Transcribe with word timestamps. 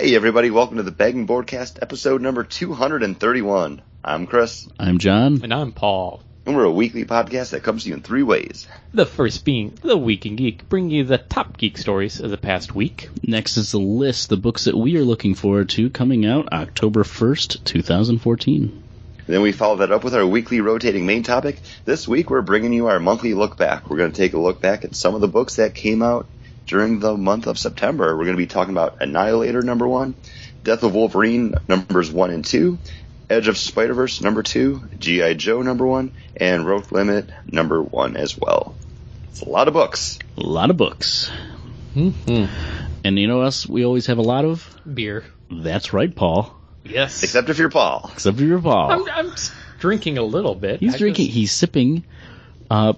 Hey 0.00 0.14
everybody, 0.14 0.52
welcome 0.52 0.76
to 0.76 0.84
the 0.84 0.92
Begging 0.92 1.26
Boardcast 1.26 1.80
episode 1.82 2.22
number 2.22 2.44
231. 2.44 3.82
I'm 4.04 4.28
Chris, 4.28 4.68
I'm 4.78 4.98
John. 4.98 5.40
And 5.42 5.52
I'm 5.52 5.72
Paul. 5.72 6.22
and 6.46 6.54
we're 6.54 6.62
a 6.62 6.70
weekly 6.70 7.04
podcast 7.04 7.50
that 7.50 7.64
comes 7.64 7.82
to 7.82 7.88
you 7.88 7.96
in 7.96 8.02
three 8.02 8.22
ways. 8.22 8.68
The 8.94 9.04
first 9.04 9.44
being 9.44 9.76
The 9.82 9.96
Week 9.96 10.24
in 10.24 10.36
Geek, 10.36 10.68
bringing 10.68 10.92
you 10.92 11.02
the 11.02 11.18
top 11.18 11.58
geek 11.58 11.76
stories 11.76 12.20
of 12.20 12.30
the 12.30 12.36
past 12.36 12.76
week. 12.76 13.08
Next 13.24 13.56
is 13.56 13.72
the 13.72 13.80
list, 13.80 14.28
the 14.28 14.36
books 14.36 14.66
that 14.66 14.78
we 14.78 14.96
are 14.98 15.04
looking 15.04 15.34
forward 15.34 15.70
to 15.70 15.90
coming 15.90 16.24
out 16.24 16.52
October 16.52 17.02
1st, 17.02 17.64
2014. 17.64 18.84
Then 19.26 19.42
we 19.42 19.50
follow 19.50 19.78
that 19.78 19.90
up 19.90 20.04
with 20.04 20.14
our 20.14 20.24
weekly 20.24 20.60
rotating 20.60 21.06
main 21.06 21.24
topic. 21.24 21.58
This 21.84 22.06
week 22.06 22.30
we're 22.30 22.42
bringing 22.42 22.72
you 22.72 22.86
our 22.86 23.00
monthly 23.00 23.34
look 23.34 23.56
back. 23.56 23.90
We're 23.90 23.96
going 23.96 24.12
to 24.12 24.16
take 24.16 24.34
a 24.34 24.38
look 24.38 24.60
back 24.60 24.84
at 24.84 24.94
some 24.94 25.16
of 25.16 25.20
the 25.20 25.26
books 25.26 25.56
that 25.56 25.74
came 25.74 26.04
out 26.04 26.28
during 26.68 27.00
the 27.00 27.16
month 27.16 27.46
of 27.48 27.58
September. 27.58 28.16
We're 28.16 28.24
going 28.24 28.36
to 28.36 28.42
be 28.42 28.46
talking 28.46 28.72
about 28.74 29.02
Annihilator 29.02 29.62
number 29.62 29.88
one, 29.88 30.14
Death 30.62 30.84
of 30.84 30.94
Wolverine 30.94 31.54
numbers 31.66 32.10
one 32.12 32.30
and 32.30 32.44
two, 32.44 32.78
Edge 33.28 33.48
of 33.48 33.58
Spider-Verse 33.58 34.20
number 34.20 34.42
two, 34.42 34.82
G.I. 34.98 35.34
Joe 35.34 35.62
number 35.62 35.86
one, 35.86 36.12
and 36.36 36.64
Roche 36.66 36.92
Limit 36.92 37.28
number 37.50 37.82
one 37.82 38.16
as 38.16 38.38
well. 38.38 38.74
It's 39.30 39.40
a 39.42 39.48
lot 39.48 39.66
of 39.68 39.74
books. 39.74 40.18
A 40.36 40.40
lot 40.42 40.70
of 40.70 40.76
books. 40.76 41.30
Mm-hmm. 41.96 42.44
And 43.04 43.18
you 43.18 43.26
know 43.26 43.40
us, 43.42 43.66
we 43.66 43.84
always 43.84 44.06
have 44.06 44.18
a 44.18 44.22
lot 44.22 44.44
of? 44.44 44.68
Beer. 44.92 45.24
That's 45.50 45.92
right, 45.92 46.14
Paul. 46.14 46.54
Yes. 46.84 47.22
Except 47.22 47.48
if 47.48 47.58
you're 47.58 47.70
Paul. 47.70 48.10
Except 48.12 48.36
for 48.36 48.44
your 48.44 48.60
Paul. 48.60 48.90
I'm, 48.92 49.26
I'm 49.28 49.34
drinking 49.78 50.18
a 50.18 50.22
little 50.22 50.54
bit. 50.54 50.80
He's 50.80 50.94
I 50.94 50.98
drinking, 50.98 51.26
just- 51.26 51.36
he's 51.36 51.52
sipping. 51.52 52.04
Uh, 52.70 52.94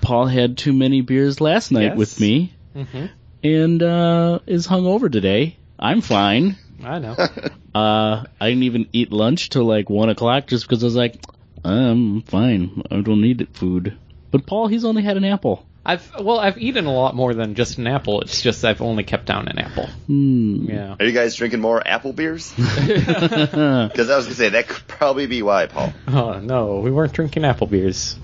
Paul 0.00 0.26
had 0.26 0.58
too 0.58 0.72
many 0.72 1.00
beers 1.00 1.40
last 1.40 1.70
night 1.70 1.82
Yes. 1.82 1.96
with 1.96 2.20
me 2.20 2.52
Mhm. 2.74 3.10
And 3.42 3.82
uh, 3.82 4.38
is 4.46 4.66
hungover 4.66 5.10
today. 5.10 5.56
I'm 5.78 6.00
fine. 6.00 6.56
I 6.84 6.98
know. 6.98 7.16
Uh, 7.74 8.26
I 8.38 8.50
didn't 8.50 8.64
even 8.64 8.86
eat 8.92 9.12
lunch 9.12 9.48
till 9.48 9.64
like 9.64 9.88
one 9.88 10.10
o'clock 10.10 10.46
just 10.46 10.68
because 10.68 10.84
I 10.84 10.86
was 10.88 10.94
like, 10.94 11.18
I'm 11.64 12.20
fine. 12.20 12.82
I 12.90 13.00
don't 13.00 13.22
need 13.22 13.48
food. 13.54 13.96
But 14.30 14.44
Paul, 14.46 14.66
he's 14.66 14.84
only 14.84 15.02
had 15.02 15.16
an 15.16 15.24
apple. 15.24 15.66
I've 15.84 16.06
well, 16.20 16.38
I've 16.38 16.58
eaten 16.58 16.84
a 16.84 16.92
lot 16.92 17.16
more 17.16 17.32
than 17.34 17.54
just 17.54 17.78
an 17.78 17.86
apple. 17.86 18.20
It's 18.20 18.42
just 18.42 18.64
I've 18.64 18.82
only 18.82 19.02
kept 19.04 19.24
down 19.24 19.48
an 19.48 19.58
apple. 19.58 19.86
Hmm. 20.06 20.66
Yeah. 20.68 20.96
Are 21.00 21.04
you 21.06 21.12
guys 21.12 21.34
drinking 21.34 21.60
more 21.60 21.82
apple 21.86 22.12
beers? 22.12 22.52
Because 22.56 24.10
I 24.10 24.16
was 24.16 24.26
gonna 24.26 24.34
say 24.34 24.50
that 24.50 24.68
could 24.68 24.86
probably 24.86 25.26
be 25.26 25.42
why, 25.42 25.66
Paul. 25.66 25.92
Oh 26.08 26.38
no, 26.40 26.80
we 26.80 26.90
weren't 26.90 27.12
drinking 27.12 27.44
apple 27.44 27.66
beers. 27.66 28.16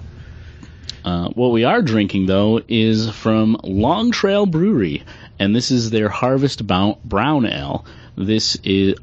Uh, 1.05 1.29
what 1.31 1.53
we 1.53 1.65
are 1.65 1.83
drinking 1.83 2.27
though 2.27 2.61
is 2.69 3.11
from 3.11 3.59
Long 3.63 4.11
Trail 4.11 4.47
Brewery, 4.47 5.05
and 5.39 5.55
this 5.55 5.71
is 5.71 5.91
their 5.91 6.09
Harvest 6.09 6.67
Brown 6.67 7.47
Ale. 7.47 7.85
This 8.17 8.57
is 8.65 8.97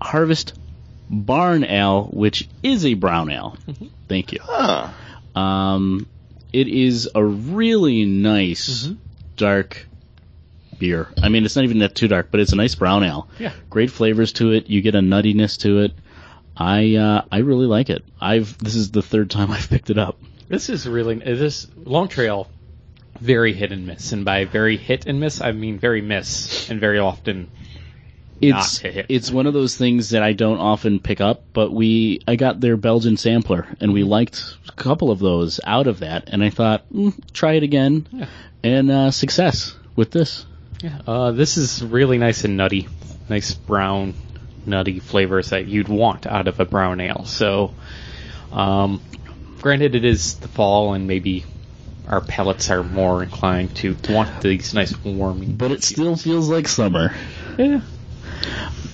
Harvest 0.00 0.54
Barn 1.10 1.64
Ale, 1.64 2.04
which 2.12 2.48
is 2.62 2.86
a 2.86 2.94
brown 2.94 3.30
ale. 3.30 3.56
Thank 4.08 4.32
you. 4.32 4.40
Huh. 4.42 4.88
Um, 5.34 6.06
it 6.52 6.68
is 6.68 7.08
a 7.14 7.24
really 7.24 8.04
nice 8.04 8.88
dark 9.36 9.86
beer. 10.78 11.08
I 11.22 11.28
mean, 11.28 11.44
it's 11.44 11.56
not 11.56 11.64
even 11.64 11.80
that 11.80 11.94
too 11.94 12.08
dark, 12.08 12.28
but 12.30 12.40
it's 12.40 12.52
a 12.52 12.56
nice 12.56 12.74
brown 12.74 13.04
ale. 13.04 13.28
Yeah. 13.38 13.52
Great 13.70 13.90
flavors 13.90 14.32
to 14.34 14.52
it. 14.52 14.68
You 14.68 14.80
get 14.80 14.94
a 14.94 15.00
nuttiness 15.00 15.58
to 15.60 15.80
it. 15.80 15.92
I 16.56 16.94
uh, 16.94 17.24
I 17.32 17.38
really 17.38 17.66
like 17.66 17.90
it. 17.90 18.04
I've 18.20 18.56
this 18.58 18.76
is 18.76 18.92
the 18.92 19.02
third 19.02 19.30
time 19.30 19.50
I've 19.52 19.68
picked 19.68 19.90
it 19.90 19.98
up. 19.98 20.18
This 20.48 20.68
is 20.68 20.86
really 20.88 21.14
this 21.16 21.66
Long 21.84 22.08
Trail, 22.08 22.48
very 23.20 23.52
hit 23.52 23.72
and 23.72 23.86
miss, 23.86 24.12
and 24.12 24.24
by 24.24 24.44
very 24.44 24.76
hit 24.76 25.06
and 25.06 25.20
miss, 25.20 25.40
I 25.40 25.52
mean 25.52 25.78
very 25.78 26.00
miss, 26.02 26.68
and 26.70 26.80
very 26.80 26.98
often. 26.98 27.50
It's 28.40 28.82
Not 28.82 28.92
hit. 28.92 29.06
it's 29.08 29.30
one 29.30 29.46
of 29.46 29.54
those 29.54 29.76
things 29.76 30.10
that 30.10 30.22
I 30.22 30.32
don't 30.32 30.58
often 30.58 30.98
pick 30.98 31.20
up, 31.20 31.44
but 31.52 31.72
we 31.72 32.20
I 32.26 32.36
got 32.36 32.60
their 32.60 32.76
Belgian 32.76 33.16
sampler 33.16 33.66
and 33.80 33.92
we 33.92 34.02
liked 34.02 34.42
a 34.68 34.72
couple 34.72 35.10
of 35.12 35.20
those 35.20 35.60
out 35.64 35.86
of 35.86 36.00
that, 36.00 36.28
and 36.28 36.42
I 36.42 36.50
thought 36.50 36.84
mm, 36.92 37.14
try 37.32 37.52
it 37.52 37.62
again, 37.62 38.06
Yeah. 38.12 38.26
and 38.64 38.90
uh, 38.90 39.10
success 39.12 39.74
with 39.96 40.10
this. 40.10 40.44
Yeah. 40.82 40.98
Uh, 41.06 41.30
this 41.30 41.56
is 41.56 41.82
really 41.82 42.18
nice 42.18 42.44
and 42.44 42.56
nutty, 42.56 42.88
nice 43.30 43.54
brown, 43.54 44.14
nutty 44.66 44.98
flavors 44.98 45.50
that 45.50 45.66
you'd 45.66 45.88
want 45.88 46.26
out 46.26 46.48
of 46.48 46.58
a 46.60 46.64
brown 46.66 47.00
ale. 47.00 47.24
So, 47.24 47.72
um, 48.52 49.00
granted, 49.64 49.94
it 49.94 50.04
is 50.04 50.34
the 50.34 50.48
fall, 50.48 50.92
and 50.92 51.06
maybe 51.06 51.42
our 52.06 52.20
palates 52.20 52.68
are 52.68 52.84
more 52.84 53.22
inclined 53.22 53.74
to 53.74 53.96
want 54.10 54.42
these 54.42 54.74
nice 54.74 54.94
warming. 55.02 55.56
But 55.56 55.70
it 55.70 55.82
still 55.82 56.16
feels 56.16 56.50
like 56.50 56.68
summer. 56.68 57.14
yeah. 57.58 57.80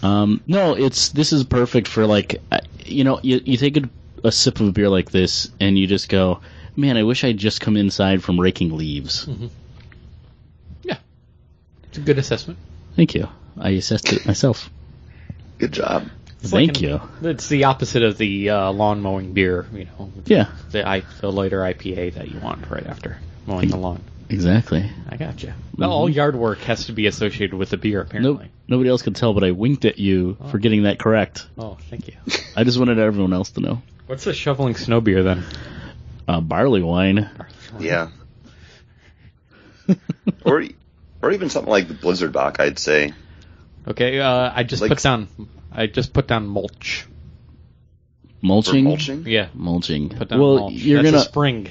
Um, 0.00 0.41
no, 0.47 0.75
it's 0.75 1.09
this 1.09 1.32
is 1.32 1.42
perfect 1.42 1.88
for 1.88 2.06
like, 2.06 2.41
uh, 2.53 2.60
you 2.86 3.03
know, 3.03 3.19
you 3.20 3.41
you 3.44 3.56
take 3.56 3.78
a, 3.78 3.91
a 4.22 4.30
sip 4.30 4.60
of 4.60 4.69
a 4.69 4.72
beer 4.72 4.88
like 4.88 5.10
this 5.10 5.50
and 5.59 5.76
you 5.76 5.88
just 5.88 6.09
go, 6.09 6.41
man, 6.76 6.97
I 6.97 7.03
wish 7.03 7.25
I'd 7.25 7.36
just 7.36 7.60
come 7.60 7.76
inside 7.76 8.22
from 8.22 8.41
raking 8.41 8.76
leaves. 8.76 9.28
Yeah. 10.84 10.98
It's 11.88 11.98
a 11.98 12.00
good 12.00 12.19
assessment. 12.19 12.60
Thank 12.94 13.16
you. 13.16 13.28
I 13.59 13.70
assessed 13.70 14.12
it 14.12 14.25
myself. 14.25 14.70
Good 15.59 15.72
job. 15.72 16.09
It's 16.43 16.51
Thank 16.51 16.75
like 16.75 16.81
you. 16.81 17.01
It's 17.23 17.49
the 17.49 17.65
opposite 17.65 18.03
of 18.03 18.17
the 18.17 18.49
uh, 18.51 18.73
lawn 18.73 19.03
mowing 19.03 19.34
beer, 19.34 19.67
you 19.73 19.84
know. 19.84 20.11
Yeah, 20.25 20.47
The, 20.71 20.89
I, 20.89 21.03
the 21.21 21.31
lighter 21.31 21.61
IPA 21.61 22.15
that 22.15 22.31
you 22.31 22.41
want 22.41 22.71
right 22.71 22.87
after 22.87 23.19
mowing 23.47 23.69
the 23.69 23.77
lawn. 23.77 24.03
exactly. 24.31 24.91
I 25.09 25.17
got 25.17 25.37
gotcha. 25.37 25.55
All 25.83 26.09
yard 26.09 26.37
work 26.37 26.61
has 26.61 26.87
to 26.87 26.93
be 26.93 27.06
associated 27.06 27.55
with 27.55 27.71
the 27.71 27.77
beer, 27.77 28.01
apparently. 28.01 28.45
Nope. 28.45 28.53
Nobody 28.69 28.89
else 28.89 29.03
could 29.03 29.17
tell, 29.17 29.34
but 29.34 29.45
I 29.45 29.51
winked 29.51 29.84
at 29.84 29.99
you 29.99 30.39
for 30.51 30.59
getting 30.59 30.84
that 30.84 30.99
correct. 30.99 31.47
Oh, 31.59 31.77
thank 31.91 32.09
you. 32.09 32.15
I 32.57 32.65
just 32.65 32.78
wanted 32.78 32.99
everyone 32.99 33.34
else 33.34 33.51
to 33.53 33.61
know. 33.61 33.83
What's 34.07 34.27
a 34.27 34.33
shoveling 34.33 34.77
snow 34.77 35.01
beer 35.01 35.22
then? 35.22 35.45
Uh, 36.27 36.41
barley 36.41 36.83
wine. 36.83 37.28
Yeah. 37.78 38.09
or 40.45 40.65
or 41.21 41.33
even 41.33 41.51
something 41.51 41.71
like 41.71 41.89
the 41.89 41.95
Blizzard 41.95 42.33
Bock, 42.33 42.61
I'd 42.61 42.78
say. 42.78 43.12
Okay, 43.88 44.20
uh, 44.20 44.52
I 44.54 44.62
just 44.62 44.82
Like- 44.82 44.91
put 44.91 45.02
down. 45.02 45.28
I 45.72 45.86
just 45.86 46.12
put 46.12 46.26
down 46.26 46.46
mulch. 46.46 47.06
For 48.41 48.46
Mulching. 48.46 48.84
mulching. 48.84 49.24
Yeah, 49.26 49.48
Mulching. 49.54 50.08
put 50.08 50.28
down 50.28 50.41
well, 50.41 50.58
mulch. 50.60 50.72
you're 50.74 51.02
That's 51.02 51.10
gonna. 51.12 51.22
a 51.22 51.26
spring. 51.26 51.68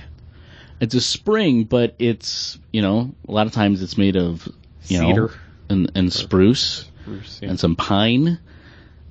it's 0.80 0.96
a 0.96 1.02
spring, 1.02 1.64
but 1.64 1.96
it's 2.00 2.58
you 2.72 2.82
know 2.82 3.12
a 3.28 3.32
lot 3.32 3.48
of 3.48 3.54
times 3.54 3.82
it's 3.82 3.98
made 3.98 4.16
of 4.16 4.48
you 4.88 5.00
know 5.02 5.08
Cedar. 5.10 5.32
and 5.70 5.92
and 5.96 6.14
spruce 6.14 6.86
Bruce, 7.06 7.40
yeah. 7.42 7.50
and 7.50 7.60
some 7.60 7.76
pine. 7.76 8.40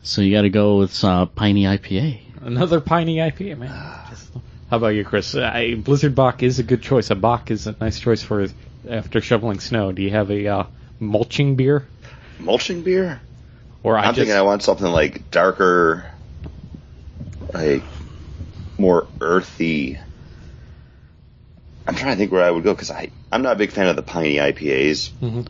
So 0.03 0.23
you 0.23 0.33
got 0.33 0.43
to 0.43 0.51
go 0.51 0.79
with 0.79 1.03
uh, 1.05 1.27
piney 1.27 1.65
IPA. 1.65 2.21
Another 2.43 2.81
piney 2.81 3.17
IPA, 3.17 3.59
man. 3.59 3.99
Just- 4.09 4.31
how 4.71 4.77
about 4.77 4.89
you, 4.89 5.05
Chris? 5.05 5.35
Uh, 5.35 5.51
I, 5.53 5.75
Blizzard 5.75 6.15
Bock 6.15 6.43
is 6.43 6.59
a 6.59 6.63
good 6.63 6.81
choice. 6.83 7.11
A 7.11 7.15
Bock 7.15 7.51
is 7.51 7.67
a 7.67 7.75
nice 7.81 7.99
choice 7.99 8.23
for 8.23 8.47
after 8.89 9.21
shoveling 9.21 9.61
snow. 9.61 9.93
Do 9.93 10.03
you 10.03 10.11
have 10.11 10.31
a 10.31 10.47
uh, 10.47 10.65
mulching 11.01 11.57
beer? 11.57 11.87
Mulching 12.39 12.83
beer? 12.83 13.21
Or 13.83 13.97
I 13.97 14.03
I'm 14.03 14.15
just 14.15 14.19
thinking 14.19 14.37
I 14.37 14.43
want 14.43 14.63
something 14.63 14.87
like 14.91 15.31
darker, 15.31 16.07
like 17.55 17.83
more 18.77 19.07
earthy. 19.21 19.99
I'm 21.87 21.95
trying 21.95 22.13
to 22.13 22.17
think 22.17 22.33
where 22.33 22.45
I 22.45 22.51
would 22.51 22.65
go 22.65 22.75
because 22.75 22.91
I 22.91 23.11
I'm 23.33 23.43
not 23.43 23.55
a 23.55 23.59
big 23.59 23.73
fan 23.73 23.89
of 23.89 23.97
the 23.97 24.03
piney 24.03 24.37
IPAs. 24.37 25.11
Mhm. 25.23 25.49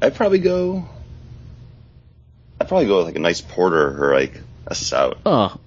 I'd 0.00 0.14
probably 0.14 0.38
go. 0.38 0.88
I'd 2.60 2.68
probably 2.68 2.86
go 2.86 2.98
with 2.98 3.06
like 3.06 3.16
a 3.16 3.20
nice 3.20 3.40
porter 3.40 4.04
or 4.04 4.14
like 4.14 4.40
a 4.66 4.74
stout. 4.74 5.18
Oh, 5.26 5.58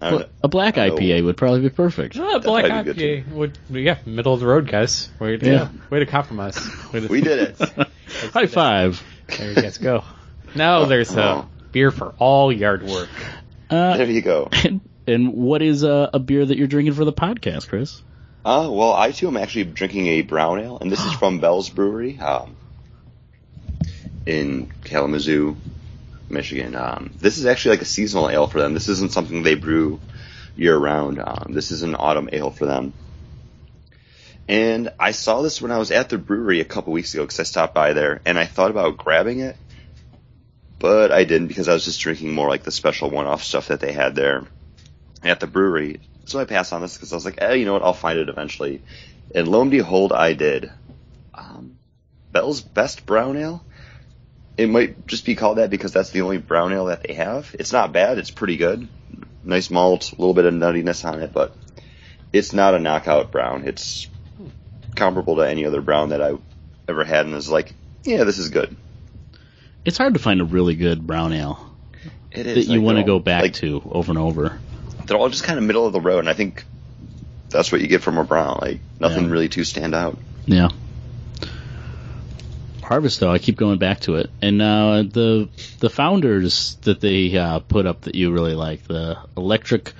I 0.00 0.24
a 0.42 0.48
black. 0.48 0.76
IPA 0.76 1.24
would 1.24 1.36
probably 1.36 1.60
be 1.60 1.70
perfect. 1.70 2.16
Ah, 2.18 2.38
black 2.38 2.68
might 2.68 2.82
be 2.84 2.92
IPA 2.92 3.28
would 3.32 3.58
yeah 3.70 3.98
middle 4.06 4.32
of 4.34 4.40
the 4.40 4.46
road, 4.46 4.68
guys. 4.68 5.08
Way 5.18 5.36
to 5.36 5.46
Yeah. 5.46 5.68
way 5.90 5.98
to 5.98 6.06
compromise. 6.06 6.56
Way 6.92 7.00
to, 7.00 7.08
We 7.08 7.20
did 7.20 7.38
it. 7.60 7.88
High 8.32 8.46
five. 8.46 9.02
There 9.36 9.48
you 9.50 9.54
guys 9.56 9.78
go. 9.78 10.04
Now 10.54 10.84
there's 10.84 11.14
a 11.16 11.22
Oh. 11.22 11.48
beer 11.72 11.90
for 11.90 12.14
all 12.18 12.52
yard 12.52 12.82
work. 12.84 13.08
Uh, 13.70 13.96
there 13.96 14.06
you 14.10 14.22
go. 14.22 14.48
and, 14.64 14.80
and 15.06 15.34
what 15.34 15.62
is 15.62 15.82
a, 15.82 16.10
a 16.14 16.18
beer 16.18 16.46
that 16.46 16.56
you're 16.56 16.68
drinking 16.68 16.94
for 16.94 17.04
the 17.04 17.12
podcast, 17.12 17.68
Chris? 17.68 18.00
Uh, 18.44 18.68
well, 18.70 18.92
I 18.94 19.10
too 19.10 19.26
am 19.28 19.36
actually 19.36 19.64
drinking 19.64 20.06
a 20.06 20.22
brown 20.22 20.60
ale, 20.60 20.78
and 20.80 20.90
this 20.92 21.04
is 21.04 21.12
from 21.18 21.40
Bell's 21.40 21.68
Brewery 21.68 22.18
um, 22.20 22.56
in 24.26 24.72
Kalamazoo, 24.84 25.56
Michigan. 26.30 26.74
Um, 26.74 27.12
this 27.18 27.38
is 27.38 27.46
actually 27.46 27.76
like 27.76 27.82
a 27.82 27.86
seasonal 27.86 28.28
ale 28.28 28.46
for 28.46 28.60
them. 28.60 28.74
This 28.74 28.88
isn't 28.88 29.12
something 29.12 29.42
they 29.42 29.54
brew 29.54 30.00
year 30.56 30.76
round. 30.76 31.20
Um, 31.20 31.48
this 31.50 31.70
is 31.70 31.82
an 31.82 31.94
autumn 31.94 32.28
ale 32.32 32.50
for 32.50 32.66
them. 32.66 32.92
And 34.48 34.90
I 34.98 35.10
saw 35.10 35.42
this 35.42 35.60
when 35.60 35.70
I 35.70 35.78
was 35.78 35.90
at 35.90 36.08
the 36.08 36.16
brewery 36.16 36.60
a 36.60 36.64
couple 36.64 36.92
weeks 36.92 37.12
ago 37.12 37.22
because 37.22 37.38
I 37.38 37.42
stopped 37.42 37.74
by 37.74 37.92
there, 37.92 38.22
and 38.24 38.38
I 38.38 38.46
thought 38.46 38.70
about 38.70 38.96
grabbing 38.96 39.40
it, 39.40 39.56
but 40.78 41.12
I 41.12 41.24
didn't 41.24 41.48
because 41.48 41.68
I 41.68 41.74
was 41.74 41.84
just 41.84 42.00
drinking 42.00 42.32
more 42.32 42.48
like 42.48 42.62
the 42.62 42.70
special 42.70 43.10
one-off 43.10 43.42
stuff 43.42 43.68
that 43.68 43.80
they 43.80 43.92
had 43.92 44.14
there 44.14 44.46
at 45.22 45.40
the 45.40 45.46
brewery. 45.46 46.00
So 46.24 46.38
I 46.38 46.46
passed 46.46 46.72
on 46.72 46.80
this 46.80 46.94
because 46.94 47.12
I 47.12 47.16
was 47.16 47.26
like, 47.26 47.42
eh, 47.42 47.54
you 47.54 47.66
know 47.66 47.74
what, 47.74 47.82
I'll 47.82 47.92
find 47.92 48.18
it 48.18 48.30
eventually. 48.30 48.82
And 49.34 49.48
lo 49.48 49.60
and 49.60 49.70
behold, 49.70 50.12
I 50.14 50.32
did. 50.32 50.70
Um, 51.34 51.78
Bell's 52.32 52.62
Best 52.62 53.04
Brown 53.04 53.36
Ale. 53.36 53.62
It 54.58 54.68
might 54.68 55.06
just 55.06 55.24
be 55.24 55.36
called 55.36 55.58
that 55.58 55.70
because 55.70 55.92
that's 55.92 56.10
the 56.10 56.22
only 56.22 56.38
brown 56.38 56.72
ale 56.72 56.86
that 56.86 57.04
they 57.04 57.14
have. 57.14 57.54
It's 57.58 57.72
not 57.72 57.92
bad. 57.92 58.18
It's 58.18 58.30
pretty 58.30 58.56
good. 58.56 58.88
Nice 59.44 59.70
malt, 59.70 60.12
a 60.12 60.16
little 60.16 60.34
bit 60.34 60.44
of 60.44 60.52
nuttiness 60.52 61.04
on 61.10 61.22
it, 61.22 61.32
but 61.32 61.56
it's 62.32 62.52
not 62.52 62.74
a 62.74 62.78
knockout 62.80 63.30
brown. 63.30 63.66
It's 63.66 64.08
comparable 64.96 65.36
to 65.36 65.42
any 65.42 65.64
other 65.64 65.80
brown 65.80 66.10
that 66.10 66.20
I 66.20 66.34
ever 66.88 67.04
had, 67.04 67.24
and 67.26 67.34
is 67.36 67.48
like, 67.48 67.72
yeah, 68.04 68.24
this 68.24 68.38
is 68.38 68.48
good. 68.50 68.76
It's 69.84 69.96
hard 69.96 70.14
to 70.14 70.20
find 70.20 70.40
a 70.40 70.44
really 70.44 70.74
good 70.74 71.06
brown 71.06 71.32
ale 71.32 71.74
It 72.32 72.42
that 72.42 72.56
is. 72.58 72.68
you 72.68 72.78
like, 72.80 72.84
want 72.84 72.98
to 72.98 73.04
go 73.04 73.18
back 73.20 73.42
like, 73.42 73.52
to 73.54 73.80
over 73.92 74.10
and 74.10 74.18
over. 74.18 74.58
They're 75.06 75.16
all 75.16 75.28
just 75.30 75.44
kind 75.44 75.58
of 75.58 75.64
middle 75.64 75.86
of 75.86 75.92
the 75.92 76.00
road, 76.00 76.18
and 76.18 76.28
I 76.28 76.34
think 76.34 76.64
that's 77.48 77.70
what 77.72 77.80
you 77.80 77.86
get 77.86 78.02
from 78.02 78.18
a 78.18 78.24
brown. 78.24 78.58
Like 78.60 78.80
nothing 78.98 79.26
Yeah. 79.26 79.30
really 79.30 79.48
too 79.48 79.64
stand 79.64 79.94
out. 79.94 80.18
Yeah. 80.46 80.68
Harvest 82.88 83.20
though, 83.20 83.30
I 83.30 83.38
keep 83.38 83.56
going 83.56 83.78
back 83.78 84.00
to 84.00 84.16
it, 84.16 84.30
and 84.40 84.62
uh, 84.62 85.02
the 85.02 85.48
the 85.78 85.90
founders 85.90 86.76
that 86.82 87.00
they 87.00 87.36
uh, 87.36 87.58
put 87.60 87.86
up 87.86 88.02
that 88.02 88.14
you 88.14 88.32
really 88.32 88.54
like 88.54 88.84
the 88.84 89.18
electric 89.36 89.92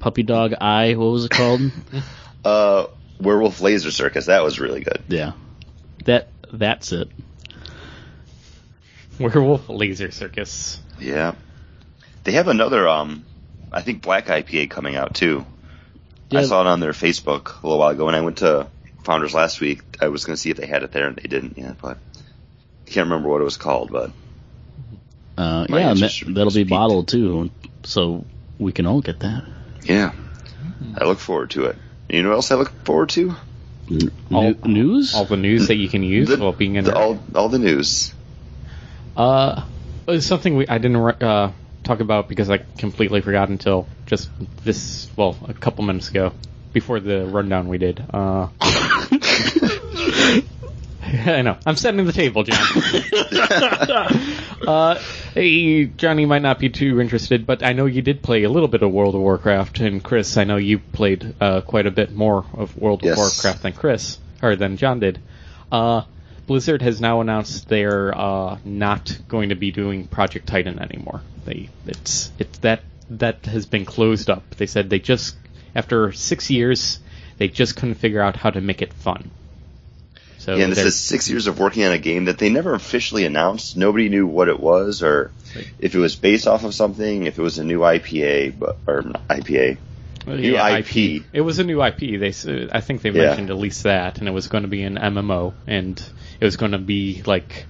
puppy 0.00 0.24
dog 0.24 0.52
eye. 0.60 0.94
What 0.94 1.06
was 1.06 1.24
it 1.24 1.30
called? 1.30 1.60
Uh, 2.44 2.88
Werewolf 3.20 3.60
Laser 3.60 3.92
Circus. 3.92 4.26
That 4.26 4.42
was 4.42 4.58
really 4.58 4.80
good. 4.80 5.04
yeah, 5.06 5.34
that 6.06 6.26
that's 6.52 6.90
it. 6.90 7.08
Werewolf 9.20 9.68
Laser 9.68 10.10
Circus. 10.10 10.80
Yeah. 10.98 11.34
They 12.24 12.32
have 12.32 12.48
another, 12.48 12.88
um, 12.88 13.24
I 13.70 13.82
think 13.82 14.02
Black 14.02 14.26
IPA 14.26 14.70
coming 14.70 14.96
out 14.96 15.14
too. 15.14 15.46
I 16.32 16.44
saw 16.44 16.62
it 16.62 16.66
on 16.66 16.80
their 16.80 16.92
Facebook 16.92 17.62
a 17.62 17.66
little 17.66 17.78
while 17.78 17.90
ago 17.90 18.06
when 18.06 18.14
I 18.14 18.22
went 18.22 18.38
to 18.38 18.66
Founders 19.04 19.34
last 19.34 19.60
week. 19.60 19.82
I 20.00 20.08
was 20.08 20.24
going 20.24 20.34
to 20.34 20.40
see 20.40 20.50
if 20.50 20.56
they 20.56 20.66
had 20.66 20.82
it 20.82 20.92
there 20.92 21.06
and 21.06 21.16
they 21.16 21.28
didn't 21.28 21.58
yet, 21.58 21.76
but 21.80 21.98
I 22.11 22.11
can't 22.92 23.08
remember 23.08 23.28
what 23.28 23.40
it 23.40 23.44
was 23.44 23.56
called, 23.56 23.90
but 23.90 24.10
Uh, 25.38 25.66
yeah, 25.68 25.90
and 25.90 25.98
that, 26.00 26.12
interest 26.14 26.24
that'll 26.28 26.44
was 26.46 26.54
be 26.54 26.62
peaked. 26.64 26.70
bottled 26.70 27.08
too, 27.08 27.50
so 27.84 28.24
we 28.58 28.72
can 28.72 28.86
all 28.86 29.00
get 29.00 29.20
that. 29.20 29.44
yeah. 29.84 30.12
I 30.96 31.04
look 31.04 31.18
forward 31.18 31.50
to 31.50 31.66
it. 31.66 31.76
You 32.08 32.22
know 32.22 32.30
what 32.30 32.34
else 32.36 32.50
I 32.50 32.56
look 32.56 32.72
forward 32.84 33.10
to? 33.10 33.34
All- 34.32 34.54
news? 34.64 35.14
All 35.14 35.24
the 35.24 35.36
news 35.36 35.68
that 35.68 35.76
you 35.76 35.88
can 35.88 36.02
use 36.02 36.28
The- 36.28 36.36
while 36.38 36.52
being 36.52 36.76
in 36.76 36.84
the- 36.84 36.94
all, 36.96 37.18
all 37.34 37.48
the 37.48 37.58
news. 37.58 38.12
Uh, 39.16 39.62
it's 40.08 40.26
something 40.26 40.56
we 40.56 40.66
I 40.68 40.78
didn't 40.78 40.96
uh, 41.22 41.52
talk 41.84 42.00
about 42.00 42.28
because 42.28 42.50
I 42.50 42.58
completely 42.78 43.20
forgot 43.22 43.48
until 43.48 43.86
just 44.06 44.28
this 44.64 45.08
well 45.16 45.36
a 45.46 45.54
couple 45.54 45.84
minutes 45.84 46.10
ago 46.10 46.32
before 46.72 47.00
the 47.00 47.24
rundown 47.26 47.68
we 47.68 47.78
did. 47.78 48.02
Uh, 48.12 48.48
I 51.26 51.42
know 51.42 51.58
I'm 51.66 51.76
setting 51.76 52.04
the 52.06 52.12
table, 52.12 52.44
John. 52.44 52.56
uh, 54.66 54.98
hey, 55.34 55.86
Johnny 55.86 56.26
might 56.26 56.42
not 56.42 56.58
be 56.58 56.70
too 56.70 57.00
interested, 57.00 57.46
but 57.46 57.62
I 57.62 57.72
know 57.72 57.86
you 57.86 58.02
did 58.02 58.22
play 58.22 58.44
a 58.44 58.50
little 58.50 58.68
bit 58.68 58.82
of 58.82 58.92
World 58.92 59.14
of 59.14 59.20
Warcraft, 59.20 59.80
and 59.80 60.02
Chris, 60.02 60.36
I 60.36 60.44
know 60.44 60.56
you 60.56 60.78
played 60.78 61.34
uh, 61.40 61.60
quite 61.60 61.86
a 61.86 61.90
bit 61.90 62.12
more 62.12 62.44
of 62.54 62.76
World 62.76 63.02
Yes. 63.02 63.12
of 63.12 63.18
Warcraft 63.18 63.62
than 63.62 63.72
Chris 63.74 64.18
or 64.42 64.56
than 64.56 64.76
John 64.76 65.00
did. 65.00 65.20
Uh, 65.70 66.02
Blizzard 66.46 66.82
has 66.82 67.00
now 67.00 67.20
announced 67.20 67.68
they're 67.68 68.16
uh, 68.16 68.58
not 68.64 69.16
going 69.28 69.50
to 69.50 69.54
be 69.54 69.70
doing 69.70 70.06
Project 70.06 70.46
Titan 70.46 70.78
anymore. 70.78 71.22
They 71.44 71.68
it's 71.86 72.30
it's 72.38 72.58
that 72.58 72.82
that 73.10 73.46
has 73.46 73.66
been 73.66 73.84
closed 73.84 74.30
up. 74.30 74.42
They 74.56 74.66
said 74.66 74.90
they 74.90 74.98
just 74.98 75.36
after 75.74 76.12
six 76.12 76.50
years 76.50 76.98
they 77.38 77.48
just 77.48 77.76
couldn't 77.76 77.96
figure 77.96 78.20
out 78.20 78.36
how 78.36 78.50
to 78.50 78.60
make 78.60 78.82
it 78.82 78.92
fun. 78.92 79.30
So 80.42 80.56
Yeah, 80.56 80.64
and 80.64 80.72
this 80.72 80.80
is 80.84 80.98
six 80.98 81.30
years 81.30 81.46
of 81.46 81.60
working 81.60 81.84
on 81.84 81.92
a 81.92 81.98
game 81.98 82.24
that 82.24 82.36
they 82.36 82.50
never 82.50 82.74
officially 82.74 83.24
announced. 83.24 83.76
Nobody 83.76 84.08
knew 84.08 84.26
what 84.26 84.48
it 84.48 84.58
was, 84.58 85.00
or 85.02 85.30
if 85.78 85.94
it 85.94 85.98
was 85.98 86.16
based 86.16 86.48
off 86.48 86.64
of 86.64 86.74
something, 86.74 87.26
if 87.26 87.38
it 87.38 87.42
was 87.42 87.58
a 87.58 87.64
new 87.64 87.78
IPA, 87.78 88.58
but 88.58 88.76
or 88.88 89.02
not 89.02 89.28
IPA. 89.28 89.78
New 90.26 90.54
Yeah, 90.54 90.78
IP. 90.78 91.22
It 91.32 91.42
was 91.42 91.60
a 91.60 91.64
new 91.64 91.80
IP. 91.80 92.18
They, 92.18 92.28
s- 92.28 92.46
I 92.46 92.80
think 92.80 93.02
they 93.02 93.10
Yeah. 93.10 93.26
mentioned 93.26 93.50
at 93.50 93.56
least 93.56 93.84
that, 93.84 94.18
and 94.18 94.26
it 94.26 94.32
was 94.32 94.48
going 94.48 94.62
to 94.62 94.68
be 94.68 94.82
an 94.82 94.96
MMO, 94.96 95.52
and 95.68 96.02
it 96.40 96.44
was 96.44 96.56
going 96.56 96.72
to 96.72 96.78
be 96.78 97.22
like 97.24 97.66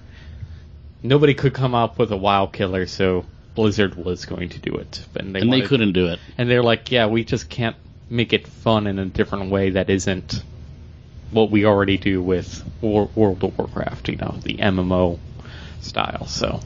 nobody 1.03 1.33
could 1.35 1.53
come 1.53 1.75
up 1.75 1.99
with 1.99 2.11
a 2.11 2.17
WoW 2.17 2.47
killer, 2.47 2.87
so 2.87 3.25
Blizzard 3.55 3.95
was 3.95 4.25
going 4.25 4.49
to 4.49 4.59
do 4.59 4.75
it, 4.77 5.05
and 5.15 5.35
they 5.35 5.41
and 5.41 5.53
they 5.53 5.61
couldn't 5.61 5.93
do 5.93 6.07
it. 6.07 6.19
And 6.37 6.49
they're 6.49 6.63
like, 6.63 6.91
yeah, 6.91 7.05
we 7.07 7.23
just 7.23 7.49
can't 7.49 7.75
make 8.09 8.33
it 8.33 8.47
fun 8.47 8.87
in 8.87 8.97
a 8.99 9.05
different 9.05 9.51
way 9.51 9.71
that 9.71 9.89
isn't 9.89 10.43
what 11.33 11.51
we 11.51 11.65
already 11.65 11.97
do 11.97 12.21
with 12.21 12.63
War- 12.81 13.09
World 13.15 13.43
of 13.43 13.57
Warcraft, 13.57 14.09
you 14.09 14.15
know, 14.17 14.35
the 14.43 14.55
MMO 14.57 15.19
style. 15.81 16.25
So 16.27 16.59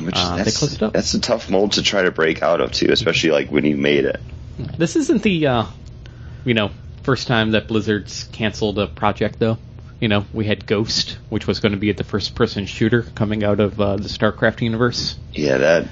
Which 0.00 0.14
Uh, 0.16 0.36
they 0.36 0.42
that's, 0.44 0.58
closed 0.58 0.74
it 0.74 0.82
up. 0.82 0.92
that's 0.92 1.14
a 1.14 1.20
tough 1.20 1.50
mold 1.50 1.72
to 1.72 1.82
try 1.82 2.02
to 2.02 2.10
break 2.10 2.42
out 2.42 2.60
of 2.60 2.72
too, 2.72 2.88
especially 2.90 3.30
like 3.30 3.50
when 3.50 3.64
you 3.64 3.76
made 3.76 4.04
it. 4.04 4.20
This 4.78 4.96
isn't 4.96 5.22
the, 5.22 5.46
uh, 5.46 5.64
you 6.44 6.54
know, 6.54 6.70
first 7.02 7.26
time 7.26 7.52
that 7.52 7.66
Blizzard's 7.68 8.24
canceled 8.32 8.78
a 8.78 8.86
project, 8.86 9.38
though. 9.38 9.58
You 10.00 10.08
know, 10.08 10.24
we 10.32 10.46
had 10.46 10.66
Ghost, 10.66 11.18
which 11.28 11.46
was 11.46 11.60
going 11.60 11.72
to 11.72 11.78
be 11.78 11.92
the 11.92 12.04
first-person 12.04 12.64
shooter 12.66 13.02
coming 13.14 13.44
out 13.44 13.60
of 13.60 13.78
uh, 13.80 13.96
the 13.96 14.08
StarCraft 14.08 14.62
universe. 14.62 15.16
Yeah, 15.32 15.58
that 15.58 15.88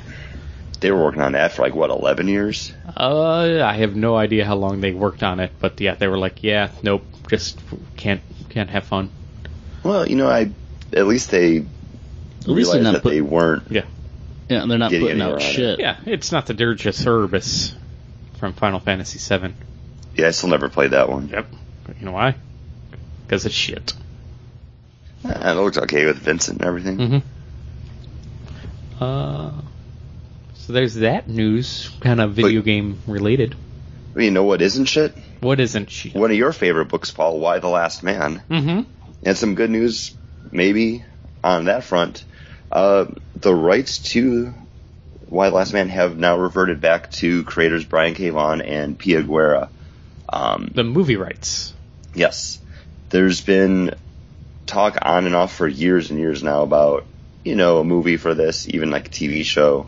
they 0.81 0.91
were 0.91 1.03
working 1.05 1.21
on 1.21 1.33
that 1.33 1.53
for 1.53 1.63
like 1.63 1.75
what 1.75 1.91
eleven 1.91 2.27
years. 2.29 2.73
Uh, 2.97 3.63
I 3.63 3.75
have 3.75 3.95
no 3.97 4.17
idea 4.17 4.45
how 4.47 4.55
long 4.57 4.81
they 4.81 4.93
worked 4.93 5.23
on 5.23 5.41
it, 5.41 5.51
but 5.61 5.79
yeah, 5.81 5.95
they 5.95 6.09
were 6.09 6.17
like, 6.19 6.43
yeah, 6.43 6.71
nope, 6.83 7.05
just 7.29 7.61
can't 7.97 8.21
can't 8.49 8.71
have 8.71 8.85
fun. 8.85 9.11
Well, 9.83 10.09
you 10.09 10.17
know, 10.17 10.29
I 10.29 10.51
at 10.93 11.07
least 11.07 11.31
they 11.31 11.59
At 11.59 11.65
least 11.65 12.47
they're 12.47 12.55
realized 12.55 12.83
not 12.83 12.93
that 12.95 13.03
put, 13.03 13.11
they 13.11 13.21
weren't. 13.21 13.65
Yeah, 13.71 13.85
yeah, 14.49 14.65
they're 14.67 14.79
not 14.79 14.91
getting 14.91 15.07
putting 15.07 15.21
anywhere 15.21 15.37
out 15.39 15.43
on 15.45 15.49
it. 15.49 15.55
shit. 15.55 15.81
yeah, 15.81 15.97
it's 16.07 16.33
not 16.33 16.47
the 16.47 16.55
Dirge 16.55 16.87
of 16.87 16.95
Cerberus 16.95 17.75
from 18.39 18.53
Final 18.55 18.81
Fantasy 18.81 19.19
VII. 19.19 19.55
Yeah, 20.17 20.29
I 20.29 20.31
still 20.31 20.49
never 20.49 20.69
played 20.69 20.91
that 20.93 21.09
one. 21.09 21.29
Yep. 21.29 21.47
You 22.01 22.07
know 22.07 22.13
why? 22.13 22.35
Because 23.27 23.45
it's 23.47 23.55
shit. 23.55 23.93
Uh, 25.25 25.31
It 25.31 25.55
looks 25.61 25.79
okay 25.79 26.07
with 26.07 26.17
Vincent 26.19 26.59
and 26.59 26.67
everything. 26.67 26.97
Mm-hmm. 26.99 27.19
Uh, 29.03 29.53
so 30.55 30.73
there's 30.73 30.95
that 30.97 31.29
news, 31.29 31.91
kind 32.01 32.21
of 32.21 32.33
video 32.35 32.61
But- 32.61 32.67
game 32.67 32.99
related. 33.07 33.55
You 34.17 34.31
know 34.33 34.43
what 34.45 34.61
isn't 34.63 34.87
shit? 34.87 35.15
What 35.41 35.61
isn't 35.61 35.91
she? 35.91 36.11
One 36.11 36.31
of 36.31 36.37
your 36.37 36.53
favorite 36.53 36.87
books, 36.87 37.11
Paul, 37.11 37.39
Y 37.41 37.59
the 37.59 37.69
Last 37.69 38.03
Man. 38.03 38.43
Mm-hmm. 38.51 38.91
And 39.25 39.37
some 39.37 39.55
good 39.55 39.71
news, 39.71 40.15
maybe, 40.51 41.05
on 41.43 41.67
that 41.67 41.85
front. 41.85 42.25
Uh, 42.71 43.07
the 43.37 43.55
rights 43.55 43.99
to 44.13 44.53
Y 45.29 45.49
the 45.51 45.55
Last 45.55 45.73
Man 45.73 45.89
have 45.89 46.17
now 46.17 46.37
reverted 46.39 46.81
back 46.81 47.11
to 47.13 47.45
creators 47.45 47.85
Brian 47.85 48.15
K. 48.15 48.31
Vaughan 48.31 48.61
and 48.63 48.99
Pia 48.99 49.23
Guerra. 49.23 49.69
Um, 50.29 50.71
The 50.75 50.85
movie 50.85 51.17
rights. 51.17 51.73
yes. 52.15 52.59
There's 53.11 53.41
been 53.41 53.95
talk 54.67 54.99
on 55.01 55.25
and 55.25 55.35
off 55.35 55.55
for 55.55 55.67
years 55.67 56.11
and 56.11 56.19
years 56.19 56.43
now 56.43 56.63
about, 56.63 57.07
you 57.43 57.57
know, 57.57 57.79
a 57.79 57.85
movie 57.85 58.19
for 58.19 58.35
this, 58.35 58.69
even 58.69 58.91
like 58.91 59.07
a 59.07 59.11
TV 59.11 59.45
show. 59.45 59.87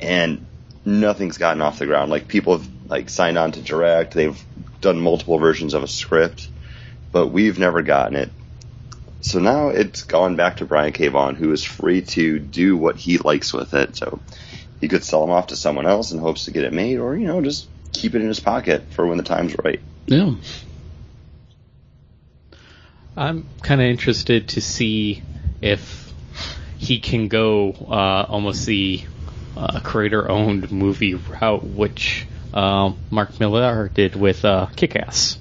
And 0.00 0.44
nothing's 0.84 1.38
gotten 1.38 1.62
off 1.62 1.78
the 1.78 1.86
ground. 1.86 2.10
Like 2.10 2.26
people 2.26 2.58
have 2.58 2.68
like 2.88 3.08
signed 3.08 3.38
on 3.38 3.52
to 3.52 3.60
direct, 3.62 4.14
they've 4.14 4.42
done 4.80 5.00
multiple 5.00 5.38
versions 5.38 5.74
of 5.74 5.82
a 5.82 5.88
script, 5.88 6.48
but 7.12 7.28
we've 7.28 7.58
never 7.58 7.82
gotten 7.82 8.16
it. 8.16 8.30
So 9.22 9.38
now 9.38 9.68
it's 9.68 10.04
gone 10.04 10.36
back 10.36 10.58
to 10.58 10.64
Brian 10.64 10.92
K. 10.92 11.08
Vaughan, 11.08 11.34
who 11.34 11.52
is 11.52 11.62
free 11.62 12.02
to 12.02 12.38
do 12.38 12.76
what 12.76 12.96
he 12.96 13.18
likes 13.18 13.52
with 13.52 13.74
it. 13.74 13.96
So 13.96 14.20
he 14.80 14.88
could 14.88 15.04
sell 15.04 15.20
them 15.20 15.30
off 15.30 15.48
to 15.48 15.56
someone 15.56 15.86
else 15.86 16.12
in 16.12 16.18
hopes 16.18 16.46
to 16.46 16.52
get 16.52 16.64
it 16.64 16.72
made, 16.72 16.98
or 16.98 17.16
you 17.16 17.26
know, 17.26 17.42
just 17.42 17.68
keep 17.92 18.14
it 18.14 18.22
in 18.22 18.28
his 18.28 18.40
pocket 18.40 18.84
for 18.90 19.06
when 19.06 19.18
the 19.18 19.24
time's 19.24 19.54
right. 19.62 19.80
Yeah. 20.06 20.34
I'm 23.16 23.46
kind 23.62 23.80
of 23.80 23.86
interested 23.88 24.48
to 24.50 24.60
see 24.62 25.22
if 25.60 26.12
he 26.78 27.00
can 27.00 27.28
go 27.28 27.72
uh, 27.72 28.24
almost 28.28 28.64
the 28.64 29.02
uh, 29.56 29.80
creator-owned 29.80 30.72
movie 30.72 31.14
route, 31.14 31.62
which 31.62 32.26
um, 32.54 32.98
Mark 33.10 33.38
Millar 33.40 33.88
did 33.92 34.16
with 34.16 34.44
uh, 34.44 34.66
Kick-Ass. 34.76 35.38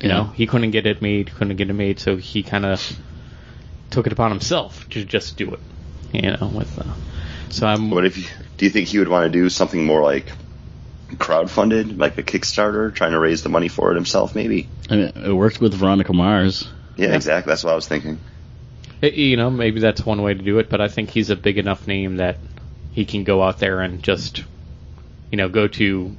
You 0.00 0.08
know, 0.08 0.24
he 0.24 0.46
couldn't 0.46 0.72
get 0.72 0.86
it 0.86 1.00
made, 1.00 1.34
couldn't 1.34 1.56
get 1.56 1.70
it 1.70 1.72
made, 1.72 1.98
so 1.98 2.16
he 2.16 2.42
kind 2.42 2.66
of 2.66 2.96
took 3.90 4.06
it 4.06 4.12
upon 4.12 4.30
himself 4.32 4.86
to 4.90 5.02
just 5.04 5.36
do 5.38 5.54
it. 5.54 5.60
You 6.12 6.30
know, 6.32 6.52
with 6.54 6.78
uh, 6.78 6.92
so 7.48 7.66
I'm 7.66 7.90
What 7.90 8.04
if 8.04 8.18
you, 8.18 8.24
do 8.58 8.66
you 8.66 8.70
think 8.70 8.88
he 8.88 8.98
would 8.98 9.08
want 9.08 9.24
to 9.24 9.30
do 9.30 9.48
something 9.48 9.84
more 9.86 10.02
like 10.02 10.26
crowdfunded, 11.12 11.98
like 11.98 12.18
a 12.18 12.22
Kickstarter, 12.22 12.94
trying 12.94 13.12
to 13.12 13.18
raise 13.18 13.42
the 13.42 13.48
money 13.48 13.68
for 13.68 13.92
it 13.92 13.94
himself? 13.94 14.34
Maybe. 14.34 14.68
I 14.90 14.96
mean, 14.96 15.12
it 15.16 15.32
worked 15.32 15.60
with 15.60 15.74
Veronica 15.74 16.12
Mars. 16.12 16.68
Yeah, 16.96 17.08
Yeah. 17.08 17.14
exactly. 17.14 17.50
That's 17.50 17.64
what 17.64 17.72
I 17.72 17.76
was 17.76 17.88
thinking. 17.88 18.18
Uh, 19.02 19.06
you 19.06 19.36
know, 19.36 19.50
maybe 19.50 19.80
that's 19.80 20.04
one 20.04 20.20
way 20.22 20.34
to 20.34 20.42
do 20.42 20.58
it, 20.58 20.68
but 20.68 20.80
I 20.80 20.88
think 20.88 21.10
he's 21.10 21.30
a 21.30 21.36
big 21.36 21.58
enough 21.58 21.86
name 21.86 22.16
that 22.16 22.36
he 22.92 23.04
can 23.04 23.24
go 23.24 23.42
out 23.42 23.58
there 23.58 23.80
and 23.80 24.02
just, 24.02 24.44
you 25.30 25.36
know, 25.38 25.48
go 25.48 25.66
to 25.68 26.16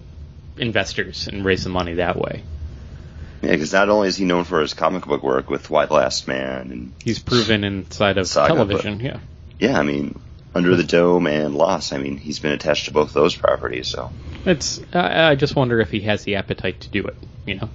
investors 0.57 1.27
and 1.27 1.43
raise 1.43 1.63
the 1.63 1.69
money 1.69 1.95
that 1.95 2.17
way. 2.17 2.43
Yeah, 3.41 3.51
because 3.51 3.73
not 3.73 3.89
only 3.89 4.07
is 4.07 4.17
he 4.17 4.25
known 4.25 4.43
for 4.43 4.61
his 4.61 4.73
comic 4.73 5.05
book 5.05 5.21
work 5.21 5.49
with 5.49 5.69
Y 5.69 5.85
the 5.85 5.93
Last 5.93 6.27
Man, 6.27 6.71
and 6.71 6.93
He's 7.03 7.19
proven 7.19 7.63
inside 7.63 8.17
of 8.17 8.27
Saga, 8.27 8.53
television, 8.53 8.99
yeah. 8.99 9.19
yeah, 9.59 9.79
I 9.79 9.83
mean, 9.83 10.19
Under 10.53 10.75
the 10.75 10.83
Dome 10.83 11.27
and 11.27 11.53
Lost. 11.53 11.93
I 11.93 11.97
mean, 11.97 12.17
he's 12.17 12.39
been 12.39 12.53
attached 12.53 12.85
to 12.85 12.91
both 12.91 13.13
those 13.13 13.35
properties, 13.35 13.87
so 13.87 14.11
It's. 14.45 14.81
I, 14.93 15.31
I 15.31 15.35
just 15.35 15.55
wonder 15.55 15.79
if 15.79 15.91
he 15.91 16.01
has 16.01 16.23
the 16.23 16.35
appetite 16.37 16.81
to 16.81 16.89
do 16.89 17.05
it. 17.05 17.15
You 17.45 17.55
know. 17.55 17.69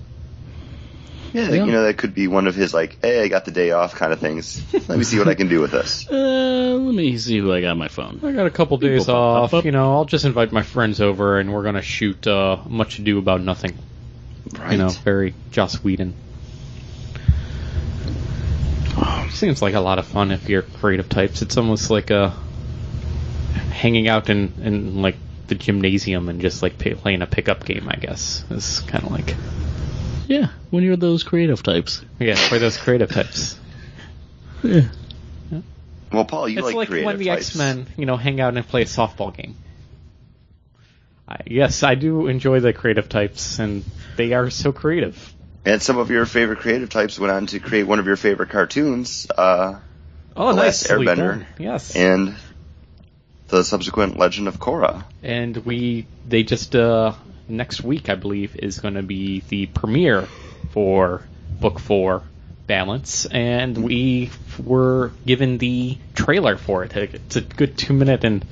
Yeah, 1.32 1.48
Yeah. 1.50 1.64
you 1.64 1.72
know 1.72 1.82
that 1.84 1.96
could 1.98 2.14
be 2.14 2.28
one 2.28 2.46
of 2.46 2.54
his 2.54 2.72
like, 2.74 2.98
hey, 3.02 3.22
I 3.22 3.28
got 3.28 3.44
the 3.44 3.50
day 3.50 3.70
off 3.72 3.94
kind 3.94 4.12
of 4.12 4.18
things. 4.20 4.62
Let 4.88 4.98
me 4.98 5.04
see 5.04 5.18
what 5.18 5.28
I 5.28 5.34
can 5.34 5.48
do 5.48 5.60
with 5.60 5.70
this. 5.72 6.06
Uh, 6.60 6.74
let 6.74 6.94
me 6.94 7.18
see 7.18 7.38
who 7.38 7.52
I 7.52 7.60
got 7.60 7.70
on 7.72 7.78
my 7.78 7.88
phone. 7.88 8.20
I 8.22 8.30
got 8.32 8.46
a 8.46 8.50
couple 8.50 8.78
People 8.78 8.96
days 8.98 9.06
pop 9.06 9.14
off. 9.44 9.54
up. 9.54 9.64
You 9.64 9.72
know, 9.72 9.92
I'll 9.94 10.04
just 10.04 10.24
invite 10.24 10.52
my 10.52 10.62
friends 10.62 11.00
over, 11.00 11.38
and 11.40 11.52
we're 11.52 11.64
gonna 11.64 11.82
shoot 11.82 12.24
uh, 12.28 12.58
Much 12.68 12.98
Ado 13.00 13.18
About 13.18 13.40
Nothing. 13.40 13.76
Right. 14.56 14.72
You 14.72 14.78
know, 14.78 14.88
very 14.88 15.34
Joss 15.50 15.82
Whedon. 15.82 16.14
Seems 19.30 19.62
like 19.62 19.74
a 19.74 19.80
lot 19.80 19.98
of 19.98 20.06
fun 20.06 20.30
if 20.32 20.48
you're 20.48 20.62
creative 20.62 21.08
types. 21.08 21.40
It's 21.42 21.56
almost 21.56 21.88
like 21.90 22.10
uh, 22.10 22.30
hanging 23.70 24.06
out 24.08 24.28
in, 24.28 24.52
in 24.62 25.02
like 25.02 25.16
the 25.46 25.54
gymnasium 25.54 26.28
and 26.28 26.40
just 26.40 26.62
like 26.62 26.78
pay, 26.78 26.94
playing 26.94 27.22
a 27.22 27.26
pickup 27.26 27.64
game. 27.64 27.88
I 27.88 27.96
guess 27.96 28.44
it's 28.50 28.80
kind 28.80 29.04
of 29.04 29.10
like 29.12 29.34
Yeah, 30.30 30.50
when 30.70 30.84
you're 30.84 30.96
those 30.96 31.24
creative 31.24 31.60
types. 31.60 32.02
yeah 32.20 32.36
for 32.36 32.58
those 32.60 32.76
creative 32.78 33.10
types. 33.10 33.58
Yeah. 34.62 34.82
Well, 36.12 36.24
Paul, 36.26 36.48
you 36.48 36.58
it's 36.58 36.66
like, 36.66 36.74
like, 36.74 36.88
creative 36.88 37.06
when 37.06 37.18
the 37.18 37.26
types. 37.26 37.48
X 37.50 37.56
Men, 37.56 37.86
you 37.96 38.04
know, 38.04 38.16
hang 38.16 38.40
out 38.40 38.54
and 38.56 38.66
play 38.66 38.82
a 38.82 38.84
softball 38.84 39.34
game. 39.34 39.56
I, 41.26 41.38
yes, 41.46 41.82
I 41.82 41.94
do 41.94 42.26
enjoy 42.26 42.60
the 42.60 42.72
creative 42.72 43.08
types, 43.08 43.58
and 43.58 43.84
they 44.16 44.32
are 44.34 44.50
so 44.50 44.70
creative. 44.72 45.32
And 45.64 45.80
some 45.82 45.96
of 45.98 46.10
your 46.10 46.26
favorite 46.26 46.58
creative 46.60 46.90
types 46.90 47.18
went 47.18 47.32
on 47.32 47.46
to 47.46 47.58
create 47.58 47.84
one 47.84 47.98
of 47.98 48.06
your 48.06 48.16
favorite 48.16 48.50
cartoons, 48.50 49.26
uh, 49.36 49.78
Oh, 50.36 50.48
The 50.50 50.56
nice, 50.62 50.88
Last 50.88 51.00
Airbender. 51.00 51.46
Yes, 51.58 51.96
and 51.96 52.36
the 53.48 53.64
subsequent 53.64 54.18
Legend 54.18 54.46
of 54.46 54.58
Korra. 54.58 55.04
and 55.22 55.56
we 55.64 56.06
they 56.28 56.42
just 56.44 56.76
uh, 56.76 57.14
next 57.50 57.82
week 57.82 58.08
I 58.08 58.14
believe 58.14 58.56
is 58.56 58.78
going 58.80 58.94
to 58.94 59.02
be 59.02 59.40
the 59.48 59.66
premiere 59.66 60.26
for 60.70 61.22
book 61.60 61.78
four 61.78 62.22
balance 62.66 63.26
and 63.26 63.76
we 63.76 64.30
were 64.64 65.10
given 65.26 65.58
the 65.58 65.98
trailer 66.14 66.56
for 66.56 66.84
it 66.84 66.96
it's 66.96 67.36
a 67.36 67.40
good 67.40 67.76
two 67.76 67.92
minute 67.92 68.22
and 68.22 68.46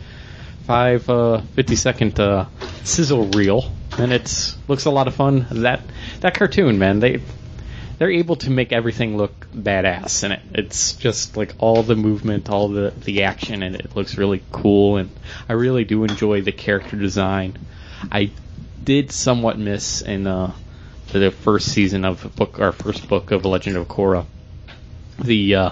five 0.64 1.08
uh, 1.08 1.40
50 1.54 1.76
second 1.76 2.20
uh, 2.20 2.46
sizzle 2.82 3.26
reel 3.26 3.70
and 3.96 4.12
it's 4.12 4.56
looks 4.68 4.86
a 4.86 4.90
lot 4.90 5.06
of 5.06 5.14
fun 5.14 5.46
that 5.50 5.80
that 6.20 6.34
cartoon 6.34 6.78
man 6.78 6.98
they 6.98 7.20
they're 7.98 8.10
able 8.10 8.36
to 8.36 8.50
make 8.50 8.72
everything 8.72 9.16
look 9.16 9.48
badass 9.52 10.22
in 10.22 10.32
it. 10.32 10.40
It's 10.54 10.92
just 10.94 11.36
like 11.36 11.54
all 11.58 11.82
the 11.82 11.96
movement, 11.96 12.48
all 12.48 12.68
the 12.68 12.92
the 13.04 13.24
action, 13.24 13.62
and 13.62 13.74
it 13.74 13.94
looks 13.96 14.16
really 14.16 14.42
cool. 14.52 14.96
And 14.96 15.10
I 15.48 15.54
really 15.54 15.84
do 15.84 16.04
enjoy 16.04 16.42
the 16.42 16.52
character 16.52 16.96
design. 16.96 17.58
I 18.10 18.30
did 18.88 19.12
somewhat 19.12 19.58
miss 19.58 20.00
in 20.00 20.26
uh, 20.26 20.50
the 21.12 21.30
first 21.30 21.70
season 21.72 22.06
of 22.06 22.34
book, 22.36 22.58
our 22.58 22.72
first 22.72 23.06
book 23.06 23.32
of 23.32 23.44
Legend 23.44 23.76
of 23.76 23.86
Korra, 23.86 24.24
the 25.22 25.54
uh, 25.56 25.70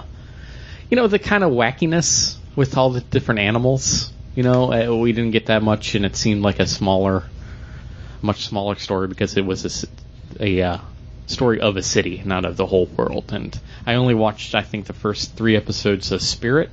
you 0.91 0.97
know 0.97 1.07
the 1.07 1.17
kind 1.17 1.43
of 1.43 1.51
wackiness 1.51 2.35
with 2.55 2.77
all 2.77 2.91
the 2.91 3.01
different 3.01 3.39
animals. 3.39 4.13
You 4.35 4.43
know, 4.43 4.71
uh, 4.71 4.95
we 4.95 5.13
didn't 5.13 5.31
get 5.31 5.47
that 5.47 5.63
much, 5.63 5.95
and 5.95 6.05
it 6.05 6.15
seemed 6.15 6.43
like 6.43 6.59
a 6.59 6.67
smaller, 6.67 7.23
much 8.21 8.45
smaller 8.45 8.75
story 8.75 9.07
because 9.07 9.35
it 9.35 9.43
was 9.43 9.87
a, 10.39 10.61
uh, 10.61 10.77
story 11.25 11.59
of 11.59 11.75
a 11.75 11.81
city, 11.81 12.21
not 12.23 12.45
of 12.45 12.55
the 12.55 12.67
whole 12.67 12.85
world. 12.85 13.33
And 13.33 13.59
I 13.87 13.95
only 13.95 14.13
watched, 14.13 14.53
I 14.53 14.61
think, 14.61 14.85
the 14.85 14.93
first 14.93 15.35
three 15.35 15.55
episodes 15.55 16.11
of 16.11 16.21
Spirit, 16.21 16.69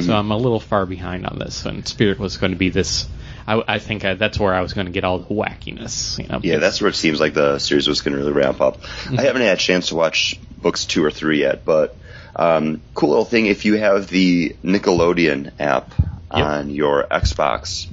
so 0.00 0.14
I'm 0.14 0.30
a 0.30 0.36
little 0.36 0.60
far 0.60 0.86
behind 0.86 1.26
on 1.26 1.40
this. 1.40 1.66
And 1.66 1.84
Spirit 1.84 2.20
was 2.20 2.36
going 2.36 2.52
to 2.52 2.58
be 2.58 2.70
this. 2.70 3.08
I, 3.46 3.62
I 3.66 3.78
think 3.78 4.04
I, 4.04 4.14
that's 4.14 4.38
where 4.38 4.54
I 4.54 4.60
was 4.60 4.72
going 4.72 4.86
to 4.86 4.92
get 4.92 5.04
all 5.04 5.18
the 5.18 5.34
wackiness. 5.34 6.18
You 6.18 6.28
know, 6.28 6.40
Yeah, 6.42 6.58
that's 6.58 6.80
where 6.80 6.88
it 6.88 6.94
seems 6.94 7.20
like 7.20 7.34
the 7.34 7.58
series 7.58 7.86
was 7.86 8.00
going 8.00 8.12
to 8.12 8.18
really 8.18 8.32
ramp 8.32 8.60
up. 8.60 8.80
I 9.10 9.22
haven't 9.22 9.42
had 9.42 9.58
a 9.58 9.60
chance 9.60 9.88
to 9.88 9.94
watch 9.94 10.38
books 10.56 10.86
two 10.86 11.04
or 11.04 11.10
three 11.10 11.40
yet, 11.40 11.64
but 11.64 11.96
um, 12.36 12.80
cool 12.94 13.10
little 13.10 13.24
thing 13.24 13.46
if 13.46 13.64
you 13.64 13.74
have 13.74 14.08
the 14.08 14.56
Nickelodeon 14.64 15.52
app 15.60 15.92
on 16.30 16.70
your 16.70 17.04
Xbox, 17.04 17.86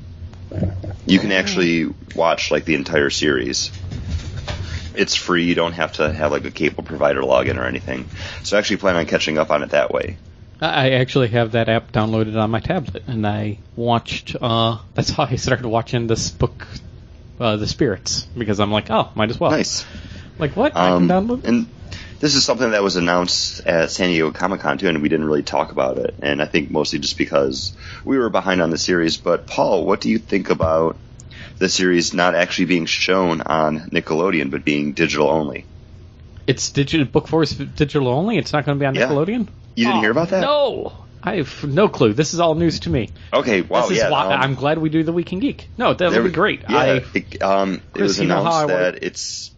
you 1.05 1.19
can 1.19 1.31
actually 1.31 1.93
watch 2.15 2.51
like 2.51 2.65
the 2.65 2.75
entire 2.75 3.09
series. 3.09 3.71
It's 4.93 5.15
free. 5.15 5.45
You 5.45 5.55
don't 5.55 5.73
have 5.73 5.93
to 5.93 6.11
have 6.11 6.31
like 6.31 6.45
a 6.45 6.51
cable 6.51 6.83
provider 6.83 7.21
login 7.21 7.57
or 7.57 7.65
anything. 7.65 8.09
So 8.43 8.57
I 8.57 8.59
actually 8.59 8.77
plan 8.77 8.95
on 8.95 9.05
catching 9.05 9.37
up 9.37 9.51
on 9.51 9.63
it 9.63 9.69
that 9.69 9.91
way. 9.91 10.17
I 10.61 10.67
I 10.67 10.89
actually 10.91 11.29
have 11.29 11.53
that 11.53 11.67
app 11.69 11.91
downloaded 11.91 12.35
on 12.41 12.51
my 12.51 12.59
tablet, 12.59 13.03
and 13.07 13.25
I 13.25 13.57
watched. 13.75 14.35
Uh, 14.39 14.77
that's 14.93 15.09
how 15.09 15.23
I 15.23 15.35
started 15.35 15.65
watching 15.65 16.07
this 16.07 16.29
book, 16.29 16.67
uh, 17.39 17.57
The 17.57 17.67
Spirits, 17.67 18.23
because 18.37 18.59
I'm 18.59 18.71
like, 18.71 18.89
oh, 18.89 19.09
might 19.15 19.29
as 19.29 19.39
well. 19.39 19.51
Nice. 19.51 19.85
Like 20.37 20.55
what? 20.55 20.75
I 20.75 20.91
Um, 20.91 21.07
can 21.07 21.27
download. 21.27 21.43
and 21.43 21.67
this 22.19 22.35
is 22.35 22.43
something 22.45 22.71
that 22.71 22.83
was 22.83 22.95
announced 22.95 23.65
at 23.65 23.89
San 23.91 24.09
Diego 24.09 24.31
Comic 24.31 24.61
Con 24.61 24.77
too, 24.77 24.87
and 24.87 25.01
we 25.01 25.09
didn't 25.09 25.25
really 25.25 25.43
talk 25.43 25.71
about 25.71 25.97
it. 25.97 26.15
And 26.21 26.41
I 26.41 26.45
think 26.45 26.69
mostly 26.71 26.99
just 26.99 27.17
because 27.17 27.73
we 28.05 28.17
were 28.17 28.29
behind 28.29 28.61
on 28.61 28.69
the 28.69 28.77
series. 28.77 29.17
But 29.17 29.47
Paul, 29.47 29.85
what 29.85 30.01
do 30.01 30.09
you 30.09 30.19
think 30.19 30.49
about 30.51 30.97
the 31.57 31.67
series 31.69 32.13
not 32.13 32.33
actually 32.35 32.65
being 32.65 32.85
shown 32.85 33.41
on 33.41 33.89
Nickelodeon, 33.91 34.51
but 34.51 34.63
being 34.63 34.93
digital 34.93 35.29
only? 35.29 35.65
It's 36.47 36.69
digital. 36.71 37.05
Book 37.07 37.27
four 37.27 37.43
is 37.43 37.51
digital 37.55 38.07
only. 38.07 38.37
It's 38.37 38.53
not 38.53 38.65
going 38.65 38.77
to 38.77 38.79
be 38.79 38.85
on 38.85 38.95
Nickelodeon. 38.95 39.45
Yeah. 39.47 39.53
You 39.75 39.85
didn't 39.85 39.97
Oh, 39.97 40.01
hear 40.01 40.11
about 40.11 40.29
that? 40.29 40.41
No, 40.41 40.93
I 41.23 41.37
have 41.37 41.63
no 41.65 41.87
clue. 41.87 42.13
This 42.13 42.33
is 42.33 42.39
all 42.39 42.55
news 42.55 42.81
to 42.81 42.89
me. 42.89 43.09
Okay, 43.33 43.61
wow, 43.61 43.81
this 43.81 43.91
is 43.91 43.97
yeah. 43.97 44.09
why 44.09 44.25
um, 44.25 44.41
I'm 44.41 44.55
glad 44.55 44.77
we 44.79 44.89
do 44.89 45.03
the 45.03 45.13
Week 45.13 45.31
in 45.33 45.39
Geek. 45.39 45.69
No, 45.77 45.93
that 45.93 45.97
there 46.11 46.21
would 46.21 46.29
be 46.29 46.33
great. 46.33 46.63
Yeah, 46.69 46.77
I, 46.77 46.87
it, 47.13 47.41
um, 47.41 47.81
it 47.95 48.01
was 48.01 48.19
you 48.19 48.27
know 48.27 48.43
how 48.43 48.65
announced 48.65 48.67
that 48.67 49.03
it's 49.03 49.51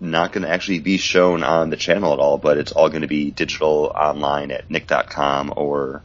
not 0.00 0.32
going 0.32 0.44
to 0.44 0.48
actually 0.50 0.78
be 0.78 0.96
shown 0.96 1.42
on 1.42 1.70
the 1.70 1.76
channel 1.76 2.12
at 2.12 2.18
all, 2.20 2.38
but 2.38 2.56
it's 2.56 2.70
all 2.72 2.88
going 2.88 3.02
to 3.02 3.08
be 3.08 3.30
digital 3.32 3.92
online 3.94 4.52
at 4.52 4.70
nick.com 4.70 5.52
or, 5.56 6.02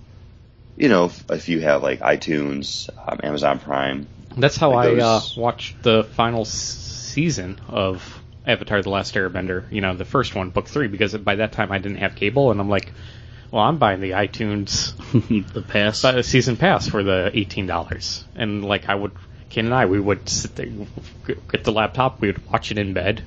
you 0.75 0.89
know, 0.89 1.05
if, 1.05 1.29
if 1.29 1.47
you 1.49 1.61
have 1.61 1.83
like 1.83 1.99
iTunes, 1.99 2.89
um, 3.07 3.19
Amazon 3.21 3.59
Prime. 3.59 4.07
that's 4.35 4.57
how 4.57 4.71
like 4.71 4.97
I 4.97 5.01
uh, 5.01 5.21
watched 5.37 5.83
the 5.83 6.03
final 6.03 6.41
s- 6.41 6.49
season 6.49 7.59
of 7.67 8.19
Avatar: 8.47 8.81
The 8.81 8.89
Last 8.89 9.13
Airbender. 9.13 9.71
You 9.71 9.81
know, 9.81 9.95
the 9.95 10.05
first 10.05 10.33
one, 10.33 10.49
book 10.49 10.67
three, 10.67 10.87
because 10.87 11.15
by 11.15 11.35
that 11.35 11.51
time 11.51 11.71
I 11.71 11.77
didn't 11.77 11.99
have 11.99 12.15
cable, 12.15 12.49
and 12.49 12.59
I'm 12.59 12.69
like, 12.69 12.91
well, 13.53 13.61
I'm 13.61 13.77
buying 13.77 14.01
the 14.01 14.11
iTunes 14.11 14.95
the 15.53 15.61
pass. 15.61 16.03
uh, 16.03 16.23
season 16.23 16.57
pass 16.57 16.87
for 16.89 17.03
the 17.03 17.29
eighteen 17.35 17.67
dollars, 17.67 18.25
and 18.35 18.65
like 18.65 18.89
I 18.89 18.95
would, 18.95 19.11
Ken 19.49 19.65
and 19.65 19.73
I, 19.75 19.85
we 19.85 19.99
would 19.99 20.27
sit 20.27 20.55
there, 20.55 20.65
get 21.51 21.63
the 21.63 21.71
laptop, 21.71 22.19
we 22.19 22.29
would 22.29 22.43
watch 22.51 22.71
it 22.71 22.79
in 22.79 22.93
bed, 22.93 23.23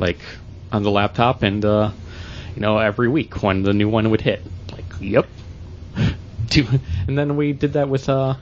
like 0.00 0.18
on 0.72 0.82
the 0.82 0.90
laptop, 0.90 1.44
and 1.44 1.64
uh, 1.64 1.92
you 2.56 2.60
know 2.60 2.78
every 2.78 3.08
week 3.08 3.40
when 3.40 3.62
the 3.62 3.72
new 3.72 3.88
one 3.88 4.10
would 4.10 4.20
hit, 4.20 4.42
like 4.72 4.84
yep, 5.00 5.28
and 5.96 7.16
then 7.16 7.36
we 7.36 7.52
did 7.52 7.74
that 7.74 7.88
with 7.88 8.08
uh, 8.08 8.34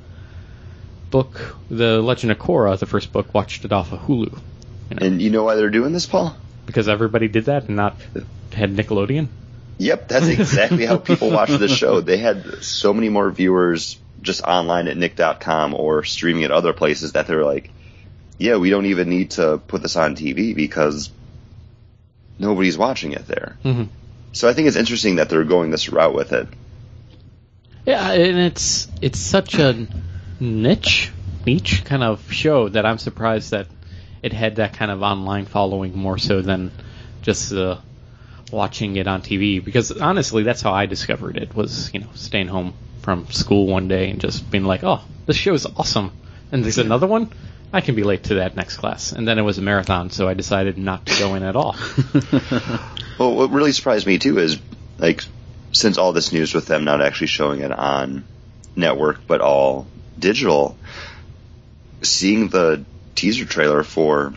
book 1.11 1.57
the 1.71 2.01
Legend 2.01 2.33
of 2.33 2.39
Korra, 2.39 2.79
the 2.79 2.87
first 2.87 3.13
book, 3.13 3.35
watched 3.35 3.67
it 3.67 3.73
off 3.73 3.93
of 3.93 4.01
Hulu, 4.01 4.33
you 4.89 4.97
know, 4.97 5.07
And 5.07 5.21
you 5.21 5.29
know 5.29 5.45
why 5.45 5.57
they're 5.57 5.69
doing 5.69 5.93
this, 5.93 6.07
Paul? 6.07 6.35
because 6.65 6.89
everybody 6.89 7.29
did 7.29 7.45
that 7.45 7.69
and 7.69 7.77
not 7.77 7.95
had 8.53 8.75
Nickelodeon. 8.75 9.29
Yep, 9.79 10.09
that's 10.09 10.27
exactly 10.27 10.87
how 10.87 10.97
people 10.97 11.31
watch 11.31 11.51
the 11.51 11.69
show. 11.69 12.01
They 12.07 12.17
had 12.17 12.63
so 12.63 12.95
many 12.95 13.09
more 13.09 13.31
viewers 13.31 13.99
just 14.23 14.43
online 14.43 14.89
at 14.89 14.97
nick.com 14.97 15.75
or 15.75 16.05
streaming 16.05 16.45
at 16.45 16.51
other 16.51 16.73
places 16.73 17.13
that 17.13 17.27
they're 17.27 17.45
like, 17.45 17.71
yeah, 18.39 18.57
we 18.57 18.71
don't 18.71 18.87
even 18.87 19.09
need 19.09 19.33
to 19.33 19.59
put 19.59 19.83
this 19.83 19.97
on 19.97 20.17
TV 20.17 20.55
because 20.55 21.11
nobody's 22.39 22.77
watching 22.79 23.13
it 23.13 23.27
there. 23.27 23.57
Mm-hmm. 23.65 23.85
So 24.33 24.49
I 24.49 24.53
think 24.53 24.69
it's 24.69 24.77
interesting 24.77 25.17
that 25.17 25.29
they're 25.29 25.45
going 25.45 25.71
this 25.71 25.89
route 25.89 26.15
with 26.15 26.33
it. 26.33 26.49
Yeah, 27.87 28.13
and 28.13 28.39
it's 28.39 28.89
it's 29.01 29.19
such 29.19 29.55
a 29.55 29.87
niche 30.41 31.11
niche 31.47 31.85
kind 31.85 32.03
of 32.03 32.33
show 32.33 32.69
that 32.69 32.85
I'm 32.85 32.99
surprised 32.99 33.53
that 33.53 33.69
it 34.23 34.33
had 34.33 34.57
that 34.57 34.75
kind 34.75 34.91
of 34.91 35.03
online 35.03 35.47
following 35.47 35.97
more 35.97 36.19
so 36.19 36.43
than 36.43 36.73
just 37.23 37.53
uh, 37.53 37.79
watching 38.51 38.97
it 38.97 39.07
on 39.07 39.23
TV. 39.23 39.65
Because 39.65 39.93
honestly, 39.93 40.43
that's 40.43 40.63
how 40.63 40.73
I 40.73 40.87
discovered 40.87 41.37
it 41.37 41.55
was 41.55 41.93
you 41.93 42.01
know 42.01 42.09
staying 42.15 42.49
home 42.49 42.75
from 43.03 43.31
school 43.31 43.67
one 43.67 43.89
day 43.89 44.11
and 44.11 44.21
just 44.21 44.51
being 44.51 44.65
like, 44.65 44.83
oh, 44.85 45.01
this 45.27 45.37
show 45.37 45.55
is 45.55 45.67
awesome, 45.67 46.13
and 46.53 46.65
there's 46.65 46.79
another 46.79 47.07
one. 47.07 47.31
I 47.73 47.81
can 47.81 47.95
be 47.97 48.05
late 48.05 48.25
to 48.25 48.37
that 48.37 48.57
next 48.57 48.77
class, 48.77 49.13
and 49.13 49.27
then 49.27 49.39
it 49.39 49.43
was 49.43 49.59
a 49.59 49.63
marathon, 49.63 50.11
so 50.11 50.29
I 50.29 50.35
decided 50.35 50.79
not 50.79 51.05
to 51.07 51.19
go 51.19 51.35
in 51.35 51.43
at 51.43 51.57
all. 51.57 51.77
Well, 53.19 53.35
what 53.35 53.51
really 53.51 53.73
surprised 53.73 54.07
me 54.07 54.19
too 54.19 54.39
is 54.39 54.59
like 54.99 55.25
since 55.73 55.99
all 55.99 56.13
this 56.13 56.33
news 56.33 56.55
with 56.55 56.67
them 56.67 56.85
not 56.85 57.01
actually 57.01 57.29
showing 57.29 57.61
it 57.61 57.73
on 57.73 58.25
network 58.75 59.27
but 59.27 59.41
all 59.41 59.87
digital, 60.19 60.77
seeing 62.03 62.49
the 62.49 62.85
teaser 63.15 63.47
trailer 63.47 63.83
for 63.83 64.35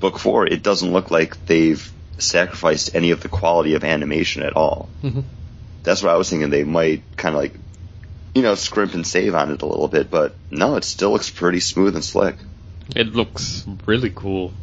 book 0.00 0.18
four, 0.18 0.46
it 0.46 0.62
doesn't 0.62 0.92
look 0.92 1.10
like 1.10 1.46
they've 1.46 1.91
sacrificed 2.18 2.94
any 2.94 3.10
of 3.10 3.20
the 3.20 3.28
quality 3.28 3.74
of 3.74 3.84
animation 3.84 4.42
at 4.42 4.54
all. 4.56 4.88
Mhm. 5.02 5.24
That's 5.82 6.02
what 6.02 6.12
I 6.12 6.16
was 6.16 6.30
thinking. 6.30 6.50
They 6.50 6.64
might 6.64 7.02
kind 7.16 7.34
of 7.34 7.40
like 7.40 7.54
you 8.34 8.40
know, 8.40 8.54
scrimp 8.54 8.94
and 8.94 9.06
save 9.06 9.34
on 9.34 9.50
it 9.52 9.60
a 9.60 9.66
little 9.66 9.88
bit, 9.88 10.10
but 10.10 10.34
no, 10.50 10.76
it 10.76 10.84
still 10.84 11.10
looks 11.12 11.28
pretty 11.28 11.60
smooth 11.60 11.94
and 11.94 12.02
slick. 12.02 12.36
It 12.96 13.14
looks 13.14 13.66
really 13.84 14.10
cool. 14.14 14.54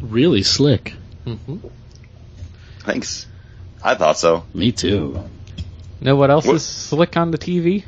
Really 0.00 0.42
slick. 0.42 0.92
Mm-hmm. 1.24 1.58
Thanks. 2.80 3.26
I 3.82 3.94
thought 3.94 4.18
so. 4.18 4.44
Me 4.54 4.72
too. 4.72 5.22
Know 6.00 6.16
what 6.16 6.30
else 6.30 6.46
What- 6.46 6.56
is 6.56 6.64
slick 6.64 7.16
on 7.16 7.30
the 7.30 7.38
TV? 7.38 7.84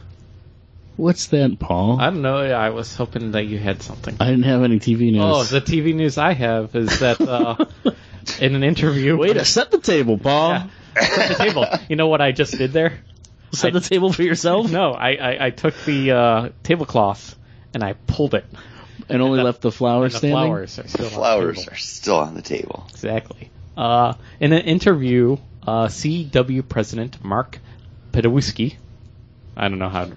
What's 0.97 1.27
that, 1.27 1.59
Paul? 1.61 2.01
I 2.01 2.11
don't 2.11 2.23
know. 2.23 2.37
I 2.39 2.71
was 2.71 2.95
hoping 2.97 3.33
that 3.33 3.45
you 3.47 3.59
had 3.59 3.83
something. 3.83 4.17
I 4.19 4.27
didn't 4.31 4.45
have 4.45 4.63
any 4.65 4.81
TV 4.81 5.13
news. 5.13 5.23
Oh, 5.25 5.45
the 5.45 5.61
TV 5.61 5.95
news 5.95 6.19
I 6.19 6.33
have 6.33 6.75
is 6.75 6.99
that 7.01 7.21
uh, 7.21 7.65
in 8.41 8.55
an 8.55 8.63
interview. 8.63 9.17
Way 9.17 9.33
to 9.35 9.45
set 9.45 9.71
the 9.71 9.79
table, 9.79 10.19
Paul. 10.19 10.51
Yeah. 10.51 10.69
Set 11.01 11.29
the 11.29 11.45
table. 11.45 11.67
You 11.89 11.97
know 11.97 12.09
what 12.09 12.21
I 12.21 12.33
just 12.33 12.57
did 12.57 12.73
there? 12.73 12.99
Set 13.53 13.73
the 13.73 13.81
table 13.81 14.13
for 14.13 14.23
yourself, 14.23 14.71
No, 14.71 14.93
I, 14.93 15.13
I, 15.15 15.47
I 15.47 15.51
took 15.51 15.75
the 15.85 16.11
uh, 16.13 16.49
tablecloth 16.63 17.35
and 17.73 17.83
I 17.83 17.95
pulled 17.95 18.35
it. 18.35 18.45
and 19.09 19.23
only 19.23 19.39
the- 19.39 19.45
left 19.45 19.63
the 19.63 19.73
flowers 19.73 20.13
the 20.13 20.19
standing. 20.19 20.35
flowers 20.37 20.79
are 20.79 20.87
still 20.87 21.05
on 21.07 21.11
the 21.11 21.17
Flowers 21.17 21.59
table. 21.59 21.73
are 21.73 21.77
still 21.77 22.17
on 22.17 22.35
the 22.35 22.43
table. 22.43 22.87
Exactly. 22.91 23.51
Uh, 23.77 24.15
in 24.41 24.53
an 24.53 24.63
interview, 24.63 25.37
uh, 25.67 25.87
CW 25.87 26.69
President 26.69 27.25
Mark 27.25 27.59
Pedowski, 28.13 28.77
I 29.57 29.69
don't 29.69 29.79
know 29.79 29.89
how 29.89 30.11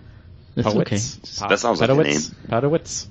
That's 0.56 0.68
Powitz, 0.68 0.82
okay. 0.82 1.48
That 1.50 1.60
sounds 1.60 1.80
like 1.80 1.90
a 1.90 1.94
Pedowitz, 1.94 2.34
Pedowitz, 2.50 3.08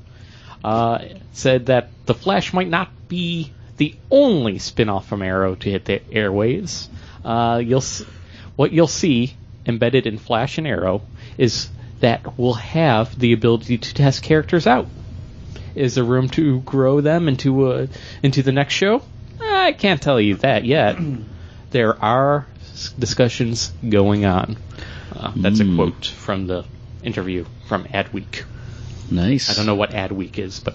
uh, 0.64 0.98
said 1.32 1.66
that 1.66 1.88
the 2.06 2.14
Flash 2.14 2.52
might 2.52 2.68
not 2.68 2.90
be 3.08 3.52
the 3.80 3.94
only 4.10 4.58
spin-off 4.58 5.08
from 5.08 5.22
Arrow 5.22 5.54
to 5.54 5.70
hit 5.70 5.86
the 5.86 6.00
airwaves. 6.12 6.86
Uh, 7.24 7.62
you'll 7.64 7.82
what 8.56 8.72
you'll 8.72 8.86
see 8.86 9.32
embedded 9.64 10.06
in 10.06 10.18
Flash 10.18 10.58
and 10.58 10.66
Arrow 10.66 11.00
is 11.38 11.70
that 12.00 12.38
we'll 12.38 12.52
have 12.54 13.18
the 13.18 13.32
ability 13.32 13.78
to 13.78 13.94
test 13.94 14.22
characters 14.22 14.66
out. 14.66 14.86
Is 15.74 15.94
there 15.94 16.04
room 16.04 16.28
to 16.30 16.60
grow 16.60 17.00
them 17.00 17.26
into 17.26 17.66
uh, 17.72 17.86
into 18.22 18.42
the 18.42 18.52
next 18.52 18.74
show? 18.74 19.00
I 19.40 19.72
can't 19.72 20.02
tell 20.02 20.20
you 20.20 20.34
that 20.36 20.64
yet. 20.66 20.98
there 21.70 21.96
are 22.04 22.46
discussions 22.98 23.72
going 23.88 24.26
on. 24.26 24.56
Uh, 25.16 25.32
that's 25.36 25.60
Hmm. 25.60 25.72
a 25.72 25.76
quote 25.76 26.04
from 26.06 26.46
the 26.46 26.64
interview 27.02 27.46
from 27.66 27.84
Adweek. 27.84 28.44
Nice. 29.10 29.48
I 29.50 29.54
don't 29.54 29.66
know 29.66 29.74
what 29.74 29.90
Adweek 29.92 30.38
is, 30.38 30.60
but 30.60 30.74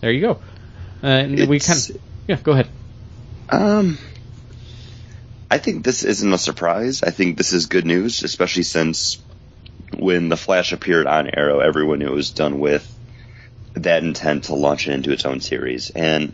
there 0.00 0.10
you 0.10 0.20
go. 0.20 0.32
Uh, 1.02 1.06
and 1.06 1.48
we 1.48 1.60
kind 1.60 1.78
of 1.78 2.00
yeah. 2.26 2.36
Go 2.36 2.52
ahead. 2.52 2.68
Um, 3.48 3.98
I 5.50 5.58
think 5.58 5.84
this 5.84 6.02
isn't 6.02 6.32
a 6.32 6.38
surprise. 6.38 7.02
I 7.02 7.10
think 7.10 7.36
this 7.38 7.52
is 7.52 7.66
good 7.66 7.86
news, 7.86 8.22
especially 8.22 8.64
since 8.64 9.18
when 9.96 10.28
the 10.28 10.36
Flash 10.36 10.72
appeared 10.72 11.06
on 11.06 11.30
Arrow, 11.32 11.60
everyone 11.60 12.00
knew 12.00 12.08
it 12.08 12.12
was 12.12 12.30
done 12.30 12.58
with 12.58 12.92
that 13.74 14.02
intent 14.02 14.44
to 14.44 14.54
launch 14.54 14.88
it 14.88 14.92
into 14.92 15.12
its 15.12 15.24
own 15.24 15.40
series, 15.40 15.90
and 15.90 16.32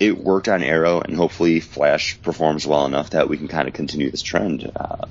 it 0.00 0.18
worked 0.18 0.48
on 0.48 0.62
Arrow, 0.62 1.00
and 1.00 1.14
hopefully 1.14 1.60
Flash 1.60 2.20
performs 2.22 2.66
well 2.66 2.86
enough 2.86 3.10
that 3.10 3.28
we 3.28 3.36
can 3.36 3.48
kind 3.48 3.68
of 3.68 3.74
continue 3.74 4.10
this 4.10 4.22
trend. 4.22 4.70
Uh, 4.74 5.06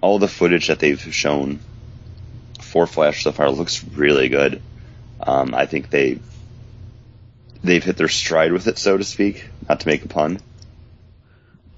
all 0.00 0.18
the 0.18 0.28
footage 0.28 0.68
that 0.68 0.78
they've 0.78 1.00
shown 1.12 1.60
for 2.60 2.86
Flash 2.86 3.24
so 3.24 3.32
far 3.32 3.50
looks 3.50 3.84
really 3.84 4.28
good. 4.28 4.62
Um, 5.20 5.54
I 5.54 5.66
think 5.66 5.90
they 5.90 6.20
they've 7.64 7.82
hit 7.82 7.96
their 7.96 8.08
stride 8.08 8.52
with 8.52 8.66
it, 8.66 8.78
so 8.78 8.96
to 8.96 9.04
speak, 9.04 9.48
not 9.68 9.80
to 9.80 9.88
make 9.88 10.04
a 10.04 10.08
pun. 10.08 10.40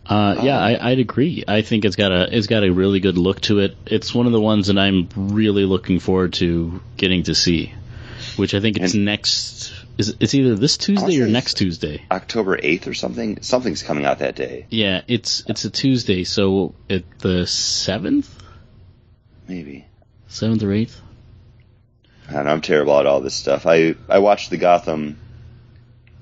Uh, 0.07 0.41
yeah, 0.43 0.59
I, 0.59 0.91
I'd 0.91 0.99
agree. 0.99 1.45
I 1.47 1.63
think 1.63 1.85
it's 1.85 1.95
got 1.97 2.11
a 2.11 2.37
it's 2.37 2.49
got 2.49 2.65
a 2.65 2.71
really 2.71 2.99
good 3.01 3.17
look 3.17 3.41
to 3.43 3.61
it. 3.61 3.77
It's 3.87 4.13
one 4.15 4.27
of 4.27 4.33
the 4.33 4.41
ones 4.41 4.67
that 4.67 4.77
I'm 4.79 5.09
really 5.15 5.65
looking 5.65 6.01
forward 6.01 6.33
to 6.35 6.81
getting 6.97 7.23
to 7.25 7.35
see, 7.35 7.73
which 8.37 8.55
I 8.55 8.61
think 8.61 8.77
it's 8.79 8.95
And- 8.95 9.05
next. 9.05 9.73
Is 9.99 10.17
it's 10.19 10.35
either 10.35 10.55
this 10.55 10.79
Tuesday 10.79 11.21
or 11.21 11.27
next 11.27 11.55
Tuesday? 11.59 12.03
October 12.11 12.57
8th 12.57 12.87
or 12.87 12.95
something. 12.95 13.43
Something's 13.43 13.83
coming 13.83 14.07
out 14.07 14.21
that 14.21 14.35
day. 14.35 14.65
Yeah, 14.71 15.03
it's 15.07 15.45
it's 15.47 15.65
a 15.67 15.71
Tuesday, 15.71 16.25
so 16.25 16.75
at 16.89 17.03
the 17.19 17.47
seventh, 17.47 18.35
Maybe. 19.47 19.85
seventh 20.29 20.63
or 20.63 20.73
eighth. 20.73 20.99
I 22.29 22.33
don't 22.33 22.45
know, 22.47 22.53
I'm 22.53 22.61
terrible 22.63 22.99
at 22.99 23.05
all 23.07 23.21
this 23.21 23.35
stuff. 23.35 23.67
I, 23.67 23.95
I 24.09 24.21
watched 24.21 24.49
the 24.51 24.57
Gotham 24.57 25.19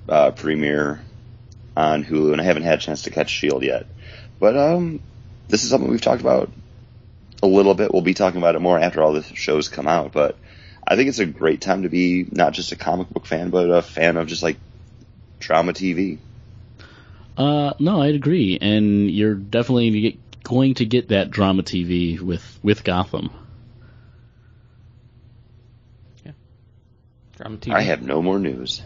uh, 0.09 0.31
premiere 0.33 1.01
on 1.77 2.05
Hulu, 2.05 2.33
and 2.33 2.41
I 2.41 2.45
haven't 2.45 2.65
had 2.65 2.79
a 2.79 2.83
chance 2.83 3.03
to 3.03 3.11
catch 3.11 3.31
Shield 3.31 3.63
yet. 3.63 3.87
But 4.41 4.57
um, 4.57 5.01
this 5.49 5.65
is 5.65 5.71
something 5.71 5.91
we've 5.91 6.01
talked 6.01 6.21
about 6.21 6.51
a 7.43 7.47
little 7.47 7.75
bit. 7.75 7.93
We'll 7.93 8.03
be 8.03 8.15
talking 8.15 8.39
about 8.39 8.55
it 8.55 8.61
more 8.61 8.79
after 8.79 9.03
all 9.03 9.13
the 9.13 9.23
shows 9.23 9.69
come 9.69 9.87
out. 9.87 10.13
But 10.13 10.37
I 10.87 10.97
think 10.97 11.09
it's 11.09 11.19
a 11.19 11.27
great 11.27 11.61
time 11.61 11.83
to 11.83 11.89
be 11.89 12.27
not 12.31 12.53
just 12.53 12.73
a 12.73 12.77
comic 12.77 13.09
book 13.11 13.27
fan, 13.27 13.51
but 13.51 13.71
a 13.71 13.83
fan 13.83 14.17
of 14.17 14.27
just 14.27 14.43
like 14.43 14.57
drama 15.39 15.73
TV. 15.73 16.19
Uh, 17.37 17.75
no, 17.79 18.03
I'd 18.03 18.17
agree, 18.17 18.59
and 18.61 19.09
you're 19.11 19.35
definitely 19.35 20.19
going 20.43 20.75
to 20.75 20.85
get 20.85 21.09
that 21.09 21.31
drama 21.31 21.63
TV 21.63 22.21
with 22.21 22.59
with 22.63 22.83
Gotham. 22.83 23.31
Drama 27.37 27.57
TV. 27.59 27.73
I 27.73 27.83
have 27.83 28.03
no 28.03 28.21
more 28.21 28.41
news. 28.41 28.83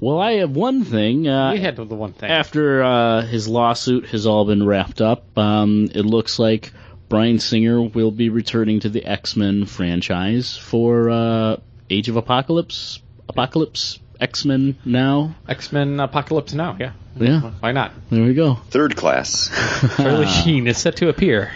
Well, 0.00 0.18
I 0.18 0.32
have 0.34 0.50
one 0.50 0.84
thing. 0.84 1.26
Uh, 1.28 1.52
We 1.52 1.60
had 1.60 1.76
the 1.76 1.84
one 1.84 2.12
thing. 2.12 2.30
after 2.30 2.82
uh, 2.82 3.22
his 3.22 3.48
lawsuit 3.48 4.06
has 4.06 4.26
all 4.26 4.44
been 4.44 4.64
wrapped 4.66 5.00
up, 5.00 5.36
um, 5.36 5.88
it 5.94 6.04
looks 6.06 6.38
like 6.38 6.72
Bryan 7.08 7.38
Singer 7.38 7.82
will 7.82 8.10
be 8.12 8.28
returning 8.28 8.80
to 8.80 8.88
the 8.88 9.04
X 9.04 9.34
Men 9.36 9.64
franchise 9.66 10.56
for 10.56 11.10
uh, 11.10 11.56
Age 11.90 12.08
of 12.08 12.16
Apocalypse. 12.16 13.00
Apocalypse 13.28 13.98
X 14.20 14.44
Men 14.44 14.76
now. 14.84 15.34
X 15.48 15.72
Men 15.72 15.98
Apocalypse 16.00 16.52
Now. 16.54 16.76
Yeah. 16.78 16.92
Yeah, 17.16 17.40
Why 17.58 17.72
not? 17.72 17.90
there 18.10 18.22
we 18.24 18.32
go. 18.34 18.54
Third 18.70 18.94
class. 18.94 19.50
Charlie 19.96 20.26
Sheen 20.28 20.68
is 20.68 20.78
set 20.78 20.96
to 20.98 21.08
appear. 21.08 21.50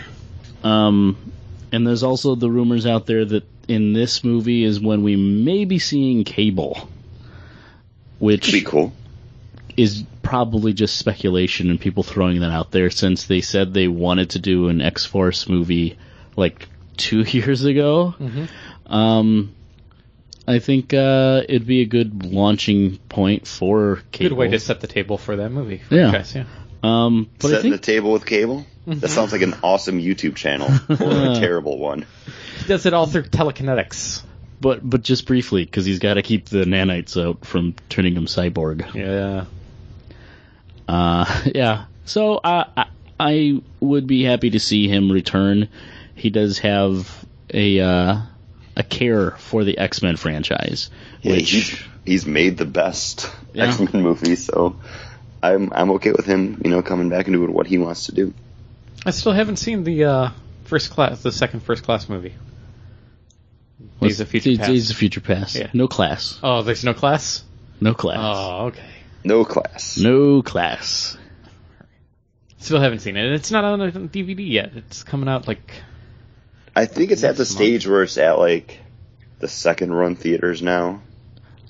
Um, 0.65 1.17
and 1.71 1.87
there's 1.87 2.03
also 2.03 2.35
the 2.35 2.51
rumors 2.51 2.85
out 2.85 3.07
there 3.07 3.25
that 3.25 3.45
in 3.69 3.93
this 3.93 4.25
movie 4.25 4.65
is 4.65 4.81
when 4.81 5.05
we 5.05 5.15
may 5.15 5.65
be 5.65 5.79
seeing 5.79 6.25
Cable, 6.25 6.89
which 8.23 8.53
Be 8.53 8.63
cool. 8.63 8.93
is 9.77 10.05
probably 10.23 10.73
just 10.73 10.97
speculation 10.97 11.71
and 11.71 11.81
people 11.81 12.05
throwing 12.05 12.39
that 12.41 12.53
out 12.53 12.71
there 12.71 12.89
since 12.89 13.25
they 13.25 13.41
said 13.41 13.75
they 13.75 13.89
wanted 13.89 14.31
to 14.31 14.39
do 14.39 14.69
an 14.69 14.81
X 14.81 15.05
Force 15.05 15.49
movie 15.49 15.99
like 16.37 16.69
two 16.97 17.23
years 17.27 17.65
ago. 17.65 18.15
Um, 18.87 19.53
I 20.47 20.61
think 20.61 20.95
uh, 20.95 21.43
it'd 21.49 21.67
be 21.67 21.81
a 21.81 21.87
good 21.87 22.25
launching 22.25 22.99
point 23.09 23.49
for 23.49 24.03
Cable. 24.13 24.31
Good 24.31 24.39
way 24.39 24.49
to 24.51 24.61
set 24.61 24.81
the 24.81 24.87
table 24.87 25.19
for 25.19 25.35
that 25.35 25.51
movie. 25.51 25.83
Yeah. 25.91 26.11
franchise, 26.11 26.37
yeah. 26.37 26.45
Um, 26.85 27.29
but 27.41 27.49
I 27.49 27.51
Setting 27.57 27.73
think 27.73 27.81
the 27.83 27.93
table 27.93 28.13
with 28.13 28.25
cable? 28.25 28.65
That 28.87 29.09
sounds 29.09 29.33
like 29.33 29.43
an 29.43 29.55
awesome 29.65 29.99
YouTube 29.99 30.37
channel, 30.37 30.69
or 30.89 31.33
a 31.33 31.41
terrible 31.41 31.79
one. 31.79 32.07
He 32.59 32.67
does 32.69 32.87
it 32.87 32.95
all 32.95 33.07
through 33.07 33.25
telekinetics. 33.25 34.23
But 34.63 34.89
but 34.89 35.03
just 35.03 35.27
briefly 35.27 35.65
because 35.65 35.85
he's 35.85 35.99
got 35.99 36.15
to 36.15 36.23
keep 36.23 36.47
the 36.49 36.65
nanites 36.65 37.21
out 37.23 37.45
from 37.45 37.75
turning 37.91 38.15
him 38.15 38.27
cyborg. 38.27 38.95
Yeah. 38.95 39.45
Uh, 40.89 41.43
yeah. 41.55 41.85
So 42.05 42.37
uh, 42.37 42.65
I 42.77 42.87
I 43.21 43.63
would 43.81 44.07
be 44.07 44.23
happy 44.25 44.51
to 44.51 44.61
see 44.61 44.89
him 44.89 45.13
return. 45.13 45.69
He 46.15 46.31
does 46.31 46.59
have 46.61 47.25
a 47.53 47.81
uh, 47.81 48.21
a 48.77 48.83
care 48.83 49.33
for 49.33 49.65
the 49.65 49.77
X 49.79 50.03
Men 50.03 50.17
franchise, 50.17 50.91
Yeah, 51.21 51.33
which 51.33 51.51
he's, 51.51 51.83
he's 52.05 52.27
made 52.27 52.57
the 52.57 52.65
best 52.65 53.31
Yeah. 53.53 53.67
X 53.67 53.79
Men 53.81 54.03
movie. 54.03 54.37
so 54.37 54.77
I'm 55.43 55.73
I'm 55.73 55.91
okay 55.93 56.13
with 56.13 56.25
him, 56.27 56.63
you 56.65 56.71
know, 56.71 56.83
coming 56.83 57.09
back 57.09 57.27
and 57.27 57.35
doing 57.35 57.53
what 57.53 57.67
he 57.67 57.79
wants 57.79 58.07
to 58.07 58.13
do. 58.13 58.33
I 59.05 59.11
still 59.11 59.33
haven't 59.33 59.57
seen 59.57 59.83
the 59.83 60.05
uh, 60.05 60.31
first 60.65 60.91
class, 60.91 61.23
the 61.23 61.33
second 61.33 61.61
first 61.61 61.83
class 61.83 62.09
movie. 62.09 62.35
Days 64.01 64.21
of 64.21 64.29
Future 64.29 64.51
Days- 64.51 64.59
Past. 64.59 64.71
Days 64.71 64.91
of 64.91 64.97
Future 64.97 65.21
Past. 65.21 65.55
Yeah. 65.57 65.71
No 65.73 65.89
class. 65.89 66.39
Oh, 66.43 66.63
there's 66.63 66.85
no 66.85 66.95
class. 66.95 67.45
No 67.81 67.95
class. 67.95 68.19
Oh, 68.21 68.67
okay. 68.67 68.83
No 69.25 69.45
class. 69.45 69.99
No 69.99 70.43
class. 70.43 71.17
Still 72.59 72.81
haven't 72.81 73.01
seen 73.01 73.17
it. 73.17 73.33
It's 73.33 73.51
not 73.51 73.65
on 73.65 73.81
a 73.81 73.91
DVD 73.91 74.49
yet. 74.49 74.73
It's 74.77 75.03
coming 75.03 75.29
out 75.29 75.49
like 75.49 75.73
I 76.77 76.87
think 76.87 77.11
it's 77.11 77.25
at 77.25 77.37
the 77.37 77.41
month. 77.43 77.49
stage 77.49 77.87
where 77.87 78.03
it's 78.03 78.19
at 78.19 78.39
like 78.39 78.79
the 79.41 79.49
second 79.49 79.93
run 79.93 80.15
theaters 80.17 80.63
now. 80.63 81.03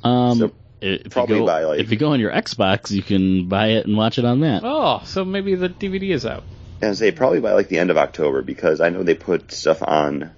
Um, 0.05 0.38
So, 0.38 0.53
if 0.81 1.11
probably 1.11 1.37
you 1.37 1.42
go, 1.42 1.46
by, 1.46 1.64
like- 1.64 1.81
if 1.81 1.90
you 1.90 1.96
go 1.96 2.12
on 2.12 2.20
your 2.20 2.31
Xbox, 2.33 2.90
you 2.90 3.03
can 3.03 3.48
buy 3.48 3.68
it 3.68 3.87
and 3.87 3.96
watch 3.96 4.18
it 4.18 4.25
on 4.25 4.40
that. 4.40 4.62
oh, 4.64 5.01
so 5.05 5.25
maybe 5.25 5.55
the 5.55 5.68
DVD 5.68 6.11
is 6.11 6.27
out. 6.27 6.44
And 6.83 6.96
say 6.98 7.12
probably 7.12 7.40
by 7.40 7.53
like 7.53 7.68
the 7.68 7.79
end 7.79 7.90
of 7.90 7.96
October 7.96 8.42
because 8.42 8.81
I 8.81 8.90
know 8.90 9.03
they 9.03 9.14
put 9.14 9.53
stuff 9.53 9.83
on 9.83 10.31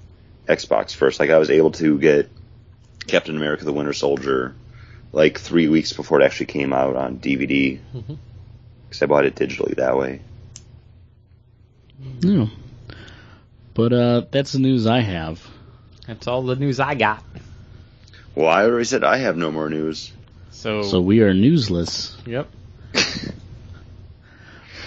Xbox 0.46 0.94
first. 0.94 1.20
Like 1.20 1.30
I 1.30 1.38
was 1.38 1.50
able 1.50 1.70
to 1.72 1.98
get 1.98 2.30
Captain 3.07 3.37
America: 3.37 3.64
The 3.64 3.72
Winter 3.72 3.92
Soldier 3.92 4.54
like 5.12 5.38
three 5.38 5.68
weeks 5.68 5.92
before 5.92 6.20
it 6.20 6.24
actually 6.24 6.46
came 6.46 6.72
out 6.72 6.96
on 6.96 7.18
DVD 7.18 7.78
because 8.88 9.02
I 9.02 9.07
bought 9.07 9.24
it 9.26 9.37
digitally 9.37 9.76
that 9.76 9.96
way. 9.96 10.20
No. 12.22 12.50
But 13.74 13.92
uh, 13.92 14.22
that's 14.30 14.52
the 14.52 14.59
news 14.59 14.87
I 14.87 15.00
have. 15.00 15.44
That's 16.07 16.26
all 16.26 16.42
the 16.42 16.57
news 16.57 16.80
I 16.80 16.94
got. 16.94 17.22
Well, 18.35 18.48
I 18.48 18.64
already 18.64 18.85
said 18.85 19.04
I 19.04 19.18
have 19.18 19.37
no 19.37 19.50
more 19.52 19.70
news. 19.70 20.12
So, 20.50 20.83
So 20.83 21.00
we 21.00 21.20
are 21.20 21.33
newsless. 21.33 22.14
yep. 22.26 22.48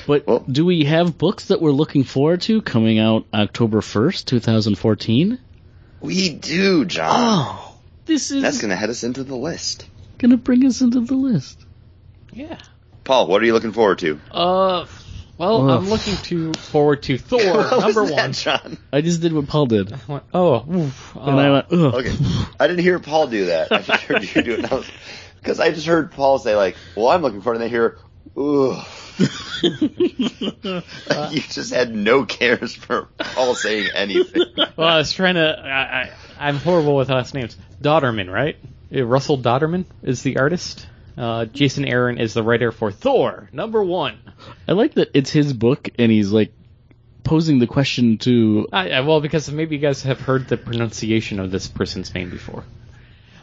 But 0.06 0.26
Well- 0.26 0.46
do 0.50 0.66
we 0.66 0.86
have 0.86 1.18
books 1.18 1.46
that 1.46 1.62
we're 1.62 1.72
looking 1.72 2.04
forward 2.04 2.42
to 2.44 2.62
coming 2.62 2.98
out 3.00 3.26
October 3.34 3.82
1st, 3.82 4.26
2014? 4.26 5.38
We 6.02 6.30
do, 6.34 6.86
John. 6.86 7.10
Oh, 7.12 7.76
this 8.06 8.32
is 8.32 8.42
That's 8.42 8.60
going 8.60 8.70
to 8.70 8.76
head 8.76 8.90
us 8.90 9.04
into 9.04 9.24
the 9.24 9.36
list. 9.36 9.88
going 10.18 10.32
to 10.32 10.38
bring 10.38 10.66
us 10.66 10.82
into 10.82 11.00
the 11.02 11.16
list. 11.16 11.64
Yeah. 12.32 12.58
Paul, 13.04 13.28
what 13.28 13.42
are 13.42 13.46
you 13.46 13.54
looking 13.54 13.72
forward 13.74 14.00
to? 14.00 14.20
Uh, 14.32 14.86
well, 15.38 15.70
Ugh. 15.70 15.80
I'm 15.80 15.90
looking 15.90 16.16
to 16.16 16.54
forward 16.54 17.04
to 17.04 17.18
Thor 17.18 17.40
What 17.58 17.80
number 17.80 18.02
was 18.02 18.12
that, 18.12 18.18
one. 18.18 18.34
John. 18.34 18.78
I 18.92 19.02
just 19.02 19.22
did 19.22 19.34
what 19.34 19.48
Paul 19.48 19.66
did. 19.68 19.94
I 19.94 19.98
went, 20.08 20.24
oh, 20.34 20.66
oof, 20.76 21.16
And 21.16 21.40
I 21.40 21.48
uh, 21.48 21.52
went, 21.54 21.66
ugh. 21.72 21.94
Okay. 21.96 22.16
I 22.60 22.68
didn't 22.68 22.84
hear 22.84 23.00
Paul 23.00 23.28
do 23.28 23.46
that. 23.46 23.72
I 23.72 23.82
just 23.82 24.04
heard 24.04 24.36
you 24.36 24.42
do 24.42 24.54
it. 24.54 24.92
Because 25.38 25.60
I 25.62 25.70
just 25.72 25.86
heard 25.88 26.12
Paul 26.12 26.40
say, 26.40 26.56
like, 26.58 26.76
well, 26.96 27.08
I'm 27.08 27.22
looking 27.22 27.42
forward, 27.42 27.62
and 27.62 27.64
they 27.64 27.70
hear, 27.70 28.00
ugh. 28.36 28.86
you 31.32 31.42
just 31.42 31.74
had 31.74 31.96
no 31.96 32.26
cares 32.26 32.76
for 32.76 33.10
Paul 33.18 33.56
saying 33.56 33.90
anything. 33.96 34.44
well, 34.76 34.88
I 34.88 34.98
was 34.98 35.12
trying 35.12 35.36
to. 35.36 35.60
I, 35.60 36.02
I, 36.02 36.12
I'm 36.40 36.58
horrible 36.58 36.96
with 36.96 37.10
last 37.10 37.34
names. 37.34 37.58
Dauterman, 37.82 38.32
right? 38.32 38.58
Uh, 38.96 39.06
Russell 39.06 39.38
Dauterman 39.38 39.86
is 40.04 40.22
the 40.22 40.38
artist. 40.38 40.88
Uh, 41.18 41.46
Jason 41.46 41.86
Aaron 41.86 42.20
is 42.20 42.34
the 42.36 42.44
writer 42.44 42.72
for 42.72 42.92
Thor 42.92 43.50
number 43.52 43.84
one. 43.84 44.20
I 44.68 44.74
like 44.74 44.94
that 44.96 45.10
it's 45.16 45.32
his 45.32 45.52
book 45.52 45.90
and 45.98 46.12
he's 46.12 46.32
like 46.32 46.54
posing 47.24 47.58
the 47.58 47.66
question 47.66 48.20
to 48.20 48.68
I, 48.72 48.92
I, 48.92 49.02
well, 49.02 49.20
because 49.20 49.52
maybe 49.52 49.76
you 49.76 49.82
guys 49.82 50.04
have 50.04 50.22
heard 50.22 50.48
the 50.48 50.58
pronunciation 50.58 51.40
of 51.40 51.50
this 51.50 51.68
person's 51.68 52.14
name 52.14 52.30
before. 52.30 52.64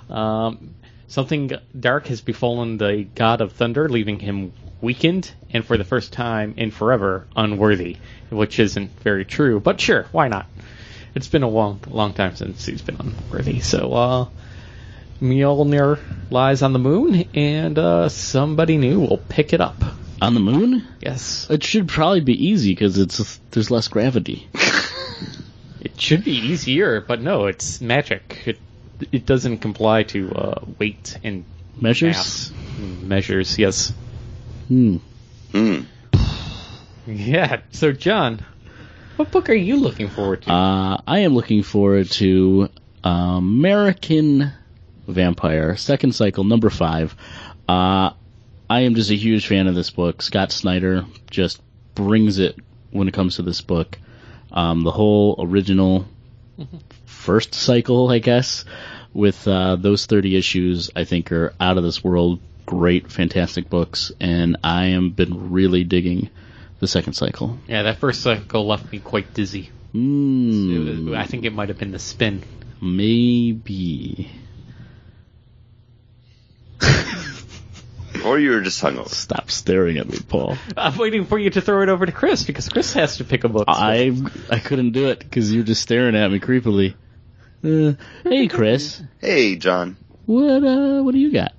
Um, 0.08 0.74
something 1.08 1.52
dark 1.78 2.06
has 2.08 2.20
befallen 2.20 2.76
the 2.78 3.06
god 3.14 3.40
of 3.40 3.52
thunder, 3.52 3.88
leaving 3.88 4.18
him 4.18 4.52
weakened 4.80 5.32
and 5.50 5.64
for 5.64 5.76
the 5.78 5.84
first 5.84 6.12
time 6.12 6.54
in 6.56 6.70
forever 6.70 7.26
unworthy, 7.36 7.96
which 8.30 8.58
isn't 8.58 8.90
very 9.00 9.24
true. 9.24 9.60
But 9.60 9.80
sure, 9.80 10.06
why 10.12 10.28
not? 10.28 10.46
It's 11.14 11.28
been 11.28 11.42
a 11.42 11.48
long, 11.48 11.80
long 11.88 12.12
time 12.12 12.34
since 12.36 12.66
he's 12.66 12.82
been 12.82 12.96
unworthy. 12.98 13.60
So, 13.60 13.92
uh, 13.92 14.26
Mjolnir 15.22 15.98
lies 16.30 16.62
on 16.62 16.72
the 16.72 16.78
moon, 16.80 17.24
and 17.34 17.78
uh, 17.78 18.08
somebody 18.08 18.76
new 18.76 19.00
will 19.00 19.18
pick 19.28 19.52
it 19.52 19.60
up. 19.60 19.76
on 20.20 20.34
the 20.34 20.40
moon. 20.40 20.84
Yes, 21.00 21.46
It 21.48 21.62
should 21.62 21.88
probably 21.88 22.20
be 22.20 22.46
easy 22.48 22.72
because 22.72 22.98
it's 22.98 23.38
there's 23.52 23.70
less 23.70 23.88
gravity. 23.88 24.48
it 25.80 26.00
should 26.00 26.24
be 26.24 26.32
easier, 26.32 27.00
but 27.00 27.20
no, 27.20 27.46
it's 27.46 27.80
magic. 27.80 28.42
It 28.46 28.58
it 29.12 29.26
doesn't 29.26 29.58
comply 29.58 30.02
to 30.04 30.32
uh, 30.32 30.64
weight 30.78 31.18
and 31.24 31.44
Measures. 31.80 32.16
mass 32.16 32.52
measures. 33.02 33.58
Yes. 33.58 33.92
Hmm. 34.68 34.96
Hmm. 35.52 35.80
Yeah. 37.06 37.60
So, 37.70 37.92
John, 37.92 38.40
what 39.16 39.30
book 39.30 39.50
are 39.50 39.54
you 39.54 39.76
looking 39.76 40.08
forward 40.08 40.42
to? 40.42 40.52
Uh, 40.52 41.00
I 41.06 41.20
am 41.20 41.34
looking 41.34 41.62
forward 41.62 42.10
to 42.12 42.68
American 43.02 44.52
Vampire, 45.06 45.76
second 45.76 46.14
cycle, 46.14 46.44
number 46.44 46.70
five. 46.70 47.14
Uh, 47.68 48.10
I 48.70 48.80
am 48.80 48.94
just 48.94 49.10
a 49.10 49.16
huge 49.16 49.46
fan 49.46 49.66
of 49.66 49.74
this 49.74 49.90
book. 49.90 50.22
Scott 50.22 50.50
Snyder 50.50 51.04
just 51.30 51.60
brings 51.94 52.38
it 52.38 52.56
when 52.90 53.08
it 53.08 53.14
comes 53.14 53.36
to 53.36 53.42
this 53.42 53.60
book. 53.60 53.98
Um, 54.52 54.82
the 54.84 54.90
whole 54.90 55.36
original 55.38 56.06
first 57.24 57.54
cycle, 57.54 58.10
I 58.10 58.18
guess, 58.18 58.64
with 59.14 59.48
uh, 59.48 59.76
those 59.76 60.04
30 60.06 60.36
issues, 60.36 60.90
I 60.94 61.04
think 61.04 61.32
are 61.32 61.54
out 61.58 61.78
of 61.78 61.84
this 61.84 62.04
world. 62.04 62.40
Great, 62.66 63.10
fantastic 63.10 63.68
books, 63.70 64.12
and 64.20 64.56
I 64.62 64.86
am 64.86 65.10
been 65.10 65.50
really 65.50 65.84
digging 65.84 66.28
the 66.80 66.86
second 66.86 67.14
cycle. 67.14 67.58
yeah, 67.66 67.82
that 67.84 67.98
first 67.98 68.20
cycle 68.22 68.66
left 68.66 68.90
me 68.92 68.98
quite 68.98 69.32
dizzy. 69.34 69.70
Mm, 69.94 71.16
I 71.16 71.24
think 71.24 71.44
it 71.44 71.52
might 71.52 71.68
have 71.68 71.78
been 71.78 71.92
the 71.92 71.98
spin. 71.98 72.42
maybe. 72.80 74.30
Or 78.24 78.38
you 78.38 78.52
were 78.52 78.62
just 78.62 78.82
hungover. 78.82 79.08
Stop 79.08 79.50
staring 79.50 79.98
at 79.98 80.08
me, 80.08 80.16
Paul. 80.26 80.56
I'm 80.78 80.96
waiting 80.96 81.26
for 81.26 81.38
you 81.38 81.50
to 81.50 81.60
throw 81.60 81.82
it 81.82 81.90
over 81.90 82.06
to 82.06 82.12
Chris 82.12 82.44
because 82.44 82.70
Chris 82.70 82.94
has 82.94 83.18
to 83.18 83.24
pick 83.24 83.44
a 83.44 83.50
book. 83.50 83.64
I 83.68 84.16
I 84.48 84.60
couldn't 84.60 84.92
do 84.92 85.08
it 85.08 85.18
because 85.18 85.52
you're 85.52 85.64
just 85.64 85.82
staring 85.82 86.16
at 86.16 86.30
me 86.30 86.40
creepily. 86.40 86.94
Uh, 87.64 87.94
hey, 88.24 88.46
Chris, 88.46 89.02
Hey, 89.20 89.56
John. 89.56 89.96
what 90.26 90.62
uh, 90.62 91.02
what 91.02 91.12
do 91.12 91.18
you 91.18 91.32
got? 91.32 91.52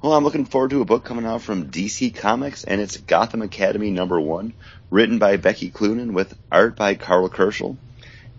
Well, 0.00 0.12
I'm 0.12 0.22
looking 0.22 0.44
forward 0.44 0.70
to 0.70 0.82
a 0.82 0.84
book 0.84 1.04
coming 1.04 1.26
out 1.26 1.42
from 1.42 1.68
DC 1.70 2.14
Comics, 2.14 2.62
and 2.62 2.80
it's 2.80 2.96
Gotham 2.98 3.42
Academy 3.42 3.90
number 3.90 4.20
one, 4.20 4.52
written 4.88 5.18
by 5.18 5.36
Becky 5.36 5.70
Cloonan 5.70 6.12
with 6.12 6.32
art 6.52 6.76
by 6.76 6.94
Karl 6.94 7.28
Kerschl. 7.28 7.76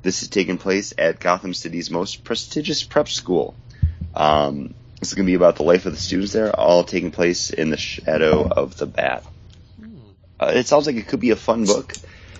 This 0.01 0.21
is 0.21 0.29
taking 0.29 0.57
place 0.57 0.93
at 0.97 1.19
Gotham 1.19 1.53
City's 1.53 1.91
most 1.91 2.23
prestigious 2.23 2.83
prep 2.83 3.09
school. 3.09 3.55
Um, 4.15 4.73
this 5.01 5.09
is 5.09 5.15
going 5.15 5.25
to 5.25 5.29
be 5.31 5.35
about 5.35 5.57
the 5.57 5.63
life 5.63 5.85
of 5.85 5.91
the 5.93 5.99
students 5.99 6.31
there, 6.31 6.57
all 6.57 6.85
taking 6.85 7.11
place 7.11 7.49
in 7.49 7.69
the 7.69 7.77
shadow 7.77 8.47
of 8.47 8.77
the 8.77 8.85
Bat. 8.85 9.25
Uh, 10.39 10.51
it 10.55 10.67
sounds 10.67 10.85
like 10.87 10.95
it 10.95 11.07
could 11.07 11.19
be 11.19 11.31
a 11.31 11.35
fun 11.35 11.65
book, 11.65 11.93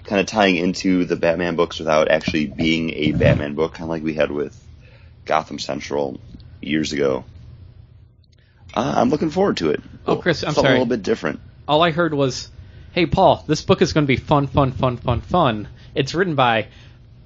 kind 0.07 0.21
of 0.21 0.25
tying 0.25 0.55
into 0.55 1.03
the 1.05 1.17
Batman 1.17 1.55
books 1.55 1.79
without 1.79 2.09
actually 2.09 2.47
being 2.47 2.91
a 2.93 3.11
Batman 3.11 3.53
book, 3.55 3.73
kind 3.73 3.83
of 3.83 3.89
like 3.89 4.03
we 4.03 4.13
had 4.13 4.31
with 4.31 4.57
Gotham 5.25 5.59
Central 5.59 6.19
years 6.61 6.93
ago. 6.93 7.25
Uh, 8.73 8.93
I'm 8.97 9.09
looking 9.09 9.29
forward 9.29 9.57
to 9.57 9.71
it. 9.71 9.81
Oh, 10.05 10.15
Chris, 10.15 10.43
I'm 10.43 10.53
Something 10.53 10.63
sorry. 10.63 10.75
a 10.75 10.79
little 10.79 10.89
bit 10.89 11.03
different. 11.03 11.41
All 11.67 11.83
I 11.83 11.91
heard 11.91 12.13
was, 12.13 12.49
"Hey, 12.93 13.05
Paul, 13.05 13.43
this 13.47 13.61
book 13.61 13.81
is 13.81 13.91
going 13.91 14.05
to 14.05 14.07
be 14.07 14.15
fun, 14.15 14.47
fun, 14.47 14.71
fun, 14.71 14.95
fun, 14.95 15.19
fun." 15.19 15.67
It's 15.93 16.15
written 16.15 16.35
by 16.35 16.67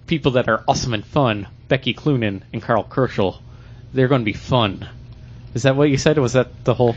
people 0.07 0.31
that 0.33 0.49
are 0.49 0.63
awesome 0.67 0.95
and 0.95 1.05
fun. 1.05 1.47
Becky 1.67 1.93
Cloonan 1.93 2.41
and 2.51 2.61
Karl 2.63 2.83
Kerschl. 2.83 3.37
They're 3.93 4.07
going 4.07 4.21
to 4.21 4.25
be 4.25 4.33
fun. 4.33 4.89
Is 5.53 5.63
that 5.63 5.75
what 5.75 5.89
you 5.89 5.97
said? 5.97 6.17
Was 6.17 6.33
that 6.33 6.63
the 6.65 6.73
whole? 6.73 6.95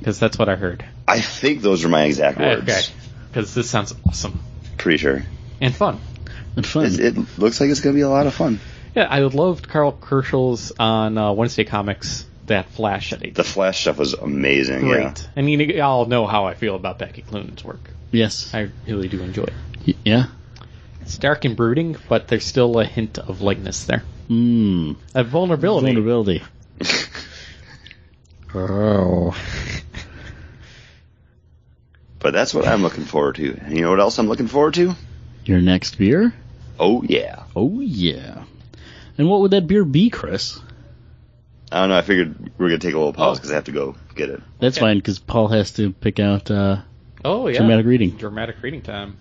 Because 0.00 0.18
that's 0.18 0.38
what 0.38 0.48
I 0.48 0.56
heard. 0.56 0.84
I 1.06 1.20
think 1.20 1.62
those 1.62 1.84
are 1.84 1.88
my 1.88 2.02
exact 2.04 2.38
words. 2.38 2.62
Okay. 2.62 2.80
Because 3.28 3.54
this 3.54 3.70
sounds 3.70 3.94
awesome 4.06 4.40
Pretty 4.78 4.98
sure. 4.98 5.22
and 5.60 5.74
fun. 5.74 6.00
And 6.56 6.66
fun. 6.66 6.86
It, 6.86 7.00
it 7.00 7.16
looks 7.38 7.60
like 7.60 7.70
it's 7.70 7.80
going 7.80 7.94
to 7.94 7.98
be 7.98 8.02
a 8.02 8.08
lot 8.08 8.26
of 8.26 8.34
fun. 8.34 8.60
Yeah, 8.94 9.04
I 9.10 9.20
loved 9.20 9.68
Karl 9.68 9.92
Kerschl's 9.92 10.72
on 10.78 11.18
uh, 11.18 11.32
Wednesday 11.32 11.64
Comics. 11.64 12.26
That 12.46 12.68
Flash 12.68 13.10
that 13.10 13.20
he 13.20 13.28
did. 13.28 13.36
The 13.36 13.42
Flash 13.44 13.80
stuff 13.80 13.96
was 13.96 14.12
amazing. 14.12 14.80
Great. 14.80 15.00
Yeah. 15.02 15.14
I 15.34 15.40
mean, 15.40 15.60
you 15.60 15.80
all 15.82 16.04
know 16.04 16.26
how 16.26 16.44
I 16.44 16.52
feel 16.52 16.74
about 16.74 16.98
Becky 16.98 17.22
Cloonan's 17.22 17.64
work. 17.64 17.80
yes. 18.12 18.50
I 18.54 18.68
really 18.86 19.08
do 19.08 19.22
enjoy 19.22 19.44
it. 19.44 19.52
Y- 19.86 19.94
yeah. 20.04 20.26
It's 21.00 21.16
dark 21.16 21.46
and 21.46 21.56
brooding, 21.56 21.96
but 22.06 22.28
there's 22.28 22.44
still 22.44 22.78
a 22.78 22.84
hint 22.84 23.18
of 23.18 23.40
lightness 23.40 23.84
there. 23.84 24.02
Mm. 24.28 24.96
A 25.14 25.24
vulnerability. 25.24 25.86
Vulnerability. 25.86 26.42
Oh. 28.54 29.36
But 32.24 32.32
that's 32.32 32.54
what 32.54 32.66
I'm 32.66 32.80
looking 32.80 33.04
forward 33.04 33.34
to. 33.34 33.50
And 33.60 33.76
you 33.76 33.82
know 33.82 33.90
what 33.90 34.00
else 34.00 34.18
I'm 34.18 34.28
looking 34.28 34.46
forward 34.48 34.72
to? 34.74 34.94
Your 35.44 35.60
next 35.60 35.98
beer? 35.98 36.32
Oh 36.80 37.02
yeah. 37.02 37.42
Oh 37.54 37.80
yeah. 37.80 38.44
And 39.18 39.28
what 39.28 39.42
would 39.42 39.50
that 39.50 39.66
beer 39.66 39.84
be, 39.84 40.08
Chris? 40.08 40.58
I 41.70 41.80
don't 41.80 41.90
know. 41.90 41.98
I 41.98 42.00
figured 42.00 42.50
we're 42.56 42.68
going 42.68 42.80
to 42.80 42.86
take 42.86 42.94
a 42.94 42.96
little 42.98 43.12
pause 43.12 43.36
Oh. 43.36 43.40
because 43.40 43.50
I 43.52 43.56
have 43.56 43.64
to 43.64 43.72
go 43.72 43.94
get 44.14 44.30
it. 44.30 44.40
That's 44.58 44.78
Okay. 44.78 44.86
fine 44.86 44.96
because 44.96 45.18
Paul 45.18 45.48
has 45.48 45.72
to 45.72 45.92
pick 45.92 46.18
out 46.18 46.50
uh, 46.50 46.78
Oh 47.22 47.46
yeah. 47.48 47.58
dramatic 47.58 47.84
reading. 47.84 48.12
Dramatic 48.12 48.56
reading 48.62 48.80
time. 48.80 49.18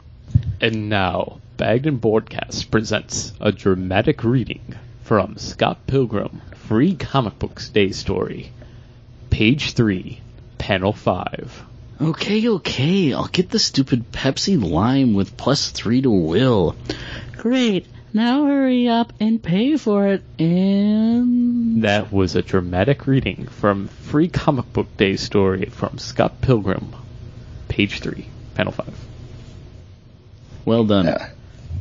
And 0.62 0.88
now, 0.88 1.40
Bagged 1.58 1.88
and 1.88 2.00
Broadcast 2.00 2.72
presents 2.72 3.34
a 3.42 3.52
dramatic 3.52 4.24
reading 4.24 4.62
from 5.04 5.36
Scott 5.36 5.88
Pilgrim, 5.88 6.42
Free 6.56 6.96
Comic 6.96 7.38
Books 7.38 7.68
Day 7.68 7.92
Story, 7.92 8.54
page 9.30 9.74
three, 9.74 10.22
panel 10.58 10.94
five. 10.94 11.64
Okay, 12.04 12.50
okay. 12.50 13.14
I'll 13.14 13.28
get 13.28 13.50
the 13.50 13.60
stupid 13.60 14.12
Pepsi 14.12 14.62
Lime 14.62 15.14
with 15.14 15.38
plus 15.38 15.70
three 15.72 16.02
to 16.02 16.10
will. 16.10 16.76
Great. 17.38 17.86
Now 18.14 18.46
hurry 18.46 18.90
up 18.90 19.14
and 19.20 19.42
pay 19.42 19.78
for 19.78 20.08
it 20.08 20.24
and. 20.38 21.84
That 21.84 22.12
was 22.12 22.36
a 22.36 22.42
dramatic 22.42 23.08
reading 23.08 23.48
from 23.48 23.88
Free 23.88 24.28
Comic 24.28 24.72
Book 24.74 24.96
Day 24.98 25.16
Story 25.16 25.66
from 25.66 25.98
Scott 25.98 26.42
Pilgrim, 26.42 26.94
page 27.70 28.00
three, 28.02 28.28
panel 28.56 28.72
five. 28.72 28.94
Well 30.66 30.84
done. 30.84 31.06
Yeah. 31.06 31.30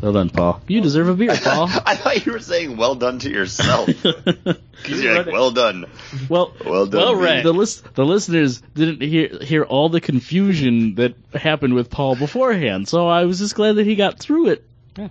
Well 0.02 0.12
done, 0.12 0.30
Paul. 0.30 0.60
You 0.66 0.80
deserve 0.80 1.08
a 1.08 1.14
beer, 1.14 1.36
Paul. 1.36 1.68
I 1.86 1.94
thought 1.94 2.26
you 2.26 2.32
were 2.32 2.40
saying 2.40 2.76
well 2.76 2.96
done 2.96 3.20
to 3.20 3.30
yourself. 3.30 3.88
Because 4.82 5.00
you're 5.00 5.14
like, 5.14 5.26
well 5.32 5.52
done. 5.52 5.84
well, 6.28 6.52
Well 6.66 6.86
done. 6.86 7.00
Well 7.00 7.14
me. 7.14 7.22
read. 7.22 7.44
the 7.44 7.52
list, 7.52 7.94
the 7.94 8.04
listeners 8.04 8.60
didn't 8.74 9.00
hear 9.00 9.38
hear 9.40 9.62
all 9.62 9.90
the 9.90 10.00
confusion 10.00 10.96
that 10.96 11.14
happened 11.32 11.74
with 11.74 11.88
Paul 11.88 12.16
beforehand, 12.16 12.88
so 12.88 13.06
I 13.06 13.26
was 13.26 13.38
just 13.38 13.54
glad 13.54 13.76
that 13.76 13.86
he 13.86 13.94
got 13.94 14.18
through 14.18 14.48
it. 14.48 14.64
Yeah. 14.98 15.08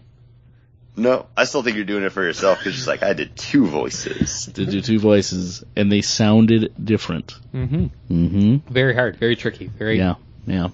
No, 0.98 1.26
I 1.38 1.46
still 1.46 1.64
think 1.64 1.78
you're 1.78 1.86
doing 1.86 2.04
it 2.04 2.10
for 2.12 2.22
yourself 2.22 2.58
because 2.58 2.74
she's 2.76 2.88
like, 2.88 3.02
I 3.02 3.14
did 3.14 3.38
two 3.38 3.66
voices. 3.66 4.46
Did 4.54 4.72
do 4.72 4.82
two 4.82 5.00
voices, 5.00 5.64
and 5.74 5.90
they 5.90 6.02
sounded 6.02 6.74
different. 6.84 7.34
Mm-hmm. 7.54 7.86
Mm-hmm. 8.14 8.74
Very 8.74 8.94
hard, 8.94 9.16
very 9.16 9.38
tricky, 9.38 9.68
very 9.68 9.98
Yeah, 10.00 10.16
yeah. 10.46 10.68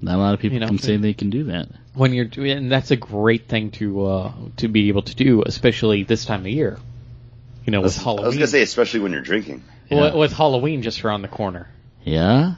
Not 0.00 0.14
a 0.14 0.18
lot 0.18 0.34
of 0.34 0.40
people 0.40 0.54
You 0.54 0.60
know, 0.60 0.68
can 0.68 0.78
say 0.78 0.98
they 0.98 1.14
can 1.14 1.30
do 1.30 1.44
that. 1.44 1.68
When 1.94 2.12
you're 2.14 2.24
doing, 2.24 2.50
and 2.52 2.72
that's 2.72 2.90
a 2.90 2.96
great 2.96 3.48
thing 3.48 3.70
to 3.72 4.04
uh, 4.06 4.32
to 4.58 4.68
be 4.68 4.88
able 4.88 5.02
to 5.02 5.14
do, 5.14 5.42
especially 5.44 6.04
this 6.04 6.24
time 6.24 6.40
of 6.40 6.46
year. 6.48 6.78
You 7.64 7.70
know, 7.70 7.80
with 7.80 7.92
I 7.92 7.96
was 7.96 8.04
Halloween. 8.04 8.32
gonna 8.34 8.46
say, 8.46 8.62
especially 8.62 9.00
when 9.00 9.12
you're 9.12 9.20
drinking. 9.22 9.62
With- 9.90 9.98
Yeah. 9.98 10.14
with 10.14 10.32
Halloween 10.32 10.82
just 10.82 11.04
around 11.04 11.22
the 11.22 11.28
corner. 11.28 11.68
Yeah. 12.02 12.54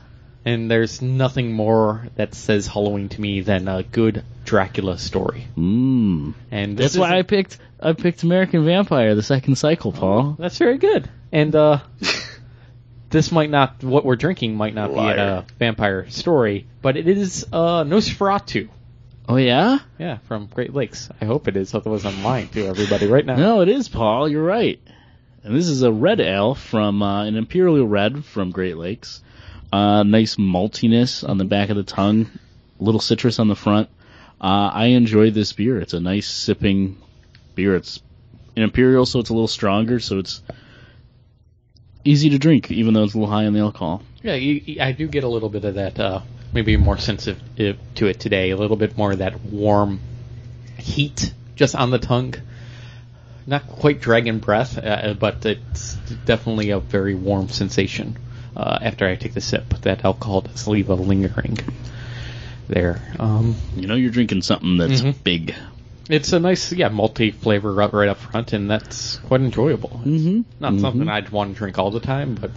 And 0.46 0.70
there's 0.70 1.00
nothing 1.02 1.52
more 1.52 2.06
that 2.16 2.34
says 2.34 2.66
Halloween 2.66 3.08
to 3.10 3.20
me 3.20 3.40
than 3.40 3.66
a 3.66 3.82
good 3.82 4.24
Dracula 4.44 4.98
story. 4.98 5.46
Mm. 5.56 6.34
And 6.50 6.76
this 6.76 6.92
That's 6.92 6.98
why 7.00 7.18
I 7.18 7.22
picked 7.22 7.58
I 7.80 7.92
picked 7.94 8.22
American 8.22 8.64
Vampire, 8.64 9.14
the 9.14 9.22
second 9.22 9.56
cycle, 9.56 9.90
Paul. 9.92 10.36
That's 10.38 10.58
very 10.58 10.78
good. 10.78 11.08
And 11.32 11.54
uh, 11.54 11.78
this 13.10 13.32
might 13.32 13.50
not 13.50 13.82
what 13.82 14.04
we're 14.04 14.16
drinking 14.16 14.56
might 14.56 14.74
not 14.74 14.92
be 14.92 15.00
a 15.00 15.44
vampire 15.58 16.08
story, 16.10 16.66
but 16.82 16.96
it 16.96 17.08
is 17.08 17.46
uh, 17.52 17.84
Nosferatu. 17.84 18.68
Oh 19.28 19.36
yeah? 19.36 19.78
Yeah, 19.98 20.18
from 20.28 20.46
Great 20.46 20.74
Lakes. 20.74 21.08
I 21.20 21.24
hope 21.24 21.48
it 21.48 21.56
is, 21.56 21.74
otherwise 21.74 22.04
I'm 22.04 22.22
lying 22.22 22.48
to 22.48 22.66
everybody 22.66 23.06
right 23.06 23.24
now. 23.24 23.36
No, 23.36 23.60
it 23.62 23.68
is 23.68 23.88
Paul. 23.88 24.28
You're 24.28 24.44
right. 24.44 24.80
And 25.42 25.54
this 25.56 25.68
is 25.68 25.82
a 25.82 25.92
red 25.92 26.20
ale 26.20 26.54
from 26.54 27.02
uh, 27.02 27.24
an 27.24 27.36
Imperial 27.36 27.86
Red 27.86 28.24
from 28.24 28.50
Great 28.50 28.76
Lakes. 28.76 29.22
Uh, 29.72 30.02
nice 30.02 30.36
maltiness 30.36 31.26
on 31.28 31.38
the 31.38 31.44
back 31.44 31.68
of 31.70 31.76
the 31.76 31.82
tongue, 31.82 32.30
little 32.78 33.00
citrus 33.00 33.38
on 33.38 33.48
the 33.48 33.56
front. 33.56 33.88
Uh, 34.40 34.70
I 34.72 34.86
enjoy 34.86 35.30
this 35.30 35.52
beer. 35.52 35.78
It's 35.80 35.94
a 35.94 36.00
nice 36.00 36.26
sipping 36.28 36.96
beer. 37.54 37.76
It's 37.76 38.00
an 38.56 38.62
Imperial, 38.62 39.04
so 39.06 39.20
it's 39.20 39.30
a 39.30 39.34
little 39.34 39.48
stronger, 39.48 40.00
so 40.00 40.18
it's 40.18 40.42
easy 42.04 42.30
to 42.30 42.38
drink, 42.38 42.70
even 42.70 42.94
though 42.94 43.04
it's 43.04 43.14
a 43.14 43.18
little 43.18 43.32
high 43.32 43.46
on 43.46 43.52
the 43.54 43.60
alcohol. 43.60 44.02
Yeah, 44.22 44.34
you, 44.34 44.54
you- 44.64 44.82
I 44.82 44.92
do 44.92 45.08
get 45.08 45.24
a 45.24 45.28
little 45.28 45.48
bit 45.48 45.64
of 45.64 45.74
that. 45.74 45.98
Uh, 46.54 46.58
maybe 46.58 46.76
more 46.76 46.98
sensitive 46.98 47.40
to 47.96 48.06
it 48.06 48.20
today. 48.20 48.50
A 48.50 48.56
little 48.56 48.76
bit 48.76 48.96
more 48.96 49.12
of 49.12 49.18
that 49.18 49.40
warm 49.44 50.00
heat 50.78 51.32
just 51.56 51.74
on 51.74 51.90
the 51.90 51.98
tongue. 51.98 52.34
Not 53.46 53.66
quite 53.66 54.00
dragon 54.00 54.38
breath, 54.38 54.78
uh, 54.78 55.14
but 55.14 55.44
it's 55.44 55.94
definitely 56.24 56.70
a 56.70 56.78
very 56.80 57.14
warm 57.14 57.48
sensation. 57.48 58.16
Uh, 58.56 58.78
after 58.80 59.06
I 59.06 59.16
take 59.16 59.34
the 59.34 59.40
sip, 59.40 59.68
that 59.82 60.04
alcohol 60.04 60.42
does 60.42 60.66
leave 60.68 60.88
a 60.88 60.94
lingering 60.94 61.58
there. 62.68 63.02
Um, 63.18 63.56
You 63.76 63.88
know, 63.88 63.96
you're 63.96 64.12
drinking 64.12 64.42
something 64.42 64.76
that's 64.78 65.02
Mhm. 65.02 65.14
big. 65.24 65.54
it's 66.08 66.32
a 66.34 66.38
nice, 66.38 66.70
yeah, 66.72 66.88
multi 66.88 67.30
flavor 67.32 67.72
right, 67.72 68.08
up 68.08 68.18
front, 68.18 68.52
and 68.52 68.70
that's 68.70 69.16
quite 69.26 69.40
enjoyable. 69.40 70.00
Mm-hmm. 70.04 70.42
Not 70.60 70.78
something 70.78 71.08
I'd 71.08 71.30
want 71.30 71.52
to 71.54 71.58
drink 71.58 71.78
all 71.78 71.90
the 71.90 72.00
time, 72.00 72.36
but 72.40 72.50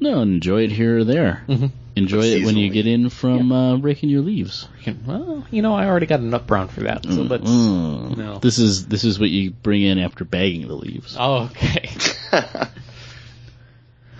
No, 0.00 0.20
enjoy 0.22 0.62
it 0.64 0.72
here 0.72 0.98
or 0.98 1.04
there. 1.04 1.42
Mhm. 1.48 1.70
Enjoy 1.96 2.18
But 2.18 2.26
it 2.26 2.44
when 2.44 2.56
you 2.56 2.70
get 2.70 2.88
in 2.88 3.08
from 3.08 3.52
uh, 3.52 3.76
raking 3.76 4.08
your 4.08 4.22
leaves. 4.22 4.66
well, 5.06 5.46
you 5.50 5.62
know, 5.62 5.74
I 5.74 5.86
already 5.86 6.06
got 6.06 6.18
enough 6.20 6.46
brown 6.46 6.66
for 6.66 6.80
that, 6.80 7.04
so 7.04 7.22
let's. 7.22 7.48
Mm. 7.48 8.16
no. 8.16 8.38
This 8.38 8.58
is 8.58 8.88
this 8.88 9.04
is 9.04 9.20
what 9.20 9.30
you 9.30 9.52
bring 9.52 9.82
in 9.82 9.98
after 9.98 10.24
bagging 10.24 10.66
the 10.66 10.74
leaves. 10.74 11.16
Oh, 11.18 11.44
okay. 11.44 11.88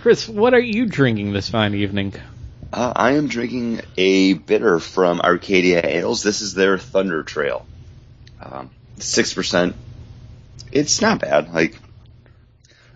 Chris, 0.02 0.28
what 0.28 0.54
are 0.54 0.60
you 0.60 0.86
drinking 0.86 1.32
this 1.32 1.48
fine 1.48 1.74
evening? 1.74 2.14
Uh, 2.72 2.92
I 2.94 3.12
am 3.12 3.26
drinking 3.26 3.80
a 3.96 4.34
bitter 4.34 4.78
from 4.78 5.20
Arcadia 5.20 5.80
Ales. 5.84 6.22
This 6.22 6.42
is 6.42 6.54
their 6.54 6.78
Thunder 6.78 7.22
Trail. 7.24 7.66
Um, 8.40 8.70
Six 8.98 9.34
percent. 9.34 9.74
It's 10.70 11.00
not 11.00 11.20
bad. 11.20 11.52
Like 11.52 11.76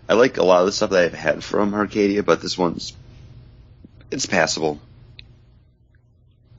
I 0.07 0.13
like 0.13 0.37
a 0.37 0.43
lot 0.43 0.61
of 0.61 0.67
the 0.67 0.71
stuff 0.71 0.91
that 0.91 1.03
I've 1.03 1.13
had 1.13 1.43
from 1.43 1.73
Arcadia, 1.73 2.23
but 2.23 2.41
this 2.41 2.57
one's 2.57 2.93
it's 4.11 4.25
passable. 4.25 4.79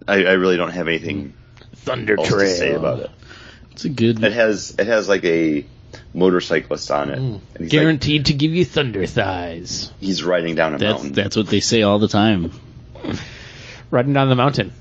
I, 0.09 0.25
I 0.25 0.33
really 0.33 0.57
don't 0.57 0.71
have 0.73 0.89
anything 0.89 1.35
Thunder 1.77 2.17
else 2.19 2.29
to 2.29 2.47
say 2.49 2.73
about 2.73 3.01
it. 3.01 3.11
It's 3.73 3.85
a 3.85 3.89
good. 3.89 4.23
It 4.23 4.33
has 4.33 4.75
it 4.79 4.87
has 4.87 5.09
like 5.09 5.25
a 5.25 5.65
motorcyclist 6.15 6.91
on 6.91 7.11
it, 7.11 7.19
and 7.19 7.41
he's 7.53 7.61
like, 7.61 7.69
Guaranteed 7.71 8.27
to 8.27 8.35
give 8.35 8.53
you 8.53 8.65
thunder 8.65 9.07
thighs. 9.07 9.93
he's 10.01 10.23
riding 10.23 10.55
down 10.55 10.75
a 10.75 10.79
That's 10.79 10.95
mountain. 10.95 11.13
that's 11.13 11.37
what 11.37 11.47
they 11.49 11.61
say 11.61 11.83
all 11.83 11.99
the 11.99 12.09
time. 12.09 12.53
Riding 13.91 14.13
down 14.13 14.29
the 14.29 14.37
mountain. 14.37 14.73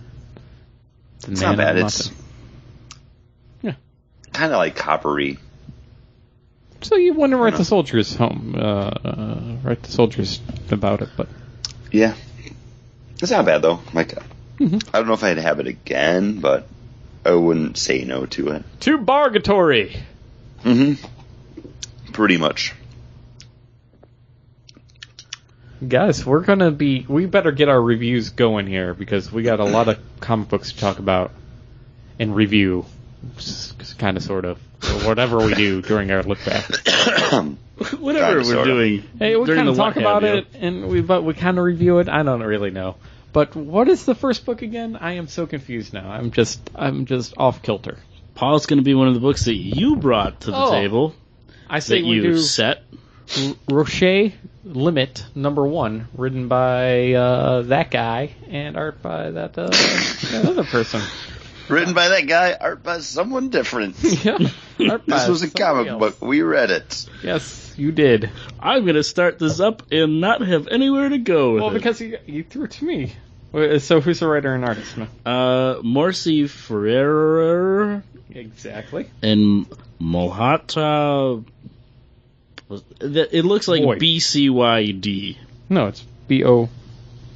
The 1.21 1.31
It's 1.31 1.41
not 1.41 1.57
bad. 1.57 1.77
It's. 1.77 2.11
Yeah. 3.61 3.73
kind 4.33 4.51
of 4.51 4.57
like 4.57 4.75
coppery. 4.75 5.39
So 6.81 6.95
you 6.95 7.13
want 7.13 7.31
to 7.31 7.37
write 7.37 7.55
the 7.55 7.65
soldiers 7.65 8.15
home, 8.15 8.55
uh, 8.57 8.61
uh, 8.61 9.57
write 9.63 9.83
the 9.83 9.91
soldiers 9.91 10.39
about 10.71 11.01
it, 11.01 11.09
but 11.17 11.27
Yeah, 11.91 12.13
it's 13.21 13.31
not 13.31 13.45
bad 13.45 13.61
though. 13.61 13.79
Like 13.93 14.13
Mhm. 14.59 14.87
I 14.93 14.97
don't 14.97 15.07
know 15.07 15.13
if 15.13 15.23
I'd 15.23 15.37
have 15.37 15.59
it 15.59 15.67
again, 15.67 16.39
but 16.41 16.67
I 17.25 17.31
wouldn't 17.31 17.77
say 17.77 18.03
no 18.03 18.25
to 18.27 18.49
it. 18.49 18.63
too 18.79 18.97
bargatory. 18.97 19.95
Mm-hmm. 20.63 22.11
Pretty 22.11 22.37
much. 22.37 22.73
Guys, 25.87 26.25
we're 26.25 26.41
gonna 26.41 26.71
be. 26.71 27.05
We 27.07 27.25
better 27.25 27.51
get 27.53 27.69
our 27.69 27.81
reviews 27.81 28.31
going 28.31 28.67
here 28.67 28.93
because 28.93 29.31
we 29.31 29.43
got 29.43 29.61
a 29.61 29.65
lot 29.65 29.87
of 29.87 29.97
comic 30.19 30.49
books 30.49 30.73
to 30.73 30.77
talk 30.79 30.99
about 30.99 31.31
and 32.19 32.35
review, 32.35 32.85
kind 33.97 34.17
of, 34.17 34.23
sort 34.23 34.43
of, 34.43 34.57
or 34.83 35.07
whatever 35.07 35.37
we 35.37 35.53
do 35.55 35.81
during 35.81 36.11
our 36.11 36.21
look 36.23 36.39
back. 36.43 36.65
Whatever 37.99 38.41
Kinda, 38.41 38.57
we're 38.57 38.65
doing. 38.65 39.03
Hey, 39.17 39.35
we 39.35 39.45
kind 39.47 39.67
of 39.69 39.75
talk 39.75 39.95
about 39.95 40.23
it, 40.23 40.47
and 40.55 40.87
we 40.89 41.01
but 41.01 41.23
we 41.23 41.33
kind 41.33 41.57
of 41.57 41.63
review 41.63 41.99
it. 41.99 42.09
I 42.09 42.23
don't 42.23 42.41
really 42.43 42.71
know. 42.71 42.95
But 43.31 43.55
what 43.55 43.87
is 43.87 44.05
the 44.05 44.15
first 44.15 44.45
book 44.45 44.61
again? 44.61 44.95
I 44.99 45.13
am 45.13 45.27
so 45.27 45.45
confused 45.47 45.93
now. 45.93 46.09
I'm 46.09 46.31
just 46.31 46.59
I'm 46.75 47.05
just 47.05 47.33
off 47.37 47.61
kilter. 47.61 47.97
Paul's 48.35 48.65
going 48.65 48.79
to 48.79 48.83
be 48.83 48.95
one 48.95 49.07
of 49.07 49.13
the 49.13 49.19
books 49.19 49.45
that 49.45 49.55
you 49.55 49.95
brought 49.97 50.41
to 50.41 50.51
the 50.51 50.57
Oh. 50.57 50.71
table 50.71 51.15
I 51.69 51.79
say 51.79 52.01
that 52.01 52.07
we 52.07 52.15
you 52.15 52.21
do 52.23 52.37
set. 52.39 52.83
R- 53.37 53.53
Roche 53.69 54.31
Limit 54.65 55.25
number 55.35 55.65
one, 55.65 56.07
written 56.15 56.47
by 56.47 57.13
uh, 57.13 57.61
that 57.63 57.91
guy 57.91 58.33
and 58.49 58.75
art 58.75 59.01
by 59.01 59.31
that, 59.31 59.57
uh, 59.57 59.67
that 59.69 60.45
other 60.47 60.63
person. 60.63 61.01
Written 61.69 61.93
by 61.93 62.09
that 62.09 62.25
guy, 62.27 62.57
art 62.59 62.81
by 62.81 62.97
someone 62.99 63.49
different. 63.49 63.95
yeah, 64.01 64.37
art 64.89 65.05
by 65.05 65.19
This 65.19 65.27
was 65.29 65.43
a 65.43 65.51
comic 65.51 65.85
else. 65.87 65.99
book. 65.99 66.21
We 66.27 66.41
read 66.41 66.71
it. 66.71 67.05
Yes, 67.23 67.68
you 67.79 67.91
did. 67.91 68.29
I'm 68.59 68.83
going 68.83 68.95
to 68.95 69.03
start 69.03 69.39
this 69.39 69.59
up 69.59 69.91
and 69.91 70.21
not 70.21 70.41
have 70.41 70.67
anywhere 70.67 71.09
to 71.09 71.17
go 71.17 71.53
with 71.53 71.61
Well, 71.63 71.71
it. 71.71 71.73
because 71.75 71.99
you, 72.01 72.17
you 72.25 72.43
threw 72.43 72.65
it 72.65 72.71
to 72.71 72.85
me. 72.85 73.13
Wait, 73.51 73.81
So 73.81 73.99
who's 74.01 74.19
the 74.19 74.27
writer 74.27 74.53
and 74.53 74.63
artist? 74.65 74.95
now? 74.97 75.07
uh, 75.25 75.81
Morsi 75.81 76.47
Ferrer 76.49 78.03
Exactly. 78.31 79.09
and 79.23 79.65
Mohata. 79.99 81.43
It 83.01 83.45
looks 83.45 83.67
like 83.67 83.81
Boyd. 83.81 83.99
BCYD. 83.99 85.37
No, 85.69 85.87
it's 85.87 86.01
B 86.27 86.43
O 86.45 86.69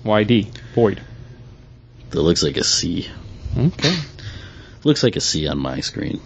Y 0.03 0.23
D. 0.23 0.51
Boyd. 0.75 1.01
That 2.12 2.21
looks 2.21 2.43
like 2.43 2.58
a 2.58 2.63
C. 2.63 3.08
Okay. 3.58 3.95
Looks 4.84 5.01
like 5.01 5.15
a 5.15 5.21
C 5.21 5.47
on 5.47 5.58
my 5.58 5.79
screen. 5.79 6.19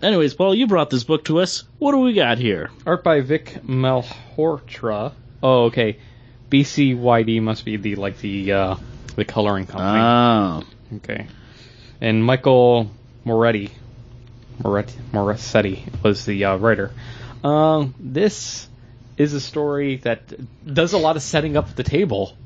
Anyways, 0.00 0.34
Paul, 0.34 0.54
you 0.54 0.68
brought 0.68 0.90
this 0.90 1.02
book 1.02 1.24
to 1.24 1.40
us. 1.40 1.64
What 1.78 1.92
do 1.92 1.98
we 1.98 2.12
got 2.12 2.38
here? 2.38 2.70
Art 2.86 3.02
by 3.02 3.20
Vic 3.20 3.58
Malhotra. 3.66 5.12
Oh, 5.42 5.64
okay. 5.64 5.98
BCYD 6.50 7.42
must 7.42 7.64
be 7.64 7.76
the 7.76 7.96
like 7.96 8.18
the 8.18 8.52
uh, 8.52 8.76
the 9.16 9.24
coloring 9.24 9.66
company. 9.66 9.98
Ah, 10.00 10.62
okay. 10.96 11.26
And 12.00 12.24
Michael 12.24 12.90
Moreci, 13.26 13.70
Moreci, 14.62 14.94
Moreci 15.12 16.02
was 16.02 16.24
the 16.24 16.44
uh, 16.44 16.56
writer. 16.56 16.92
Um, 17.42 17.94
this 17.98 18.68
is 19.16 19.34
a 19.34 19.40
story 19.40 19.96
that 19.96 20.20
does 20.64 20.92
a 20.92 20.98
lot 20.98 21.16
of 21.16 21.22
setting 21.22 21.56
up 21.56 21.74
the 21.74 21.82
table, 21.82 22.36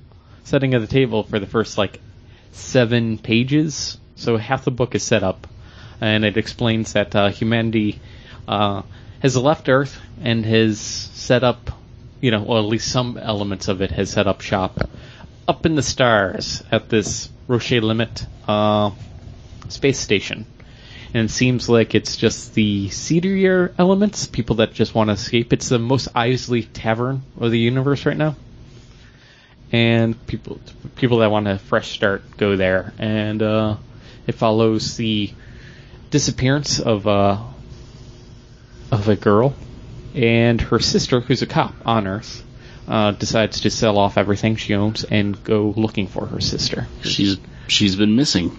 setting 0.44 0.72
of 0.72 0.80
the 0.80 0.88
table 0.88 1.22
for 1.22 1.38
the 1.38 1.46
first 1.46 1.76
like 1.76 2.00
seven 2.52 3.18
pages. 3.18 3.98
So 4.16 4.38
half 4.38 4.64
the 4.64 4.70
book 4.70 4.94
is 4.94 5.02
set 5.02 5.22
up, 5.22 5.46
and 6.02 6.24
it 6.24 6.36
explains 6.36 6.94
that 6.94 7.14
uh, 7.14 7.28
humanity 7.28 8.00
uh, 8.48 8.82
has 9.20 9.36
left 9.36 9.68
Earth 9.68 10.00
and 10.20 10.44
has 10.44 10.80
set 10.80 11.44
up, 11.44 11.70
you 12.20 12.32
know, 12.32 12.44
or 12.44 12.58
at 12.58 12.64
least 12.64 12.90
some 12.90 13.16
elements 13.16 13.68
of 13.68 13.80
it 13.82 13.92
has 13.92 14.10
set 14.10 14.26
up 14.26 14.40
shop 14.40 14.90
up 15.46 15.64
in 15.64 15.76
the 15.76 15.82
stars 15.82 16.62
at 16.72 16.88
this 16.88 17.28
Roche 17.46 17.70
Limit 17.70 18.26
uh, 18.48 18.90
space 19.68 19.98
station. 19.98 20.44
And 21.14 21.26
it 21.26 21.30
seems 21.30 21.68
like 21.68 21.94
it's 21.94 22.16
just 22.16 22.54
the 22.54 22.88
seedier 22.88 23.72
elements, 23.78 24.26
people 24.26 24.56
that 24.56 24.72
just 24.72 24.96
want 24.96 25.08
to 25.08 25.14
escape. 25.14 25.52
It's 25.52 25.68
the 25.68 25.78
Mos 25.78 26.08
Eisley 26.08 26.66
tavern 26.72 27.22
of 27.38 27.52
the 27.52 27.58
universe 27.58 28.06
right 28.06 28.16
now. 28.16 28.34
And 29.70 30.26
people 30.26 30.58
people 30.96 31.18
that 31.18 31.30
want 31.30 31.46
a 31.46 31.58
fresh 31.58 31.92
start 31.92 32.36
go 32.38 32.56
there. 32.56 32.92
And 32.98 33.40
uh, 33.40 33.76
it 34.26 34.32
follows 34.32 34.96
the 34.96 35.32
disappearance 36.12 36.78
of 36.78 37.08
uh, 37.08 37.42
of 38.92 39.08
a 39.08 39.16
girl, 39.16 39.54
and 40.14 40.60
her 40.60 40.78
sister, 40.78 41.20
who's 41.20 41.42
a 41.42 41.46
cop 41.46 41.74
on 41.84 42.06
Earth, 42.06 42.44
uh, 42.86 43.10
decides 43.12 43.62
to 43.62 43.70
sell 43.70 43.98
off 43.98 44.16
everything 44.16 44.54
she 44.54 44.74
owns 44.74 45.02
and 45.02 45.42
go 45.42 45.74
looking 45.76 46.06
for 46.06 46.26
her 46.26 46.40
sister. 46.40 46.86
She's 47.02 47.38
she's 47.66 47.96
been 47.96 48.14
missing. 48.14 48.56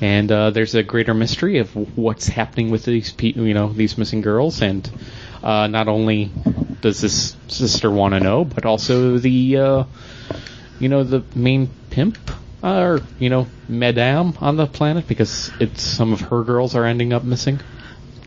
and 0.00 0.30
uh, 0.30 0.50
there's 0.50 0.74
a 0.74 0.82
greater 0.82 1.14
mystery 1.14 1.58
of 1.58 1.74
what's 1.96 2.28
happening 2.28 2.70
with 2.70 2.84
these 2.84 3.12
pe- 3.12 3.32
you 3.32 3.54
know 3.54 3.72
these 3.72 3.96
missing 3.96 4.20
girls 4.20 4.60
and 4.60 4.88
uh, 5.42 5.66
not 5.68 5.88
only 5.88 6.30
does 6.82 7.00
this 7.00 7.36
sister 7.48 7.90
want 7.90 8.12
to 8.12 8.20
know 8.20 8.44
but 8.44 8.66
also 8.66 9.16
the 9.18 9.56
uh, 9.56 9.84
you 10.78 10.88
know 10.88 11.02
the 11.02 11.22
main 11.34 11.68
pimp 11.90 12.18
uh, 12.66 12.80
or 12.80 13.00
you 13.18 13.30
know 13.30 13.46
madame 13.68 14.34
on 14.40 14.56
the 14.56 14.66
planet 14.66 15.06
because 15.06 15.50
it's 15.60 15.82
some 15.82 16.12
of 16.12 16.20
her 16.20 16.42
girls 16.42 16.74
are 16.74 16.84
ending 16.84 17.12
up 17.12 17.22
missing 17.22 17.60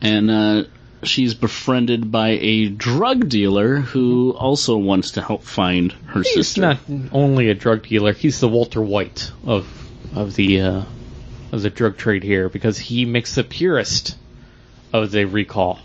and 0.01 0.31
uh, 0.31 0.63
she's 1.03 1.33
befriended 1.33 2.09
by 2.09 2.29
a 2.29 2.69
drug 2.69 3.27
dealer 3.27 3.77
who 3.77 4.31
also 4.31 4.77
wants 4.77 5.11
to 5.11 5.21
help 5.21 5.43
find 5.43 5.91
her 6.07 6.21
he's 6.21 6.33
sister. 6.33 6.61
not 6.61 6.77
only 7.11 7.49
a 7.49 7.53
drug 7.53 7.83
dealer 7.83 8.13
he's 8.13 8.39
the 8.39 8.47
Walter 8.47 8.81
White 8.81 9.31
of 9.45 9.67
of 10.15 10.35
the 10.35 10.61
uh, 10.61 10.83
of 11.51 11.61
the 11.61 11.69
drug 11.69 11.97
trade 11.97 12.23
here 12.23 12.47
because 12.47 12.77
he 12.79 13.05
makes 13.05 13.35
the 13.35 13.43
purest 13.43 14.17
of 14.93 15.11
the 15.11 15.25
recall 15.25 15.79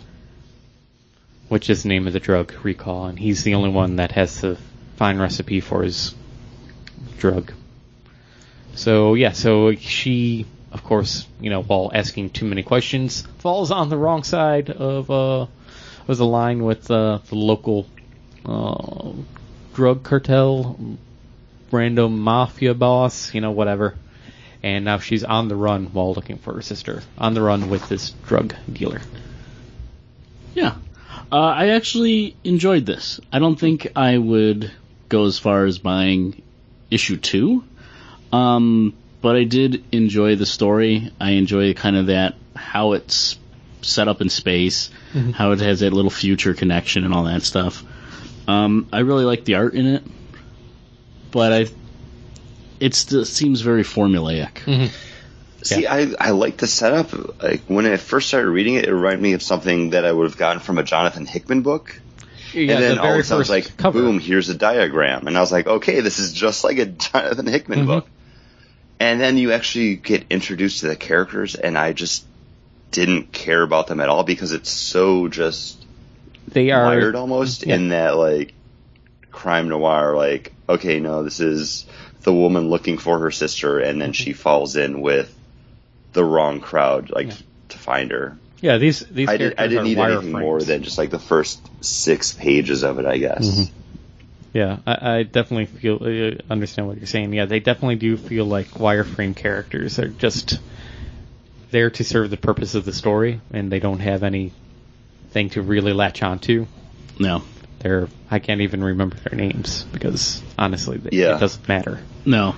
which 1.47 1.69
is 1.69 1.83
the 1.83 1.89
name 1.89 2.07
of 2.07 2.13
the 2.13 2.19
drug, 2.19 2.53
Recall, 2.63 3.05
and 3.05 3.19
he's 3.19 3.43
the 3.43 3.53
only 3.53 3.69
one 3.69 3.97
that 3.97 4.11
has 4.13 4.41
the 4.41 4.57
fine 4.95 5.19
recipe 5.19 5.59
for 5.59 5.83
his 5.83 6.15
drug. 7.17 7.51
So 8.75 9.13
yeah, 9.13 9.31
so 9.31 9.73
she, 9.75 10.45
of 10.71 10.83
course, 10.83 11.25
you 11.39 11.49
know, 11.49 11.63
while 11.63 11.91
asking 11.93 12.31
too 12.31 12.45
many 12.45 12.63
questions, 12.63 13.21
falls 13.39 13.71
on 13.71 13.89
the 13.89 13.97
wrong 13.97 14.23
side 14.23 14.69
of 14.69 15.09
uh, 15.09 15.47
of 16.07 16.17
the 16.17 16.25
line 16.25 16.63
with 16.63 16.91
uh, 16.91 17.19
the 17.29 17.35
local 17.35 17.87
uh, 18.45 19.11
drug 19.73 20.03
cartel, 20.03 20.77
random 21.71 22.19
mafia 22.19 22.73
boss, 22.73 23.33
you 23.33 23.41
know, 23.41 23.51
whatever. 23.51 23.95
And 24.61 24.83
now 24.85 24.97
she's 24.99 25.23
on 25.23 25.47
the 25.47 25.55
run 25.55 25.87
while 25.87 26.13
looking 26.13 26.37
for 26.37 26.53
her 26.53 26.61
sister, 26.61 27.03
on 27.17 27.33
the 27.33 27.41
run 27.41 27.69
with 27.69 27.87
this 27.87 28.11
drug 28.25 28.55
dealer. 28.71 29.01
Yeah. 30.53 30.75
Uh, 31.31 31.35
I 31.37 31.69
actually 31.69 32.35
enjoyed 32.43 32.85
this. 32.85 33.19
I 33.31 33.39
don't 33.39 33.59
think 33.59 33.91
I 33.95 34.17
would 34.17 34.71
go 35.07 35.25
as 35.25 35.37
far 35.37 35.65
as 35.65 35.77
buying 35.77 36.41
issue 36.89 37.17
two. 37.17 37.63
Um, 38.31 38.93
but 39.21 39.35
I 39.35 39.43
did 39.43 39.83
enjoy 39.91 40.35
the 40.35 40.45
story. 40.45 41.11
I 41.19 41.31
enjoy 41.31 41.73
kind 41.73 41.95
of 41.95 42.07
that, 42.07 42.35
how 42.55 42.93
it's 42.93 43.37
set 43.81 44.07
up 44.07 44.21
in 44.21 44.29
space, 44.29 44.89
how 45.33 45.51
it 45.51 45.59
has 45.59 45.79
that 45.81 45.93
little 45.93 46.11
future 46.11 46.53
connection 46.53 47.05
and 47.05 47.13
all 47.13 47.23
that 47.25 47.43
stuff. 47.43 47.83
Um, 48.47 48.87
I 48.91 48.99
really 48.99 49.25
like 49.25 49.45
the 49.45 49.55
art 49.55 49.73
in 49.73 49.85
it, 49.87 50.03
but 51.31 51.53
I, 51.53 51.65
it 52.79 52.93
still 52.93 53.25
seems 53.25 53.61
very 53.61 53.83
formulaic. 53.83 54.91
See, 55.63 55.87
I, 55.87 56.11
I 56.19 56.31
like 56.31 56.57
the 56.57 56.67
setup. 56.67 57.41
Like 57.41 57.63
when 57.67 57.85
I 57.87 57.97
first 57.97 58.27
started 58.27 58.49
reading 58.49 58.75
it, 58.75 58.85
it 58.85 58.93
reminded 58.93 59.21
me 59.21 59.33
of 59.33 59.41
something 59.41 59.91
that 59.91 60.05
I 60.05 60.11
would 60.11 60.25
have 60.29 60.37
gotten 60.37 60.61
from 60.61 60.77
a 60.77 60.83
Jonathan 60.83 61.25
Hickman 61.25 61.61
book. 61.63 61.99
Yeah, 62.53 62.73
and 62.75 62.83
then 62.83 62.95
the 62.97 63.01
all 63.01 63.13
of 63.13 63.19
a 63.19 63.23
sudden 63.23 63.41
it's 63.41 63.49
first 63.49 63.69
like, 63.69 63.77
cover. 63.77 63.99
boom, 63.99 64.19
here's 64.19 64.49
a 64.49 64.53
diagram. 64.55 65.27
And 65.27 65.35
I 65.37 65.41
was 65.41 65.51
like, 65.51 65.65
okay, 65.67 66.01
this 66.01 66.19
is 66.19 66.31
just 66.33 66.63
like 66.63 66.77
a 66.77 66.85
Jonathan 66.85 67.47
Hickman 67.47 67.79
Mhm. 67.79 67.85
book. 67.87 68.07
And 68.99 69.19
then 69.19 69.37
you 69.37 69.51
actually 69.51 69.95
get 69.97 70.25
introduced 70.29 70.79
to 70.81 70.87
the 70.87 70.95
characters, 70.95 71.55
and 71.55 71.77
I 71.77 71.93
just 71.93 72.23
didn't 72.91 73.31
care 73.33 73.61
about 73.61 73.87
them 73.87 73.99
at 73.99 74.07
all 74.09 74.23
because 74.23 74.53
it's 74.53 74.69
so 74.69 75.27
just 75.27 75.83
They 76.47 76.71
are 76.71 76.85
wired 76.85 77.15
almost 77.15 77.65
yeah. 77.65 77.75
in 77.75 77.89
that 77.89 78.15
like 78.15 78.53
crime 79.31 79.67
noir 79.67 80.15
like 80.15 80.53
okay 80.69 81.01
no 81.01 81.21
this 81.23 81.41
is 81.41 81.85
the 82.21 82.33
woman 82.33 82.69
looking 82.69 82.97
for 82.97 83.19
her 83.19 83.31
sister 83.31 83.79
and 83.79 84.01
then 84.01 84.13
she 84.13 84.31
falls 84.31 84.77
in 84.77 85.01
with 85.01 85.35
the 86.13 86.23
wrong 86.23 86.61
crowd 86.61 87.09
like 87.09 87.27
Mm-hmm. 87.27 87.35
Yeah. 87.41 87.45
to 87.69 87.77
find 87.77 88.11
her 88.11 88.37
Yeah, 88.61 88.77
these 88.77 89.01
these 89.01 89.27
I, 89.27 89.35
did, 89.37 89.53
I 89.53 89.55
characters 89.55 89.69
didn't 89.69 89.79
are 89.79 89.83
need 89.83 89.97
anything 89.99 90.33
wireframes. 90.33 90.39
more 90.39 90.61
than 90.61 90.83
just 90.83 90.97
like 90.97 91.09
the 91.09 91.19
first 91.19 91.59
six 91.83 92.31
pages 92.31 92.83
of 92.83 92.97
it 92.99 93.05
I 93.05 93.17
guess 93.17 93.45
Mhm. 93.45 93.71
Yeah, 94.55 94.77
I, 94.87 95.17
I 95.17 95.23
definitely 95.23 95.65
feel 95.65 95.97
uh, 96.01 96.41
understand 96.49 96.87
what 96.87 96.95
you're 96.95 97.07
saying. 97.07 97.33
Yeah, 97.33 97.43
they 97.45 97.59
definitely 97.59 97.97
do 97.97 98.15
feel 98.15 98.45
like 98.45 98.69
wireframe 98.71 99.35
characters. 99.35 99.97
They're 99.97 100.07
just 100.07 100.59
there 101.71 101.89
to 101.89 102.03
serve 102.05 102.29
the 102.29 102.37
purpose 102.37 102.73
of 102.73 102.85
the 102.85 102.93
story, 102.93 103.41
and 103.51 103.69
they 103.69 103.79
don't 103.81 103.99
have 103.99 104.23
anything 104.23 105.49
to 105.51 105.61
really 105.61 105.91
latch 105.91 106.23
onto. 106.23 106.67
No, 107.19 107.43
They're 107.79 108.07
I 108.31 108.39
can't 108.39 108.61
even 108.61 108.81
remember 108.81 109.17
their 109.17 109.37
names 109.37 109.83
because 109.91 110.41
honestly, 110.57 110.99
they, 110.99 111.17
Yeah. 111.17 111.35
it 111.35 111.39
doesn't 111.41 111.67
matter. 111.67 111.99
no. 112.25 112.55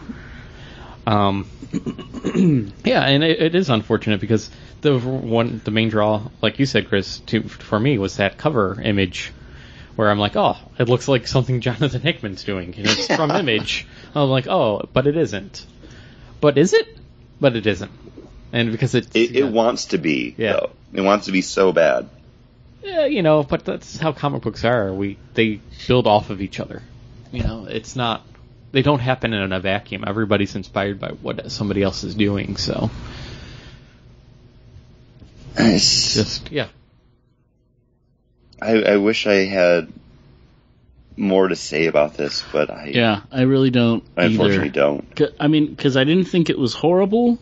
Um, 1.07 1.47
yeah, 2.86 3.05
and 3.07 3.23
it, 3.23 3.41
it 3.41 3.55
is 3.55 3.71
unfortunate 3.71 4.19
because 4.21 4.51
the 4.81 4.99
one, 4.99 5.62
the 5.63 5.71
main 5.71 5.89
draw, 5.89 6.27
like 6.43 6.60
you 6.60 6.67
said, 6.67 6.89
Chris, 6.89 7.19
to, 7.27 7.41
for 7.41 7.79
me 7.79 7.97
was 7.97 8.17
that 8.17 8.38
cover 8.38 8.79
image 8.81 9.31
where 9.97 10.10
I'm 10.10 10.19
like, 10.19 10.38
oh, 10.38 10.55
it 10.79 10.88
looks 10.88 11.10
like 11.10 11.27
something 11.27 11.60
Jonathan 11.67 12.01
Hickman's 12.01 12.45
doing, 12.45 12.73
and 12.77 12.86
it's 12.88 13.13
from 13.13 13.31
Image. 13.43 13.86
I'm 14.15 14.29
like, 14.29 14.47
oh, 14.47 14.88
but 14.93 15.05
it 15.07 15.17
isn't. 15.17 15.65
But 16.39 16.57
is 16.57 16.71
it? 16.71 16.88
But 17.41 17.57
it 17.57 17.67
isn't. 17.67 17.91
And 18.53 18.71
because 18.71 18.95
it's 18.95 19.13
it, 19.13 19.31
yeah, 19.31 19.45
it 19.45 19.51
wants 19.51 19.86
to 19.88 19.97
be 19.97 20.33
Yeah. 20.38 20.53
though 20.53 20.71
it 20.93 21.01
wants 21.01 21.25
to 21.25 21.33
be 21.33 21.41
so 21.41 21.73
bad 21.73 22.10
yeah, 22.83 23.05
you 23.05 23.21
know, 23.21 23.43
but 23.43 23.65
that's 23.65 23.97
how 23.97 24.13
comic 24.13 24.43
books 24.43 24.63
are. 24.63 24.93
We 24.93 25.17
they 25.33 25.60
build 25.88 26.07
off 26.07 26.29
of 26.29 26.41
each 26.41 26.60
other. 26.62 26.81
You 27.33 27.43
know, 27.43 27.65
it's 27.65 27.97
not. 27.97 28.25
They 28.71 28.81
don't 28.81 28.99
happen 28.99 29.33
in 29.33 29.51
a 29.51 29.60
vacuum. 29.60 30.05
Everybody's 30.07 30.55
inspired 30.55 30.99
by 30.99 31.10
what 31.10 31.51
somebody 31.51 31.83
else 31.83 32.05
is 32.05 32.15
doing. 32.15 32.55
So 32.55 32.89
It's 35.57 36.13
just 36.13 36.49
yeah. 36.51 36.67
I, 38.62 38.82
I 38.82 38.98
wish 38.98 39.28
I 39.28 39.46
had 39.46 39.88
more 41.15 41.48
to 41.48 41.56
say 41.56 41.88
about 41.88 42.13
this 42.15 42.43
but 42.52 42.70
I 42.70 42.91
Yeah, 42.93 43.22
I 43.32 43.41
really 43.43 43.70
don't. 43.72 44.04
I 44.15 44.26
unfortunately 44.26 44.67
either. 44.67 44.74
don't 44.74 45.15
'Cause- 45.15 45.34
I 45.39 45.48
mean, 45.48 45.67
because 45.67 45.98
I 45.98 46.04
didn't 46.04 46.26
think 46.26 46.50
it 46.50 46.58
was 46.60 46.74
horrible, 46.74 47.39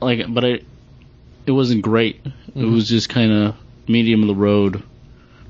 like, 0.00 0.32
but 0.32 0.44
I, 0.44 0.60
it 1.46 1.50
wasn't 1.52 1.82
great. 1.82 2.20
It 2.24 2.32
Mm-hmm. 2.58 2.72
was 2.72 2.88
just 2.88 3.08
kind 3.08 3.32
of 3.32 3.56
medium 3.88 4.22
of 4.22 4.28
the 4.28 4.34
road, 4.34 4.80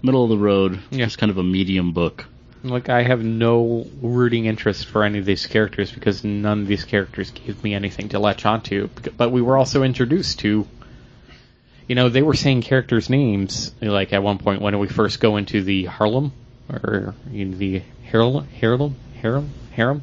middle 0.03 0.25
of 0.25 0.31
the 0.31 0.39
road. 0.39 0.81
Yeah. 0.91 1.05
Just 1.05 1.19
kind 1.19 1.29
of 1.31 1.37
a 1.37 1.43
medium 1.43 1.93
book. 1.93 2.25
Like 2.63 2.89
I 2.89 3.03
have 3.03 3.23
no 3.23 3.87
rooting 4.01 4.47
interest 4.47 4.87
for 4.87 5.05
any 5.05 5.19
of 5.19 5.27
these 5.27 5.47
characters 5.47 5.93
because 5.93 6.25
none 6.25 6.61
of 6.63 6.67
these 6.67 6.85
characters 6.85 7.31
gave 7.31 7.63
me 7.63 7.75
anything 7.75 8.09
to 8.11 8.19
latch 8.19 8.47
onto. 8.47 8.87
Bec- 8.89 9.13
But 9.19 9.33
we 9.33 9.43
were 9.43 9.59
also 9.59 9.83
introduced 9.83 10.39
to, 10.39 10.67
you 11.87 11.95
know, 11.95 12.09
they 12.09 12.23
were 12.23 12.35
saying 12.35 12.63
characters' 12.63 13.11
names 13.11 13.75
like 13.81 14.13
at 14.13 14.23
one 14.23 14.39
point 14.39 14.63
when 14.63 14.79
we 14.79 14.89
first 14.89 15.21
go 15.21 15.37
into 15.37 15.63
the 15.63 15.85
Harlem 15.85 16.33
or 16.71 17.15
the 17.27 17.83
Harlem, 18.11 18.47
Harlem, 18.61 18.97
Harlem, 19.21 19.51
Harem. 19.73 20.03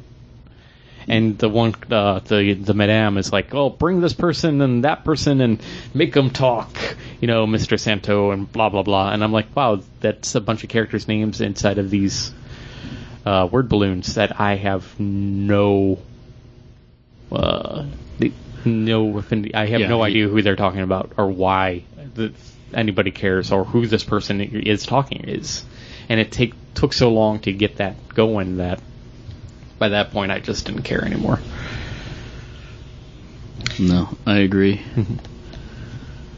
And 1.08 1.36
the 1.36 1.48
one, 1.48 1.74
uh, 1.90 2.20
the 2.20 2.54
the 2.54 2.74
madame 2.74 3.18
is 3.18 3.32
like, 3.32 3.52
"Oh, 3.54 3.70
bring 3.70 4.00
this 4.00 4.12
person 4.12 4.60
and 4.60 4.84
that 4.84 5.04
person 5.04 5.40
and 5.40 5.60
make 5.92 6.12
them 6.12 6.30
talk," 6.30 6.76
you 7.20 7.26
know, 7.26 7.44
Mr. 7.44 7.78
Santo 7.78 8.30
and 8.30 8.50
blah 8.50 8.68
blah 8.68 8.84
blah. 8.84 9.10
And 9.10 9.24
I'm 9.24 9.32
like, 9.32 9.54
"Wow, 9.54 9.80
that's 10.00 10.36
a 10.36 10.40
bunch 10.40 10.62
of 10.62 10.70
characters' 10.70 11.08
names 11.08 11.40
inside 11.40 11.78
of 11.78 11.90
these 11.90 12.32
uh, 13.26 13.48
word 13.50 13.68
balloons 13.68 14.14
that 14.14 14.40
I 14.40 14.54
have 14.56 14.98
no, 15.00 15.98
uh, 17.32 17.84
no 18.64 19.18
affinity. 19.18 19.54
I 19.54 19.66
have 19.66 19.80
Yeah, 19.80 19.88
no 19.88 20.02
idea 20.02 20.28
who 20.28 20.42
they're 20.42 20.56
talking 20.56 20.80
about 20.80 21.12
or 21.16 21.28
why 21.28 21.84
anybody 22.74 23.10
cares 23.10 23.52
or 23.52 23.64
who 23.64 23.86
this 23.86 24.04
person 24.04 24.40
is 24.40 24.84
talking 24.86 25.24
is. 25.28 25.64
And 26.08 26.18
it 26.20 26.32
take 26.32 26.54
took 26.74 26.92
so 26.92 27.10
long 27.12 27.40
to 27.40 27.52
get 27.52 27.76
that 27.76 27.96
going 28.08 28.56
that 28.58 28.80
by 29.78 29.90
that 29.90 30.10
point 30.12 30.32
I 30.32 30.38
just 30.40 30.66
didn't 30.66 30.82
care 30.82 31.04
anymore. 31.04 31.38
No, 33.78 34.08
I 34.26 34.38
agree. 34.38 34.80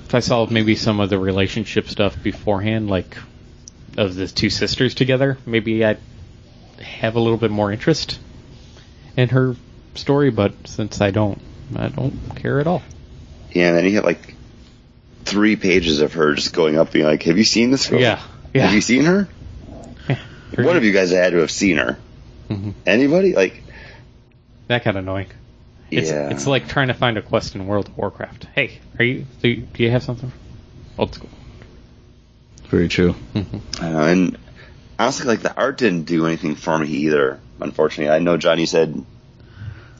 If 0.07 0.15
I 0.15 0.21
saw 0.21 0.47
maybe 0.49 0.77
some 0.77 1.01
of 1.01 1.11
the 1.11 1.19
relationship 1.19 1.89
stuff 1.89 2.23
beforehand, 2.23 2.89
like 2.89 3.17
of 3.97 4.15
the 4.15 4.29
two 4.29 4.49
sisters 4.49 4.95
together, 4.95 5.39
maybe 5.45 5.85
I'd 5.85 5.99
have 6.81 7.17
a 7.17 7.21
little 7.21 7.39
bit 7.39 7.51
more 7.51 7.73
interest 7.73 8.21
in 9.17 9.31
her 9.31 9.57
story. 9.97 10.31
But 10.31 10.53
since 10.69 11.01
I 11.01 11.11
don't, 11.11 11.41
I 11.77 11.89
don't 11.89 12.37
care 12.37 12.61
at 12.61 12.67
all. 12.67 12.83
yeah 13.53 13.69
and 13.69 13.77
then 13.77 13.85
you 13.85 13.97
have 13.97 14.05
like 14.05 14.35
three 15.25 15.57
pages 15.57 16.01
of 16.01 16.13
her 16.15 16.35
just 16.35 16.53
going 16.53 16.77
up 16.79 16.93
being 16.93 17.07
like 17.07 17.23
have 17.25 17.39
you 17.39 17.45
seen 17.45 17.71
this 17.71 17.89
girl 17.89 18.01
Yeah, 18.01 18.21
yeah. 18.53 18.67
have 18.67 18.75
you 18.75 18.81
seen 18.81 19.05
her 19.05 19.29
One 20.57 20.77
of 20.77 20.85
you 20.85 20.93
guys 20.93 21.11
had 21.11 21.31
to 21.33 21.39
have 21.39 21.51
seen 21.51 21.79
her. 21.79 21.99
Mhm. 22.49 22.75
Anybody? 22.87 23.35
Like, 23.35 23.63
That 24.69 24.85
kind 24.85 24.97
of 24.97 25.03
annoying. 25.03 25.27
It's 25.91 26.11
yeah. 26.11 26.31
it's 26.31 26.47
like 26.47 26.69
trying 26.69 26.89
to 26.89 26.95
find 26.95 27.17
a 27.19 27.23
quest 27.23 27.55
in 27.57 27.67
World 27.67 27.89
of 27.89 27.97
Warcraft. 27.97 28.47
Hey, 28.55 28.79
are 28.99 29.05
you 29.05 29.27
do 29.43 29.49
you, 29.49 29.57
do 29.63 29.83
you 29.83 29.91
have 29.91 30.03
something? 30.05 30.31
Old 30.99 31.13
school. 31.15 31.31
Very 32.69 32.89
true. 32.89 33.15
Uh, 33.35 33.41
and 33.83 34.39
honestly, 34.99 35.27
like 35.27 35.41
the 35.41 35.55
art 35.57 35.79
didn't 35.79 36.05
do 36.05 36.27
anything 36.27 36.55
for 36.55 36.79
me 36.79 36.87
either. 36.89 37.41
Unfortunately, 37.61 38.15
I 38.15 38.19
know 38.21 38.37
Johnny 38.37 38.67
said 38.67 39.05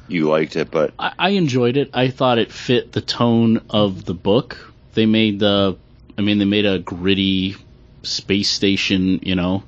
you 0.09 0.29
liked 0.29 0.57
it, 0.57 0.71
but 0.71 0.95
I, 0.99 1.13
I 1.19 1.29
enjoyed 1.31 1.77
it. 1.77 1.91
I 1.95 2.09
thought 2.09 2.39
it 2.39 2.53
fit 2.53 2.93
the 2.93 3.01
tone 3.01 3.63
of 3.71 4.05
the 4.05 4.15
book. 4.15 4.73
They 4.95 5.07
made 5.07 5.41
the, 5.41 5.77
I 6.17 6.23
mean, 6.23 6.39
they 6.39 6.45
made 6.45 6.67
a 6.67 6.79
gritty 6.79 7.57
space 8.03 8.51
station. 8.51 9.21
You 9.23 9.35
know, 9.35 9.65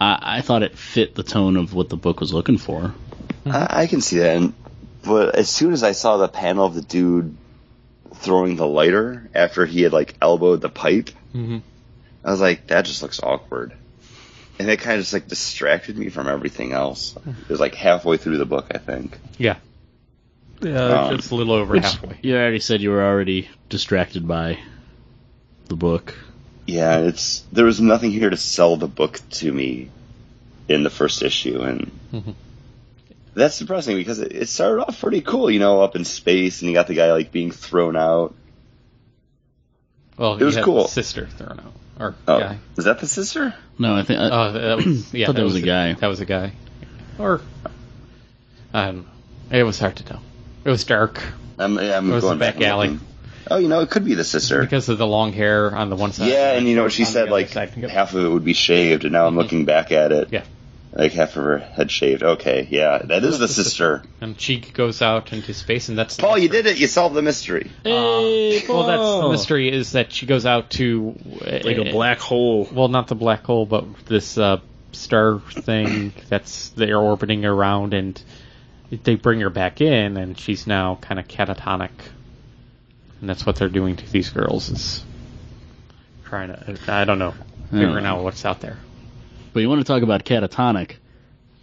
I, 0.00 0.38
I 0.38 0.40
thought 0.40 0.62
it 0.62 0.76
fit 0.76 1.14
the 1.14 1.22
tone 1.22 1.56
of 1.56 1.74
what 1.74 1.88
the 1.88 1.96
book 1.96 2.20
was 2.20 2.32
looking 2.32 2.58
for. 2.58 2.94
I, 3.46 3.82
I 3.82 3.86
can 3.86 4.00
see 4.00 4.18
that. 4.18 4.36
And, 4.36 4.54
but 5.04 5.34
as 5.34 5.48
soon 5.48 5.72
as 5.72 5.82
I 5.82 5.92
saw 5.92 6.16
the 6.16 6.28
panel 6.28 6.66
of 6.66 6.74
the 6.74 6.82
dude 6.82 7.36
throwing 8.14 8.56
the 8.56 8.66
lighter 8.66 9.28
after 9.34 9.66
he 9.66 9.82
had 9.82 9.92
like 9.92 10.14
elbowed 10.20 10.60
the 10.60 10.68
pipe, 10.68 11.10
hmm 11.32 11.58
I 12.24 12.30
was 12.30 12.40
like, 12.40 12.68
that 12.68 12.84
just 12.84 13.02
looks 13.02 13.20
awkward. 13.20 13.74
And 14.62 14.70
it 14.70 14.78
kind 14.78 14.96
of 14.96 15.02
just 15.02 15.12
like 15.12 15.26
distracted 15.26 15.98
me 15.98 16.08
from 16.08 16.28
everything 16.28 16.72
else. 16.72 17.16
It 17.26 17.48
was 17.48 17.58
like 17.58 17.74
halfway 17.74 18.16
through 18.16 18.38
the 18.38 18.44
book, 18.46 18.68
I 18.72 18.78
think. 18.78 19.18
Yeah. 19.36 19.56
Yeah, 20.60 21.06
Um, 21.06 21.16
just 21.16 21.32
a 21.32 21.34
little 21.34 21.54
over 21.54 21.72
Which 21.72 21.82
halfway. 21.82 22.16
you 22.22 22.36
already 22.36 22.60
said 22.60 22.80
you 22.80 22.90
were 22.90 23.02
already 23.02 23.48
distracted 23.68 24.28
by 24.28 24.60
the 25.66 25.74
book. 25.74 26.14
Yeah, 26.66 26.98
it's 26.98 27.42
there 27.50 27.64
was 27.64 27.80
nothing 27.80 28.12
here 28.12 28.30
to 28.30 28.36
sell 28.36 28.76
the 28.76 28.86
book 28.86 29.18
to 29.40 29.52
me 29.52 29.90
in 30.68 30.84
the 30.84 30.90
first 30.90 31.22
issue, 31.22 31.60
and 31.62 31.90
Mhm. 32.12 32.34
that's 33.34 33.58
depressing 33.58 33.96
because 33.96 34.20
it, 34.20 34.30
it 34.32 34.48
started 34.48 34.82
off 34.84 35.00
pretty 35.00 35.22
cool, 35.22 35.50
you 35.50 35.58
know, 35.58 35.80
up 35.82 35.96
in 35.96 36.04
space, 36.04 36.62
and 36.62 36.68
you 36.70 36.74
got 36.76 36.86
the 36.86 36.94
guy 36.94 37.10
like 37.10 37.32
being 37.32 37.50
thrown 37.50 37.96
out. 37.96 38.32
Well, 40.16 40.36
It 40.36 40.44
was 40.44 40.54
you 40.56 40.62
cool. 40.62 40.86
Sister 40.86 41.26
thrown 41.26 41.58
out 41.58 41.72
or 41.98 42.14
Oh, 42.28 42.38
guy. 42.40 42.58
is 42.76 42.84
that 42.84 43.00
the 43.00 43.06
sister? 43.06 43.54
No, 43.78 43.94
I 43.96 44.02
think 44.02 44.20
uh, 44.20 44.28
Oh, 44.32 44.52
that 44.52 44.76
was 44.86 45.14
yeah. 45.14 45.26
Thought 45.26 45.36
that 45.36 45.44
was 45.44 45.54
a 45.56 45.60
guy. 45.62 45.92
That 45.94 46.06
was 46.08 46.20
a 46.20 46.24
guy. 46.26 46.52
Or 47.18 47.40
I 48.72 48.86
don't 48.86 48.96
know. 48.98 49.04
It 49.58 49.62
was 49.64 49.78
hard 49.78 49.96
to 49.96 50.04
tell. 50.04 50.22
It 50.64 50.70
was 50.70 50.84
dark 50.84 51.20
I'm, 51.58 51.78
I'm 51.78 52.10
It 52.10 52.14
was 52.14 52.24
going 52.24 52.38
the 52.38 52.44
back 52.44 52.54
and 52.56 52.64
alley. 52.64 52.88
looking. 52.90 53.06
Oh, 53.50 53.56
you 53.58 53.68
know, 53.68 53.80
it 53.80 53.90
could 53.90 54.04
be 54.04 54.14
the 54.14 54.24
sister. 54.24 54.60
because 54.62 54.88
of 54.88 54.98
the 54.98 55.06
long 55.06 55.32
hair 55.32 55.74
on 55.74 55.90
the 55.90 55.96
one 55.96 56.12
side. 56.12 56.28
yeah, 56.28 56.52
and 56.52 56.66
you 56.68 56.76
know 56.76 56.84
what 56.84 56.92
she 56.92 57.04
said, 57.04 57.28
like 57.28 57.50
half 57.50 58.14
of 58.14 58.24
it 58.24 58.28
would 58.28 58.44
be 58.44 58.52
shaved, 58.54 59.04
and 59.04 59.12
now 59.12 59.26
I'm 59.26 59.34
Mhm. 59.34 59.38
looking 59.38 59.64
back 59.64 59.90
at 59.92 60.12
it. 60.12 60.28
Yeah. 60.30 60.44
Like 60.94 61.12
half 61.12 61.36
of 61.36 61.44
her 61.44 61.58
head 61.58 61.90
shaved. 61.90 62.22
Okay, 62.22 62.68
yeah, 62.70 62.98
that 62.98 63.24
is 63.24 63.38
the 63.38 63.48
sister. 63.48 64.02
and 64.20 64.38
she 64.38 64.60
goes 64.60 65.00
out 65.00 65.32
into 65.32 65.54
space, 65.54 65.88
and 65.88 65.96
that's 65.96 66.18
Paul, 66.18 66.36
you 66.36 66.50
did 66.50 66.66
it. 66.66 66.76
You 66.76 66.86
solved 66.86 67.14
the 67.14 67.22
mystery. 67.22 67.70
Hey, 67.82 68.62
Well, 68.68 68.84
that's 68.86 69.22
the 69.24 69.28
mystery 69.30 69.72
is 69.72 69.92
that 69.92 70.12
she 70.12 70.26
goes 70.26 70.44
out 70.44 70.68
to 70.72 71.14
like 71.40 71.78
a 71.78 71.90
black 71.90 72.18
hole. 72.18 72.68
Well, 72.70 72.88
not 72.88 73.08
the 73.08 73.14
black 73.14 73.42
hole, 73.44 73.64
but 73.64 73.86
this 74.04 74.36
uh, 74.36 74.60
star 74.92 75.40
thing 75.40 76.12
that's 76.28 76.68
they're 76.70 76.98
orbiting 76.98 77.46
around, 77.46 77.94
and 77.94 78.22
they 78.90 79.14
bring 79.14 79.40
her 79.40 79.48
back 79.50 79.80
in, 79.80 80.18
and 80.18 80.38
she's 80.38 80.66
now 80.66 80.96
kind 81.00 81.18
of 81.18 81.26
catatonic, 81.26 81.90
and 83.22 83.30
that's 83.30 83.46
what 83.46 83.56
they're 83.56 83.70
doing 83.70 83.96
to 83.96 84.12
these 84.12 84.28
girls 84.28 84.68
is 84.68 85.02
trying 86.24 86.48
to 86.48 86.78
I 86.92 87.06
don't 87.06 87.18
know 87.18 87.32
figuring 87.70 88.04
Yeah. 88.04 88.12
out 88.12 88.24
what's 88.24 88.44
out 88.44 88.60
there. 88.60 88.76
But 89.52 89.60
you 89.60 89.68
want 89.68 89.80
to 89.80 89.84
talk 89.84 90.02
about 90.02 90.24
catatonic? 90.24 90.96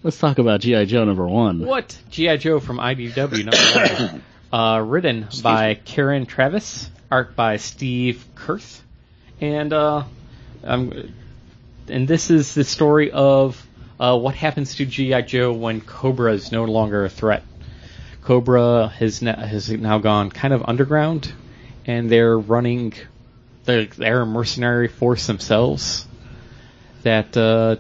Let's 0.04 0.20
talk 0.20 0.38
about 0.38 0.62
GI 0.62 0.86
Joe 0.86 1.06
number 1.06 1.28
one. 1.28 1.66
What 1.66 1.98
GI 2.10 2.38
Joe 2.38 2.60
from 2.60 2.78
IDW 2.78 3.46
number 3.46 4.14
one, 4.14 4.24
uh, 4.54 4.80
written 4.82 5.28
by 5.42 5.74
Karen 5.74 6.26
Traviss, 6.26 6.90
art 7.10 7.36
by 7.36 7.58
Steve 7.58 8.24
Kurth, 8.36 8.82
and 9.42 9.74
uh, 9.74 10.04
um, 10.64 11.14
and 11.88 12.08
this 12.08 12.30
is 12.30 12.54
the 12.54 12.64
story 12.64 13.12
of 13.12 13.66
uh, 14.00 14.18
what 14.18 14.36
happens 14.36 14.76
to 14.76 14.86
GI 14.86 15.24
Joe 15.24 15.52
when 15.52 15.82
Cobra 15.82 16.34
is 16.34 16.52
no 16.52 16.66
longer 16.66 17.06
a 17.06 17.10
threat. 17.10 17.44
Cobra 18.22 18.88
has 18.88 19.22
now, 19.22 19.36
has 19.36 19.70
now 19.70 19.98
gone 19.98 20.30
kind 20.30 20.54
of 20.54 20.64
underground, 20.68 21.34
and 21.86 22.10
they're 22.10 22.38
running. 22.38 22.94
They're, 23.66 23.86
they're 23.86 24.22
a 24.22 24.26
mercenary 24.26 24.88
force 24.88 25.28
themselves 25.28 26.06
that 27.10 27.36
uh, 27.36 27.76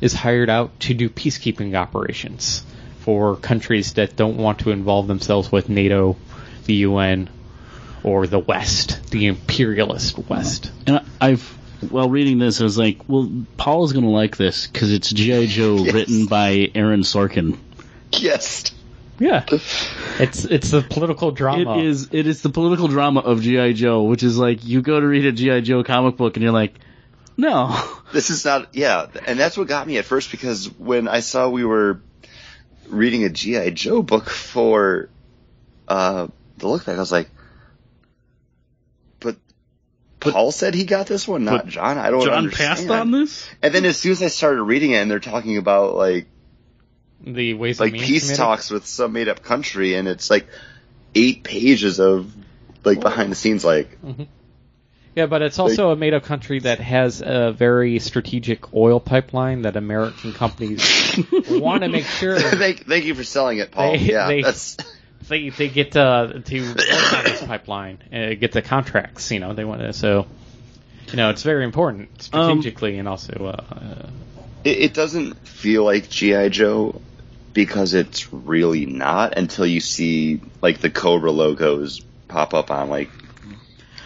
is 0.00 0.12
hired 0.14 0.48
out 0.48 0.78
to 0.80 0.94
do 0.94 1.08
peacekeeping 1.08 1.74
operations 1.74 2.64
for 3.00 3.36
countries 3.36 3.94
that 3.94 4.14
don't 4.16 4.36
want 4.36 4.60
to 4.60 4.70
involve 4.70 5.06
themselves 5.08 5.50
with 5.50 5.68
NATO, 5.68 6.16
the 6.66 6.74
UN, 6.88 7.28
or 8.04 8.26
the 8.26 8.38
West, 8.38 9.10
the 9.10 9.26
imperialist 9.26 10.18
West. 10.28 10.70
And 10.86 10.98
I- 10.98 11.04
I've, 11.30 11.42
while 11.90 12.08
reading 12.10 12.38
this, 12.38 12.60
I 12.60 12.64
was 12.64 12.78
like, 12.78 12.98
well, 13.08 13.30
Paul's 13.56 13.92
going 13.92 14.04
to 14.04 14.10
like 14.10 14.36
this 14.36 14.66
because 14.66 14.92
it's 14.92 15.10
G.I. 15.10 15.46
Joe 15.46 15.76
Yes. 15.84 15.94
written 15.94 16.26
by 16.26 16.70
Aaron 16.74 17.00
Sorkin. 17.02 17.58
Yes. 18.12 18.70
Yeah, 19.18 19.44
it's 20.18 20.46
it's 20.46 20.72
a 20.72 20.80
political 20.80 21.30
drama. 21.30 21.76
It 21.78 21.84
is, 21.84 22.08
it 22.10 22.26
is 22.26 22.40
the 22.40 22.48
political 22.48 22.88
drama 22.88 23.20
of 23.20 23.42
G.I. 23.42 23.74
Joe, 23.74 24.04
which 24.04 24.22
is 24.22 24.38
like, 24.38 24.64
you 24.64 24.80
go 24.80 24.98
to 24.98 25.06
read 25.06 25.26
a 25.26 25.32
G.I. 25.32 25.60
Joe 25.60 25.84
comic 25.84 26.16
book 26.16 26.36
and 26.36 26.42
you're 26.42 26.54
like, 26.54 26.72
no. 27.40 27.96
This 28.12 28.30
is 28.30 28.44
not, 28.44 28.74
yeah, 28.74 29.06
and 29.26 29.38
that's 29.38 29.56
what 29.56 29.68
got 29.68 29.86
me 29.86 29.98
at 29.98 30.04
first 30.04 30.32
because 30.32 30.68
when 30.68 31.06
I 31.06 31.20
saw 31.20 31.48
we 31.48 31.64
were 31.64 32.00
reading 32.88 33.22
a 33.22 33.28
G.I. 33.28 33.70
Joe 33.70 34.02
book 34.02 34.28
for 34.28 35.08
uh, 35.86 36.26
the 36.58 36.66
look 36.66 36.84
back, 36.84 36.96
I 36.96 36.98
was 36.98 37.12
like, 37.12 37.30
but 39.20 39.36
Paul 40.18 40.50
said 40.50 40.74
he 40.74 40.84
got 40.84 41.06
this 41.06 41.28
one, 41.28 41.44
not 41.44 41.68
John. 41.68 41.98
I 41.98 42.10
don't 42.10 42.24
John 42.24 42.34
understand. 42.34 42.78
passed 42.78 42.90
on 42.90 43.12
this? 43.12 43.48
And 43.62 43.72
then 43.72 43.84
as 43.84 43.96
soon 43.96 44.10
as 44.10 44.22
I 44.24 44.26
started 44.26 44.64
reading 44.64 44.90
it 44.90 44.96
and 44.96 45.08
they're 45.08 45.20
talking 45.20 45.56
about 45.56 45.94
like, 45.94 46.26
the 47.20 47.54
ways 47.54 47.78
like 47.78 47.92
peace 47.92 48.24
committee. 48.24 48.38
talks 48.38 48.70
with 48.70 48.86
some 48.86 49.12
made 49.12 49.28
up 49.28 49.44
country 49.44 49.94
and 49.94 50.08
it's 50.08 50.30
like 50.30 50.48
eight 51.14 51.44
pages 51.44 52.00
of 52.00 52.34
like 52.82 52.98
behind 52.98 53.30
the 53.30 53.36
scenes 53.36 53.64
like, 53.64 53.98
Yeah, 55.16 55.26
but 55.26 55.42
it's 55.42 55.58
also 55.58 55.90
a 55.90 55.96
made-up 55.96 56.22
country 56.24 56.60
that 56.60 56.78
has 56.78 57.20
a 57.20 57.52
very 57.52 57.98
strategic 57.98 58.72
oil 58.72 59.00
pipeline 59.00 59.62
that 59.62 59.76
American 59.76 60.32
companies 60.32 61.18
want 61.50 61.82
to 61.82 61.88
make 61.88 62.04
sure 62.06 62.38
thank, 62.40 62.86
thank 62.86 63.04
you 63.04 63.14
for 63.14 63.24
selling 63.24 63.58
it, 63.58 63.72
Paul. 63.72 63.92
They- 63.92 63.98
yeah, 63.98 64.28
they- 64.28 64.42
that's, 64.42 64.76
they 65.28 65.48
they 65.50 65.68
get 65.68 65.96
uh, 65.96 66.32
to 66.44 66.60
work 66.68 67.12
on 67.12 67.24
this 67.24 67.42
pipeline, 67.44 67.98
and 68.12 68.38
get 68.40 68.52
the 68.52 68.62
contracts. 68.62 69.30
You 69.30 69.40
know, 69.40 69.52
they 69.52 69.64
want 69.64 69.80
to. 69.80 69.92
So, 69.92 70.26
you 71.08 71.16
know, 71.16 71.30
it's 71.30 71.42
very 71.42 71.64
important 71.64 72.22
strategically 72.22 72.98
and 72.98 73.08
also. 73.08 73.32
Uh, 73.46 73.74
uh, 73.74 74.10
It, 74.64 74.78
it 74.78 74.94
doesn't 74.94 75.36
feel 75.46 75.84
like 75.84 76.08
GI 76.08 76.50
Joe 76.50 77.00
because 77.52 77.94
it's 77.94 78.32
really 78.32 78.86
not 78.86 79.36
until 79.36 79.66
you 79.66 79.80
see 79.80 80.40
like 80.62 80.78
the 80.80 80.90
Cobra 80.90 81.32
logos 81.32 82.00
pop 82.28 82.54
up 82.54 82.70
on 82.70 82.88
like 82.88 83.10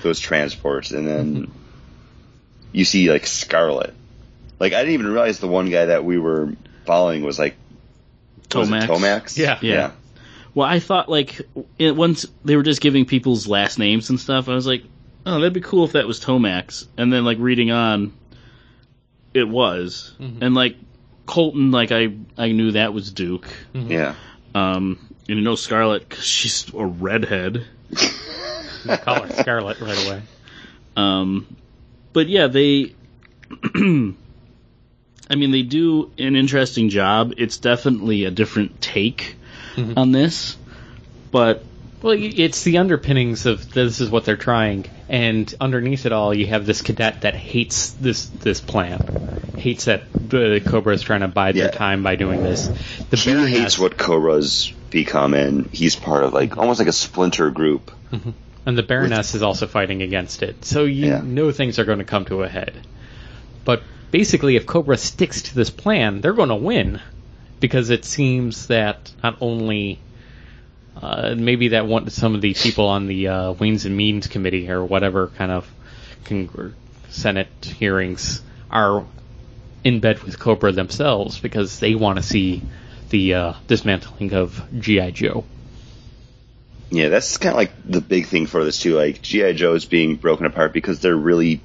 those 0.05 0.21
transports, 0.21 0.93
and 0.93 1.09
then 1.09 1.35
mm-hmm. 1.35 1.53
you 2.71 2.85
see 2.85 3.11
like 3.11 3.27
Scarlet. 3.27 3.93
Like 4.61 4.73
I 4.73 4.79
didn't 4.79 4.95
even 4.95 5.09
realize 5.09 5.41
the 5.41 5.49
one 5.49 5.69
guy 5.69 5.87
that 5.87 6.05
we 6.05 6.19
were 6.19 6.53
following 6.87 7.25
was 7.25 7.39
like 7.39 7.57
was 8.55 8.69
it 8.69 8.73
Tomax. 8.73 8.87
Tomax. 8.87 9.37
Yeah. 9.37 9.59
Yeah. 9.61 9.91
Well, 10.55 10.69
I 10.69 10.79
thought 10.79 11.09
like 11.09 11.41
it, 11.79 11.97
once 11.97 12.27
they 12.45 12.57
were 12.57 12.63
just 12.63 12.81
giving 12.81 13.07
people's 13.07 13.49
last 13.49 13.79
names 13.79 14.11
and 14.11 14.21
stuff, 14.21 14.49
I 14.49 14.55
was 14.55 14.67
like, 14.67 14.85
oh, 15.27 15.35
that'd 15.35 15.53
be 15.53 15.61
cool 15.61 15.85
if 15.85 15.93
that 15.93 16.07
was 16.07 16.21
Tomax. 16.21 16.87
And 16.97 17.13
then 17.13 17.25
like 17.25 17.39
reading 17.41 17.73
on, 17.73 18.13
it 19.33 19.49
was, 19.49 20.15
mm-hmm. 20.21 20.45
and 20.45 20.55
like 20.55 20.77
Colton, 21.27 21.73
like 21.73 21.91
I 21.91 22.15
I 22.39 22.53
knew 22.53 22.73
that 22.73 22.95
was 22.95 23.11
Duke. 23.11 23.49
Mm-hmm. 23.75 23.91
yeah. 23.91 24.15
Um, 24.55 24.99
and 25.29 25.39
you 25.39 25.45
know 25.45 25.57
Scarlet 25.57 26.09
'cause 26.09 26.25
she's 26.25 26.73
a 26.73 26.87
redhead. 26.87 27.67
they 28.85 28.97
call 28.97 29.23
her 29.23 29.33
Scarlet 29.33 29.81
right 29.81 30.07
away. 30.07 30.23
Um, 30.97 31.47
but 32.13 32.29
yeah, 32.29 32.47
they. 32.49 32.95
I 35.31 35.37
mean, 35.37 35.51
they 35.53 35.63
do 35.63 36.13
an 36.19 36.37
interesting 36.37 36.91
job. 36.91 37.33
It's 37.39 37.59
definitely 37.59 38.25
a 38.25 38.31
different 38.31 38.81
take 38.81 39.37
on 39.97 40.13
this, 40.13 40.57
but 41.33 41.65
Well, 42.03 42.15
it's 42.19 42.63
the 42.63 42.79
underpinnings 42.79 43.47
of 43.47 43.73
this 43.73 44.01
is 44.01 44.11
what 44.11 44.25
they're 44.25 44.37
trying, 44.37 44.87
and 45.09 45.53
underneath 45.61 46.07
it 46.07 46.13
all, 46.13 46.33
you 46.35 46.47
have 46.49 46.67
this 46.67 46.83
cadet 46.83 47.23
that 47.23 47.35
hates 47.35 47.93
this 47.93 48.27
this 48.29 48.61
plan, 48.61 49.01
hates 49.57 49.87
that 49.87 50.05
the 50.29 50.63
Cobra 50.65 50.95
is 50.95 51.03
trying 51.03 51.21
to 51.23 51.29
bide 51.29 51.57
Yeah. 51.57 51.65
their 51.65 51.73
time 51.73 52.03
by 52.03 52.17
doing 52.17 52.43
this. 52.43 52.69
The 53.11 53.17
He 53.17 53.33
Baroness- 53.33 53.51
hates 53.59 53.79
what 53.79 53.97
Cobra's 53.97 54.73
become, 54.91 55.33
and 55.35 55.69
he's 55.73 55.97
part 55.97 56.23
of 56.25 56.33
like 56.35 56.57
almost 56.59 56.79
like 56.79 56.89
a 56.89 56.93
splinter 56.93 57.51
group. 57.51 57.91
And 58.67 58.79
the 58.79 58.83
Baroness 58.83 59.35
is 59.35 59.43
also 59.43 59.67
fighting 59.67 60.03
against 60.03 60.43
it. 60.43 60.65
So 60.65 60.85
you 60.85 61.07
Yeah. 61.07 61.21
know 61.23 61.53
things 61.53 61.79
are 61.79 61.85
going 61.85 61.99
to 61.99 62.05
come 62.05 62.25
to 62.27 62.43
a 62.43 62.49
head. 62.49 62.73
But 63.65 63.83
basically, 64.11 64.57
if 64.57 64.67
Cobra 64.67 64.97
sticks 64.97 65.43
to 65.43 65.55
this 65.55 65.71
plan, 65.71 66.21
they're 66.21 66.33
going 66.33 66.49
to 66.49 66.55
win. 66.55 67.01
Because 67.61 67.91
it 67.91 68.05
seems 68.05 68.67
that 68.69 69.13
not 69.23 69.37
only. 69.41 69.99
Uh, 71.01 71.35
maybe 71.37 71.69
that 71.69 71.87
one, 71.87 72.09
some 72.11 72.35
of 72.37 72.41
the 72.41 72.55
people 72.55 72.87
on 72.87 73.07
the 73.09 73.27
uh, 73.29 73.53
Wings 73.53 73.85
and 73.85 73.97
Means 73.97 74.29
committee 74.29 74.71
or 74.71 74.85
whatever 74.85 75.27
kind 75.27 75.51
of 75.51 75.69
con- 76.25 76.75
Senate 77.11 77.49
hearings 77.65 78.41
are 78.71 79.05
in 79.83 79.99
bed 79.99 80.23
with 80.23 80.39
Cobra 80.39 80.71
themselves 80.71 81.39
because 81.41 81.81
they 81.81 81.97
want 81.97 82.19
to 82.19 82.23
see 82.23 82.63
the 83.11 83.35
uh, 83.35 83.53
dismantling 83.67 84.33
of 84.35 84.63
GI 84.79 85.11
Joe. 85.13 85.45
Yeah, 86.91 87.09
that's 87.09 87.39
kind 87.39 87.53
of 87.55 87.57
like 87.57 87.73
the 87.85 88.01
big 88.01 88.27
thing 88.27 88.47
for 88.47 88.65
this 88.65 88.79
too. 88.79 88.97
Like 88.97 89.23
GI 89.23 89.55
Joe 89.55 89.75
is 89.75 89.85
being 89.85 90.17
broken 90.17 90.47
apart 90.47 90.73
because 90.73 91.01
they're 91.01 91.17
really 91.17 91.61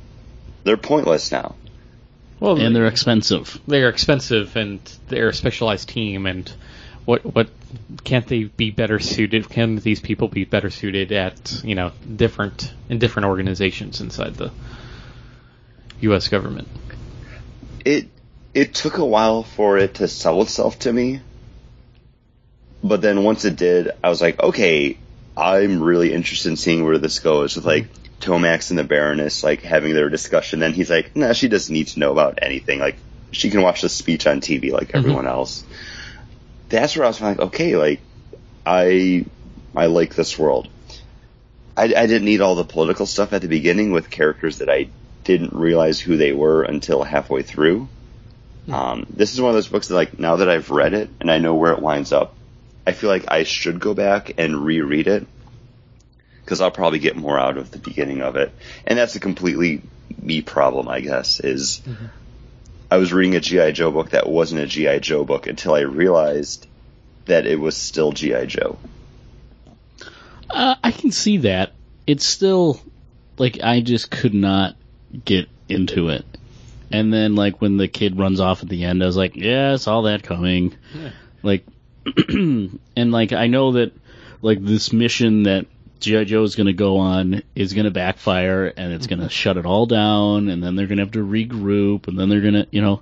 they're 0.64 0.78
pointless 0.78 1.32
now. 1.32 1.56
Well, 2.40 2.60
and 2.60 2.76
they're 2.76 2.88
expensive. 2.88 3.60
they're 3.68 3.90
expensive 3.90 4.56
and 4.56 4.80
they're 5.10 5.30
a 5.30 5.34
specialized 5.34 5.90
team 5.90 6.26
and 6.26 6.52
what 7.06 7.26
what 7.26 7.50
can't 8.04 8.28
they 8.28 8.46
be 8.46 8.72
better 8.72 9.00
suited 9.00 9.50
can 9.50 9.76
these 9.78 10.00
people 10.00 10.28
be 10.30 10.46
better 10.46 10.70
suited 10.70 11.12
at 11.12 11.62
you 11.64 11.76
know 11.76 11.92
different 12.16 12.72
in 12.88 12.98
different 13.00 13.28
organizations 13.28 14.00
inside 14.00 14.36
the 14.36 14.52
US 16.02 16.30
government 16.30 16.68
It 17.84 18.08
it 18.54 18.74
took 18.74 18.98
a 18.98 19.06
while 19.06 19.44
for 19.44 19.78
it 19.78 19.96
to 19.96 20.08
sell 20.08 20.42
itself 20.42 20.80
to 20.80 20.94
me, 20.94 21.22
but 22.84 23.02
then 23.02 23.24
once 23.24 23.46
it 23.46 23.56
did, 23.56 23.92
I 24.04 24.10
was 24.10 24.22
like, 24.22 24.42
okay, 24.42 24.98
I'm 25.38 25.82
really 25.82 26.14
interested 26.14 26.50
in 26.50 26.58
seeing 26.58 26.84
where 26.84 26.98
this 26.98 27.20
goes 27.20 27.56
with 27.56 27.66
like 27.66 27.88
Tomax 28.20 28.70
and 28.70 28.80
the 28.80 28.84
Baroness 28.84 29.44
like 29.44 29.62
having 29.62 29.94
their 29.94 30.10
discussion. 30.10 30.60
Then 30.60 30.74
he's 30.74 30.90
like, 30.90 31.16
nah, 31.16 31.34
she 31.34 31.48
doesn't 31.48 31.74
need 31.74 31.88
to 31.88 32.00
know 32.00 32.12
about 32.12 32.40
anything. 32.42 32.80
Like 32.80 32.98
she 33.32 33.50
can 33.50 33.62
watch 33.62 33.82
the 33.82 33.90
speech 33.90 34.28
on 34.28 34.42
TV 34.42 34.72
like 34.72 34.92
everyone 34.94 35.28
else. 35.28 35.64
That's 36.70 36.96
where 36.96 37.06
I 37.06 37.08
was 37.08 37.22
like, 37.22 37.40
okay, 37.40 37.76
like 37.76 38.02
I 38.66 39.26
I 39.76 39.86
like 39.88 40.16
this 40.16 40.38
world. 40.38 40.68
I, 41.78 41.84
I 41.84 42.08
didn't 42.08 42.26
need 42.26 42.42
all 42.42 42.56
the 42.56 42.66
political 42.66 43.06
stuff 43.06 43.32
at 43.32 43.42
the 43.42 43.48
beginning 43.48 43.92
with 43.92 44.10
characters 44.10 44.58
that 44.58 44.70
I 44.70 44.90
didn't 45.24 45.54
realize 45.54 46.00
who 46.00 46.18
they 46.18 46.34
were 46.34 46.64
until 46.64 47.04
halfway 47.04 47.44
through. 47.44 47.88
Um, 48.70 49.06
this 49.10 49.34
is 49.34 49.42
one 49.42 49.50
of 49.50 49.56
those 49.56 49.68
books 49.68 49.88
that, 49.88 49.96
like, 49.96 50.20
now 50.20 50.38
that 50.38 50.50
I've 50.50 50.70
read 50.70 50.94
it 50.94 51.10
and 51.22 51.32
I 51.32 51.40
know 51.40 51.56
where 51.56 51.72
it 51.72 51.80
winds 51.80 52.12
up, 52.12 52.36
I 52.90 52.94
feel 52.94 53.12
like 53.12 53.26
I 53.28 53.44
should 53.44 53.80
go 53.80 53.94
back 53.94 54.32
and 54.40 54.66
reread 54.66 55.06
it 55.06 55.28
because 56.42 56.60
I'll 56.60 56.72
probably 56.72 56.98
get 56.98 57.16
more 57.16 57.38
out 57.38 57.58
of 57.58 57.70
the 57.70 57.78
beginning 57.78 58.24
of 58.24 58.36
it. 58.36 58.52
And 58.88 58.98
that's 58.98 59.16
a 59.16 59.20
completely 59.20 59.84
me 60.20 60.42
problem, 60.42 60.88
I 60.88 61.02
guess. 61.02 61.40
Is 61.40 61.84
I 62.90 62.98
was 62.98 63.14
reading 63.14 63.36
a 63.36 63.42
GI 63.42 63.74
Joe 63.74 63.92
book 63.92 64.10
that 64.10 64.28
wasn't 64.28 64.62
a 64.62 64.66
GI 64.66 65.02
Joe 65.02 65.24
book 65.24 65.46
until 65.46 65.76
I 65.76 65.82
realized 65.82 66.66
that 67.26 67.46
it 67.46 67.60
was 67.60 67.78
still 67.78 68.12
GI 68.12 68.48
Joe. 68.48 68.80
Uh, 70.50 70.74
I 70.84 70.90
can 70.90 71.12
see 71.12 71.38
that. 71.38 71.74
It's 72.08 72.26
still 72.26 72.82
like 73.38 73.60
I 73.62 73.82
just 73.82 74.10
could 74.10 74.34
not 74.34 74.76
get 75.26 75.48
into 75.68 76.10
it. 76.10 76.26
And 76.92 77.14
then 77.14 77.36
like 77.36 77.62
when 77.62 77.78
the 77.78 77.88
kid 77.88 78.18
runs 78.18 78.40
off 78.40 78.64
at 78.64 78.70
the 78.70 78.84
end, 78.84 79.04
I 79.04 79.06
was 79.06 79.16
like, 79.16 79.36
yeah, 79.36 79.74
I 79.74 79.76
saw 79.76 80.02
that 80.02 80.24
coming. 80.24 80.76
Like, 81.44 81.68
and 82.96 83.12
like 83.12 83.34
I 83.34 83.48
know 83.48 83.74
that 83.74 83.94
like 84.42 84.64
this 84.64 84.94
mission 84.94 85.44
that 85.44 85.66
GI 86.00 86.26
Joe 86.26 86.44
is 86.44 86.56
going 86.56 86.68
to 86.68 86.74
go 86.74 86.98
on 86.98 87.44
is 87.56 87.74
going 87.74 87.86
to 87.86 87.92
backfire, 87.92 88.68
and 88.68 88.94
it's 88.94 89.08
going 89.08 89.20
to 89.20 89.26
mm-hmm. 89.26 89.32
shut 89.32 89.58
it 89.58 89.66
all 89.66 89.86
down, 89.86 90.50
and 90.50 90.64
then 90.64 90.76
they're 90.76 90.88
going 90.88 90.98
to 90.98 91.04
have 91.04 91.12
to 91.14 91.26
regroup, 91.26 92.08
and 92.08 92.18
then 92.18 92.30
they're 92.30 92.42
going 92.42 92.54
to, 92.54 92.68
you 92.72 92.82
know, 92.82 93.02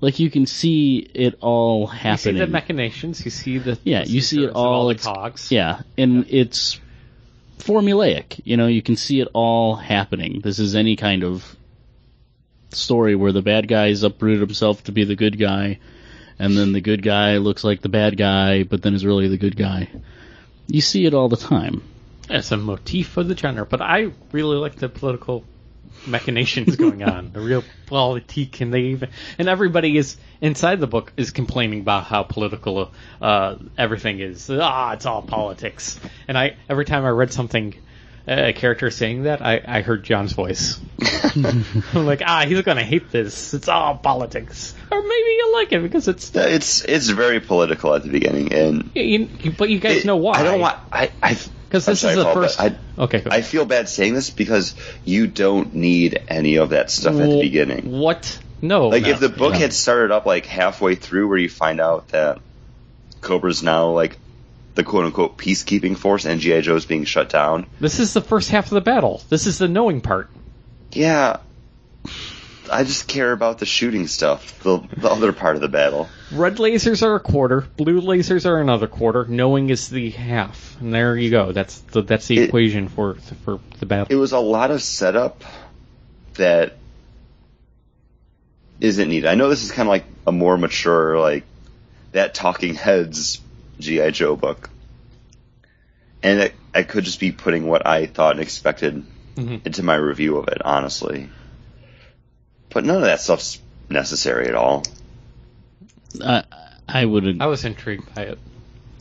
like 0.00 0.18
you 0.18 0.30
can 0.30 0.46
see 0.46 0.98
it 1.14 1.36
all 1.40 1.86
happening. 1.86 2.36
you 2.36 2.40
see 2.40 2.44
the 2.44 2.50
machinations 2.50 3.24
you 3.24 3.30
see 3.30 3.58
the 3.58 3.78
Yeah, 3.84 4.04
you 4.04 4.20
see 4.20 4.44
it 4.44 4.50
of 4.50 4.56
all. 4.56 4.88
the 4.88 4.94
it's- 4.94 5.06
cogs 5.06 5.50
Yeah, 5.50 5.82
and 5.96 6.26
it's 6.28 6.80
formulaic. 7.58 8.40
You 8.44 8.56
know, 8.56 8.66
you 8.66 8.82
can 8.82 8.96
see 8.96 9.20
it 9.20 9.28
all 9.32 9.76
happening. 9.76 10.40
This 10.42 10.58
is 10.58 10.74
any 10.74 10.96
kind 10.96 11.24
of 11.24 11.56
story 12.70 13.14
where 13.14 13.32
the 13.32 13.42
bad 13.42 13.68
guy's 13.68 14.02
uprooted 14.02 14.40
himself 14.40 14.82
to 14.84 14.92
be 14.92 15.04
the 15.04 15.14
good 15.16 15.38
guy, 15.38 15.78
and 16.38 16.56
then 16.56 16.72
the 16.72 16.80
good 16.80 17.02
guy 17.02 17.36
looks 17.38 17.64
like 17.64 17.80
the 17.80 17.88
bad 17.88 18.16
guy, 18.16 18.62
but 18.64 18.82
then 18.82 18.94
is 18.94 19.04
really 19.04 19.28
the 19.28 19.38
good 19.38 19.56
guy. 19.56 19.88
You 20.66 20.80
see 20.80 21.06
it 21.06 21.14
all 21.14 21.28
the 21.28 21.36
time. 21.36 21.82
it's 22.30 22.50
a 22.52 22.56
motif 22.56 23.16
of 23.16 23.28
the 23.28 23.36
genre 23.36 23.66
but 23.66 23.80
I 23.82 24.10
really 24.32 24.56
like 24.56 24.76
the 24.76 24.88
political 24.88 25.44
machinations 26.06 26.76
going 26.84 27.02
on 27.02 27.32
the 27.32 27.40
real 27.40 27.62
politique 27.86 28.60
and 28.60 28.72
they 28.72 28.80
even 28.80 29.10
and 29.38 29.48
everybody 29.48 29.96
is 29.96 30.16
inside 30.40 30.80
the 30.80 30.86
book 30.86 31.12
is 31.16 31.30
complaining 31.30 31.80
about 31.80 32.04
how 32.04 32.22
political 32.22 32.90
uh, 33.20 33.56
everything 33.76 34.20
is 34.20 34.50
ah 34.50 34.92
it's 34.92 35.06
all 35.06 35.22
politics 35.22 36.00
and 36.26 36.36
I 36.38 36.56
every 36.68 36.84
time 36.86 37.04
I 37.04 37.10
read 37.10 37.32
something 37.32 37.74
a 38.26 38.52
character 38.54 38.90
saying 38.90 39.24
that 39.24 39.42
I, 39.42 39.60
I 39.66 39.82
heard 39.82 40.02
John's 40.02 40.32
voice 40.32 40.80
I'm 41.34 42.06
like 42.06 42.22
ah 42.24 42.44
he's 42.46 42.62
gonna 42.62 42.82
hate 42.82 43.10
this 43.10 43.52
it's 43.54 43.68
all 43.68 43.96
politics 43.96 44.74
or 44.90 45.00
maybe 45.02 45.10
you 45.30 45.52
like 45.54 45.72
it 45.72 45.82
because 45.82 46.08
it's 46.08 46.34
It's 46.34 46.84
it's 46.84 47.08
very 47.08 47.40
political 47.40 47.94
at 47.94 48.02
the 48.02 48.08
beginning, 48.10 48.52
and 48.54 48.90
you, 48.94 49.28
you- 49.40 49.52
but 49.52 49.68
you 49.68 49.78
guys 49.78 49.98
it- 49.98 50.04
know 50.06 50.16
why 50.16 50.34
I 50.38 50.42
don't 50.42 50.60
want 50.60 50.78
I 50.92 51.10
I 51.22 51.36
because 51.68 51.86
this 51.86 52.00
sorry, 52.00 52.12
is 52.12 52.18
the 52.18 52.24
Paul, 52.24 52.34
first 52.34 52.60
I, 52.60 52.76
okay. 52.98 53.22
I 53.28 53.42
feel 53.42 53.64
bad 53.66 53.88
saying 53.88 54.14
this 54.14 54.30
because 54.30 54.76
you 55.04 55.26
don't 55.26 55.74
need 55.74 56.22
any 56.28 56.56
of 56.56 56.70
that 56.70 56.88
stuff 56.90 57.14
at 57.16 57.28
the 57.28 57.40
beginning. 57.40 57.90
What? 57.90 58.38
No. 58.62 58.88
Like 58.88 59.02
no. 59.02 59.08
if 59.08 59.18
the 59.18 59.28
book 59.28 59.54
Yeah. 59.54 59.58
had 59.60 59.72
started 59.72 60.12
up 60.14 60.24
like 60.24 60.46
halfway 60.46 60.94
through 60.94 61.26
where 61.28 61.38
you 61.38 61.48
find 61.48 61.80
out 61.80 62.08
that 62.08 62.38
Cobra's 63.20 63.62
now 63.64 63.90
like 63.90 64.18
the 64.74 64.84
quote 64.84 65.04
unquote 65.04 65.36
peacekeeping 65.38 65.96
force 65.96 66.24
and 66.24 66.40
G.I. 66.40 66.60
Joe's 66.62 66.84
being 66.86 67.04
shut 67.04 67.28
down. 67.28 67.66
this 67.80 67.98
is 68.00 68.12
the 68.12 68.20
first 68.20 68.50
half 68.50 68.66
of 68.66 68.70
the 68.70 68.80
battle. 68.80 69.22
This 69.28 69.46
is 69.46 69.58
the 69.58 69.68
knowing 69.68 70.00
part. 70.00 70.30
Yeah. 70.92 71.38
I 72.72 72.82
just 72.82 73.06
care 73.08 73.30
about 73.32 73.58
the 73.58 73.66
shooting 73.66 74.06
stuff, 74.06 74.58
the 74.62 74.78
the 74.96 75.10
other 75.10 75.32
part 75.34 75.54
of 75.56 75.60
the 75.60 75.68
battle. 75.68 76.08
Red 76.32 76.56
lasers 76.56 77.02
are 77.06 77.14
a 77.14 77.20
quarter. 77.20 77.60
Blue 77.76 78.00
lasers 78.00 78.46
are 78.46 78.58
another 78.58 78.86
quarter. 78.86 79.26
Knowing 79.28 79.68
is 79.68 79.90
the 79.90 80.10
half. 80.10 80.76
And 80.80 80.92
there 80.94 81.14
you 81.14 81.30
go. 81.30 81.52
That's 81.52 81.78
the 81.80 82.00
that's 82.02 82.26
the 82.26 82.38
It- 82.38 82.48
equation 82.48 82.88
for 82.88 83.14
for 83.44 83.60
the 83.80 83.86
battle. 83.86 84.06
It 84.08 84.16
was 84.18 84.32
a 84.32 84.38
lot 84.38 84.70
of 84.70 84.82
setup 84.82 85.44
that 86.34 86.76
isn't 88.80 89.08
needed. 89.08 89.28
I 89.28 89.34
know 89.34 89.48
this 89.50 89.62
is 89.64 89.70
kind 89.70 89.86
of 89.86 89.90
like 89.90 90.04
a 90.26 90.32
more 90.32 90.56
mature, 90.58 91.18
like 91.20 91.44
that 92.12 92.34
Talking 92.34 92.74
Heads 92.74 93.40
GI 93.80 94.10
Joe 94.12 94.36
book, 94.36 94.70
and 96.22 96.40
it, 96.40 96.54
I 96.74 96.82
could 96.82 97.04
just 97.04 97.20
be 97.20 97.32
putting 97.32 97.66
what 97.66 97.86
I 97.86 98.06
thought 98.06 98.32
and 98.32 98.40
expected 98.40 99.04
Mhm. 99.36 99.66
into 99.66 99.82
my 99.82 99.96
review 99.96 100.36
of 100.36 100.48
it, 100.48 100.62
honestly. 100.64 101.28
But 102.70 102.84
none 102.84 102.96
of 102.96 103.02
that 103.02 103.20
stuff's 103.20 103.60
necessary 103.88 104.48
at 104.48 104.54
all. 104.54 104.84
I 106.22 106.44
I 106.88 107.04
would 107.04 107.40
I 107.40 107.46
was 107.46 107.64
intrigued 107.64 108.14
by 108.14 108.22
it. 108.22 108.38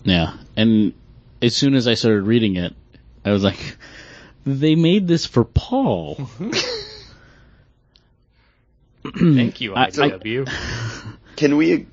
Yeah, 0.03 0.35
and 0.55 0.93
as 1.41 1.55
soon 1.55 1.75
as 1.75 1.87
I 1.87 1.93
started 1.93 2.23
reading 2.23 2.55
it, 2.55 2.73
I 3.23 3.31
was 3.31 3.43
like, 3.43 3.77
they 4.45 4.75
made 4.75 5.07
this 5.07 5.25
for 5.25 5.43
Paul. 5.45 6.29
Thank 9.17 9.61
you, 9.61 9.75
I- 9.75 9.83
I- 9.85 9.89
IDW. 9.91 10.49
Can 11.35 11.57
we 11.57 11.87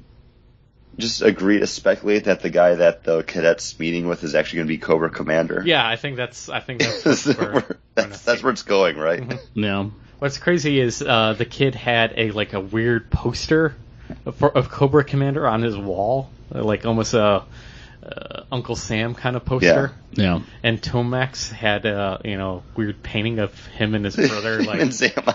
just 1.00 1.22
agree 1.22 1.58
to 1.58 1.66
speculate 1.66 2.24
that 2.24 2.40
the 2.40 2.50
guy 2.50 2.74
that 2.76 3.04
the 3.04 3.22
cadet's 3.22 3.78
meeting 3.78 4.06
with 4.06 4.22
is 4.24 4.34
actually 4.34 4.58
going 4.58 4.68
to 4.68 4.74
be 4.74 4.78
Cobra 4.78 5.10
Commander? 5.10 5.62
yeah, 5.64 5.86
I 5.86 5.96
think 5.96 6.16
that's 6.16 6.48
I 6.48 6.60
think 6.60 6.80
that's 6.80 7.02
that's, 7.04 7.26
what 7.26 7.38
we're 7.38 7.52
where, 7.52 7.78
that's, 7.94 8.22
that's 8.22 8.42
where 8.42 8.52
it's 8.52 8.62
going, 8.62 8.96
right? 8.96 9.38
No, 9.54 9.92
What's 10.20 10.36
crazy 10.36 10.78
is 10.78 11.00
uh, 11.00 11.32
the 11.32 11.46
kid 11.46 11.74
had 11.74 12.12
a 12.14 12.30
like 12.32 12.52
a 12.52 12.60
weird 12.60 13.10
poster 13.10 13.74
of, 14.26 14.42
of 14.42 14.68
Cobra 14.68 15.02
Commander 15.02 15.48
on 15.48 15.62
his 15.62 15.78
wall, 15.78 16.28
like 16.50 16.84
almost 16.84 17.14
a 17.14 17.44
uh, 18.04 18.42
Uncle 18.50 18.76
Sam 18.76 19.14
kind 19.14 19.36
of 19.36 19.44
poster. 19.44 19.92
yeah, 20.12 20.36
yeah. 20.38 20.40
And 20.62 20.80
Tomax 20.80 21.50
had 21.52 21.84
a 21.86 22.20
you 22.24 22.36
know 22.36 22.62
weird 22.76 23.02
painting 23.02 23.38
of 23.38 23.54
him 23.66 23.94
and 23.94 24.04
his 24.04 24.16
brother, 24.16 24.62
like 24.64 24.80
and 24.80 24.94
Sam. 24.94 25.12
uh, 25.26 25.34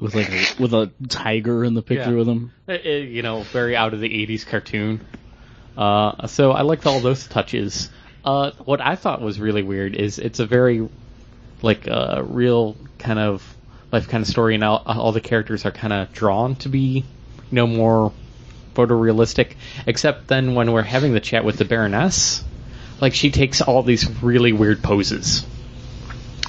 with 0.00 0.14
like 0.14 0.30
a, 0.30 0.62
with 0.62 0.74
a 0.74 0.90
tiger 1.08 1.64
in 1.64 1.74
the 1.74 1.82
picture 1.82 2.10
Yeah. 2.10 2.16
with 2.16 2.28
him. 2.28 2.52
uh, 2.68 2.72
you 2.74 3.22
know 3.22 3.42
very 3.42 3.76
out 3.76 3.94
of 3.94 4.00
the 4.00 4.08
'80s 4.26 4.46
cartoon. 4.46 5.00
Uh, 5.76 6.26
so 6.26 6.52
I 6.52 6.62
liked 6.62 6.86
all 6.86 7.00
those 7.00 7.26
touches. 7.26 7.88
Uh, 8.24 8.50
what 8.64 8.80
I 8.82 8.96
thought 8.96 9.22
was 9.22 9.40
really 9.40 9.62
weird 9.62 9.94
is 9.94 10.18
it's 10.18 10.40
a 10.40 10.46
very 10.46 10.86
like 11.62 11.88
uh, 11.88 12.22
real 12.26 12.76
kind 12.98 13.18
of 13.18 13.56
life 13.92 14.08
kind 14.08 14.22
of 14.22 14.28
story, 14.28 14.54
and 14.54 14.62
all, 14.64 14.82
all 14.86 15.12
the 15.12 15.20
characters 15.20 15.64
are 15.64 15.70
kind 15.70 15.92
of 15.92 16.12
drawn 16.12 16.54
to 16.56 16.68
be 16.68 16.98
you 16.98 17.04
know 17.50 17.66
more 17.66 18.12
photorealistic. 18.74 19.54
Except 19.86 20.28
then 20.28 20.54
when 20.54 20.72
we're 20.72 20.82
having 20.82 21.12
the 21.12 21.20
chat 21.20 21.44
with 21.44 21.56
the 21.56 21.64
Baroness, 21.64 22.42
like 23.00 23.14
she 23.14 23.30
takes 23.30 23.60
all 23.60 23.82
these 23.82 24.08
really 24.22 24.52
weird 24.52 24.82
poses. 24.82 25.46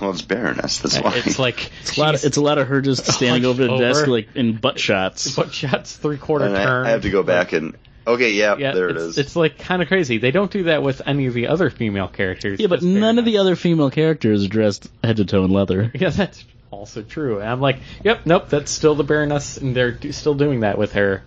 Well, 0.01 0.09
it's 0.11 0.24
Baroness. 0.24 0.80
That's 0.80 0.97
uh, 0.97 1.01
why. 1.01 1.22
It's 1.24 1.38
like 1.38 1.72
It's 1.82 1.97
a 1.97 1.99
lot. 1.99 2.15
Of, 2.15 2.24
it's 2.24 2.38
a 2.38 2.41
lot 2.41 2.57
of 2.57 2.67
her 2.67 2.82
just 2.82 3.05
standing 3.11 3.45
over 3.45 3.63
the 3.63 3.69
Hunched 3.69 3.82
desk 3.82 4.07
like 4.07 4.36
in 4.36 4.57
butt 4.57 4.80
shots. 4.80 5.36
butt 5.36 5.53
shots, 5.53 5.95
three 5.95 6.17
quarter 6.17 6.45
And 6.45 6.57
I, 6.57 6.65
turn. 6.65 6.86
I 6.88 6.89
have 6.89 7.03
to 7.03 7.11
go 7.11 7.22
back 7.22 7.53
and 7.53 7.78
okay, 8.07 8.32
yeah, 8.32 8.57
Yeah, 8.57 8.74
there 8.74 8.89
it 8.89 8.97
it's. 8.97 9.17
It's 9.17 9.36
like 9.36 9.59
kind 9.59 9.82
of 9.82 9.88
crazy. 9.88 10.17
They 10.17 10.32
don't 10.32 10.51
do 10.51 10.63
that 10.63 10.82
with 10.82 11.03
any 11.05 11.28
of 11.28 11.36
the 11.36 11.47
other 11.47 11.69
female 11.69 12.07
characters. 12.07 12.59
Yeah, 12.59 12.67
but 12.67 12.80
just 12.80 12.88
none 12.88 13.19
of 13.19 13.26
the 13.26 13.38
other 13.38 13.55
female 13.55 13.91
characters 13.91 14.43
are 14.43 14.49
dressed 14.49 14.89
head 15.03 15.17
to 15.17 15.26
toe 15.26 15.45
in 15.45 15.51
leather. 15.51 15.91
Yeah, 15.93 16.09
that's 16.09 16.43
also 16.72 17.03
true. 17.03 17.39
And 17.39 17.47
I'm 17.47 17.61
like, 17.61 17.80
yep, 18.03 18.26
nope, 18.26 18.49
that's 18.49 18.72
still 18.72 18.95
the 18.95 19.03
Baroness, 19.03 19.57
and 19.57 19.76
they're 19.76 19.91
do- 19.91 20.11
still 20.11 20.34
doing 20.34 20.61
that 20.61 20.78
with 20.78 20.93
her. 20.93 21.22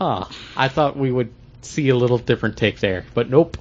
Huh. 0.00 0.24
I 0.56 0.68
thought 0.68 0.96
we 0.96 1.12
would 1.12 1.32
see 1.62 1.88
a 1.90 1.96
little 1.96 2.18
different 2.18 2.56
take 2.56 2.80
there, 2.80 3.04
but 3.14 3.28
nope. 3.28 3.58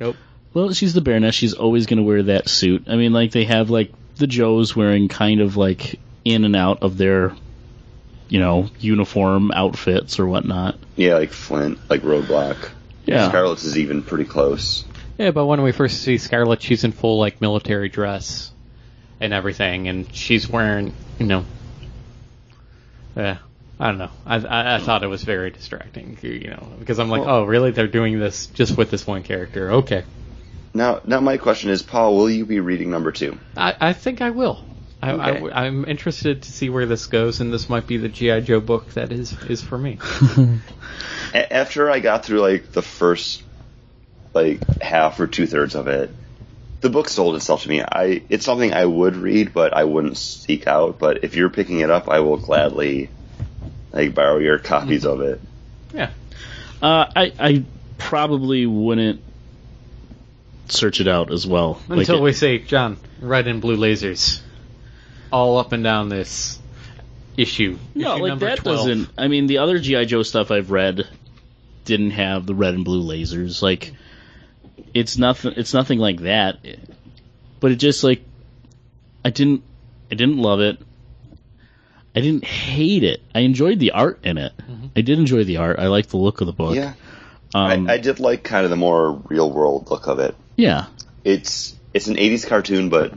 Nope. 0.00 0.16
Well, 0.54 0.72
she's 0.72 0.94
the 0.94 1.02
Baroness. 1.02 1.34
She's 1.34 1.52
always 1.52 1.86
going 1.86 1.98
to 1.98 2.02
wear 2.02 2.22
that 2.24 2.48
suit. 2.48 2.84
I 2.88 2.96
mean, 2.96 3.12
like 3.12 3.32
they 3.32 3.44
have 3.44 3.68
like 3.68 3.92
the 4.16 4.26
Joes 4.26 4.74
wearing 4.74 5.08
kind 5.08 5.40
of 5.40 5.56
like 5.56 6.00
in 6.24 6.44
and 6.44 6.56
out 6.56 6.82
of 6.82 6.96
their, 6.96 7.36
you 8.28 8.40
know, 8.40 8.70
uniform 8.80 9.50
outfits 9.52 10.18
or 10.18 10.26
whatnot. 10.26 10.78
Yeah, 10.96 11.16
like 11.16 11.30
Flint, 11.30 11.78
like 11.90 12.00
Roadblock. 12.00 12.70
Yeah. 13.04 13.28
Scarlet's 13.28 13.64
is 13.64 13.76
even 13.76 14.02
pretty 14.02 14.24
close. 14.24 14.84
Yeah, 15.18 15.30
but 15.30 15.46
when 15.46 15.62
we 15.62 15.72
first 15.72 16.02
see 16.02 16.18
Scarlet, 16.18 16.62
she's 16.62 16.84
in 16.84 16.92
full 16.92 17.18
like 17.18 17.40
military 17.40 17.88
dress 17.88 18.50
and 19.20 19.32
everything, 19.32 19.88
and 19.88 20.14
she's 20.14 20.48
wearing, 20.48 20.92
you 21.18 21.26
know, 21.26 21.44
yeah, 23.16 23.38
I 23.78 23.88
don't 23.88 23.98
know. 23.98 24.10
I, 24.24 24.36
I 24.36 24.74
I 24.76 24.78
thought 24.78 25.02
it 25.02 25.08
was 25.08 25.22
very 25.22 25.50
distracting, 25.50 26.16
you 26.22 26.48
know, 26.50 26.66
because 26.78 26.98
I'm 26.98 27.10
like, 27.10 27.24
Well- 27.26 27.42
oh, 27.42 27.44
really? 27.44 27.72
They're 27.72 27.86
doing 27.86 28.18
this 28.18 28.46
just 28.46 28.76
with 28.76 28.90
this 28.90 29.06
one 29.06 29.22
character? 29.22 29.70
Okay, 29.70 30.04
Now, 30.72 31.00
now 31.04 31.20
my 31.20 31.36
question 31.36 31.70
is, 31.70 31.82
Paul, 31.82 32.16
will 32.16 32.30
you 32.30 32.46
be 32.46 32.60
reading 32.60 32.90
number 32.90 33.12
two? 33.12 33.38
I 33.56 33.74
I 33.80 33.92
think 33.92 34.20
I 34.22 34.30
will. 34.30 34.64
I, 35.02 35.12
Okay. 35.12 35.50
I, 35.50 35.66
am 35.66 35.84
interested 35.84 36.42
to 36.42 36.52
see 36.52 36.70
where 36.70 36.86
this 36.86 37.06
goes, 37.06 37.40
and 37.40 37.52
this 37.52 37.68
might 37.68 37.86
be 37.86 37.98
the 37.98 38.08
GI 38.08 38.40
Joe 38.42 38.60
book 38.60 38.94
that 38.94 39.12
is 39.12 39.32
is 39.44 39.60
for 39.62 39.76
me. 39.76 39.98
After 41.34 41.90
I 41.90 42.00
got 42.00 42.24
through 42.24 42.40
like 42.40 42.72
the 42.72 42.82
first 42.82 43.42
like 44.32 44.60
half 44.80 45.20
or 45.20 45.26
two 45.26 45.46
thirds 45.46 45.74
of 45.74 45.86
it, 45.86 46.10
the 46.80 46.88
book 46.88 47.08
sold 47.10 47.36
itself 47.36 47.64
to 47.64 47.68
me. 47.68 47.82
I 47.82 48.22
it's 48.30 48.46
something 48.46 48.72
I 48.72 48.86
would 48.86 49.16
read, 49.16 49.52
but 49.52 49.74
I 49.74 49.84
wouldn't 49.84 50.16
seek 50.16 50.66
out. 50.66 50.98
But 50.98 51.24
if 51.24 51.36
you're 51.36 51.50
picking 51.50 51.80
it 51.80 51.90
up, 51.90 52.08
I 52.08 52.20
will 52.20 52.38
gladly 52.38 53.10
like 53.96 54.14
borrow 54.14 54.38
your 54.38 54.58
copies 54.58 55.04
of 55.04 55.20
it. 55.22 55.40
Yeah, 55.94 56.10
Uh, 56.82 57.06
I 57.16 57.32
I 57.38 57.64
probably 57.98 58.66
wouldn't 58.66 59.20
search 60.68 61.00
it 61.00 61.08
out 61.08 61.32
as 61.32 61.46
well. 61.46 61.80
Like 61.88 62.00
until 62.00 62.18
it- 62.18 62.22
we 62.22 62.32
say 62.32 62.58
John, 62.58 62.96
red 63.20 63.46
and 63.46 63.60
blue 63.60 63.76
lasers, 63.76 64.40
all 65.32 65.58
up 65.58 65.72
and 65.72 65.82
down 65.84 66.08
this 66.08 66.58
issue. 67.36 67.78
No, 67.94 68.14
Issue 68.16 68.22
like 68.22 68.38
that 68.40 68.58
12. 68.58 68.76
doesn't. 68.78 69.08
I 69.18 69.28
mean, 69.28 69.46
the 69.46 69.58
other 69.58 69.78
GI 69.78 70.06
Joe 70.06 70.22
stuff 70.22 70.50
I've 70.50 70.70
read 70.70 71.06
didn't 71.84 72.10
have 72.12 72.46
the 72.46 72.54
red 72.54 72.74
and 72.74 72.84
blue 72.84 73.02
lasers. 73.04 73.62
Like, 73.62 73.92
it's 74.94 75.16
nothing. 75.18 75.52
It's 75.56 75.72
nothing 75.74 75.98
like 75.98 76.20
that. 76.22 76.58
But 77.60 77.72
it 77.72 77.76
just 77.76 78.02
like, 78.04 78.22
I 79.24 79.30
didn't. 79.30 79.62
I 80.10 80.14
didn't 80.14 80.38
love 80.38 80.60
it. 80.60 80.78
I 82.16 82.20
didn't 82.20 82.44
hate 82.44 83.04
it. 83.04 83.20
I 83.34 83.40
enjoyed 83.40 83.78
the 83.78 83.90
art 83.92 84.20
in 84.24 84.38
it. 84.38 84.52
I 84.96 85.02
did 85.02 85.18
enjoy 85.18 85.44
the 85.44 85.58
art. 85.58 85.78
I 85.78 85.88
liked 85.88 86.08
the 86.08 86.16
look 86.16 86.40
of 86.40 86.46
the 86.46 86.52
book. 86.54 86.74
Yeah, 86.74 86.94
Um, 87.54 87.88
I, 87.88 87.94
I 87.94 87.98
did 87.98 88.18
like 88.20 88.42
kind 88.42 88.64
of 88.64 88.70
the 88.70 88.76
more 88.76 89.12
real 89.28 89.50
world 89.52 89.90
look 89.90 90.06
of 90.08 90.18
it. 90.18 90.34
yeah. 90.56 90.86
It's 91.24 91.74
it's 91.92 92.06
an 92.06 92.16
'80s 92.16 92.46
cartoon, 92.46 92.88
but 92.88 93.12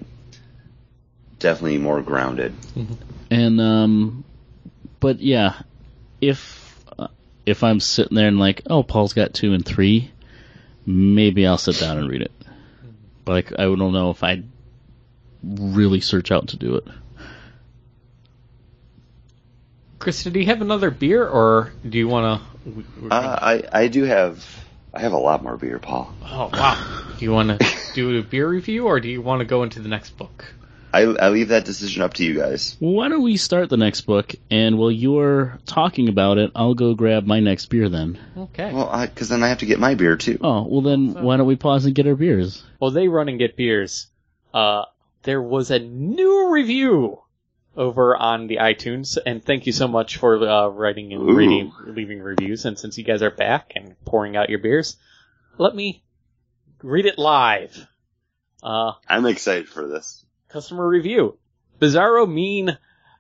definitely 1.38 1.78
more 1.78 2.02
grounded. 2.02 2.54
And 3.30 3.62
um, 3.62 4.24
but 5.00 5.20
yeah, 5.22 5.62
if 6.20 6.84
uh, 6.98 7.08
if 7.46 7.64
I'm 7.64 7.80
sitting 7.80 8.16
there 8.16 8.28
and 8.28 8.40
like, 8.40 8.64
oh, 8.70 8.84
Paul's 8.84 9.14
got 9.14 9.34
two 9.34 9.54
and 9.54 9.66
three, 9.66 10.12
maybe 10.86 11.46
I'll 11.46 11.58
sit 11.58 11.80
down 11.80 11.98
and 12.00 12.10
read 12.10 12.24
it. 12.24 12.32
But 13.26 13.32
like, 13.34 13.52
I 13.60 13.64
don't 13.66 13.94
know 13.94 14.10
if 14.10 14.24
I'd 14.24 14.44
really 15.44 16.02
search 16.02 16.32
out 16.32 16.50
to 16.50 16.58
do 16.58 16.76
it. 16.76 16.88
Krista, 20.00 20.32
do 20.32 20.40
you 20.40 20.46
have 20.46 20.62
another 20.62 20.92
beer, 20.92 21.28
or 21.28 21.74
do 21.88 21.98
you 21.98 22.08
want 22.08 22.42
to? 22.42 22.84
Uh, 23.12 23.40
I 23.42 23.84
I 23.84 23.88
do 23.90 24.04
have 24.04 24.46
I 24.94 25.02
have 25.02 25.12
a 25.12 25.18
lot 25.18 25.44
more 25.44 25.58
beer, 25.58 25.78
Paul. 25.78 26.14
oh 26.26 26.50
wow! 26.54 27.04
Do 27.18 27.26
you 27.26 27.34
want 27.34 27.60
to 27.60 27.68
do 27.94 28.18
a 28.18 28.24
beer 28.24 28.48
review, 28.48 28.86
or 28.88 29.02
do 29.02 29.10
you 29.10 29.22
want 29.22 29.40
to 29.40 29.46
go 29.46 29.64
into 29.64 29.82
the 29.82 29.90
next 29.90 30.12
book? 30.18 30.54
I 30.94 31.02
I 31.02 31.30
leave 31.30 31.50
that 31.50 31.66
decision 31.66 32.02
up 32.02 32.14
to 32.16 32.24
you 32.24 32.34
guys. 32.34 32.78
Why 32.80 33.10
don't 33.10 33.24
we 33.24 33.36
start 33.36 33.70
the 33.70 33.78
next 33.78 34.02
book? 34.02 34.34
And 34.50 34.78
while 34.78 34.90
you're 34.90 35.60
talking 35.66 36.08
about 36.08 36.38
it, 36.38 36.52
I'll 36.56 36.76
go 36.76 36.94
grab 36.96 37.26
my 37.26 37.42
next 37.42 37.66
beer 37.66 37.90
then. 37.90 38.18
Okay. 38.38 38.74
Well, 38.74 39.06
because 39.06 39.28
then 39.28 39.44
I 39.44 39.50
have 39.50 39.60
to 39.60 39.66
get 39.66 39.80
my 39.80 39.96
beer 39.96 40.16
too. 40.16 40.40
Oh, 40.42 40.64
well 40.64 40.82
then, 40.82 41.14
why 41.14 41.36
don't 41.36 41.46
we 41.46 41.58
pause 41.58 41.86
and 41.86 41.94
get 41.94 42.08
our 42.08 42.16
beers? 42.16 42.64
Well, 42.80 42.92
they 42.92 43.10
run 43.10 43.28
and 43.28 43.38
get 43.38 43.58
beers. 43.58 44.08
Uh, 44.54 44.86
there 45.24 45.42
was 45.42 45.70
a 45.72 45.80
new 45.80 46.52
review 46.52 47.20
over 47.80 48.16
on 48.16 48.48
the 48.48 48.58
iTunes, 48.58 49.18
and 49.26 49.44
thank 49.44 49.66
you 49.66 49.72
so 49.72 49.88
much 49.88 50.18
for 50.18 50.36
uh, 50.48 50.68
writing 50.68 51.14
and 51.14 51.24
Ooh. 51.24 51.34
reading, 51.34 51.72
leaving 51.86 52.22
reviews. 52.22 52.66
And 52.66 52.78
since 52.78 52.98
you 52.98 53.06
guys 53.06 53.22
are 53.24 53.32
back 53.32 53.72
and 53.76 53.96
pouring 54.06 54.36
out 54.36 54.50
your 54.50 54.60
beers, 54.60 54.98
let 55.58 55.74
me 55.74 56.04
read 56.84 57.06
it 57.06 57.18
live. 57.18 57.88
Uh, 58.62 58.92
I'm 59.08 59.26
excited 59.26 59.70
for 59.70 59.88
this. 59.88 60.26
customer 60.50 60.86
review. 60.88 61.38
Bizarro 61.80 62.30
mean 62.30 62.78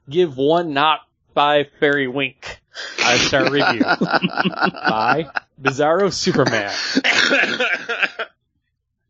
give 0.09 0.35
one 0.35 0.73
not 0.73 0.99
five 1.33 1.67
fairy 1.79 2.07
wink. 2.09 2.59
Five 2.97 3.19
star 3.19 3.49
review 3.49 3.79
by 4.03 5.29
Bizarro 5.61 6.11
Superman. 6.13 6.73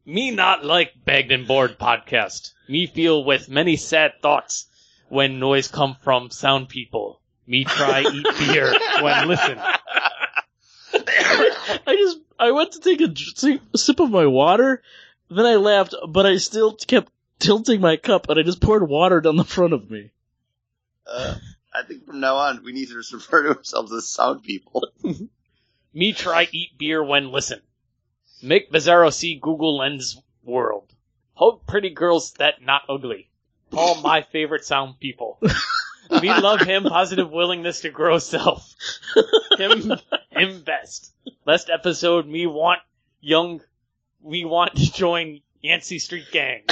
Me 0.06 0.32
not 0.32 0.64
like 0.66 0.94
begged 1.06 1.32
and 1.32 1.48
bored 1.48 1.78
podcast. 1.78 2.54
Me 2.68 2.88
feel 2.88 3.24
with 3.24 3.50
many 3.50 3.76
sad 3.76 4.14
thoughts 4.22 4.66
when 5.10 5.40
noise 5.40 5.68
come 5.68 5.96
from 6.02 6.30
sound 6.30 6.70
people. 6.70 7.20
Me 7.48 7.64
try 7.66 8.02
eat 8.02 8.28
beer 8.38 8.74
when 9.02 9.28
listen. 9.28 9.60
I 10.94 11.96
just 11.98 12.20
I 12.40 12.52
went 12.52 12.72
to 12.74 12.80
take 12.80 13.02
a 13.02 13.08
dr- 13.08 13.38
si- 13.38 13.62
sip 13.76 14.00
of 14.00 14.12
my 14.12 14.26
water, 14.28 14.82
then 15.30 15.46
I 15.46 15.56
laughed, 15.56 15.96
but 16.08 16.26
I 16.26 16.38
still 16.38 16.76
kept 16.76 17.12
tilting 17.40 17.82
my 17.82 17.98
cup, 17.98 18.30
and 18.30 18.40
I 18.40 18.44
just 18.44 18.62
poured 18.62 18.88
water 18.88 19.22
down 19.22 19.36
the 19.36 19.44
front 19.44 19.74
of 19.74 19.90
me. 19.90 20.12
Uh, 21.06 21.36
I 21.74 21.84
think 21.84 22.06
from 22.06 22.20
now 22.20 22.36
on 22.38 22.64
we 22.64 22.72
need 22.72 22.88
to 22.90 22.94
just 22.96 23.14
refer 23.14 23.44
to 23.44 23.58
ourselves 23.58 23.92
as 23.94 24.08
sound 24.08 24.44
people. 24.44 24.88
Me 25.94 26.14
try 26.14 26.48
eat 26.52 26.78
beer 26.78 27.04
when 27.04 27.32
listen. 27.32 27.62
Make 28.44 28.72
Bizarro 28.72 29.12
see 29.12 29.40
Google 29.42 29.78
Lens 29.78 30.22
world. 30.44 30.94
Hope 31.34 31.66
pretty 31.66 31.90
girls 31.90 32.34
that 32.34 32.62
not 32.62 32.84
ugly. 32.88 33.29
Paul 33.72 34.02
my 34.02 34.24
favorite 34.32 34.66
sound 34.66 35.00
people. 35.00 35.40
We 36.10 36.30
love 36.30 36.62
him 36.62 36.84
positive 36.86 37.30
willingness 37.30 37.82
to 37.82 37.92
grow 37.92 38.18
self. 38.18 38.74
Him 39.58 39.94
him 40.32 40.62
best. 40.64 41.14
Last 41.46 41.70
episode 41.70 42.28
me 42.28 42.48
want 42.48 42.80
young 43.22 43.62
we 44.22 44.44
want 44.46 44.76
to 44.76 44.92
join 44.92 45.42
Yancey 45.62 46.00
Street 46.00 46.26
Gang. 46.32 46.64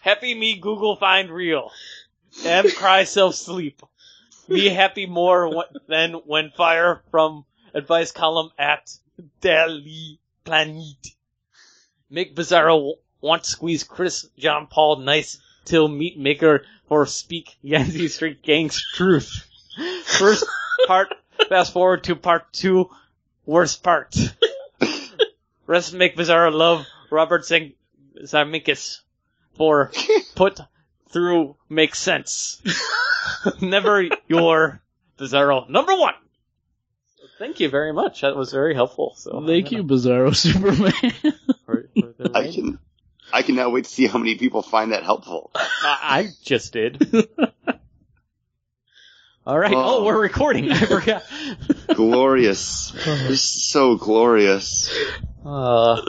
happy 0.00 0.34
me 0.34 0.58
Google 0.58 0.96
find 0.96 1.30
real. 1.30 1.70
M 2.44 2.70
cry 2.70 3.04
self 3.04 3.34
sleep. 3.34 3.82
Me 4.48 4.68
happy 4.68 5.06
more 5.06 5.64
than 5.88 6.14
when 6.26 6.50
fire 6.50 7.02
from 7.10 7.44
advice 7.74 8.12
column 8.12 8.50
at 8.58 8.96
Daily 9.40 10.18
Planet. 10.44 11.08
Make 12.10 12.36
Bizarro 12.36 12.94
want 13.22 13.46
squeeze 13.46 13.84
Chris 13.84 14.28
John 14.36 14.66
Paul 14.66 14.96
nice 14.96 15.38
till 15.64 15.88
meat 15.88 16.18
maker 16.18 16.64
for 16.88 17.06
speak 17.06 17.56
Yancey 17.62 18.08
Street 18.08 18.42
Gang's 18.42 18.84
truth. 18.94 19.46
First 20.04 20.44
part, 20.86 21.14
fast 21.48 21.72
forward 21.72 22.04
to 22.04 22.16
part 22.16 22.52
two, 22.52 22.90
worst 23.46 23.82
part. 23.82 24.14
Rest 25.66 25.94
make 25.94 26.16
Bizarro 26.16 26.52
love 26.52 26.86
Robert 27.10 27.42
Zeng- 27.42 27.74
Zemeckis 28.22 29.00
for 29.54 29.90
put 30.34 30.60
through 31.08 31.56
makes 31.68 31.98
sense. 31.98 32.60
Never 33.60 34.04
your 34.28 34.82
Bizarro 35.18 35.68
number 35.68 35.94
one. 35.94 36.14
Thank 37.38 37.60
you 37.60 37.68
very 37.68 37.92
much. 37.92 38.20
That 38.20 38.36
was 38.36 38.52
very 38.52 38.74
helpful. 38.74 39.14
So 39.16 39.44
Thank 39.46 39.72
you, 39.72 39.82
Bizarro 39.82 40.34
Superman. 40.36 40.92
For, 41.64 41.88
for 41.98 42.36
I 42.36 42.50
can 42.50 42.78
I 43.32 43.42
can 43.42 43.54
now 43.56 43.70
wait 43.70 43.84
to 43.84 43.90
see 43.90 44.06
how 44.06 44.18
many 44.18 44.36
people 44.36 44.62
find 44.62 44.92
that 44.92 45.04
helpful. 45.04 45.50
I, 45.54 45.98
I 46.02 46.28
just 46.42 46.72
did. 46.72 47.02
All 49.44 49.58
right. 49.58 49.72
Oh. 49.74 49.98
Oh. 49.98 50.04
we're 50.04 50.20
recording. 50.20 50.70
I 50.70 50.78
forgot. 50.78 51.24
glorious. 51.94 52.92
Just 52.92 53.70
so 53.70 53.96
glorious. 53.96 54.94
Uh, 55.44 56.00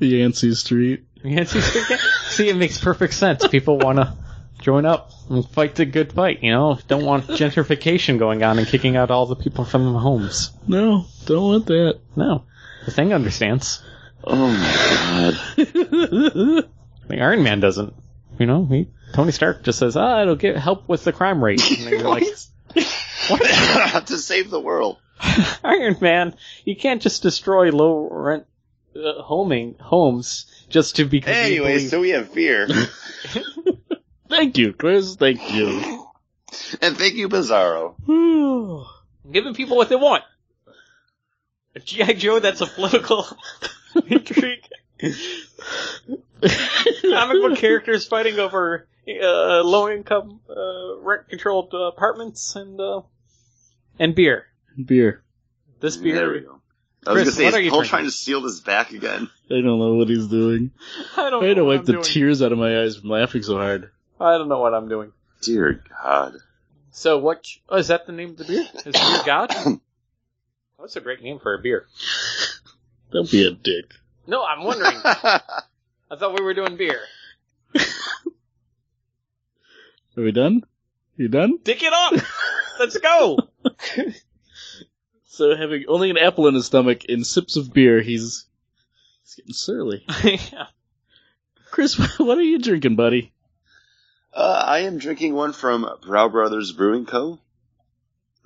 Yancey 0.00 0.54
Street. 0.54 1.04
Yancey 1.22 1.60
Street 1.62 1.98
See, 2.28 2.50
it 2.50 2.56
makes 2.56 2.78
perfect 2.78 3.14
sense. 3.14 3.46
People 3.48 3.78
want 3.78 3.96
to 3.96 4.14
join 4.60 4.84
up 4.84 5.12
and 5.30 5.48
fight 5.48 5.76
the 5.76 5.86
good 5.86 6.12
fight. 6.12 6.42
You 6.42 6.50
know, 6.52 6.78
don't 6.88 7.04
want 7.04 7.26
gentrification 7.26 8.18
going 8.18 8.42
on 8.42 8.58
and 8.58 8.66
kicking 8.66 8.96
out 8.96 9.10
all 9.10 9.24
the 9.26 9.36
people 9.36 9.64
from 9.64 9.90
the 9.92 9.98
homes. 9.98 10.50
No, 10.66 11.06
don't 11.24 11.42
want 11.42 11.66
that. 11.66 12.00
No, 12.16 12.44
the 12.84 12.90
thing 12.90 13.14
understands. 13.14 13.82
Oh 14.26 14.48
my 14.48 15.34
god. 15.56 16.64
The 17.06 17.20
Iron 17.20 17.42
Man 17.42 17.60
doesn't. 17.60 17.92
You 18.38 18.46
know, 18.46 18.64
he 18.64 18.88
Tony 19.12 19.30
Stark 19.30 19.62
just 19.62 19.78
says, 19.78 19.96
"Ah, 19.96 20.22
it'll 20.22 20.36
get 20.36 20.56
help 20.56 20.88
with 20.88 21.04
the 21.04 21.12
crime 21.12 21.44
rate." 21.44 21.62
And 21.70 21.90
you're 21.90 22.00
like, 22.00 22.24
"What? 23.28 24.06
to 24.06 24.16
save 24.18 24.50
the 24.50 24.60
world. 24.60 24.98
Iron 25.64 25.96
Man, 26.00 26.34
you 26.64 26.76
can't 26.76 27.02
just 27.02 27.22
destroy 27.22 27.70
low 27.70 28.08
rent 28.10 28.46
uh, 28.96 29.22
homing 29.22 29.76
homes 29.78 30.46
just 30.70 30.96
to 30.96 31.04
be. 31.04 31.22
Anyway, 31.26 31.74
believe- 31.74 31.90
so 31.90 32.00
we 32.00 32.10
have 32.10 32.34
beer. 32.34 32.68
Thank 34.28 34.58
you, 34.58 34.72
Chris. 34.72 35.16
Thank 35.16 35.52
you. 35.54 36.08
and 36.80 36.96
thank 36.96 37.14
you, 37.14 37.28
Bizarro. 37.28 37.94
giving 39.30 39.54
people 39.54 39.76
what 39.76 39.88
they 39.88 39.96
want. 39.96 40.24
A 41.76 41.80
GI 41.80 42.14
Joe 42.14 42.38
that's 42.38 42.60
a 42.60 42.66
political 42.66 43.26
intrigue. 44.06 44.64
Comic 47.02 47.42
book 47.42 47.58
characters 47.58 48.06
fighting 48.06 48.38
over 48.38 48.86
uh, 49.08 49.62
low 49.64 49.88
income 49.88 50.40
uh, 50.48 50.98
rent 51.00 51.28
controlled 51.28 51.72
uh, 51.74 51.84
apartments 51.88 52.54
and 52.56 52.80
uh, 52.80 53.02
and 53.98 54.14
beer. 54.14 54.46
Beer. 54.82 55.22
This 55.80 55.96
There 55.96 56.04
we 56.04 56.12
beer, 56.12 56.40
go. 56.40 56.60
I 57.06 57.12
was 57.12 57.22
Chris, 57.24 57.24
gonna 57.24 57.32
say, 57.36 57.44
what 57.44 57.54
are 57.54 57.60
you 57.60 57.84
trying 57.84 58.04
to 58.04 58.10
steal 58.10 58.40
this 58.40 58.60
back 58.60 58.92
again? 58.92 59.28
I 59.50 59.54
don't 59.54 59.64
know 59.78 59.94
what 59.94 60.08
he's 60.08 60.26
doing. 60.26 60.70
I 61.16 61.28
don't 61.30 61.44
I 61.44 61.48
had 61.48 61.54
to 61.54 61.60
know 61.60 61.64
what 61.66 61.70
wipe 61.72 61.80
I'm 61.80 61.84
the 61.86 61.92
doing. 61.94 62.04
tears 62.04 62.40
out 62.40 62.52
of 62.52 62.58
my 62.58 62.80
eyes 62.82 62.96
from 62.96 63.10
laughing 63.10 63.42
so 63.42 63.56
hard. 63.58 63.90
I 64.18 64.38
don't 64.38 64.48
know 64.48 64.60
what 64.60 64.72
I'm 64.74 64.88
doing. 64.88 65.12
Dear 65.42 65.82
God. 66.02 66.36
So 66.92 67.18
what? 67.18 67.46
Oh, 67.68 67.76
is 67.76 67.88
that 67.88 68.06
the 68.06 68.12
name 68.12 68.30
of 68.30 68.36
the 68.38 68.44
beer? 68.44 68.64
Is 68.86 68.92
beer 68.92 69.20
God? 69.26 69.52
That's 70.78 70.96
a 70.96 71.00
great 71.00 71.22
name 71.22 71.38
for 71.38 71.54
a 71.54 71.58
beer. 71.58 71.86
Don't 73.12 73.30
be 73.30 73.46
a 73.46 73.52
dick. 73.52 73.92
No, 74.26 74.44
I'm 74.44 74.64
wondering. 74.64 75.00
I 75.04 75.40
thought 76.18 76.38
we 76.38 76.44
were 76.44 76.54
doing 76.54 76.76
beer. 76.76 77.00
Are 80.16 80.22
we 80.22 80.32
done? 80.32 80.62
You 81.16 81.28
done? 81.28 81.58
Dick 81.62 81.82
it 81.82 81.92
up. 81.92 82.14
Let's 82.78 82.96
go. 82.98 83.38
So 85.34 85.56
having 85.56 85.84
only 85.88 86.10
an 86.10 86.18
apple 86.18 86.46
in 86.46 86.54
his 86.54 86.66
stomach 86.66 87.06
and 87.08 87.26
sips 87.26 87.56
of 87.56 87.72
beer, 87.72 88.00
he's 88.00 88.46
he's 89.24 89.34
getting 89.34 89.52
surly. 89.52 90.04
yeah. 90.22 90.66
Chris, 91.72 91.98
what 92.18 92.38
are 92.38 92.42
you 92.42 92.60
drinking, 92.60 92.94
buddy? 92.94 93.32
Uh, 94.32 94.64
I 94.64 94.80
am 94.80 94.98
drinking 94.98 95.34
one 95.34 95.52
from 95.52 95.88
Brau 96.02 96.30
Brothers 96.30 96.70
Brewing 96.70 97.04
Co. 97.04 97.40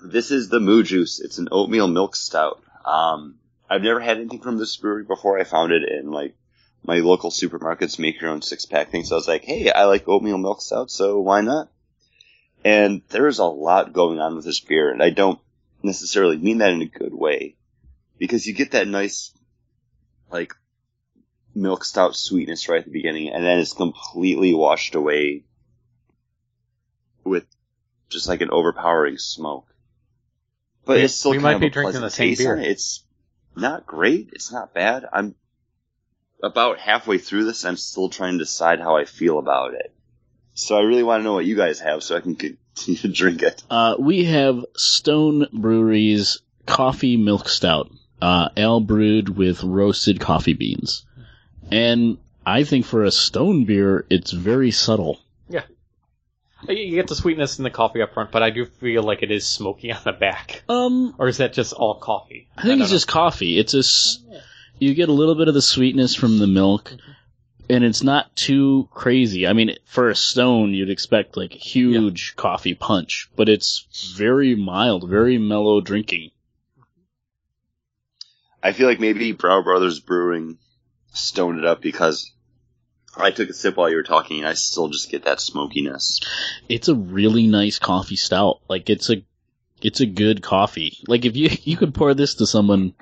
This 0.02 0.30
is 0.30 0.48
the 0.48 0.60
Moo 0.60 0.82
Joos. 0.82 1.20
It's 1.20 1.38
an 1.38 1.48
oatmeal 1.50 1.88
milk 1.88 2.14
stout. 2.14 2.62
Um, 2.84 3.36
I've 3.68 3.82
never 3.82 4.00
had 4.00 4.18
anything 4.18 4.40
from 4.40 4.56
this 4.56 4.76
brewery 4.76 5.04
before. 5.04 5.38
I 5.38 5.44
found 5.44 5.72
it 5.72 5.82
in 5.88 6.10
like 6.10 6.36
my 6.84 6.98
local 6.98 7.30
supermarkets 7.30 7.98
make 7.98 8.20
your 8.20 8.30
own 8.30 8.42
six 8.42 8.64
pack 8.64 8.90
thing. 8.90 9.04
So 9.04 9.16
I 9.16 9.18
was 9.18 9.28
like, 9.28 9.44
hey, 9.44 9.70
I 9.70 9.84
like 9.84 10.08
oatmeal 10.08 10.38
milk 10.38 10.62
stout, 10.62 10.90
so 10.90 11.20
why 11.20 11.40
not? 11.40 11.68
And 12.64 13.02
there's 13.08 13.38
a 13.38 13.44
lot 13.44 13.92
going 13.92 14.20
on 14.20 14.36
with 14.36 14.44
this 14.44 14.60
beer, 14.60 14.90
and 14.92 15.02
I 15.02 15.10
don't 15.10 15.40
necessarily 15.82 16.36
mean 16.36 16.58
that 16.58 16.72
in 16.72 16.82
a 16.82 16.86
good 16.86 17.14
way 17.14 17.56
because 18.18 18.46
you 18.46 18.52
get 18.52 18.72
that 18.72 18.88
nice 18.88 19.32
like 20.30 20.54
milk 21.54 21.84
stout 21.84 22.16
sweetness 22.16 22.68
right 22.68 22.78
at 22.78 22.84
the 22.84 22.92
beginning, 22.92 23.30
and 23.30 23.44
then 23.44 23.58
it's 23.58 23.72
completely 23.72 24.54
washed 24.54 24.94
away 24.94 25.44
with 27.24 27.46
just 28.08 28.28
like 28.28 28.40
an 28.40 28.50
overpowering 28.50 29.18
smoke. 29.18 29.67
But 30.88 30.96
We- 30.96 31.02
it's 31.02 31.14
still 31.14 31.32
we 31.32 31.36
kind 31.36 31.42
might 31.44 31.54
of 31.56 31.60
be 31.60 31.66
a 31.66 31.70
drinking 31.70 32.00
the 32.00 32.08
same 32.08 32.34
beer. 32.34 32.56
it. 32.56 32.66
It's 32.66 33.04
not 33.54 33.86
great. 33.86 34.30
It's 34.32 34.50
not 34.50 34.72
bad. 34.72 35.04
I'm 35.12 35.34
about 36.42 36.78
halfway 36.78 37.18
through 37.18 37.44
this. 37.44 37.66
I'm 37.66 37.76
still 37.76 38.08
trying 38.08 38.32
to 38.32 38.38
decide 38.38 38.80
how 38.80 38.96
I 38.96 39.04
feel 39.04 39.38
about 39.38 39.74
it. 39.74 39.92
So 40.54 40.78
I 40.78 40.80
really 40.80 41.02
want 41.02 41.20
to 41.20 41.24
know 41.24 41.34
what 41.34 41.44
you 41.44 41.56
guys 41.56 41.78
have 41.80 42.02
so 42.02 42.16
I 42.16 42.20
can 42.20 42.36
continue 42.36 42.96
to 43.02 43.08
drink 43.08 43.42
it. 43.42 43.62
Uh, 43.70 43.96
we 43.98 44.24
have 44.24 44.64
Stone 44.76 45.48
Brewery's 45.52 46.40
coffee 46.64 47.18
milk 47.18 47.50
stout, 47.50 47.90
uh, 48.22 48.48
ale 48.56 48.80
brewed 48.80 49.28
with 49.28 49.62
roasted 49.62 50.20
coffee 50.20 50.54
beans, 50.54 51.04
and 51.70 52.16
I 52.46 52.64
think 52.64 52.86
for 52.86 53.04
a 53.04 53.10
Stone 53.10 53.66
beer, 53.66 54.06
it's 54.08 54.30
very 54.30 54.70
subtle. 54.70 55.20
You- 55.50 55.60
You 56.66 56.90
get 56.96 57.06
the 57.06 57.14
sweetness 57.14 57.58
in 57.58 57.64
the 57.64 57.70
coffee 57.70 58.02
up 58.02 58.14
front, 58.14 58.32
but 58.32 58.42
I 58.42 58.50
do 58.50 58.66
feel 58.66 59.02
like 59.04 59.22
it 59.22 59.30
is 59.30 59.46
smoky 59.46 59.92
on 59.92 60.00
the 60.04 60.12
back. 60.12 60.62
Um, 60.68 61.14
Or 61.18 61.28
is 61.28 61.36
that 61.38 61.52
just 61.52 61.72
all 61.72 61.94
coffee? 61.94 62.48
I 62.56 62.62
think 62.62 62.72
don't 62.72 62.82
it's 62.82 62.90
just 62.90 63.06
coffee. 63.06 63.58
It's 63.58 63.74
a 63.74 63.78
s- 63.78 64.18
you 64.78 64.94
get 64.94 65.08
a 65.08 65.12
little 65.12 65.34
bit 65.36 65.48
of 65.48 65.54
the 65.54 65.62
sweetness 65.62 66.14
from 66.16 66.38
the 66.38 66.46
milk, 66.48 66.92
and 67.70 67.84
it's 67.84 68.02
not 68.02 68.34
too 68.34 68.88
crazy. 68.92 69.46
I 69.46 69.52
mean, 69.52 69.76
for 69.84 70.08
a 70.08 70.16
stone, 70.16 70.74
you'd 70.74 70.90
expect 70.90 71.36
like 71.36 71.54
a 71.54 71.58
huge 71.58 72.34
coffee 72.34 72.74
punch, 72.74 73.28
but 73.36 73.48
it's 73.48 73.86
very 74.16 74.54
mild, 74.56 75.08
very 75.08 75.38
mellow 75.38 75.80
drinking. 75.80 76.30
I 78.62 78.72
feel 78.72 78.88
like 78.88 79.00
maybe 79.00 79.32
Brau 79.32 79.62
Brothers 79.62 80.00
Brewing 80.00 80.58
stoned 81.12 81.60
it 81.60 81.64
up 81.64 81.80
because 81.80 82.32
I 83.18 83.30
took 83.30 83.48
a 83.50 83.52
sip 83.52 83.76
while 83.76 83.90
you 83.90 83.96
were 83.96 84.02
talking 84.02 84.38
and 84.38 84.46
I 84.48 84.54
still 84.54 84.88
just 84.88 85.10
get 85.10 85.24
that 85.24 85.40
smokiness. 85.40 86.20
It's 86.68 86.88
a 86.88 86.94
really 86.94 87.46
nice 87.46 87.78
coffee 87.78 88.16
stout. 88.16 88.60
Like 88.68 88.88
it's 88.90 89.10
a, 89.10 89.22
it's 89.82 90.00
a 90.00 90.06
good 90.06 90.42
coffee. 90.42 90.98
Like 91.06 91.24
if 91.24 91.36
you 91.36 91.50
you 91.62 91.76
could 91.76 91.94
pour 91.94 92.14
this 92.14 92.34
to 92.36 92.46
someone 92.46 92.94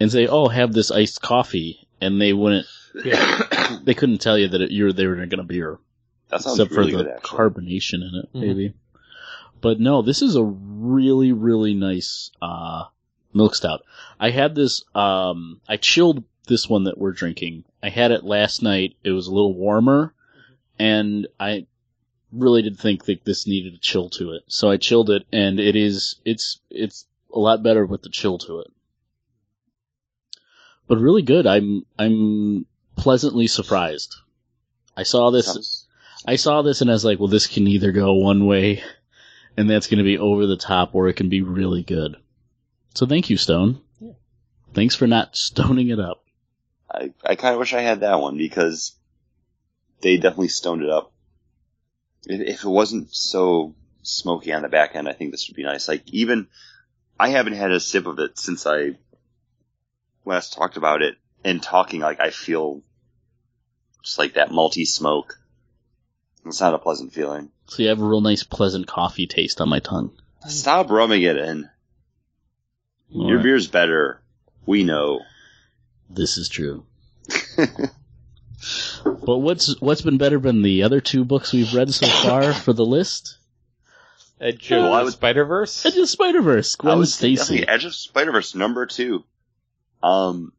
and 0.00 0.10
say, 0.10 0.26
"Oh, 0.26 0.48
have 0.48 0.72
this 0.72 0.90
iced 0.90 1.22
coffee," 1.22 1.86
and 2.00 2.20
they 2.20 2.32
wouldn't, 2.32 2.66
that 2.94 3.80
they 3.84 3.94
couldn't 3.94 4.18
tell 4.20 4.36
you 4.38 4.48
that 4.48 4.60
it, 4.60 4.70
you're 4.70 4.92
they 4.92 5.06
were 5.06 5.14
drinking 5.14 5.38
a 5.40 5.44
beer. 5.44 5.78
sounds 6.30 6.46
except 6.46 6.70
really 6.72 6.92
for 6.92 6.98
the 6.98 7.04
good, 7.04 7.12
actually. 7.12 7.38
carbonation 7.38 7.94
in 7.94 8.12
it, 8.22 8.32
Mhm. 8.34 8.40
maybe. 8.40 8.74
But 9.60 9.80
no, 9.80 10.02
this 10.02 10.20
is 10.20 10.36
a 10.36 10.42
really, 10.44 11.32
really 11.32 11.74
nice 11.74 12.30
uh, 12.42 12.84
milk 13.32 13.54
stout. 13.54 13.82
I 14.20 14.30
had 14.30 14.54
this. 14.54 14.84
Um, 14.94 15.60
I 15.68 15.76
chilled 15.78 16.24
this 16.46 16.68
one 16.68 16.84
that 16.84 16.98
we're 16.98 17.12
drinking. 17.12 17.64
I 17.82 17.88
had 17.88 18.10
it 18.10 18.24
last 18.24 18.62
night. 18.62 18.96
It 19.02 19.10
was 19.10 19.26
a 19.26 19.34
little 19.34 19.54
warmer, 19.54 20.14
and 20.78 21.26
I 21.38 21.66
really 22.32 22.62
did 22.62 22.78
think 22.78 23.04
that 23.04 23.24
this 23.24 23.46
needed 23.46 23.74
a 23.74 23.78
chill 23.78 24.10
to 24.10 24.32
it. 24.32 24.42
So 24.48 24.70
I 24.70 24.76
chilled 24.76 25.10
it, 25.10 25.26
and 25.32 25.60
it 25.60 25.76
is. 25.76 26.16
It's 26.24 26.60
it's 26.70 27.06
a 27.32 27.38
lot 27.38 27.62
better 27.62 27.86
with 27.86 28.02
the 28.02 28.10
chill 28.10 28.38
to 28.38 28.60
it. 28.60 28.68
But 30.86 30.98
really 30.98 31.22
good. 31.22 31.46
I'm 31.46 31.86
I'm 31.98 32.66
pleasantly 32.96 33.46
surprised. 33.46 34.14
I 34.96 35.02
saw 35.02 35.30
this. 35.30 35.86
I 36.26 36.36
saw 36.36 36.62
this 36.62 36.80
and 36.80 36.90
I 36.90 36.94
was 36.94 37.04
like, 37.04 37.18
well, 37.18 37.28
this 37.28 37.46
can 37.46 37.66
either 37.66 37.92
go 37.92 38.14
one 38.14 38.46
way, 38.46 38.82
and 39.56 39.68
that's 39.68 39.86
going 39.86 39.98
to 39.98 40.04
be 40.04 40.18
over 40.18 40.46
the 40.46 40.56
top, 40.56 40.94
or 40.94 41.08
it 41.08 41.16
can 41.16 41.28
be 41.28 41.42
really 41.42 41.82
good. 41.82 42.16
So 42.94 43.06
thank 43.06 43.28
you, 43.28 43.36
Stone. 43.36 43.80
Yeah. 44.00 44.12
Thanks 44.72 44.94
for 44.94 45.06
not 45.06 45.36
stoning 45.36 45.88
it 45.88 46.00
up. 46.00 46.23
I, 46.94 47.12
I 47.24 47.34
kind 47.34 47.54
of 47.54 47.58
wish 47.58 47.74
I 47.74 47.80
had 47.80 48.00
that 48.00 48.20
one 48.20 48.38
because 48.38 48.94
they 50.00 50.16
definitely 50.16 50.48
stoned 50.48 50.82
it 50.82 50.90
up. 50.90 51.12
If, 52.26 52.40
if 52.40 52.64
it 52.64 52.68
wasn't 52.68 53.14
so 53.14 53.74
smoky 54.02 54.52
on 54.52 54.62
the 54.62 54.68
back 54.68 54.94
end, 54.94 55.08
I 55.08 55.12
think 55.12 55.30
this 55.30 55.48
would 55.48 55.56
be 55.56 55.64
nice. 55.64 55.88
Like 55.88 56.08
even 56.10 56.46
I 57.18 57.30
haven't 57.30 57.54
had 57.54 57.72
a 57.72 57.80
sip 57.80 58.06
of 58.06 58.18
it 58.18 58.38
since 58.38 58.66
I 58.66 58.96
last 60.24 60.54
talked 60.54 60.76
about 60.76 61.02
it, 61.02 61.16
and 61.44 61.62
talking 61.62 62.00
like 62.00 62.20
I 62.20 62.30
feel 62.30 62.82
just 64.02 64.18
like 64.18 64.34
that 64.34 64.50
malty 64.50 64.86
smoke. 64.86 65.38
It's 66.46 66.60
not 66.60 66.74
a 66.74 66.78
pleasant 66.78 67.12
feeling. 67.12 67.50
So 67.66 67.82
you 67.82 67.88
have 67.88 68.00
a 68.00 68.04
real 68.04 68.20
nice, 68.20 68.42
pleasant 68.42 68.86
coffee 68.86 69.26
taste 69.26 69.60
on 69.60 69.68
my 69.68 69.80
tongue. 69.80 70.12
Stop 70.46 70.90
rubbing 70.90 71.22
it 71.22 71.36
in. 71.38 71.70
All 73.14 73.28
Your 73.28 73.38
right. 73.38 73.42
beer's 73.42 73.66
better. 73.66 74.20
We 74.66 74.84
know. 74.84 75.20
This 76.10 76.36
is 76.36 76.48
true. 76.48 76.84
But 79.04 79.38
what's 79.38 79.78
what's 79.80 80.00
been 80.02 80.16
better 80.18 80.38
than 80.38 80.62
the 80.62 80.82
other 80.84 81.00
two 81.00 81.24
books 81.24 81.52
we've 81.52 81.74
read 81.74 81.92
so 81.92 82.06
far 82.06 82.52
for 82.54 82.72
the 82.72 82.84
list? 82.84 83.38
Edge 84.40 84.70
Well, 84.70 84.92
I 84.92 85.00
of 85.00 85.04
would- 85.06 85.12
Spider 85.12 85.44
Verse. 85.44 85.84
Edge 85.84 85.96
of 85.96 86.08
Spider 86.08 86.40
Verse, 86.42 86.76
I 86.78 86.82
Gwen 86.82 86.98
would 86.98 87.08
say 87.08 87.34
Stacy. 87.34 87.56
definitely 87.58 87.68
Edge 87.68 87.84
of 87.84 87.94
Spider 87.94 88.32
Verse 88.32 88.54
number 88.54 88.86
two. 88.86 89.24
Um, 90.02 90.52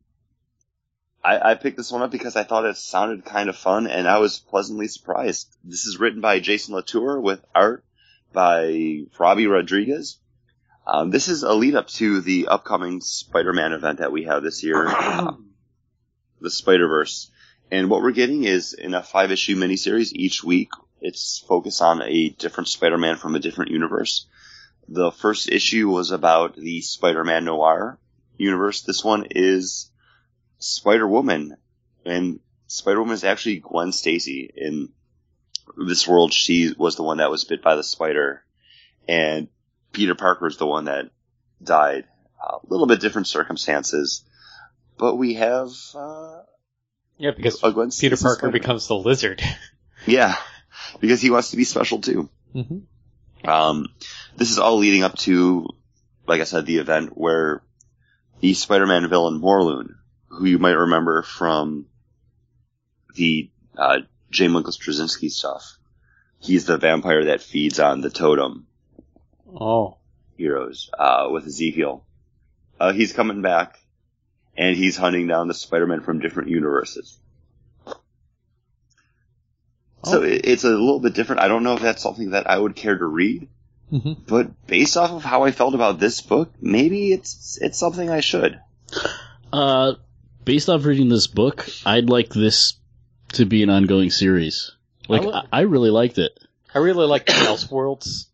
I, 1.23 1.51
I 1.51 1.55
picked 1.55 1.77
this 1.77 1.91
one 1.91 2.01
up 2.03 2.11
because 2.11 2.35
I 2.35 2.43
thought 2.43 2.65
it 2.65 2.77
sounded 2.77 3.25
kind 3.25 3.49
of 3.49 3.55
fun, 3.57 3.87
and 3.87 4.07
I 4.07 4.19
was 4.19 4.39
pleasantly 4.39 4.87
surprised. 4.87 5.55
This 5.63 5.85
is 5.85 5.99
written 5.99 6.21
by 6.21 6.39
Jason 6.39 6.75
Latour 6.75 7.19
with 7.19 7.43
art 7.53 7.83
by 8.33 9.05
Robbi 9.17 9.49
Rodriguez. 9.49 10.17
Um, 10.87 11.09
this 11.09 11.27
is 11.27 11.43
a 11.43 11.53
lead 11.53 11.75
up 11.75 11.87
to 11.87 12.21
the 12.21 12.47
upcoming 12.47 13.01
Spider-Man 13.01 13.73
event 13.73 13.99
that 13.99 14.11
we 14.11 14.23
have 14.23 14.43
this 14.43 14.63
year, 14.63 14.87
um, 14.95 15.51
the 16.39 16.51
Spider 16.51 16.87
Verse. 16.87 17.31
And 17.71 17.89
what 17.89 18.01
we're 18.01 18.11
getting 18.11 18.43
is 18.43 18.73
in 18.73 18.93
a 18.93 19.01
five 19.01 19.31
issue 19.31 19.55
miniseries 19.55 20.13
each 20.13 20.43
week. 20.43 20.69
It's 21.01 21.43
focused 21.47 21.81
on 21.81 22.01
a 22.03 22.29
different 22.29 22.67
Spider-Man 22.67 23.17
from 23.17 23.35
a 23.35 23.39
different 23.39 23.71
universe. 23.71 24.27
The 24.87 25.11
first 25.11 25.49
issue 25.49 25.89
was 25.89 26.11
about 26.11 26.55
the 26.55 26.81
Spider-Man 26.81 27.45
Noir 27.45 27.99
universe. 28.37 28.81
This 28.81 29.03
one 29.03 29.25
is 29.31 29.89
Spider-Woman, 30.59 31.57
and 32.05 32.39
Spider-Woman 32.67 33.15
is 33.15 33.23
actually 33.23 33.59
Gwen 33.59 33.91
Stacy 33.91 34.51
in 34.55 34.89
this 35.77 36.07
world, 36.07 36.33
she 36.33 36.73
was 36.77 36.95
the 36.95 37.03
one 37.03 37.17
that 37.17 37.31
was 37.31 37.43
bit 37.43 37.61
by 37.61 37.75
the 37.75 37.83
spider, 37.83 38.43
and 39.07 39.47
Peter 39.95 40.13
Parker 40.13 40.47
is 40.47 40.57
the 40.57 40.67
one 40.67 40.85
that 40.85 41.09
died. 41.63 42.03
A 42.41 42.57
little 42.67 42.85
bit 42.85 42.99
different 42.99 43.27
circumstances, 43.27 44.23
but 44.97 45.15
we 45.15 45.35
have 45.35 45.69
uh, 45.95 46.41
Yeah, 47.17 47.31
because 47.31 47.55
Peter 47.59 48.17
Parker 48.17 48.17
Spider-Man. 48.17 48.51
becomes 48.51 48.87
the 48.87 48.95
lizard. 48.95 49.41
yeah, 50.05 50.35
because 50.99 51.21
he 51.21 51.31
wants 51.31 51.51
to 51.51 51.57
be 51.57 51.63
special 51.63 52.01
too. 52.01 52.29
mm-hmm. 52.53 53.49
Um, 53.49 53.87
this 54.35 54.51
is 54.51 54.59
all 54.59 54.77
leading 54.77 55.03
up 55.03 55.15
to, 55.19 55.69
like 56.27 56.41
I 56.41 56.45
said, 56.45 56.65
the 56.65 56.77
event 56.77 57.17
where 57.17 57.63
the 58.41 58.53
Spider-Man 58.53 59.07
villain 59.09 59.39
Morlun, 59.41 59.95
who 60.27 60.45
you 60.45 60.59
might 60.59 60.71
remember 60.71 61.21
from 61.23 61.85
the 63.15 63.49
uh, 63.77 63.99
J. 64.29 64.49
Michael 64.49 64.71
Straczynski 64.71 65.31
stuff, 65.31 65.77
he's 66.39 66.65
the 66.65 66.77
vampire 66.77 67.25
that 67.25 67.41
feeds 67.41 67.79
on 67.79 68.01
the 68.01 68.09
totem 68.09 68.67
Oh. 69.59 69.97
heroes 70.37 70.89
uh, 70.97 71.27
with 71.31 71.45
Ezekiel. 71.47 72.03
Uh, 72.79 72.91
he's 72.93 73.13
coming 73.13 73.41
back, 73.41 73.79
and 74.57 74.75
he's 74.75 74.97
hunting 74.97 75.27
down 75.27 75.47
the 75.47 75.53
Spider-Man 75.53 76.01
from 76.01 76.19
different 76.19 76.49
universes. 76.49 77.17
So 80.03 80.19
Oh. 80.19 80.23
it, 80.23 80.41
it's 80.45 80.63
a 80.63 80.69
little 80.69 80.99
bit 80.99 81.13
different. 81.15 81.41
I 81.41 81.47
don't 81.47 81.63
know 81.63 81.73
if 81.73 81.81
that's 81.81 82.03
something 82.03 82.31
that 82.31 82.49
I 82.49 82.57
would 82.57 82.75
care 82.75 82.97
to 82.97 83.05
read, 83.05 83.47
Mm-hmm. 83.91 84.13
but 84.27 84.65
based 84.65 84.97
off 84.97 85.11
of 85.11 85.23
how 85.23 85.43
I 85.43 85.51
felt 85.51 85.75
about 85.75 85.99
this 85.99 86.19
book, 86.19 86.51
maybe 86.59 87.13
it's 87.13 87.59
it's 87.61 87.77
something 87.77 88.09
I 88.09 88.19
should. 88.19 88.59
Uh, 89.53 89.93
based 90.43 90.69
off 90.69 90.85
reading 90.85 91.07
this 91.07 91.27
book, 91.27 91.67
I'd 91.85 92.09
like 92.09 92.29
this 92.29 92.79
to 93.33 93.45
be 93.45 93.61
an 93.61 93.69
ongoing 93.69 94.09
series. 94.09 94.71
Like, 95.07 95.21
I 95.21 95.25
would- 95.25 95.35
I, 95.35 95.43
I 95.51 95.61
really 95.61 95.91
liked 95.91 96.17
it. 96.17 96.31
I 96.73 96.79
really 96.79 97.05
liked 97.05 97.27
the 97.27 97.33
Elseworlds, 97.33 98.25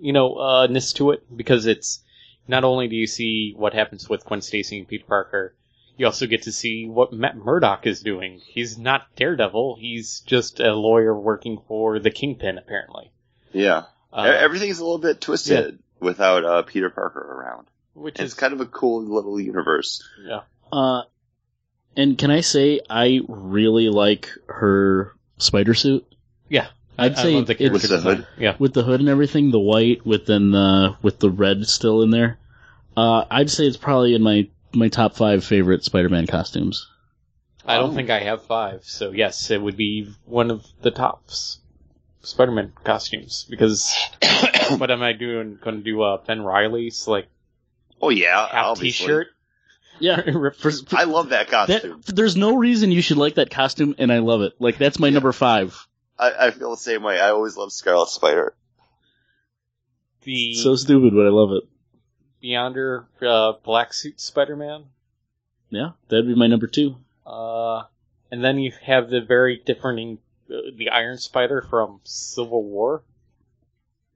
you 0.00 0.12
know, 0.12 0.34
uh, 0.36 0.66
ness 0.66 0.92
to 0.94 1.10
it 1.12 1.24
because 1.36 1.66
it's 1.66 2.00
not 2.48 2.64
only 2.64 2.88
do 2.88 2.96
you 2.96 3.06
see 3.06 3.54
what 3.56 3.72
happens 3.74 4.08
with 4.08 4.24
Gwen 4.24 4.42
Stacy 4.42 4.78
and 4.78 4.88
Peter 4.88 5.04
Parker, 5.06 5.54
you 5.96 6.06
also 6.06 6.26
get 6.26 6.42
to 6.42 6.52
see 6.52 6.86
what 6.86 7.12
Matt 7.12 7.36
Murdock 7.36 7.86
is 7.86 8.00
doing. 8.00 8.40
He's 8.46 8.76
not 8.76 9.14
Daredevil; 9.16 9.76
he's 9.80 10.20
just 10.26 10.60
a 10.60 10.74
lawyer 10.74 11.18
working 11.18 11.62
for 11.68 11.98
the 11.98 12.10
Kingpin, 12.10 12.58
apparently. 12.58 13.12
Yeah, 13.52 13.84
Uh, 14.12 14.22
everything's 14.22 14.78
a 14.80 14.84
little 14.84 14.98
bit 14.98 15.20
twisted 15.20 15.78
without 16.00 16.44
uh, 16.44 16.62
Peter 16.62 16.90
Parker 16.90 17.20
around. 17.20 17.68
which 17.94 18.14
It's 18.18 18.32
is 18.32 18.34
kind 18.34 18.52
of 18.52 18.60
a 18.60 18.66
cool 18.66 19.02
little 19.04 19.40
universe. 19.40 20.02
yeah. 20.24 20.40
Uh, 20.72 21.02
and 21.96 22.18
can 22.18 22.32
I 22.32 22.40
say 22.40 22.80
I 22.90 23.20
really 23.28 23.88
like 23.88 24.28
her 24.48 25.14
spider 25.38 25.74
suit 25.74 26.04
Yeah, 26.48 26.66
I'd 26.98 27.14
I 27.14 27.22
say 27.22 27.34
love 27.34 27.46
the 27.46 27.54
character 27.54 27.72
With 27.72 27.82
the 27.82 27.88
design. 27.88 28.16
hood? 28.16 28.26
Yeah, 28.38 28.56
with 28.58 28.72
the 28.74 28.82
hood 28.82 29.00
and 29.00 29.08
everything, 29.08 29.50
the 29.50 29.58
white 29.60 30.06
with 30.06 30.26
then 30.26 30.50
the 30.52 30.96
with 31.02 31.18
the 31.18 31.30
red 31.30 31.66
still 31.66 32.02
in 32.02 32.10
there. 32.10 32.38
Uh, 32.96 33.24
I'd 33.30 33.50
say 33.50 33.66
it's 33.66 33.76
probably 33.76 34.14
in 34.14 34.22
my 34.22 34.48
my 34.72 34.88
top 34.88 35.14
five 35.16 35.44
favorite 35.44 35.84
Spider-Man 35.84 36.26
costumes. 36.26 36.88
I 37.66 37.76
don't 37.78 37.90
Oh. 37.90 37.94
think 37.94 38.10
I 38.10 38.20
have 38.20 38.44
five, 38.44 38.84
so 38.84 39.10
yes, 39.12 39.50
it 39.50 39.60
would 39.60 39.76
be 39.76 40.08
one 40.26 40.50
of 40.50 40.64
the 40.82 40.90
tops. 40.90 41.58
Spider-Man 42.22 42.72
costumes 42.84 43.46
because 43.50 43.94
what 44.76 44.90
am 44.90 45.02
I 45.02 45.12
doing? 45.12 45.58
Going 45.62 45.78
to 45.78 45.82
do 45.82 46.00
uh, 46.02 46.18
Ben 46.26 46.42
Reilly's 46.42 47.06
like 47.08 47.26
Oh 48.00 48.08
yeah, 48.10 48.46
half 48.48 48.66
obviously. 48.66 49.06
T-shirt? 49.06 49.26
Yeah, 50.00 50.20
for, 50.32 50.50
for- 50.52 50.96
I 50.96 51.04
love 51.04 51.30
that 51.30 51.48
costume. 51.48 52.02
that, 52.06 52.14
there's 52.16 52.36
no 52.36 52.56
reason 52.56 52.90
you 52.92 53.02
should 53.02 53.16
like 53.18 53.34
that 53.36 53.50
costume, 53.50 53.94
and 53.98 54.12
I 54.12 54.18
love 54.18 54.42
it. 54.42 54.54
Like 54.58 54.78
that's 54.78 54.98
my 54.98 55.08
Yeah. 55.08 55.14
number 55.14 55.32
five. 55.32 55.86
I, 56.18 56.46
I 56.46 56.50
feel 56.50 56.70
the 56.70 56.76
same 56.76 57.02
way. 57.02 57.20
I 57.20 57.30
always 57.30 57.56
love 57.56 57.72
Scarlet 57.72 58.08
Spider. 58.08 58.54
the 60.22 60.54
So 60.54 60.76
stupid, 60.76 61.12
but 61.14 61.26
I 61.26 61.30
love 61.30 61.50
it. 61.52 61.64
Beyonder 62.42 63.06
uh, 63.22 63.52
black 63.64 63.92
suit 63.94 64.20
Spider-Man, 64.20 64.84
Yeah, 65.70 65.90
that'd 66.08 66.26
be 66.26 66.34
my 66.34 66.46
number 66.46 66.66
two. 66.66 66.96
uh, 67.26 67.84
and 68.30 68.44
then 68.44 68.58
you 68.58 68.72
have 68.82 69.08
the 69.08 69.20
very 69.22 69.62
different 69.64 70.20
uh, 70.50 70.56
the 70.76 70.90
Iron 70.90 71.16
Spider 71.18 71.62
from 71.68 72.00
Civil 72.04 72.62
War. 72.64 73.02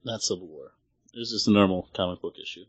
Not 0.03 0.21
Civil 0.21 0.47
War. 0.47 0.71
It 1.13 1.17
was 1.19 1.31
just 1.31 1.47
a 1.47 1.51
normal 1.51 1.89
comic 1.93 2.21
book 2.21 2.35
issue. 2.41 2.65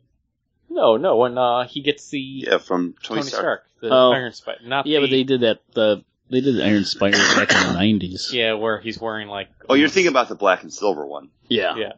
No, 0.70 0.96
no, 0.96 1.16
when 1.16 1.36
uh, 1.36 1.66
he 1.66 1.82
gets 1.82 2.08
the 2.08 2.18
Yeah, 2.20 2.58
from 2.58 2.94
Tony, 3.02 3.20
Tony 3.20 3.30
Stark. 3.30 3.40
Stark, 3.42 3.64
the 3.80 3.90
Oh. 3.90 4.12
Iron 4.12 4.32
Spider, 4.32 4.60
not 4.64 4.86
Yeah, 4.86 5.00
the, 5.00 5.06
but 5.06 5.10
they 5.10 5.24
did 5.24 5.40
that. 5.42 5.60
The 5.74 6.04
they 6.30 6.40
did 6.40 6.60
Iron 6.62 6.84
Spider 6.84 7.18
back 7.18 7.50
in 7.52 7.66
the 7.68 7.72
nineties. 7.78 8.30
yeah 8.32 8.54
where 8.54 8.80
he's 8.80 9.00
wearing 9.00 9.28
like 9.28 9.48
Oh, 9.68 9.74
you're 9.74 9.88
thinking 9.88 10.10
about 10.10 10.28
the 10.28 10.34
black 10.36 10.62
and 10.62 10.72
silver 10.72 11.06
one. 11.06 11.30
Yeah. 11.48 11.76
Yeah. 11.76 11.92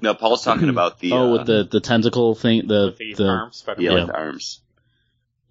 No, 0.00 0.14
Paul's 0.14 0.44
talking 0.44 0.68
about 0.76 0.98
the. 1.00 1.12
oh, 1.12 1.16
uh, 1.16 1.32
with 1.32 1.46
the 1.46 1.68
the 1.70 1.80
tentacle 1.80 2.34
thing. 2.34 2.66
The 2.66 2.86
with 2.86 2.98
the, 2.98 3.14
the 3.14 3.26
arm 3.28 3.52
Spider-Man. 3.52 3.90
yeah, 3.92 3.98
yeah. 3.98 4.06
the 4.06 4.14
arms. 4.16 4.60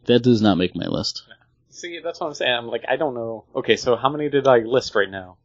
that 0.06 0.22
does 0.24 0.42
not 0.42 0.58
make 0.58 0.76
my 0.76 0.86
list. 0.88 1.24
See, 1.70 2.00
that's 2.04 2.20
what 2.20 2.28
I'm 2.28 2.34
saying. 2.34 2.52
I'm 2.52 2.68
like, 2.68 2.84
I 2.90 2.96
don't 2.98 3.14
know. 3.14 3.46
Okay, 3.56 3.76
so 3.78 3.96
how 3.96 4.10
many 4.10 4.30
did 4.30 4.48
I 4.48 4.58
list 4.60 4.96
right 4.96 5.10
now? 5.10 5.38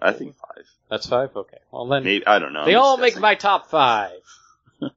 I 0.00 0.12
think 0.12 0.34
five. 0.36 0.64
That's 0.88 1.06
five. 1.06 1.36
Okay, 1.36 1.58
well 1.70 1.86
then 1.88 2.04
Maybe 2.04 2.26
I 2.26 2.38
don't 2.38 2.52
know. 2.52 2.64
they 2.64 2.74
I'm 2.74 2.82
all 2.82 2.96
make 2.96 3.10
guessing. 3.12 3.22
my 3.22 3.34
top 3.34 3.70
five. 3.70 4.12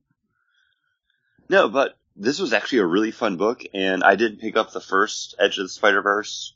No, 1.48 1.70
but 1.70 1.96
this 2.16 2.40
was 2.40 2.54
actually 2.54 2.80
a 2.80 2.86
really 2.86 3.12
fun 3.12 3.38
book, 3.38 3.64
and 3.74 4.04
I 4.04 4.16
did 4.16 4.40
pick 4.40 4.56
up 4.56 4.72
the 4.72 4.82
first 4.82 5.36
Edge 5.40 5.58
of 5.58 5.66
the 5.66 5.70
Spider 5.70 6.02
Verse. 6.02 6.56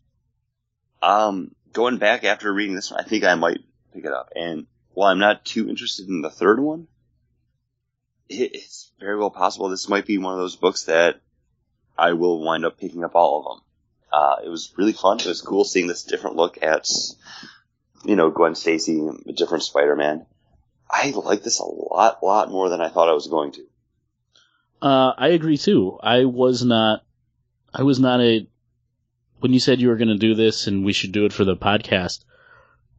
Um, 1.02 1.54
going 1.74 1.98
back 1.98 2.24
after 2.24 2.52
reading 2.52 2.76
this 2.76 2.92
one, 2.92 3.00
I 3.00 3.04
think 3.04 3.24
I 3.24 3.36
might 3.36 3.60
pick 3.94 4.06
it 4.06 4.14
up. 4.14 4.32
And 4.36 4.68
while 4.94 5.10
I'm 5.10 5.20
not 5.20 5.46
too 5.46 5.70
interested 5.70 6.08
in 6.08 6.22
the 6.22 6.30
third 6.30 6.60
one, 6.60 6.88
it, 8.30 8.56
it's 8.56 8.92
very 9.00 9.18
well 9.18 9.32
possible 9.32 9.70
this 9.70 9.90
might 9.90 10.06
be 10.06 10.18
one 10.18 10.34
of 10.34 10.40
those 10.40 10.56
books 10.56 10.86
that 10.86 11.22
I 11.98 12.14
will 12.14 12.42
wind 12.42 12.66
up 12.66 12.78
picking 12.78 13.04
up 13.04 13.16
all 13.16 13.40
of 13.40 13.46
them. 13.46 13.66
Uh, 14.12 14.36
it 14.46 14.50
was 14.50 14.74
really 14.78 14.94
fun. 14.94 15.20
It 15.20 15.26
was 15.26 15.42
cool 15.42 15.64
seeing 15.64 15.88
this 15.88 16.04
different 16.04 16.36
look 16.36 16.64
at, 16.64 16.90
you 18.06 18.16
know, 18.16 18.32
Gwen 18.32 18.56
Stacy, 18.56 19.08
a 19.28 19.34
different 19.34 19.64
Spider-Man. 19.64 20.26
I 20.90 21.12
like 21.12 21.44
this 21.44 21.60
a 21.60 21.66
lot, 21.66 22.24
lot 22.24 22.50
more 22.50 22.70
than 22.70 22.82
I 22.82 22.90
thought 22.90 23.10
I 23.10 23.14
was 23.14 23.28
going 23.28 23.52
to. 23.54 23.69
Uh, 24.82 25.14
I 25.18 25.30
agree 25.30 25.58
too. 25.58 25.98
I 26.02 26.26
was 26.26 26.64
not. 26.64 27.04
I 27.74 27.84
was 27.84 28.00
not 28.00 28.22
a. 28.22 28.48
When 29.40 29.54
you 29.54 29.60
said 29.60 29.80
you 29.80 29.90
were 29.90 29.96
going 29.96 30.10
to 30.10 30.18
do 30.18 30.36
this 30.36 30.68
and 30.68 30.84
we 30.84 30.94
should 30.94 31.12
do 31.12 31.26
it 31.26 31.34
for 31.34 31.46
the 31.46 31.56
podcast, 31.56 32.24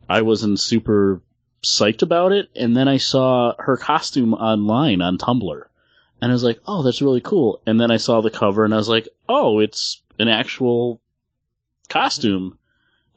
I 0.08 0.22
wasn't 0.22 0.60
super 0.60 1.22
psyched 1.62 2.02
about 2.02 2.32
it. 2.32 2.48
And 2.56 2.76
then 2.76 2.88
I 2.88 2.96
saw 2.96 3.54
her 3.58 3.76
costume 3.76 4.32
online 4.34 5.02
on 5.02 5.18
Tumblr, 5.18 5.62
and 6.20 6.30
I 6.30 6.32
was 6.32 6.44
like, 6.44 6.60
"Oh, 6.66 6.82
that's 6.82 7.02
really 7.02 7.20
cool." 7.20 7.60
And 7.66 7.80
then 7.80 7.90
I 7.90 7.96
saw 7.96 8.20
the 8.20 8.30
cover, 8.30 8.64
and 8.64 8.74
I 8.74 8.78
was 8.78 8.88
like, 8.88 9.08
"Oh, 9.28 9.58
it's 9.58 10.02
an 10.18 10.28
actual 10.28 11.00
costume." 11.88 12.58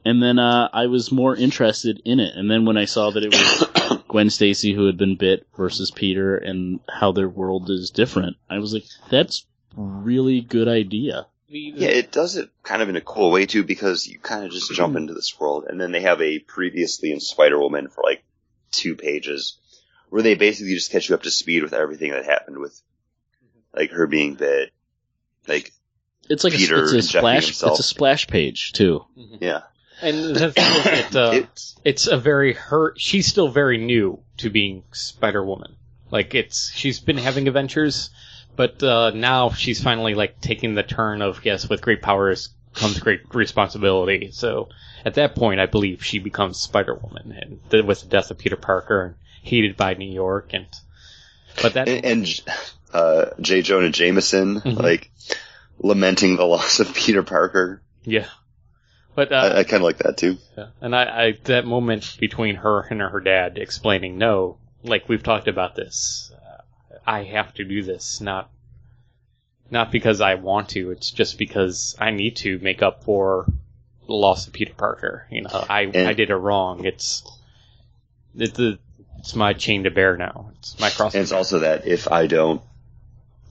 And 0.05 0.21
then 0.21 0.37
uh, 0.37 0.69
I 0.73 0.87
was 0.87 1.11
more 1.11 1.35
interested 1.35 2.01
in 2.03 2.19
it. 2.19 2.35
And 2.35 2.51
then 2.51 2.65
when 2.65 2.77
I 2.77 2.85
saw 2.85 3.11
that 3.11 3.23
it 3.23 3.31
was 3.31 3.67
Gwen 4.13 4.29
Stacy 4.29 4.73
who 4.73 4.85
had 4.85 4.95
been 4.95 5.15
bit 5.15 5.47
versus 5.57 5.89
Peter 5.89 6.37
and 6.37 6.79
how 6.87 7.11
their 7.11 7.27
world 7.27 7.71
is 7.71 7.89
different. 7.89 8.37
I 8.47 8.59
was 8.59 8.71
like, 8.71 8.83
that's 9.09 9.43
really 9.75 10.39
good 10.39 10.67
idea. 10.67 11.25
Yeah, 11.47 11.87
it 11.89 12.11
does 12.11 12.35
it 12.35 12.49
kind 12.61 12.83
of 12.83 12.89
in 12.89 12.95
a 12.95 13.01
cool 13.01 13.31
way 13.31 13.47
too, 13.47 13.63
because 13.63 14.05
you 14.05 14.19
kind 14.19 14.45
of 14.45 14.51
just 14.51 14.71
jump 14.71 14.95
into 14.95 15.15
this 15.15 15.39
world, 15.39 15.65
and 15.67 15.81
then 15.81 15.91
they 15.91 16.01
have 16.01 16.21
a 16.21 16.37
previously 16.37 17.11
in 17.11 17.19
Spider 17.19 17.57
Woman 17.59 17.87
for 17.87 18.03
like 18.03 18.23
two 18.71 18.95
pages, 18.95 19.57
where 20.09 20.21
they 20.21 20.35
basically 20.35 20.75
just 20.75 20.91
catch 20.91 21.09
you 21.09 21.15
up 21.15 21.23
to 21.23 21.31
speed 21.31 21.63
with 21.63 21.73
everything 21.73 22.11
that 22.11 22.25
happened 22.25 22.59
with, 22.59 22.79
like 23.75 23.89
her 23.91 24.05
being 24.05 24.35
bit, 24.35 24.69
like 25.47 25.71
It's 26.29 26.43
like 26.43 26.53
Peter 26.53 26.75
a, 26.75 26.83
it's 26.83 26.91
a 26.91 26.95
injecting 26.97 27.19
splash. 27.19 27.45
himself. 27.45 27.71
It's 27.71 27.79
a 27.79 27.83
splash 27.95 28.27
page 28.27 28.73
too. 28.73 29.05
Mhm. 29.17 29.37
yeah, 29.41 29.61
And 30.01 30.35
the 30.35 30.51
thing 30.51 30.63
is 30.65 30.83
that 31.11 31.15
uh, 31.15 31.31
it's 31.33 31.75
it's 31.83 32.07
a 32.07 32.17
very 32.17 32.53
her. 32.53 32.93
She's 32.97 33.27
still 33.27 33.49
very 33.49 33.77
new 33.77 34.19
to 34.37 34.49
being 34.49 34.83
Spider 34.91 35.43
Woman. 35.43 35.75
Like 36.11 36.35
it's 36.35 36.71
she's 36.73 36.99
been 36.99 37.17
having 37.17 37.47
adventures, 37.47 38.09
but 38.55 38.81
uh, 38.83 39.11
now 39.11 39.49
she's 39.51 39.81
finally 39.81 40.13
like 40.13 40.39
taking 40.41 40.75
the 40.75 40.83
turn 40.83 41.21
of 41.21 41.43
yes, 41.45 41.67
with 41.69 41.81
great 41.81 42.01
powers 42.01 42.49
comes 42.75 42.99
great 42.99 43.21
responsibility. 43.33 44.31
So 44.31 44.69
at 45.05 45.15
that 45.15 45.35
point, 45.35 45.59
I 45.59 45.65
believe 45.67 46.03
she 46.03 46.19
becomes 46.19 46.57
Spider 46.57 46.95
Woman, 46.95 47.37
and 47.39 47.59
the, 47.69 47.83
with 47.83 48.01
the 48.01 48.07
death 48.07 48.31
of 48.31 48.37
Peter 48.37 48.55
Parker 48.55 49.01
and 49.05 49.15
hated 49.43 49.77
by 49.77 49.93
New 49.93 50.11
York, 50.11 50.49
and 50.53 50.65
but 51.61 51.73
that 51.73 51.87
and, 51.87 52.05
and 52.05 52.41
uh, 52.93 53.25
J. 53.41 53.61
Jonah 53.61 53.89
Jameson 53.89 54.61
Mhm. 54.61 54.79
like 54.81 55.11
lamenting 55.79 56.35
the 56.35 56.45
loss 56.45 56.79
of 56.79 56.93
Peter 56.93 57.23
Parker. 57.23 57.81
yeah. 58.03 58.27
But 59.15 59.31
uh, 59.31 59.35
I, 59.55 59.59
I 59.59 59.63
kind 59.63 59.81
of 59.81 59.83
like 59.83 59.97
that 59.99 60.17
too. 60.17 60.37
Yeah. 60.57 60.67
And 60.81 60.95
I, 60.95 61.03
I 61.03 61.37
that 61.45 61.65
moment 61.65 62.17
between 62.19 62.55
her 62.55 62.81
and 62.81 63.01
her 63.01 63.19
dad 63.19 63.57
explaining, 63.57 64.17
no, 64.17 64.57
like 64.83 65.07
we've 65.07 65.21
talked 65.23 65.47
about 65.47 65.75
this, 65.75 66.31
uh, 66.35 66.61
I 67.05 67.23
have 67.23 67.53
to 67.55 67.63
do 67.63 67.83
this, 67.83 68.21
not 68.21 68.49
not 69.69 69.91
because 69.91 70.21
I 70.21 70.35
want 70.35 70.69
to. 70.69 70.91
It's 70.91 71.11
just 71.11 71.37
because 71.37 71.95
I 71.99 72.11
need 72.11 72.37
to 72.37 72.59
make 72.59 72.81
up 72.81 73.03
for 73.03 73.45
the 74.07 74.13
loss 74.13 74.47
of 74.47 74.53
Peter 74.53 74.73
Parker. 74.73 75.27
You 75.29 75.43
know, 75.43 75.65
I 75.69 75.81
And- 75.81 76.07
I 76.07 76.13
did 76.13 76.29
it 76.29 76.35
wrong. 76.35 76.85
It's 76.85 77.23
it's 78.35 78.53
the 78.57 78.79
it's 79.19 79.35
my 79.35 79.53
chain 79.53 79.83
to 79.83 79.91
bear 79.91 80.17
now. 80.17 80.51
It's 80.57 80.79
my 80.79 80.89
cross. 80.89 81.13
And 81.13 81.21
it's 81.21 81.31
also 81.31 81.59
that 81.59 81.87
if 81.87 82.11
I 82.11 82.27
don't, 82.27 82.61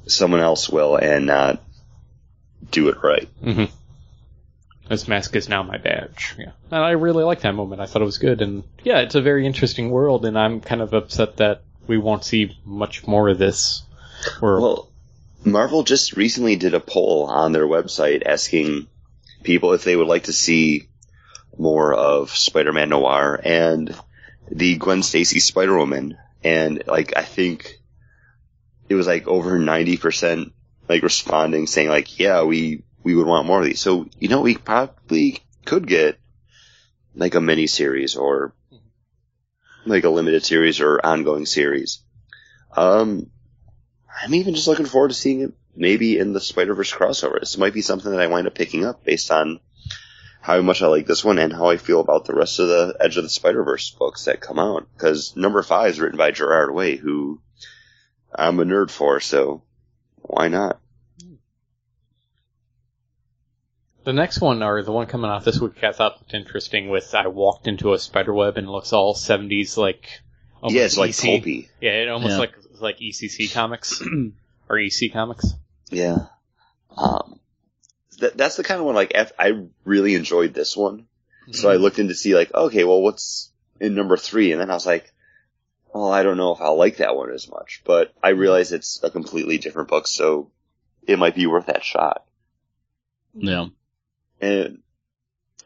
someone 0.07 0.41
else 0.41 0.69
will 0.69 0.97
and 0.97 1.27
not 1.27 1.63
do 2.71 2.89
it 2.89 3.03
right. 3.03 3.29
hmm 3.43 3.65
This 4.89 5.09
mask 5.09 5.37
is 5.37 5.49
now 5.49 5.63
my 5.63 5.79
badge. 5.79 6.35
Yeah, 6.39 6.53
and 6.71 6.83
I 6.83 6.91
really 6.91 7.25
like 7.25 7.41
that 7.43 7.55
moment. 7.55 7.81
I 7.81 7.87
thought 7.87 8.03
it 8.03 8.07
was 8.07 8.19
good, 8.19 8.43
and 8.43 8.65
yeah, 8.83 9.01
it's 9.01 9.15
a 9.15 9.23
very 9.23 9.47
interesting 9.47 9.91
world. 9.91 10.27
And 10.27 10.39
I'm 10.39 10.61
kind 10.61 10.83
of 10.83 10.93
upset 10.93 11.39
that 11.39 11.63
we 11.87 11.99
won't 11.99 12.25
see 12.25 12.59
much 12.65 13.07
more 13.07 13.29
of 13.29 13.39
this. 13.39 13.83
Well, 14.41 14.89
Marvel 15.45 15.83
just 15.83 16.17
recently 16.17 16.57
did 16.57 16.75
a 16.75 16.81
poll 16.81 17.27
on 17.27 17.53
their 17.53 17.67
website 17.67 18.27
asking 18.27 18.87
people 19.43 19.73
if 19.73 19.85
they 19.85 19.97
would 19.97 20.07
like 20.07 20.25
to 20.25 20.33
see 20.33 20.89
more 21.59 21.93
of 21.93 22.31
Spider-Man 22.31 22.89
Noir 22.89 23.41
and 23.43 23.95
the 24.51 24.77
Gwen 24.77 25.03
Stacy 25.03 25.41
Spider-Woman. 25.41 26.17
And 26.45 26.83
like, 26.87 27.17
I 27.17 27.23
think 27.23 27.81
it 28.89 28.95
was 28.95 29.07
like 29.07 29.27
over 29.27 29.59
90% 29.59 30.53
like 30.89 31.03
responding 31.03 31.67
saying 31.67 31.89
like, 31.89 32.19
yeah, 32.19 32.43
we, 32.43 32.83
we 33.03 33.15
would 33.15 33.27
want 33.27 33.47
more 33.47 33.61
of 33.61 33.65
these. 33.65 33.81
So, 33.81 34.09
you 34.19 34.29
know, 34.29 34.41
we 34.41 34.57
probably 34.57 35.41
could 35.65 35.87
get 35.87 36.19
like 37.15 37.35
a 37.35 37.41
mini 37.41 37.67
series 37.67 38.17
or 38.17 38.55
like 39.85 40.05
a 40.05 40.11
limited 40.11 40.45
series 40.45 40.81
or 40.81 41.05
ongoing 41.05 41.47
series. 41.47 42.03
Um, 42.77 43.31
I'm 44.23 44.35
even 44.35 44.55
just 44.55 44.69
looking 44.69 44.87
forward 44.87 45.09
to 45.09 45.15
seeing 45.15 45.41
it 45.43 45.53
maybe 45.75 46.19
in 46.19 46.33
the 46.33 46.41
Spider 46.41 46.75
Verse 46.75 46.93
crossover. 46.93 47.41
This 47.41 47.59
might 47.59 47.75
be 47.75 47.83
something 47.83 48.11
that 48.11 48.21
I 48.21 48.27
wind 48.27 48.47
up 48.47 48.55
picking 48.55 48.85
up 48.85 49.05
based 49.05 49.31
on 49.31 49.61
how 50.41 50.61
much 50.61 50.83
I 50.83 50.87
like 50.89 51.07
this 51.07 51.25
one 51.25 51.39
and 51.39 51.53
how 51.53 51.67
I 51.67 51.77
feel 51.77 52.01
about 52.01 52.25
the 52.25 52.35
rest 52.35 52.59
of 52.59 52.69
the 52.69 52.97
Edge 53.01 53.17
of 53.17 53.23
the 53.23 53.31
Spider 53.31 53.63
Verse 53.63 53.91
books 53.91 54.25
that 54.25 54.41
come 54.41 54.59
out. 54.59 54.87
Because 54.93 55.37
number 55.37 55.63
five 55.63 55.91
is 55.91 56.01
written 56.01 56.19
by 56.19 56.31
Gerard 56.31 56.75
Way, 56.75 56.97
who 56.97 57.41
I'm 58.35 58.59
a 58.61 58.65
nerd 58.65 58.91
for, 58.91 59.21
so 59.21 59.63
why 60.17 60.49
not? 60.49 60.81
The 64.05 64.13
next 64.13 64.41
one, 64.41 64.63
or 64.63 64.83
the 64.83 64.93
one 64.93 65.07
coming 65.07 65.31
out 65.31 65.45
this 65.45 65.61
week, 65.61 65.83
I 65.85 65.93
thought 65.93 66.19
looked 66.21 66.35
interesting. 66.35 66.89
With 66.89 67.15
I 67.15 67.29
walked 67.29 67.67
into 67.67 67.93
a 67.93 67.99
spider 67.99 68.33
web 68.33 68.57
and 68.57 68.67
it 68.67 68.71
looks 68.71 68.93
all 68.93 69.15
70s 69.15 69.77
like. 69.77 70.21
almost 70.63 70.75
yeah, 70.77 70.85
it's 70.85 70.97
like 70.97 71.11
EC. 71.11 71.21
pulpy. 71.25 71.69
Yeah, 71.81 71.93
it 72.03 72.09
almost 72.09 72.33
Yeah. 72.33 72.39
like 72.39 72.55
like 72.81 72.99
ECC 72.99 73.53
comics 73.55 74.03
or 74.69 74.79
EC 74.79 75.13
comics. 75.13 75.47
Yeah. 75.91 76.27
Um, 76.97 77.39
that, 78.19 78.37
that's 78.37 78.57
the 78.57 78.65
kind 78.65 78.81
of 78.81 78.87
one 78.87 78.95
like 78.95 79.13
if 79.15 79.33
I 79.39 79.67
really 79.85 80.15
enjoyed 80.15 80.55
this 80.55 80.77
one. 80.77 81.07
So 81.51 81.69
I 81.71 81.75
looked 81.75 81.99
in 81.99 82.07
to 82.09 82.15
see 82.15 82.37
like, 82.37 82.55
okay, 82.55 82.85
well, 82.85 83.03
what's 83.03 83.51
in 83.81 83.95
number 83.97 84.17
three? 84.17 84.53
And 84.53 84.61
then 84.61 84.71
I 84.71 84.75
was 84.75 84.87
like, 84.87 85.13
well, 85.93 86.13
I 86.13 86.23
don't 86.23 86.37
know 86.37 86.55
if 86.55 86.61
I'll 86.61 86.77
like 86.79 86.99
that 86.99 87.17
one 87.17 87.31
as 87.33 87.51
much, 87.51 87.83
but 87.85 88.15
I 88.23 88.29
realize 88.31 88.71
it's 88.73 89.03
a 89.03 89.11
completely 89.11 89.59
different 89.59 89.89
book, 89.89 90.07
so 90.07 90.51
it 91.05 91.19
might 91.19 91.35
be 91.35 91.47
worth 91.47 91.67
that 91.67 91.83
shot. 91.85 92.25
Yeah. 93.35 93.67
And 94.43 94.79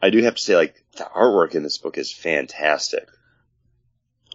I 0.01 0.11
do 0.11 0.21
have 0.23 0.35
to 0.35 0.41
say, 0.41 0.55
like, 0.55 0.75
the 0.95 1.03
artwork 1.03 1.55
in 1.55 1.63
this 1.63 1.79
book 1.79 1.97
is 1.97 2.13
fantastic. 2.13 3.07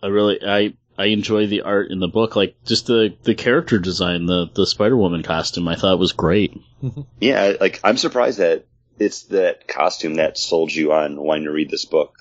I 0.02 0.08
really 0.08 0.40
I 0.44 0.74
I 0.98 1.06
enjoy 1.06 1.46
the 1.46 1.62
art 1.62 1.90
in 1.90 2.00
the 2.00 2.08
book, 2.08 2.34
like 2.34 2.56
just 2.66 2.86
the 2.88 3.14
the 3.22 3.36
character 3.36 3.78
design, 3.78 4.26
the 4.26 4.50
the 4.52 4.66
Spider 4.66 4.96
Woman 4.96 5.22
costume. 5.22 5.68
I 5.68 5.76
thought 5.76 5.98
was 5.98 6.12
great. 6.12 6.60
Yeah, 7.20 7.52
like, 7.60 7.78
I'm 7.84 7.96
surprised 7.96 8.40
that 8.40 8.66
it's 8.98 9.22
that 9.26 9.68
costume 9.68 10.14
that 10.14 10.36
sold 10.36 10.72
you 10.72 10.92
on 10.92 11.16
wanting 11.16 11.44
to 11.44 11.52
read 11.52 11.70
this 11.70 11.84
book 11.84 12.16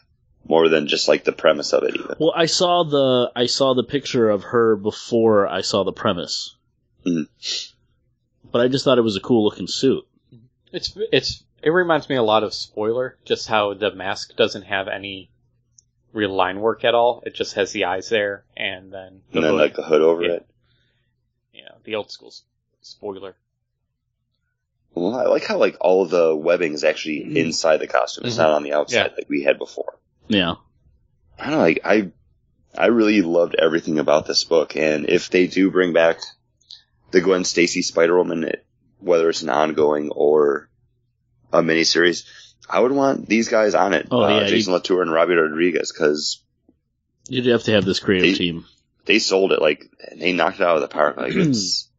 more 0.47 0.69
than 0.69 0.87
just 0.87 1.07
like 1.07 1.23
the 1.23 1.31
premise 1.31 1.73
of 1.73 1.83
it 1.83 1.95
even. 1.95 2.15
Well, 2.19 2.33
I 2.35 2.45
saw 2.45 2.83
the 2.83 3.31
I 3.35 3.47
saw 3.47 3.73
the 3.73 3.83
picture 3.83 4.29
of 4.29 4.43
her 4.43 4.75
before 4.75 5.47
I 5.47 5.61
saw 5.61 5.83
the 5.83 5.91
premise, 5.91 6.55
Mhm. 7.05 7.27
but 8.51 8.61
I 8.61 8.67
just 8.67 8.85
thought 8.85 8.99
it 8.99 9.03
was 9.03 9.15
a 9.17 9.21
cool 9.21 9.43
looking 9.43 9.67
suit. 9.67 10.05
It's 10.71 10.95
it's 11.11 11.43
it 11.61 11.69
reminds 11.69 12.09
me 12.09 12.15
a 12.15 12.23
lot 12.23 12.43
of 12.43 12.53
spoiler, 12.53 13.17
just 13.25 13.47
how 13.47 13.73
the 13.73 13.91
mask 13.93 14.35
doesn't 14.35 14.63
have 14.63 14.87
any 14.87 15.29
real 16.13 16.33
line 16.33 16.59
work 16.59 16.83
at 16.83 16.95
all. 16.95 17.23
It 17.25 17.33
just 17.35 17.53
has 17.55 17.71
the 17.71 17.85
eyes 17.85 18.09
there, 18.09 18.43
and 18.57 18.91
then 18.93 19.21
the 19.31 19.37
And 19.37 19.43
then 19.45 19.51
hood. 19.53 19.61
like 19.61 19.75
the 19.75 19.83
hood 19.83 20.01
over 20.01 20.23
Yeah. 20.23 20.31
it. 20.33 20.45
Yeah, 21.53 21.69
the 21.83 21.95
old 21.95 22.11
school 22.11 22.33
spoiler. 22.81 23.35
Well, 24.93 25.15
I 25.15 25.23
like 25.25 25.45
how 25.45 25.57
like 25.57 25.77
all 25.79 26.03
of 26.03 26.09
the 26.09 26.35
webbing 26.35 26.73
is 26.73 26.83
actually 26.83 27.23
Mhm. 27.23 27.35
inside 27.37 27.77
the 27.77 27.87
costume. 27.87 28.25
It's 28.25 28.35
Mhm. 28.35 28.39
not 28.39 28.49
on 28.51 28.63
the 28.63 28.73
outside 28.73 29.11
Yeah. 29.11 29.15
like 29.17 29.29
we 29.29 29.43
had 29.43 29.57
before. 29.57 29.97
Yeah, 30.27 30.55
I 31.39 31.43
don't 31.45 31.53
know, 31.53 31.59
like 31.59 31.79
I 31.85 32.11
I 32.77 32.85
really 32.87 33.21
loved 33.21 33.55
everything 33.55 33.99
about 33.99 34.25
this 34.25 34.43
book 34.45 34.75
and 34.77 35.09
if 35.09 35.29
they 35.29 35.47
do 35.47 35.71
bring 35.71 35.91
back 35.93 36.19
the 37.11 37.19
Gwen 37.21 37.43
Stacy 37.43 37.81
Spider 37.81 38.17
Woman, 38.17 38.49
whether 38.99 39.29
it's 39.29 39.41
an 39.41 39.49
ongoing 39.49 40.09
or 40.09 40.69
a 41.53 41.61
miniseries, 41.61 42.25
I 42.69 42.79
would 42.79 42.91
want 42.91 43.27
these 43.27 43.49
guys 43.49 43.73
on 43.75 43.93
it. 43.93 44.07
Oh, 44.11 44.21
uh, 44.23 44.41
yeah, 44.41 44.47
Jason 44.47 44.73
Latour 44.73 45.01
and 45.01 45.11
Robbi 45.11 45.35
Rodriguez 45.39 45.91
because 45.91 46.41
you'd 47.27 47.45
have 47.47 47.63
to 47.63 47.71
have 47.73 47.85
this 47.85 47.99
creative 47.99 48.31
They- 48.31 48.37
team. 48.37 48.65
they 49.05 49.19
sold 49.19 49.51
it 49.51 49.61
like 49.61 49.89
they 50.15 50.33
knocked 50.33 50.59
it 50.59 50.63
out 50.65 50.75
of 50.75 50.81
the 50.81 50.87
park. 50.87 51.17
Like 51.17 51.33
it's 51.35 51.89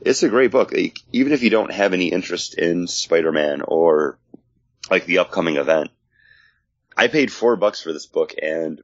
it's 0.00 0.22
a 0.22 0.28
great 0.28 0.50
book. 0.50 0.72
Like, 0.72 0.98
even 1.12 1.32
if 1.32 1.42
you 1.42 1.50
don't 1.50 1.72
have 1.72 1.92
any 1.92 2.08
interest 2.08 2.54
in 2.58 2.86
Spider 2.86 3.32
Man 3.32 3.62
or 3.62 4.18
like 4.90 5.06
the 5.06 5.18
upcoming 5.18 5.56
event, 5.56 5.90
I 6.96 7.08
paid 7.08 7.32
four 7.32 7.56
bucks 7.56 7.82
for 7.82 7.92
this 7.92 8.06
book 8.06 8.34
and 8.40 8.80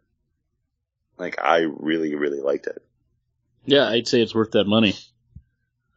like 1.18 1.40
I 1.42 1.60
really 1.60 2.14
really 2.14 2.40
liked 2.40 2.66
it. 2.66 2.82
Yeah, 3.64 3.88
I'd 3.88 4.08
say 4.08 4.20
it's 4.22 4.34
worth 4.34 4.52
that 4.52 4.64
money. 4.66 4.94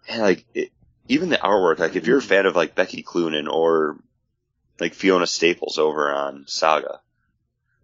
And 0.07 0.21
like 0.21 0.45
it, 0.53 0.71
even 1.07 1.29
the 1.29 1.37
artwork, 1.37 1.79
like 1.79 1.95
if 1.95 2.05
you're 2.07 2.19
a 2.19 2.21
fan 2.21 2.45
of 2.45 2.55
like 2.55 2.75
Becky 2.75 3.01
Cloonan 3.03 3.47
or 3.51 3.97
like 4.79 4.93
Fiona 4.93 5.27
Staples 5.27 5.77
over 5.77 6.11
on 6.11 6.45
Saga, 6.47 6.99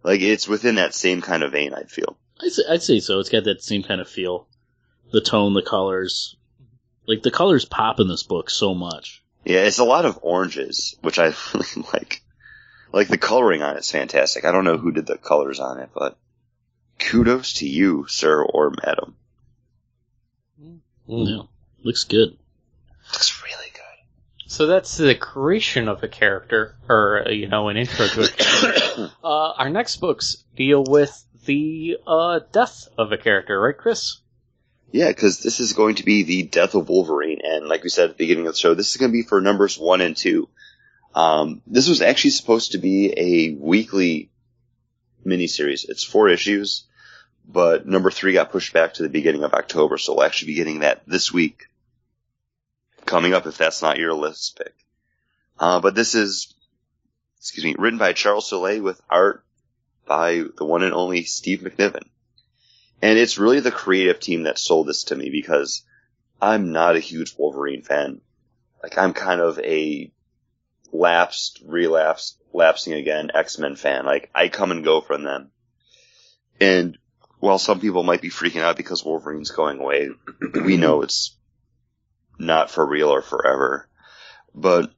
like 0.02 0.20
it's 0.20 0.48
within 0.48 0.76
that 0.76 0.94
same 0.94 1.22
kind 1.22 1.42
of 1.42 1.52
vein. 1.52 1.74
I'd 1.74 1.90
feel. 1.90 2.16
I'd 2.40 2.52
say, 2.52 2.62
I'd 2.68 2.82
say 2.82 3.00
so. 3.00 3.20
It's 3.20 3.28
got 3.28 3.44
that 3.44 3.62
same 3.62 3.82
kind 3.82 4.00
of 4.00 4.08
feel, 4.08 4.48
the 5.12 5.20
tone, 5.20 5.54
the 5.54 5.62
colors, 5.62 6.36
like 7.06 7.22
the 7.22 7.30
colors 7.30 7.64
pop 7.64 8.00
in 8.00 8.08
this 8.08 8.22
book 8.22 8.50
so 8.50 8.74
much. 8.74 9.22
Yeah, 9.44 9.64
it's 9.64 9.78
a 9.78 9.84
lot 9.84 10.04
of 10.04 10.18
oranges, 10.22 10.96
which 11.02 11.18
I 11.18 11.32
really 11.54 11.86
like. 11.92 12.22
Like 12.92 13.08
the 13.08 13.18
coloring 13.18 13.62
on 13.62 13.76
it's 13.76 13.90
fantastic. 13.90 14.44
I 14.44 14.52
don't 14.52 14.64
know 14.64 14.76
who 14.76 14.92
did 14.92 15.06
the 15.06 15.16
colors 15.16 15.60
on 15.60 15.80
it, 15.80 15.90
but 15.94 16.18
kudos 16.98 17.54
to 17.54 17.68
you, 17.68 18.06
sir 18.08 18.42
or 18.42 18.70
madam. 18.84 19.16
Yeah, 21.06 21.42
looks 21.82 22.04
good. 22.04 22.36
Looks 23.12 23.42
really 23.42 23.70
good. 23.72 23.81
So 24.52 24.66
that's 24.66 24.98
the 24.98 25.14
creation 25.14 25.88
of 25.88 26.02
a 26.02 26.08
character, 26.08 26.76
or 26.86 27.26
uh, 27.26 27.30
you 27.30 27.48
know, 27.48 27.70
an 27.70 27.78
intro 27.78 28.06
to 28.06 28.24
a 28.24 28.28
character. 28.36 29.10
uh, 29.24 29.52
our 29.52 29.70
next 29.70 29.96
books 29.96 30.44
deal 30.54 30.84
with 30.84 31.24
the 31.46 31.96
uh, 32.06 32.40
death 32.52 32.86
of 32.98 33.12
a 33.12 33.16
character, 33.16 33.58
right, 33.58 33.74
Chris? 33.74 34.18
Yeah, 34.90 35.08
because 35.08 35.42
this 35.42 35.58
is 35.58 35.72
going 35.72 35.94
to 35.94 36.04
be 36.04 36.24
the 36.24 36.42
death 36.42 36.74
of 36.74 36.90
Wolverine, 36.90 37.40
and 37.42 37.66
like 37.66 37.82
we 37.82 37.88
said 37.88 38.10
at 38.10 38.18
the 38.18 38.22
beginning 38.22 38.46
of 38.46 38.52
the 38.52 38.58
show, 38.58 38.74
this 38.74 38.90
is 38.90 38.98
going 38.98 39.10
to 39.10 39.16
be 39.16 39.22
for 39.22 39.40
numbers 39.40 39.78
one 39.78 40.02
and 40.02 40.14
two. 40.14 40.50
Um, 41.14 41.62
this 41.66 41.88
was 41.88 42.02
actually 42.02 42.32
supposed 42.32 42.72
to 42.72 42.78
be 42.78 43.14
a 43.16 43.54
weekly 43.54 44.30
miniseries. 45.24 45.88
It's 45.88 46.04
four 46.04 46.28
issues, 46.28 46.84
but 47.48 47.86
number 47.86 48.10
three 48.10 48.34
got 48.34 48.52
pushed 48.52 48.74
back 48.74 48.92
to 48.94 49.02
the 49.02 49.08
beginning 49.08 49.44
of 49.44 49.54
October, 49.54 49.96
so 49.96 50.12
we'll 50.12 50.24
actually 50.24 50.48
be 50.48 50.56
getting 50.56 50.80
that 50.80 51.04
this 51.06 51.32
week. 51.32 51.68
Coming 53.12 53.34
up, 53.34 53.46
if 53.46 53.58
that's 53.58 53.82
not 53.82 53.98
your 53.98 54.14
list 54.14 54.56
pick. 54.56 54.74
Uh, 55.58 55.80
but 55.80 55.94
this 55.94 56.14
is, 56.14 56.54
excuse 57.36 57.62
me, 57.62 57.74
written 57.78 57.98
by 57.98 58.14
Charles 58.14 58.48
Soule 58.48 58.80
with 58.80 59.02
art 59.10 59.44
by 60.06 60.44
the 60.56 60.64
one 60.64 60.82
and 60.82 60.94
only 60.94 61.24
Steve 61.24 61.60
McNiven. 61.60 62.04
And 63.02 63.18
it's 63.18 63.36
really 63.36 63.60
the 63.60 63.70
creative 63.70 64.18
team 64.18 64.44
that 64.44 64.58
sold 64.58 64.86
this 64.86 65.04
to 65.04 65.14
me 65.14 65.28
because 65.28 65.82
I'm 66.40 66.72
not 66.72 66.96
a 66.96 67.00
huge 67.00 67.34
Wolverine 67.36 67.82
fan. 67.82 68.22
Like 68.82 68.96
I'm 68.96 69.12
kind 69.12 69.42
of 69.42 69.58
a 69.58 70.10
lapsed, 70.90 71.60
relapsed, 71.66 72.38
lapsing 72.54 72.94
again 72.94 73.30
X-Men 73.34 73.76
fan. 73.76 74.06
Like 74.06 74.30
I 74.34 74.48
come 74.48 74.70
and 74.70 74.82
go 74.82 75.02
from 75.02 75.22
them. 75.22 75.50
And 76.62 76.96
while 77.40 77.58
some 77.58 77.78
people 77.78 78.04
might 78.04 78.22
be 78.22 78.30
freaking 78.30 78.62
out 78.62 78.78
because 78.78 79.04
Wolverine's 79.04 79.50
going 79.50 79.80
away, 79.80 80.08
we 80.54 80.78
know 80.78 81.02
it's 81.02 81.36
not 82.38 82.70
for 82.70 82.86
real 82.86 83.08
or 83.08 83.22
forever. 83.22 83.88
But 84.54 84.92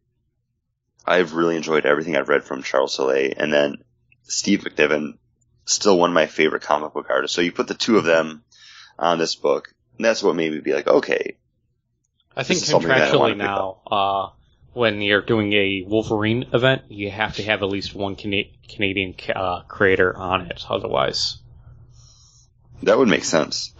I've 1.07 1.35
really 1.35 1.57
enjoyed 1.57 1.87
everything 1.87 2.17
I've 2.17 2.29
read 2.29 2.45
from 2.45 2.63
Charles 2.63 2.95
Soule 2.95 3.33
and 3.37 3.53
then 3.53 3.79
Steve 4.23 4.61
McNiven 4.61 5.19
still 5.67 5.99
one 5.99 6.11
of 6.11 6.15
my 6.15 6.27
favorite 6.27 6.63
comic 6.63 6.93
book 6.93 7.07
artists. 7.11 7.35
So 7.35 7.43
you 7.43 7.53
put 7.53 7.69
the 7.69 7.75
two 7.75 7.97
of 7.97 8.05
them 8.05 8.45
on 8.99 9.19
this 9.19 9.35
book, 9.35 9.75
and 9.97 10.05
that's 10.05 10.23
what 10.23 10.37
made 10.37 10.53
me 10.53 10.61
be 10.61 10.73
like, 10.73 10.87
okay, 10.87 11.37
I 12.37 12.43
think 12.43 12.61
that 12.61 12.75
I 12.75 12.79
contractually 12.79 13.37
now, 13.37 13.81
uh, 13.87 14.31
when 14.73 15.01
you're 15.01 15.23
doing 15.23 15.53
a 15.53 15.85
Wolverine 15.87 16.47
event, 16.53 16.83
you 16.89 17.11
have 17.11 17.37
to 17.37 17.43
have 17.45 17.63
at 17.63 17.69
least 17.69 17.95
one 17.95 18.17
Cana- 18.17 18.51
Canadian 18.69 19.15
uh, 19.35 19.63
creator 19.63 20.17
on 20.17 20.43
it. 20.51 20.65
Otherwise, 20.69 21.39
That 22.85 22.99
would 22.99 23.09
make 23.09 23.25
sense. 23.25 23.75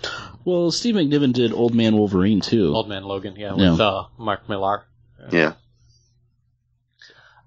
Well, 0.45 0.71
Steve 0.71 0.95
McNiven 0.95 1.33
did 1.33 1.53
Old 1.53 1.75
Man 1.75 1.97
Wolverine 1.97 2.41
too. 2.41 2.75
Old 2.75 2.89
Man 2.89 3.05
Logan, 3.05 3.35
yeah, 3.37 3.55
Yeah. 3.57 3.71
with 3.73 3.81
uh, 3.81 4.05
Mark 4.19 4.49
Millar. 4.49 4.85
Yeah. 5.31 5.55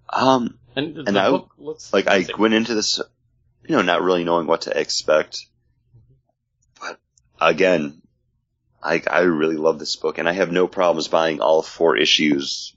Um, 0.10 0.58
And 0.76 0.96
the 0.96 1.04
And 1.08 1.18
I- 1.18 1.30
book 1.32 1.52
looks 1.58 1.92
like 1.94 2.08
I 2.08 2.26
went 2.38 2.54
into 2.54 2.74
this, 2.76 3.00
you 3.68 3.76
know, 3.76 3.82
not 3.82 4.02
really 4.04 4.24
knowing 4.24 4.46
what 4.48 4.62
to 4.62 4.80
expect. 4.80 5.40
But 6.80 7.00
again, 7.42 8.02
I 8.82 9.02
I 9.10 9.22
really 9.22 9.58
love 9.58 9.80
this 9.80 9.96
book, 9.96 10.18
and 10.20 10.30
I 10.30 10.34
have 10.34 10.52
no 10.52 10.68
problems 10.68 11.08
buying 11.08 11.42
all 11.42 11.62
four 11.64 11.98
issues 11.98 12.76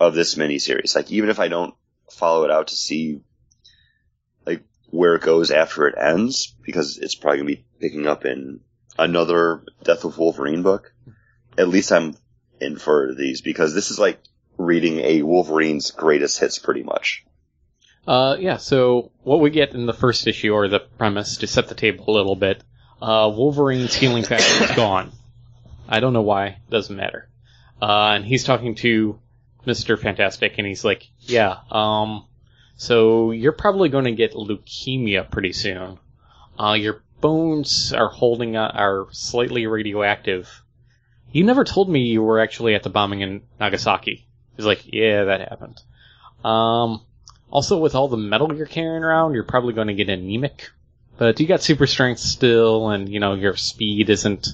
of 0.00 0.14
this 0.14 0.36
miniseries. 0.36 0.96
Like 0.96 1.10
even 1.12 1.28
if 1.28 1.38
I 1.38 1.48
don't 1.48 1.74
follow 2.10 2.44
it 2.44 2.50
out 2.50 2.68
to 2.68 2.76
see 2.76 3.20
like 4.46 4.62
where 4.90 5.14
it 5.16 5.22
goes 5.22 5.50
after 5.50 5.86
it 5.86 5.96
ends, 5.98 6.54
because 6.64 6.96
it's 6.96 7.14
probably 7.14 7.38
gonna 7.38 7.46
be 7.48 7.64
picking 7.80 8.06
up 8.06 8.24
in 8.24 8.60
another 8.98 9.62
Death 9.84 10.04
of 10.04 10.18
Wolverine 10.18 10.62
book. 10.62 10.92
At 11.56 11.68
least 11.68 11.92
I'm 11.92 12.16
in 12.60 12.76
for 12.76 13.14
these 13.14 13.40
because 13.40 13.74
this 13.74 13.90
is 13.90 13.98
like 13.98 14.20
reading 14.56 14.98
a 15.00 15.22
Wolverine's 15.22 15.90
greatest 15.92 16.38
hits, 16.40 16.58
pretty 16.58 16.82
much. 16.82 17.24
Uh, 18.06 18.36
yeah, 18.38 18.56
so 18.56 19.12
what 19.22 19.40
we 19.40 19.50
get 19.50 19.74
in 19.74 19.86
the 19.86 19.92
first 19.92 20.26
issue, 20.26 20.52
or 20.52 20.68
the 20.68 20.80
premise, 20.80 21.38
to 21.38 21.46
set 21.46 21.68
the 21.68 21.74
table 21.74 22.04
a 22.08 22.12
little 22.12 22.36
bit, 22.36 22.62
uh, 23.02 23.30
Wolverine's 23.34 23.94
healing 23.94 24.24
factor 24.24 24.64
is 24.64 24.70
gone. 24.72 25.12
I 25.88 26.00
don't 26.00 26.12
know 26.12 26.22
why, 26.22 26.58
doesn't 26.70 26.94
matter. 26.94 27.28
Uh, 27.80 28.12
and 28.14 28.24
he's 28.24 28.44
talking 28.44 28.74
to 28.76 29.18
Mr. 29.66 29.98
Fantastic, 29.98 30.54
and 30.58 30.66
he's 30.66 30.84
like, 30.84 31.06
yeah, 31.20 31.58
um, 31.70 32.24
so 32.76 33.30
you're 33.32 33.52
probably 33.52 33.88
going 33.88 34.04
to 34.04 34.12
get 34.12 34.32
leukemia 34.32 35.30
pretty 35.30 35.52
soon. 35.52 35.98
Uh, 36.58 36.72
your 36.72 37.02
bones 37.20 37.92
are 37.92 38.08
holding, 38.08 38.56
uh, 38.56 38.70
are 38.74 39.06
slightly 39.10 39.66
radioactive. 39.66 40.48
You 41.32 41.44
never 41.44 41.64
told 41.64 41.88
me 41.88 42.00
you 42.06 42.22
were 42.22 42.40
actually 42.40 42.74
at 42.74 42.82
the 42.82 42.90
bombing 42.90 43.20
in 43.20 43.42
Nagasaki. 43.60 44.26
He's 44.56 44.66
like, 44.66 44.82
yeah, 44.86 45.24
that 45.24 45.48
happened. 45.48 45.80
Um, 46.44 47.02
also, 47.50 47.78
with 47.78 47.94
all 47.94 48.08
the 48.08 48.16
metal 48.16 48.54
you're 48.54 48.66
carrying 48.66 49.02
around, 49.04 49.34
you're 49.34 49.44
probably 49.44 49.74
going 49.74 49.88
to 49.88 49.94
get 49.94 50.08
anemic. 50.08 50.70
But 51.18 51.40
you 51.40 51.46
got 51.46 51.62
super 51.62 51.86
strength 51.86 52.20
still, 52.20 52.90
and 52.90 53.08
you 53.08 53.18
know 53.18 53.34
your 53.34 53.56
speed 53.56 54.08
isn't 54.08 54.48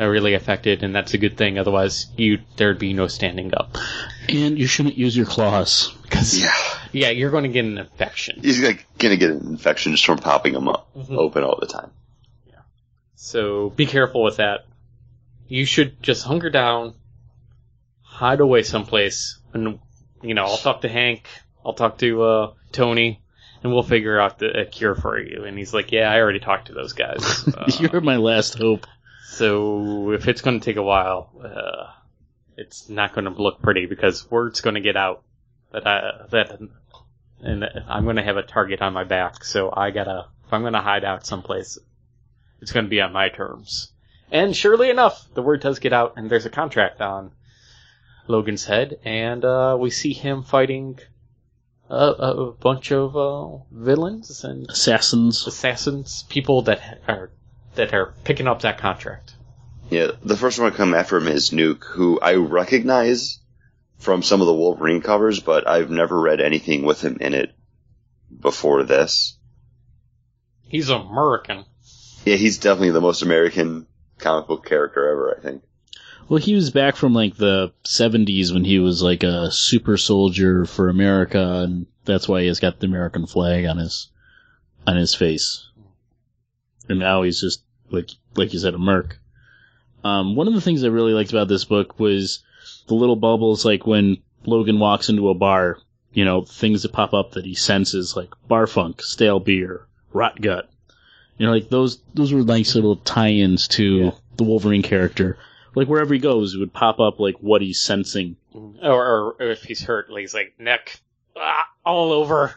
uh, 0.00 0.06
really 0.06 0.32
affected, 0.34 0.82
and 0.82 0.94
that's 0.94 1.12
a 1.12 1.18
good 1.18 1.36
thing. 1.36 1.58
Otherwise, 1.58 2.06
you 2.16 2.38
there'd 2.56 2.78
be 2.78 2.94
no 2.94 3.08
standing 3.08 3.52
up. 3.54 3.76
And 4.28 4.58
you 4.58 4.66
shouldn't 4.66 4.96
use 4.96 5.14
your 5.16 5.26
claws. 5.26 5.94
Because 6.02 6.40
Yeah. 6.40 6.54
yeah, 6.92 7.10
you're 7.10 7.30
going 7.30 7.42
to 7.44 7.50
get 7.50 7.66
an 7.66 7.76
infection. 7.76 8.40
He's 8.40 8.62
like 8.62 8.86
gonna 8.98 9.18
get 9.18 9.30
an 9.30 9.46
infection 9.48 9.92
just 9.92 10.06
from 10.06 10.16
popping 10.18 10.54
them 10.54 10.68
up 10.68 10.88
Mhm. 10.96 11.16
open 11.18 11.44
all 11.44 11.58
the 11.60 11.66
time. 11.66 11.90
So 13.20 13.70
be 13.70 13.86
careful 13.86 14.22
with 14.22 14.36
that. 14.36 14.64
You 15.48 15.64
should 15.64 16.00
just 16.00 16.24
hunker 16.24 16.50
down, 16.50 16.94
hide 18.00 18.38
away 18.38 18.62
someplace, 18.62 19.40
and 19.52 19.80
you 20.22 20.34
know 20.34 20.44
I'll 20.44 20.56
talk 20.56 20.82
to 20.82 20.88
Hank, 20.88 21.26
I'll 21.66 21.74
talk 21.74 21.98
to 21.98 22.22
uh, 22.22 22.52
Tony, 22.70 23.20
and 23.64 23.72
we'll 23.72 23.82
figure 23.82 24.20
out 24.20 24.38
the 24.38 24.60
a 24.60 24.66
cure 24.66 24.94
for 24.94 25.18
you. 25.18 25.42
And 25.42 25.58
he's 25.58 25.74
like, 25.74 25.90
"Yeah, 25.90 26.08
I 26.12 26.20
already 26.20 26.38
talked 26.38 26.68
to 26.68 26.74
those 26.74 26.92
guys." 26.92 27.44
Uh, 27.58 27.68
You're 27.80 28.00
my 28.00 28.18
last 28.18 28.56
hope. 28.56 28.86
so 29.30 30.12
if 30.12 30.28
it's 30.28 30.40
going 30.42 30.60
to 30.60 30.64
take 30.64 30.76
a 30.76 30.82
while, 30.82 31.32
uh, 31.42 31.90
it's 32.56 32.88
not 32.88 33.14
going 33.14 33.24
to 33.24 33.30
look 33.30 33.60
pretty 33.60 33.86
because 33.86 34.30
word's 34.30 34.60
going 34.60 34.74
to 34.74 34.80
get 34.80 34.96
out 34.96 35.24
that 35.72 35.84
I 35.88 36.26
that 36.30 36.60
and 37.40 37.64
I'm 37.88 38.04
going 38.04 38.16
to 38.16 38.22
have 38.22 38.36
a 38.36 38.42
target 38.42 38.80
on 38.80 38.92
my 38.92 39.02
back. 39.02 39.42
So 39.42 39.72
I 39.76 39.90
gotta 39.90 40.26
if 40.46 40.52
I'm 40.52 40.60
going 40.60 40.74
to 40.74 40.80
hide 40.80 41.04
out 41.04 41.26
someplace, 41.26 41.78
it's 42.60 42.72
going 42.72 42.86
to 42.86 42.90
be 42.90 43.00
on 43.00 43.12
my 43.12 43.28
terms. 43.28 43.92
And 44.30 44.54
surely 44.54 44.90
enough, 44.90 45.26
the 45.34 45.42
word 45.42 45.60
does 45.60 45.78
get 45.78 45.92
out, 45.92 46.14
and 46.16 46.28
there's 46.28 46.46
a 46.46 46.50
contract 46.50 47.00
on 47.00 47.32
Logan's 48.26 48.64
head, 48.64 48.98
and 49.04 49.44
uh, 49.44 49.76
we 49.80 49.90
see 49.90 50.12
him 50.12 50.42
fighting 50.42 50.98
a, 51.88 51.94
a 51.94 52.52
bunch 52.52 52.92
of 52.92 53.16
uh, 53.16 53.56
villains 53.72 54.44
and 54.44 54.68
Assassins. 54.68 55.46
assassins, 55.46 56.24
people 56.28 56.62
that 56.62 57.00
are 57.08 57.30
that 57.74 57.94
are 57.94 58.14
picking 58.24 58.46
up 58.46 58.62
that 58.62 58.78
contract. 58.78 59.34
Yeah, 59.88 60.10
the 60.22 60.36
first 60.36 60.58
one 60.58 60.70
to 60.70 60.76
come 60.76 60.94
after 60.94 61.16
him 61.16 61.28
is 61.28 61.50
Nuke, 61.50 61.84
who 61.84 62.20
I 62.20 62.34
recognize 62.34 63.38
from 63.98 64.22
some 64.22 64.40
of 64.40 64.46
the 64.46 64.54
Wolverine 64.54 65.00
covers, 65.00 65.40
but 65.40 65.66
I've 65.66 65.90
never 65.90 66.20
read 66.20 66.40
anything 66.40 66.82
with 66.82 67.00
him 67.00 67.18
in 67.20 67.34
it 67.34 67.54
before 68.40 68.82
this. 68.82 69.38
He's 70.62 70.90
American. 70.90 71.64
Yeah, 72.24 72.36
he's 72.36 72.58
definitely 72.58 72.90
the 72.90 73.00
most 73.00 73.22
American 73.22 73.86
comic 74.18 74.46
book 74.48 74.66
character 74.66 75.08
ever, 75.08 75.36
I 75.38 75.42
think. 75.42 75.62
Well, 76.28 76.40
he 76.40 76.54
was 76.54 76.70
back 76.70 76.96
from 76.96 77.14
like 77.14 77.36
the 77.36 77.72
70s 77.84 78.52
when 78.52 78.64
he 78.64 78.78
was 78.78 79.02
like 79.02 79.22
a 79.22 79.50
super 79.50 79.96
soldier 79.96 80.66
for 80.66 80.88
America, 80.88 81.62
and 81.64 81.86
that's 82.04 82.28
why 82.28 82.42
he 82.42 82.48
has 82.48 82.60
got 82.60 82.80
the 82.80 82.86
American 82.86 83.26
flag 83.26 83.64
on 83.64 83.78
his 83.78 84.10
on 84.86 84.96
his 84.96 85.14
face. 85.14 85.68
And 86.88 86.98
now 86.98 87.22
he's 87.22 87.40
just 87.40 87.62
like 87.90 88.10
like 88.36 88.52
you 88.52 88.58
said, 88.58 88.74
a 88.74 88.78
merc. 88.78 89.18
Um, 90.04 90.36
one 90.36 90.48
of 90.48 90.54
the 90.54 90.60
things 90.60 90.84
I 90.84 90.88
really 90.88 91.12
liked 91.12 91.30
about 91.30 91.48
this 91.48 91.64
book 91.64 91.98
was 91.98 92.42
the 92.86 92.94
little 92.94 93.16
bubbles, 93.16 93.64
like 93.64 93.86
when 93.86 94.18
Logan 94.44 94.78
walks 94.78 95.08
into 95.08 95.28
a 95.28 95.34
bar, 95.34 95.78
you 96.12 96.24
know, 96.24 96.42
things 96.42 96.82
that 96.82 96.92
pop 96.92 97.14
up 97.14 97.32
that 97.32 97.44
he 97.44 97.54
senses, 97.54 98.16
like 98.16 98.30
bar 98.46 98.66
funk, 98.66 99.02
stale 99.02 99.40
beer, 99.40 99.86
rot 100.12 100.40
gut. 100.40 100.70
You 101.38 101.46
know, 101.46 101.52
like 101.52 101.70
those 101.70 102.00
those 102.14 102.32
were 102.32 102.42
nice 102.42 102.74
little 102.74 102.96
tie-ins 102.96 103.68
to 103.68 103.84
Yeah. 103.84 104.10
the 104.36 104.44
Wolverine 104.44 104.82
character 104.82 105.38
like 105.78 105.88
wherever 105.88 106.12
he 106.12 106.20
goes, 106.20 106.54
it 106.54 106.58
would 106.58 106.72
pop 106.72 106.98
up 106.98 107.20
like 107.20 107.36
what 107.36 107.62
he's 107.62 107.80
sensing. 107.80 108.36
Or, 108.52 109.34
or 109.38 109.42
if 109.42 109.62
he's 109.62 109.80
hurt, 109.80 110.10
like 110.10 110.22
he's 110.22 110.34
like 110.34 110.54
neck 110.58 111.00
ah, 111.36 111.64
all 111.84 112.12
over. 112.12 112.54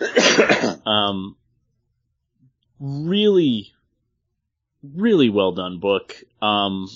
Um, 0.86 1.36
really, 2.80 3.70
really 4.82 5.28
well 5.28 5.52
done 5.52 5.78
book. 5.78 6.16
Um, 6.40 6.88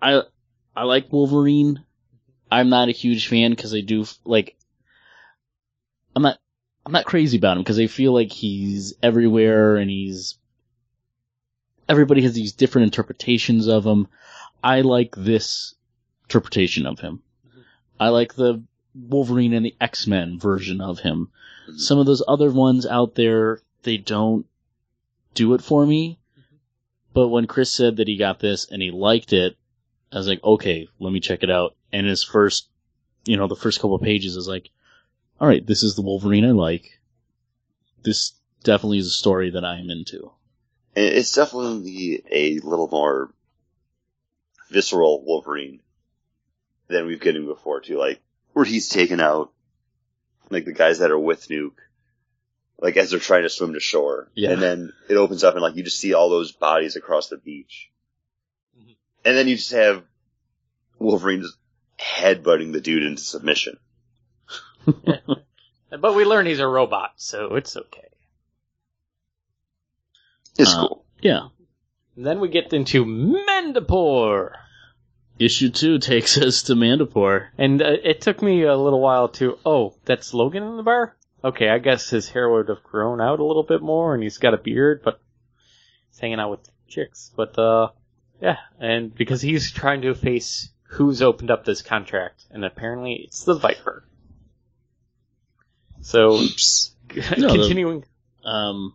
I 0.00 0.22
I 0.74 0.84
like 0.84 1.12
Wolverine. 1.12 1.84
I'm 2.50 2.70
not 2.70 2.88
a 2.88 2.92
huge 2.92 3.28
fan 3.28 3.50
because 3.50 3.74
I 3.74 3.82
do 3.82 4.06
like. 4.24 4.56
I'm 6.16 6.22
not. 6.22 6.38
I'm 6.86 6.92
not 6.92 7.06
crazy 7.06 7.38
about 7.38 7.56
him 7.56 7.62
because 7.62 7.78
I 7.78 7.86
feel 7.86 8.12
like 8.12 8.32
he's 8.32 8.94
everywhere 9.02 9.76
and 9.76 9.90
he's. 9.90 10.36
Everybody 11.88 12.22
has 12.22 12.34
these 12.34 12.52
different 12.52 12.86
interpretations 12.86 13.68
of 13.68 13.84
him. 13.84 14.08
I 14.62 14.80
like 14.80 15.14
this 15.16 15.74
interpretation 16.24 16.86
of 16.86 17.00
him. 17.00 17.22
I 18.00 18.08
like 18.08 18.34
the 18.34 18.62
Wolverine 18.94 19.52
and 19.52 19.64
the 19.64 19.76
X 19.80 20.06
Men 20.06 20.38
version 20.38 20.80
of 20.80 21.00
him. 21.00 21.30
Mm-hmm. 21.68 21.78
Some 21.78 21.98
of 21.98 22.06
those 22.06 22.22
other 22.26 22.50
ones 22.50 22.86
out 22.86 23.14
there, 23.14 23.60
they 23.82 23.96
don't 23.96 24.46
do 25.34 25.54
it 25.54 25.62
for 25.62 25.86
me. 25.86 26.18
But 27.12 27.28
when 27.28 27.46
Chris 27.46 27.70
said 27.70 27.96
that 27.96 28.08
he 28.08 28.16
got 28.16 28.40
this 28.40 28.70
and 28.70 28.82
he 28.82 28.90
liked 28.90 29.32
it, 29.32 29.56
I 30.12 30.16
was 30.16 30.28
like, 30.28 30.42
okay, 30.42 30.88
let 30.98 31.12
me 31.12 31.20
check 31.20 31.42
it 31.42 31.50
out. 31.50 31.76
And 31.92 32.06
his 32.06 32.24
first, 32.24 32.68
you 33.24 33.36
know, 33.36 33.46
the 33.46 33.56
first 33.56 33.80
couple 33.80 33.94
of 33.94 34.02
pages 34.02 34.36
is 34.36 34.48
like, 34.48 34.70
all 35.40 35.48
right, 35.48 35.66
this 35.66 35.82
is 35.82 35.94
the 35.94 36.02
Wolverine 36.02 36.44
I 36.44 36.52
like. 36.52 36.98
This 38.02 38.32
definitely 38.62 38.98
is 38.98 39.06
a 39.06 39.10
story 39.10 39.50
that 39.50 39.64
I 39.64 39.78
am 39.78 39.90
into. 39.90 40.32
It's 40.96 41.34
definitely 41.34 42.22
a 42.30 42.58
little 42.60 42.88
more 42.88 43.32
visceral 44.70 45.24
Wolverine 45.24 45.80
than 46.88 47.06
we've 47.06 47.20
gotten 47.20 47.46
before 47.46 47.80
too. 47.80 47.98
Like 47.98 48.20
where 48.52 48.64
he's 48.64 48.88
taken 48.88 49.20
out 49.20 49.52
like 50.50 50.64
the 50.64 50.72
guys 50.72 50.98
that 50.98 51.10
are 51.10 51.18
with 51.18 51.48
Nuke, 51.48 51.78
like 52.78 52.96
as 52.96 53.10
they're 53.10 53.18
trying 53.18 53.42
to 53.42 53.48
swim 53.48 53.74
to 53.74 53.80
shore. 53.80 54.30
Yeah. 54.34 54.50
And 54.50 54.62
then 54.62 54.92
it 55.08 55.16
opens 55.16 55.42
up 55.42 55.54
and 55.54 55.62
like 55.62 55.76
you 55.76 55.82
just 55.82 55.98
see 55.98 56.14
all 56.14 56.28
those 56.30 56.52
bodies 56.52 56.96
across 56.96 57.28
the 57.28 57.38
beach. 57.38 57.90
Mhm. 58.78 58.94
And 59.24 59.36
then 59.36 59.48
you 59.48 59.56
just 59.56 59.72
have 59.72 60.04
Wolverine 60.98 61.42
just 61.42 61.56
headbutting 61.98 62.72
the 62.72 62.80
dude 62.80 63.02
into 63.02 63.22
submission. 63.22 63.78
But 66.00 66.14
we 66.16 66.24
learn 66.24 66.46
he's 66.46 66.58
a 66.60 66.66
robot, 66.66 67.12
so 67.16 67.54
it's 67.54 67.76
okay. 67.76 68.08
It's 70.58 70.74
Uh, 70.74 70.88
cool. 70.88 71.04
Yeah. 71.22 71.48
And 72.16 72.26
then 72.26 72.40
we 72.40 72.48
get 72.48 72.72
into 72.72 73.04
Madripoor. 73.04 74.52
Issue 75.38 75.70
two 75.70 75.98
takes 75.98 76.36
us 76.46 76.64
to 76.64 76.74
Madripoor. 76.74 77.48
And 77.58 77.80
uh, 77.80 77.96
it 78.02 78.20
took 78.20 78.42
me 78.42 78.62
a 78.64 78.76
little 78.76 79.00
while 79.00 79.28
to, 79.30 79.58
oh, 79.64 79.94
that's 80.04 80.34
Logan 80.34 80.62
in 80.64 80.76
the 80.76 80.82
bar? 80.82 81.16
Okay, 81.44 81.68
I 81.68 81.78
guess 81.78 82.10
his 82.10 82.28
hair 82.28 82.48
would 82.50 82.68
have 82.68 82.82
grown 82.82 83.20
out 83.20 83.38
a 83.38 83.44
little 83.44 83.62
bit 83.62 83.82
more 83.82 84.14
and 84.14 84.22
he's 84.22 84.38
got 84.38 84.54
a 84.54 84.58
beard, 84.58 85.02
but 85.04 85.20
he's 86.10 86.18
hanging 86.18 86.40
out 86.40 86.50
with 86.50 86.68
chicks. 86.88 87.30
But, 87.36 87.58
uh, 87.58 87.88
yeah, 88.40 88.56
and 88.80 89.14
because 89.14 89.42
he's 89.42 89.70
trying 89.70 90.02
to 90.02 90.14
face 90.14 90.70
who's 90.82 91.22
opened 91.22 91.50
up 91.50 91.64
this 91.64 91.82
contract, 91.82 92.44
and 92.50 92.64
apparently 92.64 93.14
it's 93.26 93.44
the 93.44 93.54
Viper. 93.54 94.04
So, 96.04 96.34
Oops. 96.34 96.90
No, 97.38 97.48
the- 97.48 97.58
continuing, 97.58 98.04
Um, 98.44 98.94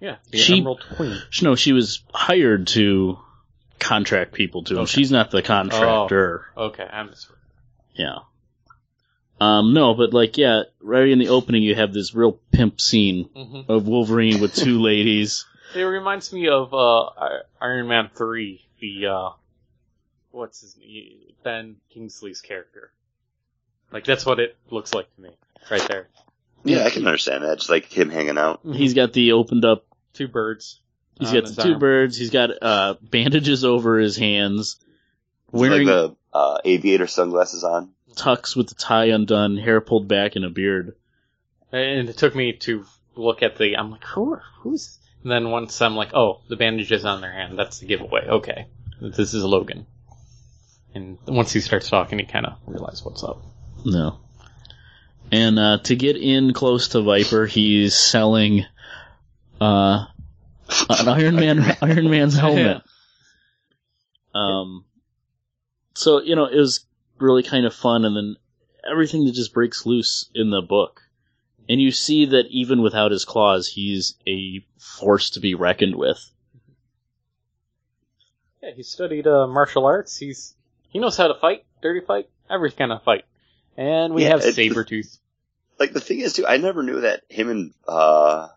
yeah, 0.00 0.16
the 0.30 0.38
She- 0.38 0.60
Emerald 0.60 0.84
Queen. 0.96 1.18
no, 1.42 1.54
she 1.56 1.72
was 1.72 2.02
hired 2.12 2.66
to 2.68 3.18
contract 3.80 4.32
people 4.32 4.62
to 4.64 4.74
him. 4.74 4.80
Okay. 4.80 4.90
She's 4.92 5.10
not 5.10 5.30
the 5.30 5.42
contractor. 5.42 6.46
Okay, 6.56 6.84
I'm 6.84 7.08
just. 7.10 7.28
Yeah. 7.94 8.18
Um, 9.40 9.74
no, 9.74 9.94
but 9.94 10.12
like, 10.12 10.38
yeah, 10.38 10.62
right 10.80 11.08
in 11.08 11.18
the 11.18 11.28
opening, 11.28 11.62
you 11.62 11.74
have 11.74 11.92
this 11.92 12.14
real 12.14 12.38
pimp 12.52 12.80
scene 12.80 13.24
hmm 13.34 13.62
of 13.68 13.88
Wolverine 13.88 14.40
with 14.40 14.54
two 14.54 14.80
ladies. 14.82 15.44
It 15.74 15.82
reminds 15.82 16.32
me 16.32 16.48
of 16.48 16.72
uh, 16.72 17.10
Iron 17.60 17.88
Man 17.88 18.10
three. 18.14 18.60
The 18.80 19.06
uh, 19.08 19.30
what's 20.30 20.60
his 20.60 20.76
name? 20.76 21.32
Ben 21.42 21.76
Kingsley's 21.90 22.40
character. 22.40 22.92
Like 23.94 24.04
that's 24.04 24.26
what 24.26 24.40
it 24.40 24.56
looks 24.70 24.92
like 24.92 25.06
to 25.14 25.22
me, 25.22 25.30
right 25.70 25.86
there. 25.86 26.08
Yeah, 26.64 26.82
I 26.82 26.90
can 26.90 27.06
understand 27.06 27.44
that. 27.44 27.58
Just 27.58 27.70
like 27.70 27.86
him 27.86 28.10
hanging 28.10 28.36
out. 28.36 28.60
He's 28.64 28.92
got 28.92 29.12
the 29.12 29.32
opened 29.32 29.64
up. 29.64 29.86
two 30.14 30.26
birds. 30.26 30.80
He's 31.20 31.28
on 31.28 31.34
got 31.34 31.42
his 31.44 31.54
the 31.54 31.62
two 31.62 31.70
arm. 31.70 31.78
birds. 31.78 32.16
He's 32.16 32.30
got 32.30 32.50
uh, 32.60 32.94
bandages 33.00 33.64
over 33.64 34.00
his 34.00 34.16
hands. 34.16 34.80
Wearing 35.52 35.86
like 35.86 35.94
the 35.94 36.16
uh, 36.36 36.58
aviator 36.64 37.06
sunglasses 37.06 37.62
on. 37.62 37.92
tux 38.16 38.56
with 38.56 38.68
the 38.68 38.74
tie 38.74 39.06
undone, 39.06 39.56
hair 39.58 39.80
pulled 39.80 40.08
back, 40.08 40.34
and 40.34 40.44
a 40.44 40.50
beard. 40.50 40.96
And 41.70 42.08
it 42.08 42.16
took 42.16 42.34
me 42.34 42.54
to 42.54 42.84
look 43.14 43.44
at 43.44 43.58
the. 43.58 43.76
I'm 43.76 43.92
like, 43.92 44.04
who? 44.04 44.32
Are, 44.32 44.42
who's? 44.58 44.98
And 45.22 45.30
then 45.30 45.52
once 45.52 45.80
I'm 45.80 45.94
like, 45.94 46.14
oh, 46.14 46.40
the 46.48 46.56
bandages 46.56 47.04
on 47.04 47.20
their 47.20 47.32
hand. 47.32 47.56
That's 47.56 47.78
the 47.78 47.86
giveaway. 47.86 48.26
Okay, 48.26 48.66
this 49.00 49.34
is 49.34 49.44
Logan. 49.44 49.86
And 50.94 51.18
once 51.28 51.52
he 51.52 51.60
starts 51.60 51.88
talking, 51.88 52.18
you 52.18 52.26
kind 52.26 52.46
of 52.46 52.58
realize 52.66 53.04
what's 53.04 53.22
up. 53.22 53.53
No. 53.84 54.18
And 55.30 55.58
uh, 55.58 55.78
to 55.84 55.96
get 55.96 56.16
in 56.16 56.52
close 56.52 56.88
to 56.88 57.02
Viper, 57.02 57.46
he's 57.46 57.96
selling 57.96 58.64
uh, 59.60 60.06
an 60.88 61.08
Iron 61.08 61.36
Man 61.36 61.76
Iron 61.82 62.10
Man's 62.10 62.36
helmet. 62.36 62.82
Um, 64.34 64.84
so 65.94 66.20
you 66.20 66.36
know 66.36 66.46
it 66.46 66.56
was 66.56 66.86
really 67.18 67.42
kind 67.42 67.66
of 67.66 67.74
fun, 67.74 68.04
and 68.04 68.16
then 68.16 68.36
everything 68.88 69.24
that 69.24 69.34
just 69.34 69.54
breaks 69.54 69.86
loose 69.86 70.30
in 70.34 70.50
the 70.50 70.62
book, 70.62 71.02
and 71.68 71.80
you 71.80 71.90
see 71.90 72.26
that 72.26 72.46
even 72.50 72.82
without 72.82 73.10
his 73.10 73.24
claws, 73.24 73.68
he's 73.68 74.14
a 74.26 74.64
force 74.78 75.30
to 75.30 75.40
be 75.40 75.54
reckoned 75.54 75.96
with. 75.96 76.30
Yeah, 78.62 78.70
he 78.74 78.82
studied 78.82 79.26
uh, 79.26 79.46
martial 79.46 79.86
arts. 79.86 80.16
He's 80.16 80.54
he 80.90 80.98
knows 80.98 81.16
how 81.16 81.28
to 81.28 81.34
fight, 81.34 81.64
dirty 81.82 82.04
fight, 82.04 82.28
every 82.50 82.70
kind 82.70 82.92
of 82.92 83.02
fight. 83.02 83.24
And 83.76 84.14
we 84.14 84.22
Yeah, 84.22 84.30
have 84.30 84.40
it's- 84.44 84.56
Sabretooth. 84.56 85.18
Like 85.78 85.92
the 85.92 86.00
thing 86.00 86.20
is 86.20 86.34
too, 86.34 86.46
I 86.46 86.56
never 86.58 86.82
knew 86.84 87.00
that 87.00 87.22
him 87.28 87.50
and 87.50 87.74
uh, 87.88 88.48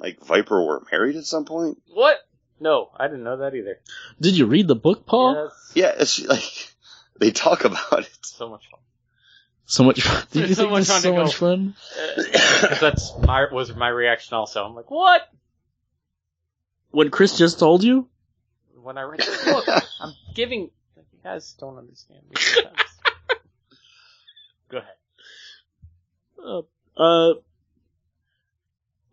like 0.00 0.18
Viper 0.24 0.60
were 0.64 0.82
married 0.90 1.14
at 1.16 1.24
some 1.24 1.44
point. 1.44 1.80
What? 1.94 2.16
No, 2.58 2.90
I 2.96 3.06
didn't 3.06 3.22
know 3.22 3.36
that 3.38 3.54
either. 3.54 3.78
Did 4.20 4.36
you 4.36 4.46
read 4.46 4.66
the 4.66 4.74
book, 4.74 5.06
Paul? 5.06 5.34
Yes. 5.34 5.72
Yeah, 5.74 5.92
it's 6.02 6.20
like 6.26 6.74
they 7.20 7.30
talk 7.30 7.64
about 7.64 8.00
it. 8.00 8.18
So 8.22 8.48
much 8.48 8.68
fun. 8.68 8.80
So 9.66 9.84
much 9.84 10.02
fun. 10.02 10.26
Did 10.32 10.48
you 10.48 10.54
So 10.56 10.62
think 10.62 10.72
much 10.72 10.86
fun 10.86 10.96
to 10.96 11.02
so 11.02 11.12
go. 11.12 11.22
much 11.24 11.34
fun? 11.36 11.74
Uh, 11.96 12.22
'cause 12.68 12.80
that's 12.80 13.12
my 13.18 13.46
was 13.52 13.72
my 13.74 13.88
reaction 13.88 14.34
also. 14.34 14.64
I'm 14.64 14.74
like, 14.74 14.90
what? 14.90 15.22
When 16.90 17.10
Chris 17.10 17.36
just 17.38 17.58
told 17.58 17.84
you? 17.84 18.08
When 18.82 18.98
I 18.98 19.02
read 19.02 19.20
the 19.20 19.40
book, 19.66 19.82
I'm 20.00 20.12
giving. 20.34 20.70
You 20.96 21.02
guys 21.22 21.52
don't 21.58 21.76
understand 21.78 22.20
me. 22.30 22.36
sometimes. 22.36 22.80
Go 24.68 24.78
ahead. 24.78 24.92
Uh, 26.44 26.62
uh, 27.00 27.34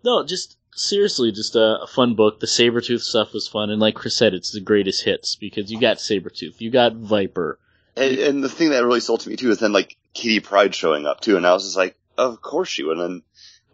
no, 0.03 0.25
just 0.25 0.57
seriously, 0.75 1.31
just 1.31 1.55
a, 1.55 1.81
a 1.81 1.87
fun 1.87 2.15
book. 2.15 2.39
The 2.39 2.47
Sabretooth 2.47 3.01
stuff 3.01 3.33
was 3.33 3.47
fun, 3.47 3.69
and 3.69 3.79
like 3.79 3.95
Chris 3.95 4.15
said, 4.15 4.33
it's 4.33 4.51
the 4.51 4.61
greatest 4.61 5.03
hits 5.03 5.35
because 5.35 5.71
you 5.71 5.79
got 5.79 5.97
Sabretooth, 5.97 6.59
you 6.59 6.71
got 6.71 6.95
Viper. 6.95 7.59
And, 7.95 8.17
and 8.19 8.43
the 8.43 8.49
thing 8.49 8.71
that 8.71 8.83
really 8.83 8.99
sold 8.99 9.21
to 9.21 9.29
me 9.29 9.35
too 9.35 9.51
is 9.51 9.59
then 9.59 9.73
like 9.73 9.97
Kitty 10.13 10.39
Pryde 10.39 10.75
showing 10.75 11.05
up 11.05 11.21
too, 11.21 11.37
and 11.37 11.45
I 11.45 11.53
was 11.53 11.63
just 11.63 11.77
like, 11.77 11.95
of 12.17 12.41
course 12.41 12.69
she 12.69 12.83
would. 12.83 12.97
And 12.97 13.21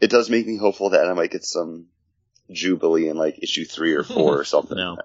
it 0.02 0.10
does 0.10 0.30
make 0.30 0.46
me 0.46 0.58
hopeful 0.58 0.92
that 0.92 1.08
I 1.08 1.14
might 1.14 1.32
get 1.32 1.44
some 1.44 1.88
Jubilee 2.52 3.10
in 3.10 3.18
like 3.18 3.42
issue 3.42 3.66
three 3.66 3.94
or 3.94 4.04
four 4.04 4.40
or 4.40 4.44
something. 4.46 4.78
No. 4.78 4.98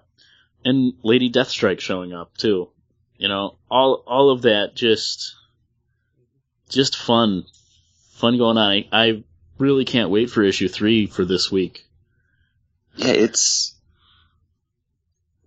And 0.64 0.94
Lady 1.02 1.30
Deathstrike 1.30 1.80
showing 1.80 2.12
up 2.12 2.36
too. 2.36 2.70
You 3.16 3.28
know, 3.28 3.59
all 3.70 4.02
all 4.06 4.30
of 4.30 4.42
that 4.42 4.74
just 4.74 5.36
just 6.69 6.97
fun. 6.97 7.45
Fun 8.12 8.39
going 8.39 8.57
on. 8.57 8.70
I, 8.70 8.89
I 8.93 9.24
really 9.59 9.85
can't 9.85 10.11
wait 10.11 10.31
for 10.31 10.43
issue 10.43 10.69
three 10.69 11.07
for 11.07 11.24
this 11.24 11.51
week. 11.51 11.85
Yeah, 12.97 13.12
it's 13.12 13.74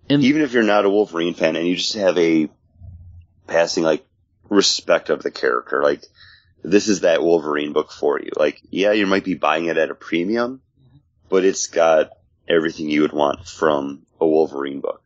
And 0.09 0.23
even 0.23 0.41
if 0.41 0.53
you're 0.53 0.63
not 0.63 0.85
a 0.85 0.89
Wolverine 0.89 1.33
fan 1.33 1.55
and 1.55 1.67
you 1.67 1.75
just 1.75 1.93
have 1.95 2.17
a 2.17 2.49
passing 3.47 3.83
like 3.83 4.05
respect 4.49 5.09
of 5.09 5.23
the 5.23 5.31
character, 5.31 5.81
like 5.81 6.03
this 6.63 6.89
is 6.89 7.01
that 7.01 7.23
Wolverine 7.23 7.73
book 7.73 7.91
for 7.91 8.19
you. 8.19 8.31
Like, 8.35 8.61
yeah, 8.69 8.91
you 8.91 9.07
might 9.07 9.23
be 9.23 9.35
buying 9.35 9.65
it 9.65 9.77
at 9.77 9.91
a 9.91 9.95
premium, 9.95 10.61
but 11.29 11.45
it's 11.45 11.67
got 11.67 12.11
everything 12.47 12.89
you 12.89 13.01
would 13.01 13.13
want 13.13 13.47
from 13.47 14.05
a 14.19 14.27
Wolverine 14.27 14.81
book. 14.81 15.01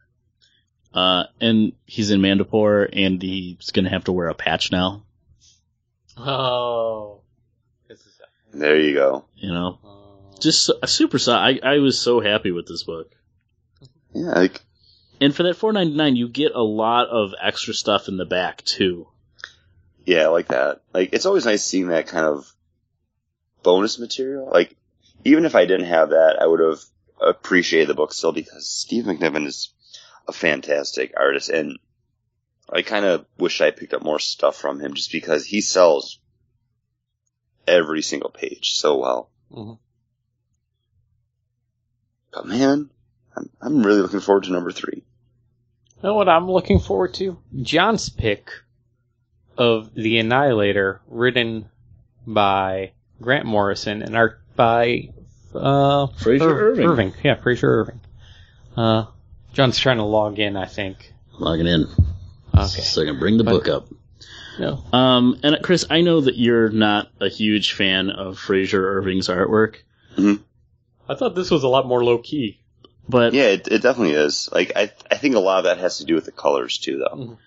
uh 0.94 1.26
and 1.40 1.74
he's 1.86 2.10
in 2.12 2.22
Madripoor 2.22 2.90
and 2.92 3.22
he's 3.22 3.72
gonna 3.72 3.90
have 3.90 4.06
to 4.06 4.12
wear 4.12 4.30
a 4.30 4.34
patch 4.34 4.72
now, 4.72 5.04
Oh. 6.28 7.22
There 8.54 8.78
you 8.80 8.94
go. 8.94 9.26
you 9.38 9.50
know. 9.50 9.80
Uh, 9.84 10.38
Just 10.40 10.70
a 10.84 10.88
super 10.88 11.18
I, 11.30 11.60
I 11.64 11.78
was 11.78 11.98
so 12.00 12.20
happy 12.20 12.52
with 12.52 12.68
this 12.68 12.84
book. 12.84 13.12
Yeah, 14.14 14.32
like 14.32 14.60
And 15.22 15.34
for 15.34 15.44
that 15.44 15.56
four 15.56 15.72
ninety 15.72 15.96
nine 15.96 16.16
you 16.18 16.28
get 16.28 16.52
a 16.54 16.62
lot 16.62 17.08
of 17.08 17.34
extra 17.42 17.74
stuff 17.74 18.08
in 18.10 18.18
the 18.18 18.26
back 18.26 18.62
too. 18.64 19.08
yeah, 20.06 20.24
I 20.24 20.28
like 20.28 20.50
that. 20.50 20.82
Like 20.94 21.14
it's 21.14 21.26
always 21.26 21.46
nice 21.46 21.64
seeing 21.64 21.88
that 21.88 22.08
kind 22.08 22.26
of 22.26 22.52
bonus 23.64 24.00
material. 24.00 24.50
Like 24.52 24.76
even 25.24 25.46
if 25.46 25.56
I 25.56 25.66
didn't 25.66 25.88
have 25.88 26.10
that, 26.10 26.38
I 26.42 26.46
would 26.46 26.60
have 26.60 26.80
appreciated 27.22 27.88
the 27.88 27.94
book 27.94 28.12
still 28.12 28.34
because 28.34 28.68
Steve 28.68 29.06
McNiven 29.06 29.46
is 29.46 29.74
a 30.28 30.34
fantastic 30.34 31.14
artist 31.18 31.50
and 31.50 31.78
I 32.72 32.82
kind 32.84 33.06
of 33.06 33.26
wish 33.38 33.60
I 33.62 33.72
picked 33.72 33.94
up 33.94 34.02
more 34.02 34.20
stuff 34.20 34.56
from 34.56 34.80
him 34.80 34.94
just 34.94 35.12
because 35.12 35.46
he 35.46 35.62
sells 35.62 36.20
every 37.68 38.02
single 38.02 38.30
page 38.30 38.72
so 38.74 38.98
well. 38.98 39.30
Mhm. 39.52 39.78
But 42.34 42.46
man, 42.46 42.90
I'm, 43.36 43.50
I'm 43.62 43.84
really 43.84 44.02
looking 44.02 44.20
forward 44.22 44.46
to 44.46 44.52
number 44.52 44.72
three. 44.72 45.04
You 45.98 46.04
know 46.10 46.16
what 46.16 46.30
I'm 46.30 46.50
looking 46.50 46.80
forward 46.80 47.14
to? 47.16 47.38
John's 47.62 48.10
pick 48.10 48.50
of 49.58 49.94
The 49.94 50.18
Annihilator, 50.20 51.02
written 51.08 51.70
by 52.26 52.94
Grant 53.22 53.46
Morrison 53.46 54.02
and 54.02 54.16
art 54.16 54.40
by 54.56 55.10
uh, 55.54 56.08
Frazer 56.08 56.74
Ir- 56.80 56.90
Irving. 56.90 57.14
Yeah, 57.24 57.36
Frazer 57.36 57.82
Irving. 57.82 58.00
Uh, 58.78 59.06
John's 59.54 59.78
trying 59.78 59.98
to 59.98 60.04
log 60.04 60.40
in, 60.40 60.56
I 60.56 60.66
think. 60.66 61.14
Logging 61.38 61.68
in. 61.68 61.86
Okay. 62.64 62.82
So 62.82 63.02
I 63.02 63.06
can 63.06 63.20
bring 63.20 63.38
the 63.38 63.44
book 63.44 63.68
up. 63.68 63.88
No. 64.60 64.84
Um, 64.94 65.40
and 65.44 65.56
uh, 65.56 65.60
Chris, 65.64 65.86
I 65.90 66.02
know 66.02 66.22
that 66.22 66.38
you're 66.38 66.70
not 66.70 67.10
a 67.20 67.30
huge 67.30 67.74
fan 67.74 68.10
of 68.10 68.38
Frazer 68.38 68.98
Irving's 68.98 69.28
artwork, 69.28 69.78
I 70.18 71.16
thought 71.16 71.36
this 71.36 71.50
was 71.52 71.64
a 71.64 71.68
lot 71.68 71.88
more 71.88 72.04
low 72.04 72.18
key. 72.20 72.60
but 73.10 73.34
Yeah, 73.34 73.46
it, 73.48 73.68
it 73.70 73.82
definitely 73.82 74.14
is. 74.14 74.50
Like 74.52 74.74
I, 74.76 74.92
I 75.10 75.16
think 75.18 75.36
a 75.36 75.40
lot 75.40 75.60
of 75.60 75.64
that 75.66 75.78
has 75.80 75.98
to 75.98 76.06
do 76.06 76.16
with 76.16 76.26
the 76.26 76.32
colors 76.32 76.78
too, 76.78 76.98
though. 77.00 77.16
Mhm. 77.18 77.38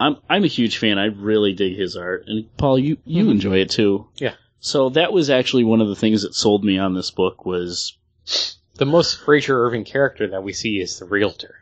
I'm 0.00 0.16
I'm 0.28 0.44
a 0.44 0.48
huge 0.48 0.78
fan. 0.78 0.98
I 0.98 1.06
really 1.06 1.52
dig 1.52 1.76
his 1.76 1.96
art, 1.96 2.24
and 2.26 2.54
Paul, 2.56 2.78
you 2.78 2.96
you 3.04 3.24
Mhm. 3.26 3.30
enjoy 3.32 3.58
it 3.58 3.70
too. 3.70 4.06
Yeah. 4.16 4.34
So 4.60 4.90
that 4.90 5.12
was 5.12 5.28
actually 5.30 5.64
one 5.64 5.80
of 5.80 5.88
the 5.88 5.96
things 5.96 6.22
that 6.22 6.34
sold 6.34 6.64
me 6.64 6.78
on 6.78 6.94
this 6.94 7.10
book 7.10 7.44
was 7.44 7.96
The 8.76 8.86
most 8.86 9.18
Frazer 9.20 9.64
Irving 9.66 9.84
character 9.84 10.28
that 10.28 10.42
we 10.42 10.52
see 10.52 10.80
is 10.80 10.98
the 10.98 11.04
realtor. 11.06 11.56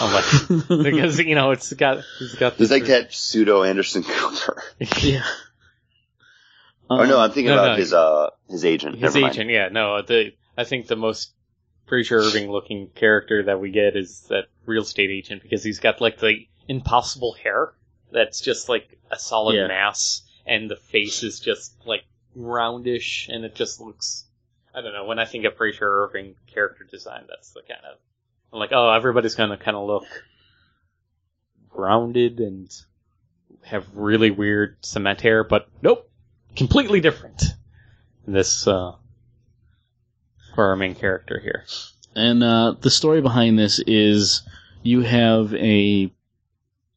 I'm 0.00 0.60
because 0.82 1.18
you 1.18 1.34
know 1.34 1.50
it's 1.50 1.72
got 1.72 2.04
he's 2.18 2.34
got 2.34 2.56
There's 2.58 2.70
this 2.70 2.80
like 2.80 2.88
that 2.88 3.12
pseudo 3.12 3.62
Anderson 3.64 4.02
Cooper. 4.04 4.62
yeah. 5.00 5.24
oh 6.90 7.04
no, 7.04 7.16
Um, 7.16 7.20
I'm 7.24 7.30
thinking 7.30 7.46
no, 7.46 7.54
about 7.54 7.72
no. 7.72 7.76
his 7.76 7.92
uh 7.92 8.30
his 8.48 8.64
agent. 8.64 8.94
his 8.94 9.02
Never 9.02 9.20
mind. 9.20 9.34
agent. 9.34 9.50
Yeah, 9.50 9.68
no, 9.70 10.02
the 10.02 10.32
I 10.56 10.64
think 10.64 10.86
the 10.86 10.96
most 10.96 11.32
Frazer 11.86 12.18
Irving 12.18 12.50
looking 12.50 12.88
character 12.94 13.42
that 13.44 13.60
we 13.60 13.70
get 13.70 13.96
is 13.96 14.20
that 14.28 14.44
real 14.66 14.82
estate 14.82 15.10
agent 15.10 15.42
because 15.42 15.64
he's 15.64 15.80
got 15.80 16.00
like 16.00 16.18
the 16.18 16.46
impossible 16.68 17.32
hair 17.42 17.72
that's 18.12 18.40
just 18.40 18.68
like 18.68 18.98
a 19.10 19.18
solid 19.18 19.56
Yeah. 19.56 19.66
mass, 19.66 20.22
and 20.46 20.70
the 20.70 20.76
face 20.76 21.22
is 21.22 21.40
just 21.40 21.74
like 21.86 22.04
roundish, 22.36 23.28
and 23.28 23.44
it 23.44 23.54
just 23.54 23.80
looks. 23.80 24.26
I 24.74 24.80
don't 24.80 24.92
know. 24.94 25.04
When 25.06 25.18
I 25.18 25.24
think 25.24 25.44
of 25.44 25.56
Frazer 25.56 26.04
Irving 26.04 26.34
character 26.46 26.84
design, 26.84 27.24
that's 27.28 27.50
the 27.50 27.60
kind 27.62 27.80
of 27.84 27.96
I'm 27.96 28.11
like, 28.52 28.70
oh, 28.72 28.90
everybody's 28.90 29.34
gonna 29.34 29.56
kind 29.56 29.76
of 29.76 29.86
look 29.86 30.04
grounded 31.68 32.40
and 32.40 32.70
have 33.62 33.86
really 33.94 34.30
weird 34.30 34.76
cement 34.82 35.20
hair, 35.20 35.44
but 35.44 35.68
nope, 35.80 36.10
completely 36.56 37.00
different. 37.00 37.42
This 38.26 38.66
uh, 38.66 38.92
for 40.54 40.66
our 40.66 40.76
main 40.76 40.94
character 40.94 41.40
here. 41.40 41.64
And 42.14 42.42
uh, 42.42 42.74
the 42.80 42.90
story 42.90 43.20
behind 43.20 43.58
this 43.58 43.80
is 43.86 44.42
you 44.82 45.02
have 45.02 45.54
a 45.54 46.12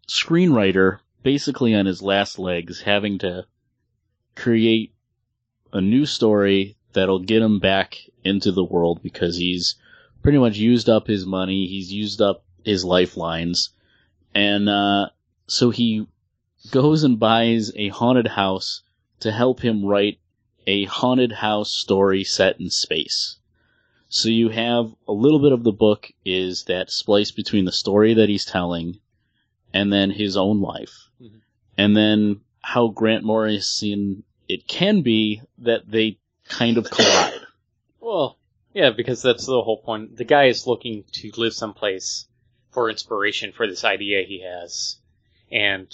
screenwriter 0.07 0.99
basically 1.23 1.73
on 1.73 1.85
his 1.85 2.01
last 2.01 2.37
legs 2.37 2.81
having 2.81 3.17
to 3.19 3.45
create 4.35 4.93
a 5.73 5.81
new 5.81 6.05
story 6.05 6.75
that'll 6.93 7.19
get 7.19 7.41
him 7.41 7.59
back 7.59 7.97
into 8.23 8.51
the 8.51 8.63
world 8.63 9.01
because 9.01 9.37
he's 9.37 9.75
pretty 10.25 10.39
much 10.39 10.57
used 10.57 10.89
up 10.89 11.05
his 11.05 11.23
money, 11.23 11.67
he's 11.67 11.93
used 11.93 12.19
up 12.19 12.43
his 12.63 12.83
lifelines, 12.83 13.69
and 14.33 14.67
uh, 14.67 15.07
so 15.45 15.69
he 15.69 16.07
goes 16.71 17.03
and 17.03 17.19
buys 17.19 17.71
a 17.75 17.89
haunted 17.89 18.25
house 18.25 18.81
to 19.19 19.31
help 19.31 19.59
him 19.59 19.85
write 19.85 20.17
a 20.65 20.85
haunted 20.85 21.31
house 21.31 21.71
story 21.71 22.23
set 22.23 22.59
in 22.59 22.71
space. 22.71 23.37
So 24.09 24.29
you 24.29 24.49
have 24.49 24.95
a 25.07 25.11
little 25.11 25.37
bit 25.37 25.51
of 25.51 25.63
the 25.63 25.71
book 25.71 26.11
is 26.25 26.63
that 26.63 26.89
splice 26.89 27.29
between 27.29 27.65
the 27.65 27.71
story 27.71 28.15
that 28.15 28.27
he's 28.27 28.45
telling 28.45 28.99
and 29.75 29.93
then 29.93 30.09
his 30.09 30.35
own 30.35 30.59
life. 30.59 31.07
Mhm. 31.21 31.41
And 31.77 31.95
then 31.95 32.41
how 32.61 32.87
Grant 32.87 33.23
Morrison 33.23 34.23
it 34.47 34.67
can 34.67 35.03
be 35.03 35.43
that 35.59 35.87
they 35.87 36.17
kind 36.49 36.79
of 36.79 36.89
collide. 36.89 37.41
Well, 37.99 38.39
yeah, 38.75 38.89
because 38.89 39.21
that's 39.21 39.45
the 39.45 39.63
whole 39.63 39.77
point. 39.77 40.17
The 40.17 40.25
guy 40.25 40.47
is 40.47 40.67
looking 40.67 41.05
to 41.13 41.31
live 41.37 41.53
someplace 41.53 42.27
for 42.71 42.89
inspiration 42.89 43.53
for 43.53 43.67
this 43.67 43.85
idea 43.85 44.25
he 44.27 44.41
has, 44.41 44.97
and 45.49 45.87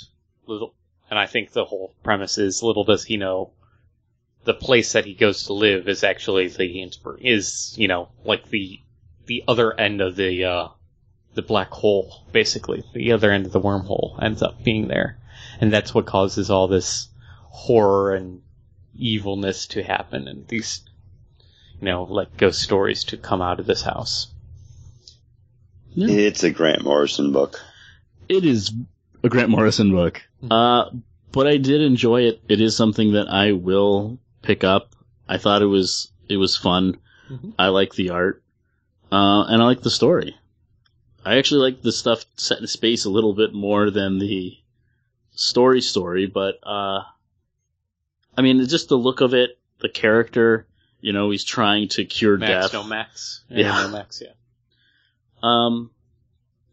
little, 0.47 0.73
and 1.07 1.19
I 1.19 1.27
think 1.27 1.51
the 1.51 1.63
whole 1.63 1.93
premise 2.03 2.39
is 2.39 2.63
little 2.63 2.83
does 2.83 3.03
he 3.03 3.17
know, 3.17 3.51
the 4.45 4.55
place 4.55 4.93
that 4.93 5.05
he 5.05 5.13
goes 5.13 5.43
to 5.43 5.53
live 5.53 5.87
is 5.87 6.03
actually 6.03 6.47
the 6.47 6.77
inspir- 6.77 7.21
is 7.21 7.75
you 7.77 7.87
know 7.87 8.09
like 8.25 8.49
the 8.49 8.79
the 9.27 9.43
other 9.47 9.79
end 9.79 10.01
of 10.01 10.15
the 10.15 10.43
uh, 10.45 10.69
the 11.35 11.43
black 11.43 11.69
hole, 11.69 12.25
basically. 12.31 12.83
The 12.93 13.11
other 13.11 13.31
end 13.31 13.45
of 13.45 13.51
the 13.51 13.61
wormhole 13.61 14.21
ends 14.23 14.41
up 14.41 14.63
being 14.63 14.87
there, 14.87 15.19
and 15.59 15.71
that's 15.71 15.93
what 15.93 16.07
causes 16.07 16.49
all 16.49 16.67
this 16.67 17.09
horror 17.51 18.15
and 18.15 18.41
evilness 18.97 19.67
to 19.67 19.83
happen, 19.83 20.27
and 20.27 20.47
these 20.47 20.81
you 21.81 21.87
know, 21.87 22.03
like 22.03 22.37
ghost 22.37 22.61
stories 22.61 23.03
to 23.05 23.17
come 23.17 23.41
out 23.41 23.59
of 23.59 23.65
this 23.65 23.81
house. 23.81 24.27
Yeah. 25.93 26.09
It's 26.09 26.43
a 26.43 26.51
Grant 26.51 26.83
Morrison 26.83 27.31
book. 27.33 27.59
It 28.29 28.45
is 28.45 28.71
a 29.23 29.29
Grant 29.29 29.49
Morrison 29.49 29.91
book. 29.91 30.21
Uh, 30.49 30.85
but 31.31 31.47
I 31.47 31.57
did 31.57 31.81
enjoy 31.81 32.21
it. 32.21 32.41
It 32.47 32.61
is 32.61 32.77
something 32.77 33.13
that 33.13 33.27
I 33.29 33.51
will 33.53 34.19
pick 34.41 34.63
up. 34.63 34.95
I 35.27 35.37
thought 35.37 35.61
it 35.61 35.65
was, 35.67 36.11
it 36.29 36.37
was 36.37 36.55
fun. 36.55 36.97
Mhm. 37.29 37.53
I 37.57 37.67
like 37.67 37.95
the 37.95 38.11
art. 38.11 38.43
Uh, 39.11 39.43
and 39.49 39.61
I 39.61 39.65
like 39.65 39.81
the 39.81 39.89
story. 39.89 40.35
I 41.25 41.37
actually 41.37 41.61
like 41.61 41.81
the 41.81 41.91
stuff 41.91 42.25
set 42.37 42.59
in 42.59 42.67
space 42.67 43.05
a 43.05 43.09
little 43.09 43.33
bit 43.33 43.53
more 43.53 43.91
than 43.91 44.19
the 44.19 44.57
story 45.31 45.81
story, 45.81 46.25
but, 46.25 46.59
uh, 46.63 47.01
I 48.37 48.41
mean, 48.41 48.65
just 48.67 48.89
the 48.89 48.97
look 48.97 49.21
of 49.21 49.33
it, 49.33 49.59
the 49.79 49.89
character, 49.89 50.65
you 51.01 51.13
know, 51.13 51.31
he's 51.31 51.43
trying 51.43 51.89
to 51.89 52.05
cure 52.05 52.37
Max, 52.37 52.67
death. 52.67 52.73
no 52.73 52.83
Max. 52.83 53.43
Yeah. 53.49 53.83
no 53.83 53.89
Max, 53.89 54.21
yeah. 54.23 54.33
Um, 55.43 55.91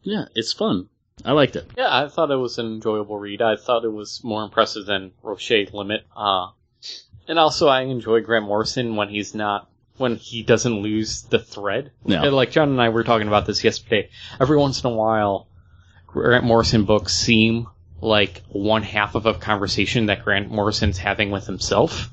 yeah, 0.03 0.27
it's 0.35 0.53
fun. 0.53 0.89
I 1.25 1.33
liked 1.33 1.57
it. 1.57 1.69
Yeah, 1.77 1.89
I 1.91 2.09
thought 2.09 2.31
it 2.31 2.37
was 2.37 2.59
an 2.59 2.67
enjoyable 2.67 3.19
read. 3.19 3.43
I 3.43 3.57
thought 3.57 3.85
it 3.85 3.93
was 3.93 4.23
more 4.23 4.45
impressive 4.45 4.87
than 4.87 5.13
Roche 5.23 5.73
Limit. 5.73 6.07
Uh, 6.17 6.49
and 7.27 7.39
also 7.39 7.69
I 7.69 7.83
enjoy 7.83 8.21
Grant 8.21 8.45
Morrison 8.45 8.95
when 8.97 9.09
he's 9.09 9.35
not, 9.35 9.69
when 9.97 10.17
he 10.17 10.43
doesn't 10.43 10.81
lose 10.81 11.23
the 11.23 11.39
thread. 11.39 11.91
Yeah. 12.05 12.23
Like 12.25 12.53
John 12.53 12.69
and 12.69 12.81
I 12.81 12.91
were 12.91 13.05
talking 13.05 13.27
about 13.27 13.47
this 13.47 13.65
yesterday. 13.65 14.11
Every 14.41 14.57
once 14.57 14.85
in 14.85 14.91
a 14.91 14.95
while, 14.95 15.49
Grant 16.07 16.45
Morrison 16.45 16.85
books 16.85 17.15
seem 17.15 17.67
like 18.01 18.43
one 18.49 18.83
half 18.83 19.17
of 19.17 19.27
a 19.27 19.35
conversation 19.35 20.07
that 20.07 20.25
Grant 20.25 20.51
Morrison's 20.51 20.99
having 20.99 21.31
with 21.31 21.47
himself. 21.47 22.11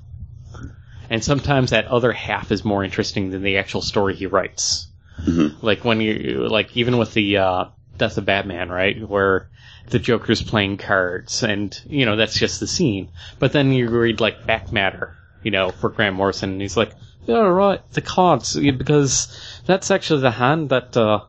And 1.10 1.24
sometimes 1.24 1.70
that 1.70 1.86
other 1.88 2.12
half 2.12 2.52
is 2.52 2.66
more 2.66 2.84
interesting 2.84 3.30
than 3.30 3.44
the 3.44 3.58
actual 3.58 3.82
story 3.82 4.16
he 4.16 4.26
writes. 4.26 4.88
Mhm. 5.22 5.62
Like 5.62 5.86
when 5.86 6.02
you, 6.02 6.48
like 6.50 6.76
even 6.76 6.98
with 6.98 7.14
the, 7.14 7.38
uh, 7.38 7.66
Death 7.98 8.18
of 8.18 8.26
Batman, 8.26 8.70
right? 8.70 9.08
Where 9.08 9.50
the 9.90 10.00
Joker's 10.00 10.42
playing 10.42 10.78
cards 10.78 11.44
and, 11.44 11.80
you 11.88 12.06
know, 12.06 12.16
that's 12.16 12.38
just 12.38 12.60
the 12.60 12.68
scene. 12.68 13.10
But 13.40 13.54
then 13.54 13.72
you 13.72 13.90
read 13.90 14.20
like 14.20 14.46
back 14.46 14.72
matter, 14.72 15.16
you 15.44 15.52
know, 15.52 15.72
for 15.72 15.90
Grant 15.90 16.16
Morrison 16.16 16.52
and 16.52 16.62
he's 16.62 16.76
like, 16.76 16.92
yeah, 17.26 17.38
right, 17.38 17.82
the 17.94 18.02
cards, 18.02 18.56
because 18.56 19.62
that's 19.66 19.90
actually 19.92 20.22
the 20.22 20.32
hand 20.32 20.70
that, 20.70 20.96
uh, 20.98 21.22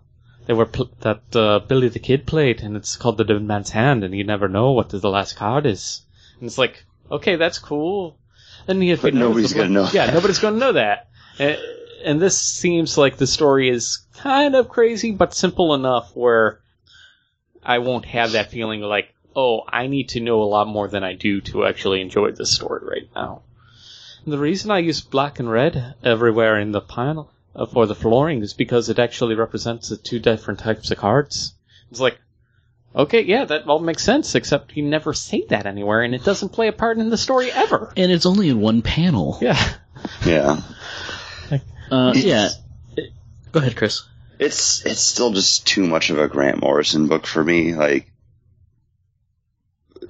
they 0.47 0.53
were 0.53 0.67
pl- 0.67 0.91
that 1.01 1.35
uh, 1.35 1.59
Billy 1.61 1.89
the 1.89 1.99
Kid 1.99 2.25
played, 2.27 2.63
and 2.63 2.77
it's 2.77 2.97
called 2.97 3.17
the 3.17 3.25
Dead 3.25 3.43
Man's 3.43 3.71
Hand, 3.71 4.05
and 4.05 4.15
you 4.15 4.23
never 4.23 4.47
know 4.49 4.71
what 4.73 4.91
the, 4.91 4.99
the 4.99 5.11
last 5.11 5.35
card 5.35 5.67
is. 5.67 6.03
And 6.39 6.47
it's 6.47 6.59
like, 6.59 6.85
okay, 7.11 7.35
that's 7.37 7.59
cool. 7.59 8.17
And 8.69 9.01
But 9.01 9.15
nobody's 9.15 9.53
gonna 9.53 9.69
know. 9.69 9.89
Yeah, 9.93 10.11
nobody's 10.11 10.39
gonna 10.39 10.59
know 10.59 10.73
that. 10.73 11.09
And, 11.39 11.59
and 12.05 12.23
this 12.23 12.41
seems 12.41 12.97
like 12.97 13.17
the 13.17 13.27
story 13.27 13.69
is 13.69 14.07
kind 14.19 14.55
of 14.55 14.69
crazy, 14.69 15.13
but 15.13 15.35
simple 15.35 15.75
enough 15.75 16.15
where 16.15 16.61
I 17.63 17.79
won't 17.79 18.07
have 18.07 18.33
that 18.33 18.51
feeling 18.51 18.81
like, 18.81 19.13
oh, 19.35 19.63
I 19.69 19.87
need 19.87 20.11
to 20.11 20.21
know 20.21 20.43
a 20.43 20.45
lot 20.45 20.67
more 20.69 20.89
than 20.89 21.05
I 21.05 21.15
do 21.15 21.41
to 21.43 21.67
actually 21.67 22.01
enjoy 22.01 22.33
this 22.33 22.55
story 22.55 22.87
right 22.87 23.09
now. 23.15 23.43
And 24.25 24.33
the 24.33 24.39
reason 24.39 24.71
I 24.71 24.79
use 24.79 25.01
black 25.01 25.39
and 25.39 25.51
red 25.51 25.95
everywhere 26.03 26.59
in 26.59 26.73
the 26.73 26.81
panel 26.81 27.31
uh, 27.55 27.67
for 27.67 27.87
the 27.87 27.95
flooring 27.95 28.43
is 28.43 28.55
because 28.55 28.89
it 28.89 28.99
actually 28.99 29.35
represents 29.35 29.89
the 29.89 29.97
two 29.97 30.19
different 30.19 30.61
types 30.61 30.91
of 30.91 30.99
cards. 30.99 31.55
It's 31.91 32.01
like, 32.01 32.19
okay, 32.97 33.23
yeah, 33.23 33.45
that 33.45 33.67
all 33.69 33.79
makes 33.79 34.03
sense, 34.03 34.35
except 34.35 34.77
you 34.77 34.83
never 34.83 35.13
say 35.13 35.45
that 35.51 35.67
anywhere, 35.67 36.03
and 36.03 36.15
it 36.15 36.25
doesn't 36.25 36.51
play 36.51 36.69
a 36.69 36.73
part 36.73 36.99
in 36.99 37.11
the 37.11 37.19
story 37.19 37.53
ever. 37.53 37.93
And 37.97 38.11
it's 38.11 38.27
only 38.27 38.49
in 38.49 38.61
one 38.61 38.83
panel. 38.83 39.39
Yeah. 39.41 39.75
Yeah. 40.25 40.61
Uh, 41.89 42.13
yeah. 42.17 42.49
Go 43.53 43.61
ahead, 43.61 43.77
Chris. 43.77 44.03
It's 44.41 44.85
it's 44.85 45.01
still 45.01 45.33
just 45.33 45.69
too 45.69 45.87
much 45.87 46.11
of 46.11 46.19
a 46.19 46.27
Grant 46.27 46.61
Morrison 46.61 47.07
book 47.07 47.29
for 47.29 47.45
me. 47.45 47.75
Like 47.75 48.11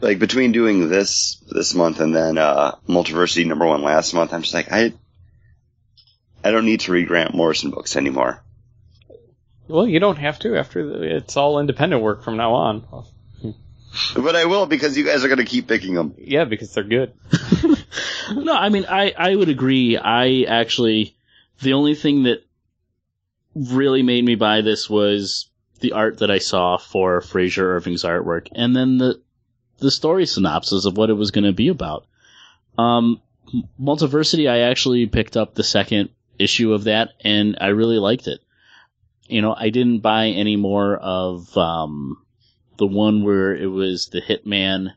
like 0.00 0.18
between 0.18 0.52
doing 0.52 0.88
this 0.88 1.36
this 1.50 1.74
month 1.74 2.00
and 2.00 2.14
then 2.16 2.38
uh 2.38 2.76
Multiversity 2.88 3.46
number 3.46 3.66
one 3.66 3.82
last 3.82 4.14
month, 4.14 4.32
I'm 4.32 4.40
just 4.40 4.54
like 4.54 4.72
I 4.72 4.94
I 6.42 6.50
don't 6.50 6.64
need 6.64 6.80
to 6.80 6.92
read 6.92 7.08
Grant 7.08 7.34
Morrison 7.34 7.70
books 7.70 7.94
anymore. 7.94 8.42
Well, 9.68 9.86
you 9.86 10.00
don't 10.00 10.16
have 10.16 10.38
to 10.40 10.56
after 10.56 10.86
the, 10.86 11.16
it's 11.16 11.36
all 11.36 11.58
independent 11.58 12.02
work 12.02 12.22
from 12.22 12.36
now 12.36 12.54
on. 12.54 12.84
But 14.14 14.36
I 14.36 14.44
will 14.44 14.66
because 14.66 14.96
you 14.96 15.04
guys 15.04 15.24
are 15.24 15.28
gonna 15.28 15.44
keep 15.44 15.68
picking 15.68 15.94
them. 15.94 16.14
Yeah, 16.18 16.44
because 16.44 16.72
they're 16.74 16.84
good. 16.84 17.12
No, 18.32 18.54
I 18.54 18.68
mean, 18.68 18.86
I, 18.88 19.12
I 19.16 19.34
would 19.34 19.48
agree. 19.48 19.96
I 19.96 20.42
actually, 20.48 21.16
the 21.62 21.74
only 21.74 21.94
thing 21.94 22.24
that 22.24 22.44
really 23.54 24.02
made 24.02 24.24
me 24.24 24.34
buy 24.34 24.60
this 24.60 24.90
was 24.90 25.48
the 25.80 25.92
art 25.92 26.18
that 26.18 26.30
I 26.30 26.38
saw 26.38 26.76
for 26.76 27.20
Frazer 27.20 27.76
Irving's 27.76 28.04
artwork, 28.04 28.48
and 28.54 28.74
then 28.74 28.98
the 28.98 29.20
the 29.78 29.90
story 29.90 30.24
synopsis 30.24 30.86
of 30.86 30.96
what 30.96 31.10
it 31.10 31.14
was 31.14 31.30
going 31.30 31.44
to 31.44 31.52
be 31.52 31.68
about. 31.68 32.06
Um, 32.78 33.20
Multiversity, 33.80 34.50
I 34.50 34.70
actually 34.70 35.06
picked 35.06 35.36
up 35.36 35.54
the 35.54 35.62
second 35.62 36.08
issue 36.38 36.72
of 36.72 36.84
that, 36.84 37.10
and 37.20 37.58
I 37.60 37.68
really 37.68 37.98
liked 37.98 38.26
it. 38.26 38.40
You 39.28 39.42
know, 39.42 39.54
I 39.56 39.70
didn't 39.70 40.00
buy 40.00 40.28
any 40.28 40.56
more 40.56 40.96
of 40.96 41.56
um, 41.56 42.24
the 42.76 42.86
one 42.86 43.24
where 43.24 43.54
it 43.54 43.66
was 43.66 44.06
the 44.06 44.20
hitman 44.20 44.92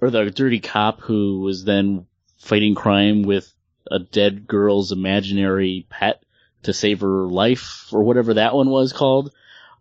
or 0.00 0.10
the 0.10 0.30
dirty 0.30 0.60
cop 0.60 1.00
who 1.00 1.40
was 1.40 1.64
then 1.64 2.06
fighting 2.38 2.74
crime 2.74 3.22
with 3.22 3.52
a 3.90 3.98
dead 3.98 4.46
girl's 4.46 4.92
imaginary 4.92 5.86
pet 5.90 6.22
to 6.62 6.72
save 6.72 7.00
her 7.00 7.26
life 7.26 7.88
or 7.92 8.02
whatever 8.02 8.34
that 8.34 8.54
one 8.54 8.70
was 8.70 8.92
called. 8.92 9.32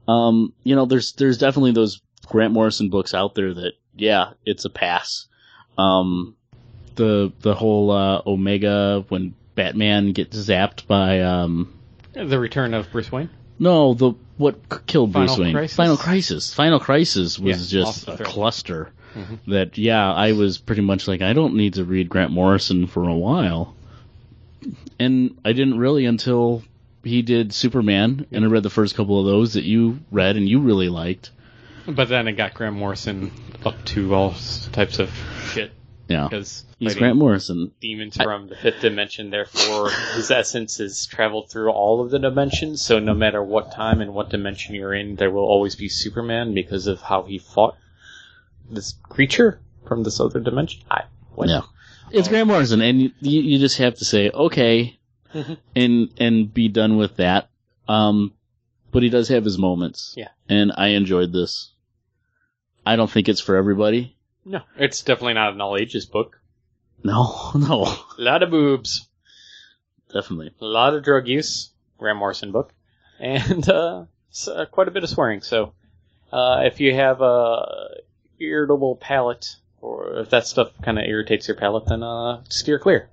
Um, 0.08 0.54
you 0.64 0.76
know, 0.76 0.86
there's 0.86 1.14
there's 1.14 1.38
definitely 1.38 1.74
those 1.74 2.02
Grant 2.28 2.54
Morrison 2.54 2.90
books 2.90 3.14
out 3.14 3.36
there 3.36 3.54
that 3.54 3.74
yeah, 3.96 4.32
it's 4.46 4.66
a 4.66 4.70
pass. 4.70 5.28
Um, 5.78 6.36
the 6.96 7.32
the 7.42 7.56
whole 7.56 7.92
uh, 7.92 8.22
Omega 8.26 9.06
when 9.10 9.36
Batman 9.56 10.14
gets 10.14 10.38
zapped 10.38 10.88
by 10.88 11.22
um 11.22 11.74
The 12.14 12.40
Return 12.40 12.74
of 12.74 12.92
Bruce 12.92 13.12
Wayne. 13.12 13.30
No 13.60 13.94
the 13.94 14.14
what 14.38 14.56
c- 14.72 14.80
killed 14.86 15.14
Bruce 15.14 15.38
Wayne. 15.38 15.54
Crisis? 15.54 15.76
Final 15.76 15.98
Crisis. 15.98 16.54
Final 16.54 16.80
Crisis 16.80 17.40
was 17.40 17.74
Yeah, 17.74 17.82
just 17.82 18.08
a 18.08 18.18
cluster 18.18 18.92
Mhm. 19.16 19.40
that 19.48 19.78
yeah 19.78 20.14
I 20.14 20.34
was 20.34 20.58
pretty 20.60 20.82
much 20.82 21.08
like 21.08 21.22
I 21.22 21.34
don't 21.34 21.56
need 21.56 21.76
to 21.76 21.84
read 21.84 22.10
Grant 22.10 22.32
Morrison 22.32 22.86
for 22.88 23.08
a 23.08 23.16
while. 23.16 23.74
And 25.00 25.38
I 25.46 25.54
didn't 25.54 25.78
really 25.78 26.06
until 26.06 26.64
he 27.04 27.22
did 27.22 27.54
Superman 27.54 28.26
and 28.32 28.44
I 28.44 28.48
read 28.48 28.64
the 28.64 28.70
first 28.70 28.96
couple 28.96 29.20
of 29.20 29.26
those 29.26 29.54
that 29.54 29.64
you 29.64 30.00
read 30.12 30.36
and 30.36 30.48
you 30.48 30.60
really 30.60 30.90
liked. 30.90 31.32
But 31.88 32.10
then 32.10 32.28
it 32.28 32.34
got 32.34 32.54
Grant 32.54 32.76
Morrison 32.76 33.32
up 33.66 33.76
to 33.86 34.14
all 34.14 34.36
types 34.74 35.00
of 35.00 35.10
Yeah. 36.08 36.28
because 36.30 36.64
He's 36.80 36.96
Grant 36.96 37.18
Morrison. 37.18 37.72
demons 37.82 38.16
from 38.18 38.48
the 38.48 38.56
fifth 38.56 38.82
dimension. 38.82 39.30
Therefore, 39.30 39.90
his 40.16 40.32
essence 40.32 40.78
has 40.78 41.06
traveled 41.06 41.50
through 41.50 41.70
all 41.72 42.02
of 42.02 42.12
the 42.12 42.20
dimensions. 42.20 42.82
So 42.82 43.00
no 43.00 43.14
matter 43.14 43.44
what 43.44 43.72
time 43.74 44.00
and 44.02 44.14
what 44.14 44.30
dimension 44.30 44.76
you're 44.76 44.94
in, 44.94 45.16
there 45.16 45.32
will 45.32 45.44
always 45.46 45.76
be 45.76 45.90
Superman 45.90 46.54
because 46.54 46.88
of 46.88 47.02
how 47.02 47.24
he 47.24 47.40
fought 47.40 47.76
this 48.70 48.94
creature 49.04 49.60
from 49.88 50.04
this 50.04 50.20
other 50.20 50.40
dimension. 50.40 50.82
I 50.92 51.04
what? 51.34 51.50
Yeah. 51.50 51.62
It's 52.12 52.28
Grant 52.30 52.48
Morrison, 52.48 52.82
and 52.82 53.02
you, 53.02 53.12
you 53.20 53.60
just 53.60 53.78
have 53.80 53.96
to 53.96 54.06
say 54.06 54.30
okay, 54.30 54.98
Mhm. 55.34 55.58
and 55.76 56.10
and 56.18 56.54
be 56.54 56.68
done 56.70 56.96
with 56.98 57.18
that. 57.18 57.50
Um, 57.90 58.34
but 58.92 59.04
he 59.04 59.10
does 59.10 59.28
have 59.30 59.44
his 59.44 59.58
moments. 59.58 60.14
Yeah. 60.18 60.30
And 60.48 60.72
I 60.78 60.90
enjoyed 60.90 61.34
this. 61.34 61.72
I 62.86 62.96
don't 62.96 63.12
think 63.12 63.28
it's 63.30 63.42
for 63.42 63.56
everybody. 63.58 64.17
No, 64.50 64.62
it's 64.78 65.02
definitely 65.02 65.34
not 65.34 65.54
an 65.54 65.62
all 65.62 65.76
ages 65.78 66.06
book. 66.06 66.40
No, 67.04 67.52
no, 67.56 67.84
A 68.18 68.22
lot 68.22 68.44
of 68.44 68.50
boobs. 68.50 69.08
definitely. 70.14 70.52
a 70.62 70.66
lot 70.66 70.94
of 70.94 71.04
drug 71.04 71.28
use, 71.28 71.70
Graham 71.98 72.18
Morrison 72.18 72.52
book, 72.52 72.72
and 73.20 73.68
uh, 73.70 74.06
uh, 74.48 74.66
quite 74.72 74.88
a 74.88 74.92
bit 74.92 75.04
of 75.04 75.10
swearing. 75.10 75.42
So, 75.42 75.74
uh, 76.32 76.62
if 76.66 76.80
you 76.80 76.94
have 76.96 77.22
a 77.22 77.90
irritable 78.40 78.96
palate, 78.96 79.56
or 79.82 80.20
if 80.20 80.30
that 80.30 80.48
stuff 80.48 80.72
kind 80.82 80.98
of 80.98 81.06
irritates 81.06 81.48
your 81.48 81.58
palate, 81.58 81.86
then 81.88 82.04
uh, 82.04 82.44
steer 82.50 82.80
clear. 82.80 83.10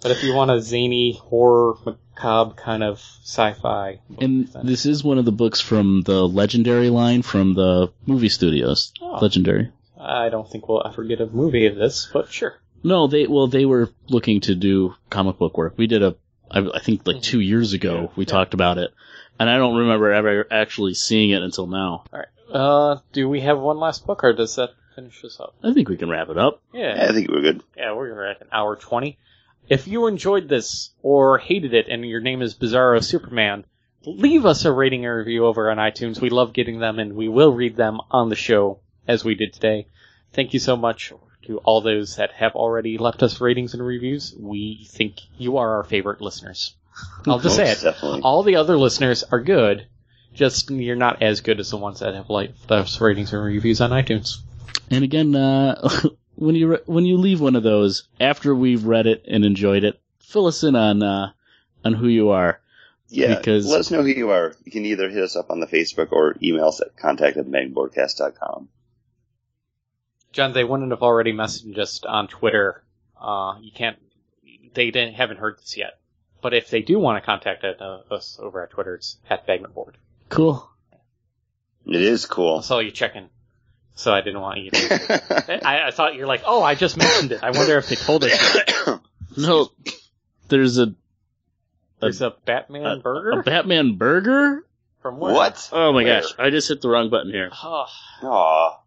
But 0.00 0.12
if 0.12 0.22
you 0.22 0.32
want 0.34 0.50
a 0.52 0.60
zany 0.60 1.18
horror, 1.20 1.74
macabre 1.84 2.54
kind 2.54 2.82
of 2.84 2.98
sci-fi, 3.24 3.98
book, 4.08 4.22
And 4.22 4.46
then- 4.48 4.66
this 4.66 4.86
is 4.86 5.02
one 5.02 5.18
of 5.18 5.24
the 5.24 5.32
books 5.32 5.60
from 5.60 6.02
the 6.02 6.26
Legendary 6.28 6.90
line 6.90 7.22
from 7.22 7.54
the 7.54 7.92
movie 8.06 8.28
studios. 8.28 8.92
Oh. 9.00 9.18
Legendary. 9.20 9.72
I 10.08 10.28
don't 10.30 10.50
think 10.50 10.68
we'll 10.68 10.86
ever 10.86 11.04
get 11.04 11.20
a 11.20 11.26
movie 11.26 11.66
of 11.66 11.76
this, 11.76 12.08
but 12.12 12.32
sure. 12.32 12.58
No, 12.82 13.06
they 13.06 13.26
well 13.26 13.46
they 13.48 13.66
were 13.66 13.90
looking 14.08 14.40
to 14.42 14.54
do 14.54 14.94
comic 15.10 15.38
book 15.38 15.56
work. 15.58 15.74
We 15.76 15.86
did 15.86 16.02
a, 16.02 16.16
I, 16.50 16.60
I 16.60 16.78
think 16.80 17.06
like 17.06 17.22
two 17.22 17.40
years 17.40 17.72
ago 17.72 17.94
Mm-hmm. 17.94 18.04
Yeah, 18.04 18.10
we 18.16 18.24
yeah. 18.24 18.30
talked 18.30 18.54
about 18.54 18.78
it, 18.78 18.90
and 19.38 19.50
I 19.50 19.56
don't 19.58 19.76
remember 19.76 20.12
ever 20.12 20.46
actually 20.50 20.94
seeing 20.94 21.30
it 21.30 21.42
until 21.42 21.66
now. 21.66 22.04
All 22.12 22.18
right. 22.18 22.54
Uh, 22.54 23.00
do 23.12 23.28
we 23.28 23.40
have 23.42 23.58
one 23.58 23.78
last 23.78 24.06
book, 24.06 24.24
or 24.24 24.32
does 24.32 24.56
that 24.56 24.70
finish 24.94 25.22
us 25.24 25.38
up? 25.38 25.54
I 25.62 25.74
think 25.74 25.88
we 25.88 25.96
can 25.96 26.08
wrap 26.08 26.30
it 26.30 26.38
up. 26.38 26.62
Yeah, 26.72 27.06
I 27.08 27.12
think 27.12 27.30
we're 27.30 27.42
good. 27.42 27.62
Yeah, 27.76 27.92
we're 27.94 28.24
at 28.24 28.40
an 28.40 28.48
hour 28.52 28.76
20. 28.76 29.18
If 29.68 29.86
you 29.86 30.06
enjoyed 30.06 30.48
this 30.48 30.90
or 31.02 31.36
hated 31.38 31.74
it 31.74 31.88
and 31.88 32.04
your 32.08 32.22
name 32.22 32.40
is 32.40 32.54
Bizarro 32.54 33.04
Superman, 33.04 33.66
leave 34.06 34.46
us 34.46 34.64
a 34.64 34.72
rating 34.72 35.04
and 35.04 35.14
review 35.14 35.44
over 35.44 35.70
on 35.70 35.76
iTunes. 35.76 36.20
We 36.20 36.30
love 36.30 36.54
getting 36.54 36.78
them 36.78 36.98
and 36.98 37.14
we 37.14 37.28
will 37.28 37.52
read 37.52 37.76
them 37.76 38.00
on 38.10 38.30
the 38.30 38.36
show 38.36 38.80
as 39.06 39.24
we 39.24 39.34
did 39.34 39.52
today. 39.52 39.86
Thank 40.38 40.54
you 40.54 40.60
so 40.60 40.76
much 40.76 41.12
to 41.46 41.58
all 41.64 41.80
those 41.80 42.14
that 42.14 42.30
have 42.30 42.54
already 42.54 42.96
left 42.96 43.24
us 43.24 43.40
ratings 43.40 43.74
and 43.74 43.84
reviews. 43.84 44.32
We 44.38 44.86
think 44.88 45.16
you 45.36 45.56
are 45.56 45.78
our 45.78 45.82
favorite 45.82 46.20
listeners. 46.20 46.76
I'll 47.26 47.40
just 47.40 47.56
say 47.56 47.72
it. 47.72 47.80
Definitely. 47.82 48.20
All 48.22 48.44
the 48.44 48.54
other 48.54 48.78
listeners 48.78 49.24
are 49.24 49.40
good, 49.40 49.88
just 50.32 50.70
you're 50.70 50.94
not 50.94 51.22
as 51.22 51.40
good 51.40 51.58
as 51.58 51.70
the 51.70 51.76
ones 51.76 51.98
that 51.98 52.14
have 52.14 52.30
left 52.30 52.70
us 52.70 53.00
ratings 53.00 53.32
and 53.32 53.42
reviews 53.42 53.80
on 53.80 53.90
iTunes. 53.90 54.36
And 54.92 55.02
again, 55.02 55.34
uh, 55.34 55.90
when 56.36 56.54
you 56.54 56.68
re- 56.68 56.82
when 56.86 57.04
you 57.04 57.16
leave 57.16 57.40
one 57.40 57.56
of 57.56 57.64
those 57.64 58.06
after 58.20 58.54
we've 58.54 58.84
read 58.84 59.08
it 59.08 59.24
and 59.26 59.44
enjoyed 59.44 59.82
it, 59.82 60.00
fill 60.20 60.46
us 60.46 60.62
in 60.62 60.76
on 60.76 61.02
uh, 61.02 61.32
on 61.84 61.94
who 61.94 62.06
you 62.06 62.30
are. 62.30 62.60
Yeah, 63.08 63.34
because- 63.34 63.66
let 63.66 63.80
us 63.80 63.90
know 63.90 64.02
who 64.02 64.08
you 64.08 64.30
are. 64.30 64.54
You 64.64 64.70
can 64.70 64.86
either 64.86 65.10
hit 65.10 65.24
us 65.24 65.34
up 65.34 65.50
on 65.50 65.58
the 65.58 65.66
Facebook 65.66 66.12
or 66.12 66.36
email 66.40 66.68
us 66.68 66.80
at 66.80 66.96
contact 66.96 67.38
at 67.38 67.46
magboardcast.com. 67.46 68.68
John, 70.32 70.52
they 70.52 70.64
wouldn't 70.64 70.90
have 70.90 71.02
already 71.02 71.32
messaged 71.32 71.78
us 71.78 72.02
on 72.04 72.28
Twitter. 72.28 72.82
Uh, 73.20 73.54
you 73.60 73.72
can't. 73.72 73.98
They 74.74 74.90
didn't 74.90 75.14
haven't 75.14 75.38
heard 75.38 75.58
this 75.58 75.76
yet. 75.76 75.98
But 76.40 76.54
if 76.54 76.70
they 76.70 76.82
do 76.82 76.98
want 76.98 77.20
to 77.20 77.26
contact 77.26 77.64
uh, 77.64 77.98
us 78.10 78.38
over 78.40 78.62
at 78.62 78.70
Twitter, 78.70 78.94
it's 78.94 79.16
at 79.28 79.46
Bagman 79.46 79.72
Board. 79.72 79.96
Cool. 80.28 80.68
It 81.86 82.00
is 82.02 82.26
cool. 82.26 82.46
I 82.48 82.52
cool. 82.56 82.62
saw 82.62 82.78
you 82.78 82.90
checking, 82.92 83.28
so 83.94 84.12
I 84.12 84.20
didn't 84.20 84.40
want 84.40 84.58
you. 84.60 84.70
to... 84.70 85.60
I, 85.66 85.88
I 85.88 85.90
thought 85.90 86.14
you're 86.14 86.26
like, 86.28 86.42
oh, 86.46 86.62
I 86.62 86.74
just 86.76 86.96
mentioned 86.96 87.32
it. 87.32 87.42
I 87.42 87.50
wonder 87.50 87.76
if 87.78 87.88
they 87.88 87.96
told 87.96 88.24
us. 88.24 88.56
No, 89.36 89.70
there's 90.48 90.78
a 90.78 90.94
There's 92.00 92.22
a 92.22 92.30
Batman 92.44 92.86
a, 92.86 92.96
burger 93.00 93.40
a 93.40 93.42
Batman 93.44 93.96
burger. 93.96 94.64
from 95.00 95.18
where? 95.18 95.32
what? 95.32 95.68
Oh 95.72 95.92
my 95.92 96.02
Where? 96.02 96.22
gosh, 96.22 96.32
I 96.38 96.50
just 96.50 96.66
hit 96.68 96.80
the 96.80 96.88
wrong 96.88 97.08
button 97.08 97.30
here. 97.30 97.50
Oh, 97.62 97.86
Aw, 98.24 98.80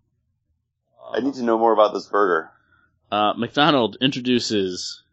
I 1.14 1.20
need 1.20 1.34
to 1.36 1.44
know 1.44 1.58
more 1.58 1.74
about 1.74 1.94
this 1.94 2.06
burger. 2.08 2.50
Uh, 3.12 3.34
McDonald 3.38 3.98
introduces 4.00 5.04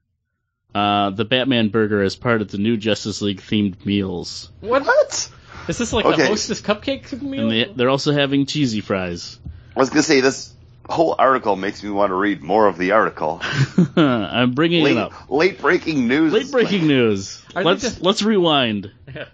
uh, 0.74 1.10
the 1.10 1.24
Batman 1.24 1.68
burger 1.70 2.02
as 2.02 2.14
part 2.16 2.40
of 2.42 2.50
the 2.50 2.58
new 2.58 2.76
Justice 2.76 3.20
League 3.22 3.40
themed 3.40 3.84
meals, 3.84 4.50
what? 4.60 4.84
What? 4.84 5.30
Is 5.68 5.76
this 5.78 5.92
like 5.92 6.06
Okay. 6.06 6.22
the 6.22 6.28
Hostess 6.28 6.60
cupcake 6.62 7.20
meal? 7.20 7.42
and 7.42 7.50
they, 7.50 7.64
they're 7.74 7.90
also 7.90 8.12
having 8.12 8.46
cheesy 8.46 8.80
fries. 8.80 9.38
I 9.76 9.80
was 9.80 9.90
gonna 9.90 10.02
say 10.02 10.20
this 10.20 10.54
whole 10.88 11.14
article 11.18 11.56
makes 11.56 11.82
me 11.82 11.90
want 11.90 12.10
to 12.10 12.14
read 12.14 12.42
more 12.42 12.66
of 12.66 12.78
the 12.78 12.92
article. 12.92 13.40
I'm 13.96 14.52
bringing 14.52 14.80
it 14.82 14.84
Late, 14.84 14.96
up. 14.96 15.30
late 15.30 15.60
breaking 15.60 16.08
news. 16.08 16.32
Late 16.32 16.50
breaking 16.50 16.86
news. 16.86 17.42
Are 17.54 17.62
Let's 17.64 17.82
just- 17.82 18.00
let's 18.02 18.22
rewind. 18.22 18.90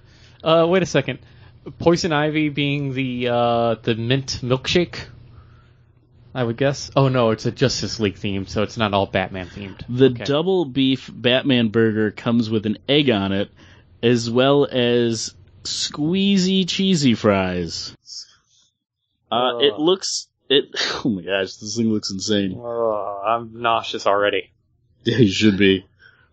Uh, 0.42 0.66
wait 0.68 0.82
a 0.82 0.86
second. 0.86 1.20
Poison 1.78 2.12
Ivy 2.12 2.50
being 2.50 2.92
the 2.92 3.28
uh, 3.28 3.74
the 3.82 3.94
mint 3.94 4.40
milkshake. 4.42 4.98
I 6.34 6.42
would 6.42 6.56
guess. 6.56 6.90
Oh 6.96 7.08
no, 7.08 7.30
it's 7.30 7.46
a 7.46 7.52
Justice 7.52 8.00
League 8.00 8.16
theme, 8.16 8.46
so 8.46 8.62
it's 8.62 8.76
not 8.76 8.92
all 8.92 9.06
Batman 9.06 9.46
themed. 9.46 9.82
The 9.88 10.06
Okay. 10.06 10.24
double 10.24 10.64
beef 10.64 11.08
Batman 11.12 11.68
burger 11.68 12.10
comes 12.10 12.50
with 12.50 12.66
an 12.66 12.78
egg 12.88 13.08
on 13.10 13.32
it, 13.32 13.50
as 14.02 14.28
well 14.28 14.66
as 14.70 15.34
squeezy 15.62 16.68
cheesy 16.68 17.14
fries. 17.14 17.94
Uh, 19.30 19.58
it 19.60 19.78
looks 19.78 20.28
it. 20.48 20.64
Oh 21.04 21.10
my 21.10 21.22
gosh, 21.22 21.54
this 21.56 21.76
thing 21.76 21.92
looks 21.92 22.10
insane. 22.10 22.54
Oh, 22.56 23.22
I'm 23.26 23.60
nauseous 23.60 24.06
already. 24.06 24.50
Yeah, 25.04 25.18
you 25.18 25.30
should 25.30 25.58
be. 25.58 25.84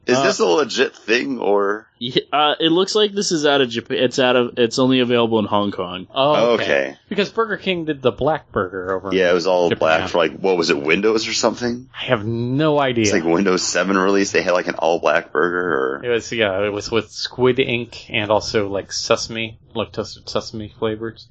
Is 0.07 0.17
Uh, 0.17 0.23
this 0.23 0.39
a 0.39 0.45
legit 0.47 0.95
thing 0.95 1.37
or? 1.37 1.87
Yeah, 1.99 2.23
uh, 2.33 2.55
it 2.59 2.69
looks 2.71 2.95
like 2.95 3.11
this 3.11 3.31
is 3.31 3.45
out 3.45 3.61
of 3.61 3.69
Japan. 3.69 3.97
It's 3.99 4.17
out 4.17 4.35
of. 4.35 4.57
It's 4.57 4.79
only 4.79 4.99
available 4.99 5.37
in 5.37 5.45
Hong 5.45 5.71
Kong. 5.71 6.07
Oh, 6.13 6.53
okay. 6.53 6.63
Okay. 6.63 6.97
Because 7.07 7.29
Burger 7.29 7.57
King 7.57 7.85
did 7.85 8.01
the 8.01 8.11
black 8.11 8.51
burger 8.51 8.95
over. 8.95 9.13
Yeah, 9.13 9.29
it 9.29 9.33
was 9.33 9.45
all 9.45 9.69
Japan. 9.69 9.79
black 9.79 10.09
for 10.09 10.17
like 10.17 10.31
what 10.39 10.57
was 10.57 10.71
it, 10.71 10.81
Windows 10.81 11.27
or 11.27 11.33
something? 11.33 11.87
I 11.93 12.05
have 12.05 12.25
no 12.25 12.79
idea. 12.79 13.03
It's 13.03 13.13
like 13.13 13.23
Windows 13.23 13.61
7 13.61 13.95
release. 13.95 14.31
They 14.31 14.41
had 14.41 14.53
like 14.53 14.67
an 14.67 14.75
all 14.75 14.97
black 14.99 15.31
burger, 15.31 16.01
it 16.03 16.07
or 16.07 16.11
was 16.13 16.31
yeah, 16.31 16.63
it 16.65 16.73
was 16.73 16.89
with 16.89 17.11
squid 17.11 17.59
ink 17.59 18.09
and 18.09 18.31
also 18.31 18.69
like 18.69 18.91
sesame, 18.91 19.59
like 19.75 19.91
toasted 19.91 20.27
sesame 20.27 20.69
flavors. 20.79 21.27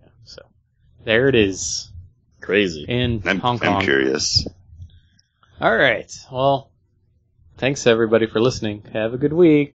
Yeah, 0.00 0.08
so 0.24 0.42
there 1.04 1.28
it 1.28 1.36
is 1.36 1.92
Crazy. 2.40 2.84
in 2.88 3.22
I'm, 3.24 3.38
Hong 3.38 3.60
Kong. 3.60 3.76
I'm 3.76 3.82
curious. 3.82 4.44
All 5.60 5.76
right. 5.76 6.12
Well, 6.32 6.70
thanks 7.58 7.86
everybody 7.86 8.26
for 8.26 8.40
listening. 8.40 8.82
Have 8.92 9.14
a 9.14 9.18
good 9.18 9.32
week. 9.32 9.66